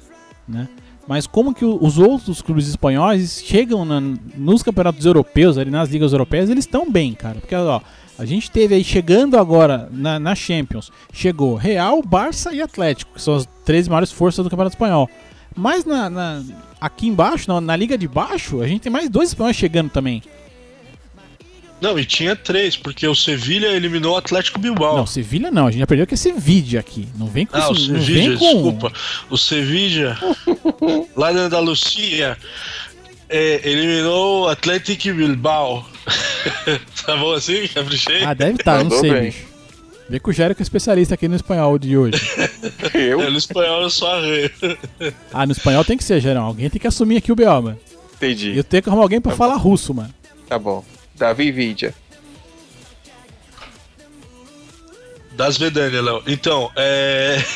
né? 0.46 0.68
Mas 1.08 1.26
como 1.26 1.52
que 1.52 1.64
os 1.64 1.98
outros 1.98 2.40
clubes 2.40 2.68
espanhóis 2.68 3.42
chegam 3.44 3.84
na, 3.84 4.00
nos 4.36 4.62
campeonatos 4.62 5.04
europeus, 5.04 5.58
ali 5.58 5.70
nas 5.70 5.88
ligas 5.88 6.12
europeias, 6.12 6.48
eles 6.48 6.64
estão 6.64 6.88
bem, 6.88 7.14
cara. 7.14 7.40
Porque 7.40 7.54
ó, 7.54 7.80
a 8.16 8.24
gente 8.24 8.48
teve 8.48 8.76
aí 8.76 8.84
chegando 8.84 9.36
agora 9.36 9.88
na, 9.90 10.20
na, 10.20 10.36
Champions, 10.36 10.92
chegou 11.12 11.56
Real, 11.56 12.00
Barça 12.02 12.54
e 12.54 12.62
Atlético, 12.62 13.14
que 13.14 13.22
são 13.22 13.34
as 13.34 13.48
três 13.64 13.88
maiores 13.88 14.12
forças 14.12 14.44
do 14.44 14.50
campeonato 14.50 14.76
espanhol. 14.76 15.10
Mas 15.56 15.84
na, 15.84 16.08
na 16.08 16.44
aqui 16.80 17.08
embaixo, 17.08 17.52
na, 17.52 17.60
na, 17.60 17.74
liga 17.74 17.98
de 17.98 18.06
baixo, 18.06 18.60
a 18.60 18.68
gente 18.68 18.82
tem 18.82 18.92
mais 18.92 19.08
dois 19.08 19.30
espanhóis 19.30 19.56
chegando 19.56 19.90
também. 19.90 20.22
Não, 21.80 21.98
e 21.98 22.04
tinha 22.04 22.36
três, 22.36 22.76
porque 22.76 23.06
o 23.06 23.14
Sevilha 23.14 23.68
eliminou 23.68 24.14
o 24.14 24.16
Atlético 24.16 24.58
Bilbao. 24.58 24.96
Não, 24.96 25.06
Sevilha 25.06 25.50
não, 25.50 25.66
a 25.66 25.70
gente 25.70 25.80
já 25.80 25.86
perdeu 25.86 26.06
que 26.06 26.14
é 26.14 26.16
Sevilla 26.16 26.80
aqui. 26.80 27.08
Não 27.16 27.26
vem 27.26 27.46
com 27.46 27.56
ah, 27.56 27.70
o 27.70 27.74
Sevilla, 27.74 28.36
com... 28.38 28.44
desculpa. 28.44 28.92
O 29.30 29.38
Sevilla, 29.38 30.18
lá 31.16 31.32
na 31.32 31.42
Andalucia, 31.42 32.36
é, 33.28 33.60
eliminou 33.64 34.44
o 34.44 34.48
Atlético 34.48 35.14
Bilbao. 35.14 35.88
tá 37.06 37.16
bom 37.16 37.32
assim? 37.32 37.66
Caprichei? 37.68 38.24
Ah, 38.24 38.34
deve 38.34 38.52
estar, 38.52 38.78
tá, 38.78 38.84
não 38.84 38.90
sei, 38.90 39.12
bem. 39.12 39.22
bicho. 39.22 39.50
Vê 40.10 40.18
que 40.18 40.28
o 40.28 40.32
Jairo 40.32 40.56
que 40.56 40.60
é 40.60 40.64
especialista 40.64 41.14
aqui 41.14 41.28
no 41.28 41.36
espanhol 41.36 41.78
de 41.78 41.96
hoje. 41.96 42.20
eu? 42.92 43.22
É, 43.22 43.30
no 43.30 43.38
espanhol 43.38 43.82
eu 43.82 43.90
sou 43.90 44.08
arreio. 44.08 44.50
ah, 45.32 45.46
no 45.46 45.52
espanhol 45.52 45.84
tem 45.84 45.96
que 45.96 46.02
ser, 46.02 46.20
Jairão. 46.20 46.42
Alguém 46.42 46.68
tem 46.68 46.80
que 46.80 46.86
assumir 46.88 47.18
aqui 47.18 47.30
o 47.30 47.36
BO, 47.36 47.44
mano. 47.44 47.78
Entendi. 48.16 48.56
Eu 48.56 48.64
tenho 48.64 48.82
que 48.82 48.88
arrumar 48.88 49.04
alguém 49.04 49.20
pra 49.20 49.30
tá 49.30 49.38
falar 49.38 49.54
bom. 49.54 49.60
russo, 49.60 49.94
mano. 49.94 50.12
Tá 50.48 50.58
bom. 50.58 50.84
Davi 51.20 51.52
Vidia. 51.52 51.94
Das 55.32 55.56
Vedânia, 55.58 56.02
Léo. 56.02 56.22
Então, 56.26 56.70
é. 56.74 57.38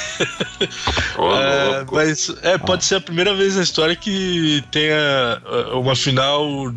Oh, 1.16 1.32
é 1.32 1.84
mas 1.92 2.28
é, 2.42 2.58
pode 2.58 2.84
ser 2.84 2.96
a 2.96 3.00
primeira 3.00 3.34
vez 3.34 3.56
na 3.56 3.62
história 3.62 3.94
que 3.94 4.62
tenha 4.70 5.40
uh, 5.44 5.80
uma 5.80 5.96
final. 5.96 6.72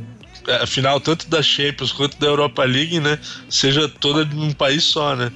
A 0.62 0.66
final 0.66 1.02
tanto 1.02 1.28
da 1.28 1.42
Champions 1.42 1.92
quanto 1.92 2.18
da 2.18 2.28
Europa 2.28 2.64
League, 2.64 3.00
né? 3.02 3.20
Seja 3.50 3.90
toda 3.90 4.24
num 4.24 4.54
país 4.54 4.84
só, 4.84 5.16
né? 5.16 5.30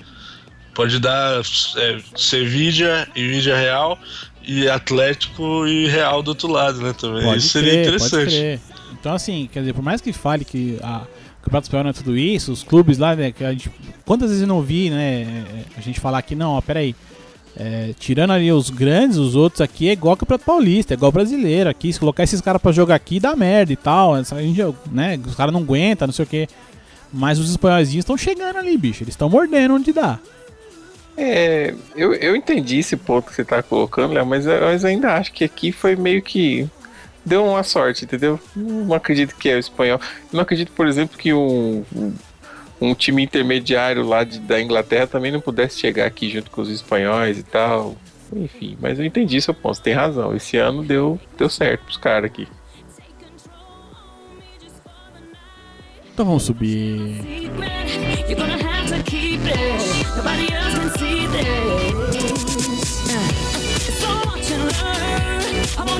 Pode 0.73 0.99
dar 0.99 1.41
é, 1.41 1.99
Sevilla 2.15 3.07
e 3.13 3.27
Vídea 3.27 3.57
Real 3.57 3.99
e 4.41 4.69
Atlético 4.69 5.67
e 5.67 5.87
Real 5.87 6.23
do 6.23 6.29
outro 6.29 6.47
lado, 6.47 6.79
né? 6.79 6.93
Também. 6.93 7.23
Pode 7.23 7.39
Isso 7.39 7.59
crer, 7.59 7.63
seria 7.63 7.81
interessante. 7.81 8.61
Então, 8.93 9.13
assim, 9.13 9.49
quer 9.51 9.59
dizer, 9.61 9.73
por 9.73 9.83
mais 9.83 9.99
que 9.99 10.13
fale 10.13 10.45
que 10.45 10.79
a 10.81 11.01
o 11.01 11.20
Campeonato 11.41 11.65
Espanhol 11.65 11.83
não 11.83 11.89
é 11.89 11.93
tudo 11.93 12.17
isso, 12.17 12.51
os 12.51 12.63
clubes 12.63 12.97
lá, 12.97 13.15
né, 13.15 13.31
que 13.31 13.43
a 13.43 13.51
gente, 13.51 13.71
quantas 14.05 14.29
vezes 14.29 14.43
eu 14.43 14.47
não 14.47 14.61
vi, 14.61 14.89
né, 14.89 15.43
a 15.75 15.81
gente 15.81 15.99
falar 15.99 16.21
que 16.21 16.35
não, 16.35 16.51
ó, 16.51 16.61
peraí, 16.61 16.95
é, 17.57 17.93
tirando 17.99 18.31
ali 18.31 18.51
os 18.51 18.69
grandes, 18.69 19.17
os 19.17 19.35
outros 19.35 19.61
aqui 19.61 19.89
é 19.89 19.93
igual 19.93 20.15
Campeonato 20.15 20.45
Paulista, 20.45 20.93
é 20.93 20.95
igual 20.95 21.11
brasileiro 21.11 21.69
aqui, 21.69 21.91
se 21.91 21.99
colocar 21.99 22.23
esses 22.23 22.41
caras 22.41 22.61
pra 22.61 22.71
jogar 22.71 22.95
aqui 22.95 23.19
dá 23.19 23.35
merda 23.35 23.73
e 23.73 23.75
tal, 23.75 24.13
a 24.13 24.21
gente, 24.21 24.61
né, 24.91 25.19
os 25.25 25.35
caras 25.35 25.53
não 25.53 25.61
aguentam, 25.61 26.07
não 26.07 26.13
sei 26.13 26.23
o 26.23 26.27
que, 26.27 26.47
mas 27.11 27.39
os 27.39 27.49
espanhóis 27.49 27.93
estão 27.93 28.15
chegando 28.15 28.57
ali, 28.57 28.77
bicho, 28.77 29.03
eles 29.03 29.13
estão 29.13 29.29
mordendo 29.29 29.73
onde 29.73 29.91
dá. 29.91 30.19
É, 31.17 31.73
eu, 31.95 32.13
eu 32.13 32.35
entendi 32.35 32.77
esse 32.77 32.95
ponto 32.95 33.29
que 33.29 33.35
você 33.35 33.43
tá 33.43 33.61
colocando, 33.61 34.13
Léo, 34.13 34.25
mas 34.25 34.45
mas 34.45 34.85
ainda 34.85 35.15
acho 35.15 35.33
que 35.33 35.43
aqui 35.43 35.71
foi 35.71 35.95
meio 35.95 36.21
que 36.21 36.69
deu 37.25 37.45
uma 37.45 37.63
sorte, 37.63 38.05
entendeu? 38.05 38.39
Não 38.55 38.93
acredito 38.93 39.35
que 39.35 39.49
é 39.49 39.55
o 39.55 39.59
espanhol. 39.59 39.99
Não 40.31 40.41
acredito, 40.41 40.71
por 40.71 40.87
exemplo, 40.87 41.17
que 41.17 41.33
um, 41.33 41.83
um 42.79 42.93
time 42.93 43.23
intermediário 43.23 44.05
lá 44.05 44.23
de, 44.23 44.39
da 44.39 44.61
Inglaterra 44.61 45.07
também 45.07 45.31
não 45.31 45.41
pudesse 45.41 45.79
chegar 45.79 46.05
aqui 46.05 46.29
junto 46.29 46.49
com 46.49 46.61
os 46.61 46.69
espanhóis 46.69 47.37
e 47.37 47.43
tal. 47.43 47.95
Enfim, 48.33 48.77
mas 48.79 48.97
eu 48.97 49.05
entendi 49.05 49.41
seu 49.41 49.53
ponto, 49.53 49.75
você 49.75 49.83
tem 49.83 49.93
razão. 49.93 50.35
Esse 50.35 50.57
ano 50.57 50.83
deu, 50.83 51.19
deu 51.37 51.49
certo 51.49 51.83
pros 51.83 51.97
caras 51.97 52.25
aqui. 52.25 52.47
Então 56.13 56.25
vamos 56.25 56.43
subir. 56.43 57.21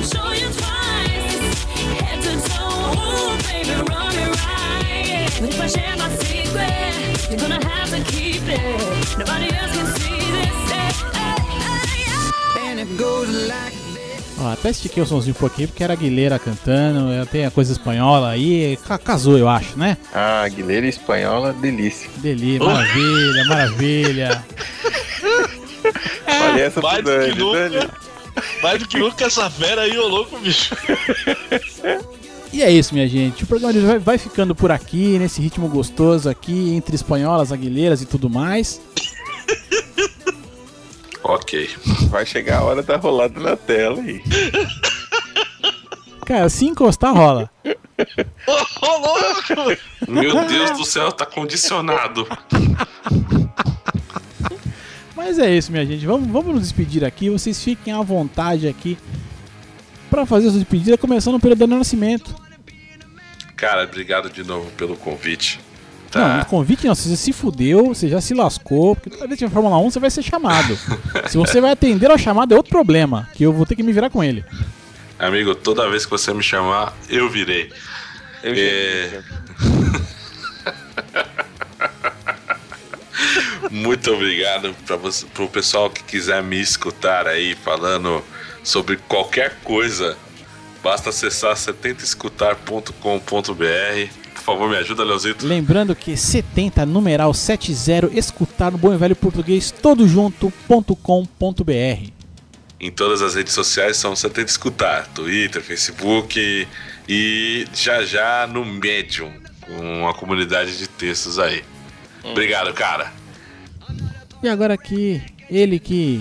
I 0.04 0.31
show 5.32 5.44
you 5.44 5.50
But 5.50 5.54
if 5.54 5.60
I 5.60 5.66
share 5.66 5.96
my 5.96 6.08
secret, 6.16 7.30
you're 7.30 7.40
gonna 7.40 7.64
have 7.64 7.90
to 7.90 8.02
keep 8.12 8.42
it. 8.46 9.18
Nobody 9.18 9.54
else 9.54 9.72
can 9.76 9.86
see 10.00 10.18
this. 10.32 10.72
And 12.58 12.80
it 12.80 12.96
goes 12.98 13.28
like 13.48 13.72
Ó, 14.40 14.52
até 14.52 14.70
estiquei 14.70 15.00
o 15.02 15.06
somzinho 15.06 15.36
um 15.36 15.38
pouquinho 15.38 15.68
porque 15.68 15.84
era 15.84 15.92
Aguilera 15.92 16.36
cantando, 16.36 17.24
tem 17.26 17.46
a 17.46 17.50
coisa 17.50 17.70
espanhola 17.70 18.30
aí, 18.30 18.76
casou 19.04 19.38
eu 19.38 19.48
acho, 19.48 19.78
né? 19.78 19.96
Ah, 20.12 20.42
Aguilera 20.42 20.86
espanhola, 20.86 21.52
delícia. 21.52 22.10
Delícia, 22.16 22.66
maravilha, 22.66 23.44
maravilha. 23.44 24.44
Olha 26.50 26.60
essa 26.60 26.80
mais, 26.80 27.04
do 27.04 27.10
que 27.10 27.38
nunca, 27.38 27.90
mais 28.62 28.78
do 28.80 28.88
que 28.88 28.98
nunca 28.98 29.26
essa 29.26 29.48
fera 29.48 29.82
aí, 29.82 29.96
ô 29.96 30.08
louco, 30.08 30.36
bicho. 30.38 30.74
E 32.52 32.62
é 32.62 32.70
isso, 32.70 32.92
minha 32.92 33.08
gente. 33.08 33.44
O 33.44 33.46
programa 33.46 33.80
vai, 33.80 33.98
vai 33.98 34.18
ficando 34.18 34.54
por 34.54 34.70
aqui, 34.70 35.18
nesse 35.18 35.40
ritmo 35.40 35.68
gostoso 35.68 36.28
aqui, 36.28 36.74
entre 36.74 36.94
espanholas, 36.94 37.50
aguilheiras 37.50 38.02
e 38.02 38.06
tudo 38.06 38.28
mais. 38.28 38.78
ok. 41.24 41.70
Vai 42.10 42.26
chegar 42.26 42.58
a 42.58 42.64
hora 42.64 42.82
da 42.82 42.98
rolada 42.98 43.40
na 43.40 43.56
tela 43.56 44.00
aí. 44.02 44.22
Cara, 46.26 46.48
se 46.50 46.66
encostar, 46.66 47.14
rola. 47.14 47.50
Ô, 47.66 48.98
louco! 48.98 49.80
Meu 50.06 50.46
Deus 50.46 50.72
do 50.72 50.84
céu, 50.84 51.10
tá 51.10 51.24
condicionado. 51.24 52.28
Mas 55.16 55.38
é 55.38 55.56
isso, 55.56 55.72
minha 55.72 55.86
gente. 55.86 56.04
Vamos, 56.04 56.28
vamos 56.28 56.54
nos 56.54 56.62
despedir 56.62 57.02
aqui. 57.02 57.30
Vocês 57.30 57.62
fiquem 57.62 57.94
à 57.94 58.02
vontade 58.02 58.68
aqui 58.68 58.98
para 60.10 60.26
fazer 60.26 60.50
sua 60.50 60.58
despedida, 60.58 60.98
começando 60.98 61.40
pelo 61.40 61.56
Daniel 61.56 61.78
Nascimento. 61.78 62.41
Cara, 63.62 63.84
obrigado 63.84 64.28
de 64.28 64.42
novo 64.42 64.68
pelo 64.72 64.96
convite. 64.96 65.60
Tá. 66.10 66.38
Não, 66.38 66.44
convite 66.46 66.84
não, 66.84 66.96
você 66.96 67.16
se 67.16 67.32
fudeu, 67.32 67.94
você 67.94 68.08
já 68.08 68.20
se 68.20 68.34
lascou, 68.34 68.96
porque 68.96 69.08
toda 69.08 69.28
vez 69.28 69.38
que 69.38 69.44
tiver 69.44 69.54
Fórmula 69.54 69.78
1 69.78 69.88
você 69.88 70.00
vai 70.00 70.10
ser 70.10 70.24
chamado. 70.24 70.76
se 71.30 71.38
você 71.38 71.60
vai 71.60 71.70
atender 71.70 72.10
a 72.10 72.18
chamada 72.18 72.52
é 72.54 72.56
outro 72.56 72.72
problema, 72.72 73.28
que 73.32 73.44
eu 73.44 73.52
vou 73.52 73.64
ter 73.64 73.76
que 73.76 73.84
me 73.84 73.92
virar 73.92 74.10
com 74.10 74.24
ele. 74.24 74.44
Amigo, 75.16 75.54
toda 75.54 75.88
vez 75.88 76.04
que 76.04 76.10
você 76.10 76.34
me 76.34 76.42
chamar, 76.42 76.92
eu 77.08 77.30
virei. 77.30 77.70
Eu 78.42 78.52
é... 78.56 79.22
Muito 83.70 84.12
obrigado 84.12 84.74
para 84.84 85.44
o 85.44 85.48
pessoal 85.48 85.88
que 85.88 86.02
quiser 86.02 86.42
me 86.42 86.60
escutar 86.60 87.28
aí 87.28 87.54
falando 87.54 88.24
sobre 88.64 88.96
qualquer 88.96 89.54
coisa. 89.62 90.16
Basta 90.82 91.10
acessar 91.10 91.54
70escutar.com.br. 91.54 94.22
Por 94.34 94.42
favor, 94.42 94.68
me 94.68 94.76
ajuda, 94.76 95.04
Leozito. 95.04 95.46
Lembrando 95.46 95.94
que 95.94 96.16
70 96.16 96.84
numeral 96.84 97.32
70 97.32 98.10
escutar 98.12 98.72
no 98.72 98.78
bom 98.78 98.92
e 98.92 98.96
velho 98.96 99.14
português 99.14 99.70
todo 99.70 100.08
junto.com.br. 100.08 102.10
Em 102.80 102.90
todas 102.90 103.22
as 103.22 103.36
redes 103.36 103.52
sociais 103.52 103.96
são 103.96 104.16
70 104.16 104.50
escutar, 104.50 105.06
Twitter, 105.08 105.62
Facebook 105.62 106.66
e 107.08 107.68
já 107.72 108.04
já 108.04 108.48
no 108.48 108.64
Medium, 108.64 109.32
com 109.60 110.00
uma 110.00 110.12
comunidade 110.12 110.76
de 110.76 110.88
textos 110.88 111.38
aí. 111.38 111.62
Obrigado, 112.24 112.74
cara. 112.74 113.12
E 114.42 114.48
agora 114.48 114.74
aqui, 114.74 115.22
ele 115.48 115.78
que 115.78 116.20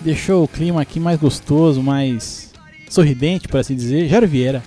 deixou 0.00 0.44
o 0.44 0.48
clima 0.48 0.80
aqui 0.80 1.00
mais 1.00 1.18
gostoso, 1.18 1.82
mais 1.82 2.49
sorridente, 2.90 3.48
por 3.48 3.58
assim 3.60 3.74
dizer, 3.74 4.08
Jairo 4.08 4.26
Vieira. 4.26 4.62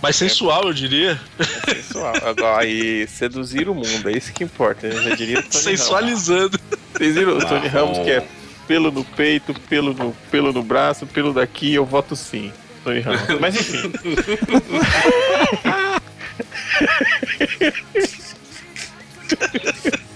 Mais 0.00 0.16
sensual, 0.16 0.64
eu 0.64 0.72
diria. 0.72 1.20
É 1.66 1.74
sensual. 1.74 2.14
Agora, 2.24 2.64
e 2.66 3.06
seduzir 3.06 3.68
o 3.68 3.74
mundo, 3.74 4.08
é 4.08 4.12
isso 4.12 4.32
que 4.32 4.44
importa. 4.44 4.86
Eu 4.86 5.02
já 5.02 5.14
diria 5.14 5.42
Tony 5.42 5.62
Sensualizando. 5.62 6.58
Ramos. 6.58 6.78
Vocês 6.92 7.14
viram 7.14 7.38
o 7.38 7.40
Tony 7.40 7.66
Ramos 7.68 7.98
que 7.98 8.10
é 8.10 8.26
pelo 8.68 8.90
no 8.90 9.04
peito, 9.04 9.54
pelo 9.68 9.94
no, 9.94 10.12
pelo 10.30 10.52
no 10.52 10.62
braço, 10.62 11.06
pelo 11.06 11.32
daqui, 11.32 11.74
eu 11.74 11.84
voto 11.84 12.14
sim. 12.14 12.52
Tony 12.82 13.00
Ramos. 13.00 13.40
Mas 13.40 13.56
enfim. 13.56 13.92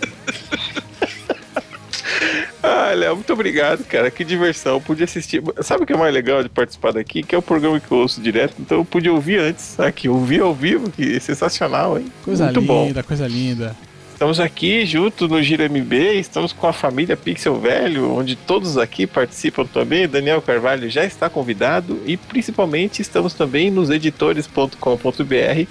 Ah, 2.68 2.92
Léo, 2.92 3.16
muito 3.16 3.32
obrigado, 3.32 3.82
cara. 3.84 4.10
Que 4.10 4.22
diversão. 4.22 4.78
Pude 4.80 5.02
assistir. 5.02 5.42
Sabe 5.62 5.84
o 5.84 5.86
que 5.86 5.92
é 5.94 5.96
mais 5.96 6.12
legal 6.12 6.42
de 6.42 6.50
participar 6.50 6.92
daqui? 6.92 7.22
Que 7.22 7.34
é 7.34 7.38
o 7.38 7.42
programa 7.42 7.80
que 7.80 7.90
eu 7.90 7.98
ouço 7.98 8.20
direto, 8.20 8.56
então 8.58 8.78
eu 8.78 8.84
pude 8.84 9.08
ouvir 9.08 9.40
antes 9.40 9.80
aqui. 9.80 10.08
Ouvir 10.08 10.42
ao 10.42 10.54
vivo, 10.54 10.90
que 10.90 11.16
é 11.16 11.20
sensacional, 11.20 11.98
hein? 11.98 12.06
Coisa 12.22 12.44
muito 12.44 12.60
linda, 12.60 13.02
bom. 13.02 13.08
coisa 13.08 13.26
linda. 13.26 13.74
Estamos 14.12 14.40
aqui 14.40 14.84
junto 14.84 15.28
no 15.28 15.40
Gira 15.40 15.68
MB, 15.68 16.18
estamos 16.18 16.52
com 16.52 16.66
a 16.66 16.72
família 16.72 17.16
Pixel 17.16 17.58
Velho, 17.60 18.12
onde 18.12 18.34
todos 18.34 18.76
aqui 18.76 19.06
participam 19.06 19.64
também. 19.64 20.08
Daniel 20.08 20.42
Carvalho 20.42 20.90
já 20.90 21.04
está 21.04 21.30
convidado 21.30 22.02
e 22.04 22.16
principalmente 22.16 23.00
estamos 23.00 23.32
também 23.32 23.70
nos 23.70 23.90
editores.com.br, 23.90 25.68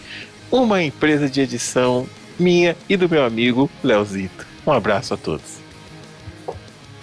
uma 0.50 0.82
empresa 0.82 1.30
de 1.30 1.42
edição 1.42 2.08
minha 2.40 2.76
e 2.88 2.96
do 2.96 3.10
meu 3.10 3.26
amigo 3.26 3.70
Leozito. 3.84 4.48
Um 4.66 4.72
abraço 4.72 5.14
a 5.14 5.18
todos. 5.18 5.67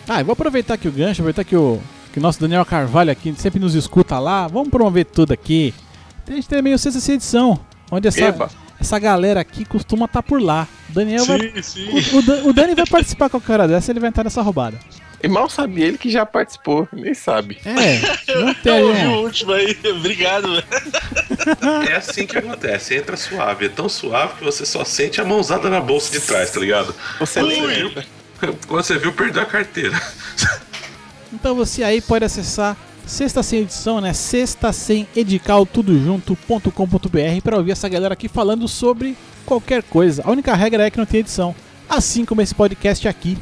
Ah, 0.08 0.20
eu 0.20 0.24
vou 0.24 0.34
aproveitar 0.34 0.74
aqui 0.74 0.88
o 0.88 0.92
gancho, 0.92 1.22
aproveitar 1.22 1.44
que 1.44 1.56
o, 1.56 1.80
que 2.12 2.18
o 2.18 2.22
nosso 2.22 2.40
Daniel 2.40 2.64
Carvalho 2.64 3.10
aqui 3.10 3.34
sempre 3.36 3.58
nos 3.58 3.74
escuta 3.74 4.18
lá. 4.18 4.46
Vamos 4.46 4.68
promover 4.68 5.06
tudo 5.06 5.32
aqui. 5.32 5.72
A 6.28 6.32
gente 6.32 6.48
tem 6.48 6.62
meio 6.62 6.78
sexta 6.78 7.12
edição, 7.12 7.58
onde 7.90 8.08
essa, 8.08 8.50
essa 8.80 8.98
galera 8.98 9.40
aqui 9.40 9.64
costuma 9.64 10.06
estar 10.06 10.22
tá 10.22 10.28
por 10.28 10.40
lá. 10.40 10.68
O 10.90 10.92
Daniel 10.92 11.24
sim, 11.24 11.26
vai. 11.26 11.62
Sim. 11.62 11.88
O, 12.12 12.46
o, 12.46 12.48
o, 12.48 12.52
Dani 12.52 12.74
vai 12.74 12.86
participar 12.86 13.28
com 13.28 13.36
a 13.36 13.40
cara 13.40 13.66
dessa, 13.66 13.90
ele 13.92 14.00
vai 14.00 14.08
entrar 14.08 14.24
nessa 14.24 14.42
roubada. 14.42 14.78
E 15.22 15.28
mal 15.28 15.48
sabe 15.48 15.82
ele 15.82 15.96
que 15.96 16.10
já 16.10 16.26
participou, 16.26 16.86
nem 16.92 17.14
sabe. 17.14 17.58
É, 17.64 18.34
não 18.40 18.52
tem. 18.52 18.74
Eu 18.74 19.10
o 19.10 19.22
último 19.22 19.52
aí, 19.52 19.74
obrigado. 19.96 20.62
É 21.88 21.96
assim 21.96 22.26
que 22.26 22.36
acontece, 22.36 22.94
entra 22.94 23.16
suave, 23.16 23.66
é 23.66 23.68
tão 23.70 23.88
suave 23.88 24.34
que 24.34 24.44
você 24.44 24.66
só 24.66 24.84
sente 24.84 25.22
a 25.22 25.24
mãozada 25.24 25.70
na 25.70 25.80
bolsa 25.80 26.12
de 26.12 26.20
trás, 26.20 26.50
tá 26.50 26.60
ligado? 26.60 26.94
Você 27.18 27.40
lembra? 27.40 28.04
Quando 28.66 28.84
você 28.84 28.98
viu, 28.98 29.12
perdeu 29.12 29.42
a 29.42 29.46
carteira. 29.46 30.00
Então 31.32 31.54
você 31.54 31.82
aí 31.82 32.00
pode 32.00 32.24
acessar 32.24 32.76
Sexta 33.06 33.42
Sem 33.42 33.60
Edição, 33.60 34.00
né? 34.00 34.12
Sexta 34.12 34.72
Sem 34.72 35.06
Edical, 35.14 35.66
tudo 35.66 35.98
junto.com.br 35.98 37.42
para 37.42 37.56
ouvir 37.56 37.72
essa 37.72 37.88
galera 37.88 38.14
aqui 38.14 38.28
falando 38.28 38.66
sobre 38.68 39.16
qualquer 39.44 39.82
coisa. 39.82 40.22
A 40.24 40.30
única 40.30 40.54
regra 40.54 40.86
é 40.86 40.90
que 40.90 40.98
não 40.98 41.06
tem 41.06 41.20
edição. 41.20 41.54
Assim 41.88 42.24
como 42.24 42.40
esse 42.40 42.54
podcast 42.54 43.06
aqui. 43.06 43.36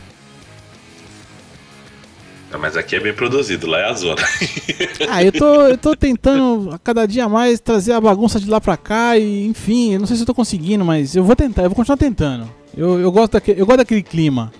mas 2.58 2.76
aqui 2.76 2.96
é 2.96 3.00
bem 3.00 3.14
produzido, 3.14 3.66
lá 3.66 3.78
é 3.78 3.90
a 3.90 3.92
zona. 3.92 4.22
ah, 5.08 5.22
eu 5.22 5.32
tô, 5.32 5.62
eu 5.62 5.78
tô 5.78 5.96
tentando 5.96 6.70
a 6.72 6.78
cada 6.78 7.06
dia 7.06 7.28
mais 7.28 7.60
trazer 7.60 7.92
a 7.92 8.00
bagunça 8.00 8.40
de 8.40 8.50
lá 8.50 8.60
pra 8.60 8.76
cá 8.76 9.16
e, 9.16 9.46
enfim, 9.46 9.94
eu 9.94 10.00
não 10.00 10.06
sei 10.06 10.16
se 10.16 10.22
eu 10.22 10.26
tô 10.26 10.34
conseguindo, 10.34 10.84
mas 10.84 11.14
eu 11.14 11.22
vou 11.22 11.36
tentar, 11.36 11.62
eu 11.62 11.70
vou 11.70 11.76
continuar 11.76 11.96
tentando. 11.96 12.48
Eu, 12.76 12.98
eu, 13.00 13.12
gosto, 13.12 13.34
daquele, 13.34 13.60
eu 13.60 13.66
gosto 13.66 13.78
daquele 13.78 14.02
clima. 14.02 14.52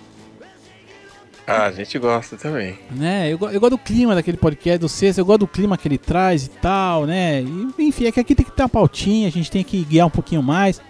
Ah, 1.45 1.65
a 1.65 1.71
gente 1.71 1.97
gosta 1.99 2.37
também. 2.37 2.77
Né? 2.91 3.27
Eu, 3.27 3.39
eu 3.51 3.59
gosto 3.59 3.71
do 3.71 3.77
clima 3.77 4.15
daquele 4.15 4.37
podcast 4.37 4.79
do 4.79 4.87
sexto, 4.87 5.19
eu 5.19 5.25
gosto 5.25 5.41
do 5.41 5.47
clima 5.47 5.77
que 5.77 5.87
ele 5.87 5.97
traz 5.97 6.45
e 6.45 6.49
tal, 6.49 7.05
né? 7.05 7.41
E, 7.41 7.83
enfim, 7.83 8.05
é 8.05 8.11
que 8.11 8.19
aqui 8.19 8.33
tem 8.33 8.45
que 8.45 8.51
ter 8.51 8.63
uma 8.63 8.69
pautinha, 8.69 9.27
a 9.27 9.31
gente 9.31 9.51
tem 9.51 9.63
que 9.63 9.83
guiar 9.83 10.07
um 10.07 10.11
pouquinho 10.11 10.41
mais. 10.41 10.81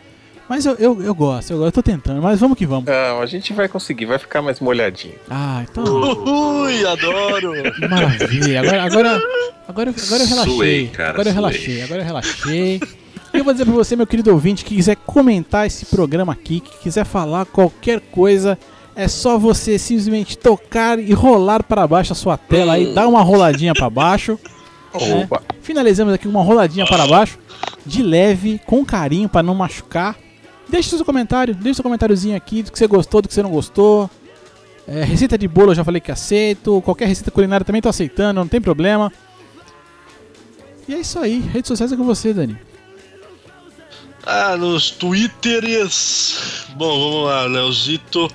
Mas 0.48 0.66
eu, 0.66 0.76
eu, 0.76 1.02
eu 1.02 1.16
gosto, 1.16 1.52
eu, 1.52 1.64
eu 1.64 1.72
tô 1.72 1.82
tentando, 1.82 2.22
mas 2.22 2.40
vamos 2.40 2.58
que 2.58 2.66
vamos. 2.66 2.86
Não, 2.86 3.22
a 3.22 3.26
gente 3.26 3.54
vai 3.54 3.68
conseguir, 3.68 4.06
vai 4.06 4.20
ficar 4.20 4.42
mais 4.42 4.60
molhadinho. 4.60 5.16
Ah, 5.30 5.64
então. 5.64 5.84
Ui, 5.84 6.86
adoro! 6.86 7.54
Maravilha, 7.90 8.60
agora, 8.60 8.84
agora, 8.84 9.22
agora, 9.68 9.94
agora 9.98 10.24
eu 10.24 10.28
relaxei. 10.28 10.54
Suei, 10.54 10.88
cara, 10.90 11.10
agora 11.10 11.30
eu 11.30 11.34
relaxei, 11.34 11.82
agora 11.82 12.02
eu 12.02 12.06
relaxei. 12.06 12.82
E 13.34 13.38
eu 13.40 13.44
vou 13.44 13.54
dizer 13.54 13.66
pra 13.66 13.74
você, 13.74 13.96
meu 13.96 14.06
querido 14.06 14.32
ouvinte, 14.32 14.64
que 14.64 14.76
quiser 14.76 14.96
comentar 14.96 15.66
esse 15.66 15.88
programa 15.88 16.34
aqui, 16.34 16.60
que 16.60 16.78
quiser 16.78 17.04
falar 17.04 17.46
qualquer 17.46 18.00
coisa 18.00 18.60
é 18.96 19.08
só 19.08 19.38
você 19.38 19.78
simplesmente 19.80 20.38
tocar 20.38 21.00
e 21.00 21.14
rolar 21.14 21.64
para 21.64 21.88
baixo 21.88 22.14
a 22.14 22.16
sua 22.16 22.38
tela 22.38 22.74
aí, 22.74 22.94
dar 22.94 23.08
uma 23.08 23.22
roladinha 23.22 23.74
para 23.74 23.90
baixo. 23.90 24.40
Né? 24.94 25.28
Finalizamos 25.64 26.14
aqui 26.14 26.28
uma 26.28 26.44
roladinha 26.44 26.86
para 26.86 27.08
baixo, 27.08 27.40
de 27.84 28.04
leve, 28.04 28.62
com 28.64 28.86
carinho 28.86 29.28
para 29.28 29.42
não 29.42 29.56
machucar. 29.56 30.16
Deixe 30.70 30.96
seu 30.96 31.04
comentário, 31.04 31.56
deixe 31.56 31.78
seu 31.78 31.84
comentáriozinho 31.84 32.38
aqui 32.38 32.62
do 32.62 32.72
que 32.72 32.78
você 32.78 32.86
gostou, 32.86 33.20
do 33.20 33.28
que 33.28 33.34
você 33.34 33.42
não 33.42 33.50
gostou. 33.50 34.08
É, 34.88 35.04
receita 35.04 35.36
de 35.36 35.48
bolo 35.48 35.72
eu 35.72 35.76
já 35.76 35.84
falei 35.84 36.00
que 36.00 36.12
aceito. 36.12 36.80
Qualquer 36.84 37.08
receita 37.08 37.32
culinária 37.32 37.66
também 37.66 37.82
tô 37.82 37.90
aceitando, 37.90 38.40
não 38.40 38.48
tem 38.48 38.62
problema. 38.62 39.12
E 40.88 40.94
é 40.94 41.00
isso 41.00 41.18
aí. 41.18 41.40
Redes 41.40 41.70
sociais 41.70 41.92
é 41.92 41.98
com 41.98 42.04
você, 42.04 42.32
Dani. 42.32 42.56
Ah, 44.28 44.56
nos 44.56 44.92
twitters. 44.92 46.68
Bom, 46.76 47.00
vamos 47.00 47.26
lá, 47.26 47.46
Leozito 47.46 48.30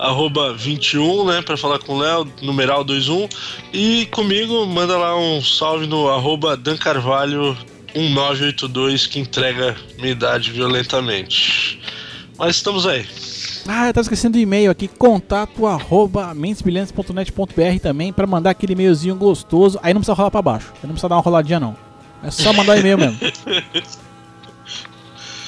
arroba 0.00 0.54
21, 0.54 1.26
né, 1.26 1.42
para 1.42 1.56
falar 1.56 1.78
com 1.78 1.94
o 1.94 1.98
Léo, 1.98 2.26
numeral 2.40 2.84
21. 2.84 3.28
E 3.72 4.06
comigo, 4.06 4.64
manda 4.66 4.96
lá 4.96 5.16
um 5.16 5.42
salve 5.42 5.86
no 5.86 6.08
arroba 6.08 6.56
Dan 6.56 6.76
Carvalho 6.76 7.56
1982, 7.94 9.06
que 9.06 9.20
entrega 9.20 9.76
minha 9.98 10.12
idade 10.12 10.50
violentamente. 10.50 11.78
Mas 12.38 12.56
estamos 12.56 12.86
aí. 12.86 13.06
Ah, 13.68 13.88
eu 13.88 13.92
tava 13.92 14.02
esquecendo 14.02 14.38
o 14.38 14.40
e-mail 14.40 14.70
aqui, 14.70 14.88
contato 14.88 15.66
arroba 15.66 16.34
mentesbrilhantes.net.br 16.34 17.80
também, 17.82 18.10
para 18.10 18.26
mandar 18.26 18.50
aquele 18.50 18.72
e-mailzinho 18.72 19.14
gostoso. 19.14 19.78
Aí 19.82 19.92
não 19.92 20.00
precisa 20.00 20.14
rolar 20.14 20.30
para 20.30 20.40
baixo, 20.40 20.72
aí 20.76 20.80
não 20.84 20.92
precisa 20.92 21.10
dar 21.10 21.16
uma 21.16 21.22
roladinha 21.22 21.60
não. 21.60 21.76
É 22.22 22.30
só 22.30 22.52
mandar 22.54 22.78
e-mail 22.78 22.96
mesmo. 22.96 23.18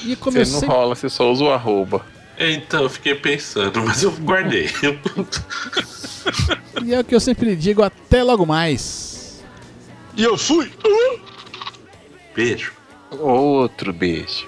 E 0.05 0.17
comecei... 0.17 0.59
Você 0.59 0.67
não 0.67 0.75
rola, 0.75 0.97
você 0.97 1.09
só 1.09 1.31
usa 1.31 1.45
o 1.45 1.51
arroba. 1.53 2.05
Então, 2.39 2.83
eu 2.83 2.91
fiquei 2.91 3.15
pensando, 3.15 3.81
mas 3.83 4.03
eu 4.03 4.11
guardei. 4.13 4.69
e 6.85 6.95
é 6.95 7.01
o 7.01 7.05
que 7.05 7.15
eu 7.15 7.21
sempre 7.21 7.55
digo, 7.55 7.83
até 7.83 8.23
logo 8.23 8.47
mais. 8.47 9.43
E 10.17 10.25
eu 10.25 10.37
fui! 10.37 10.73
Beijo. 12.35 12.73
Outro 13.11 13.93
beijo. 13.93 14.47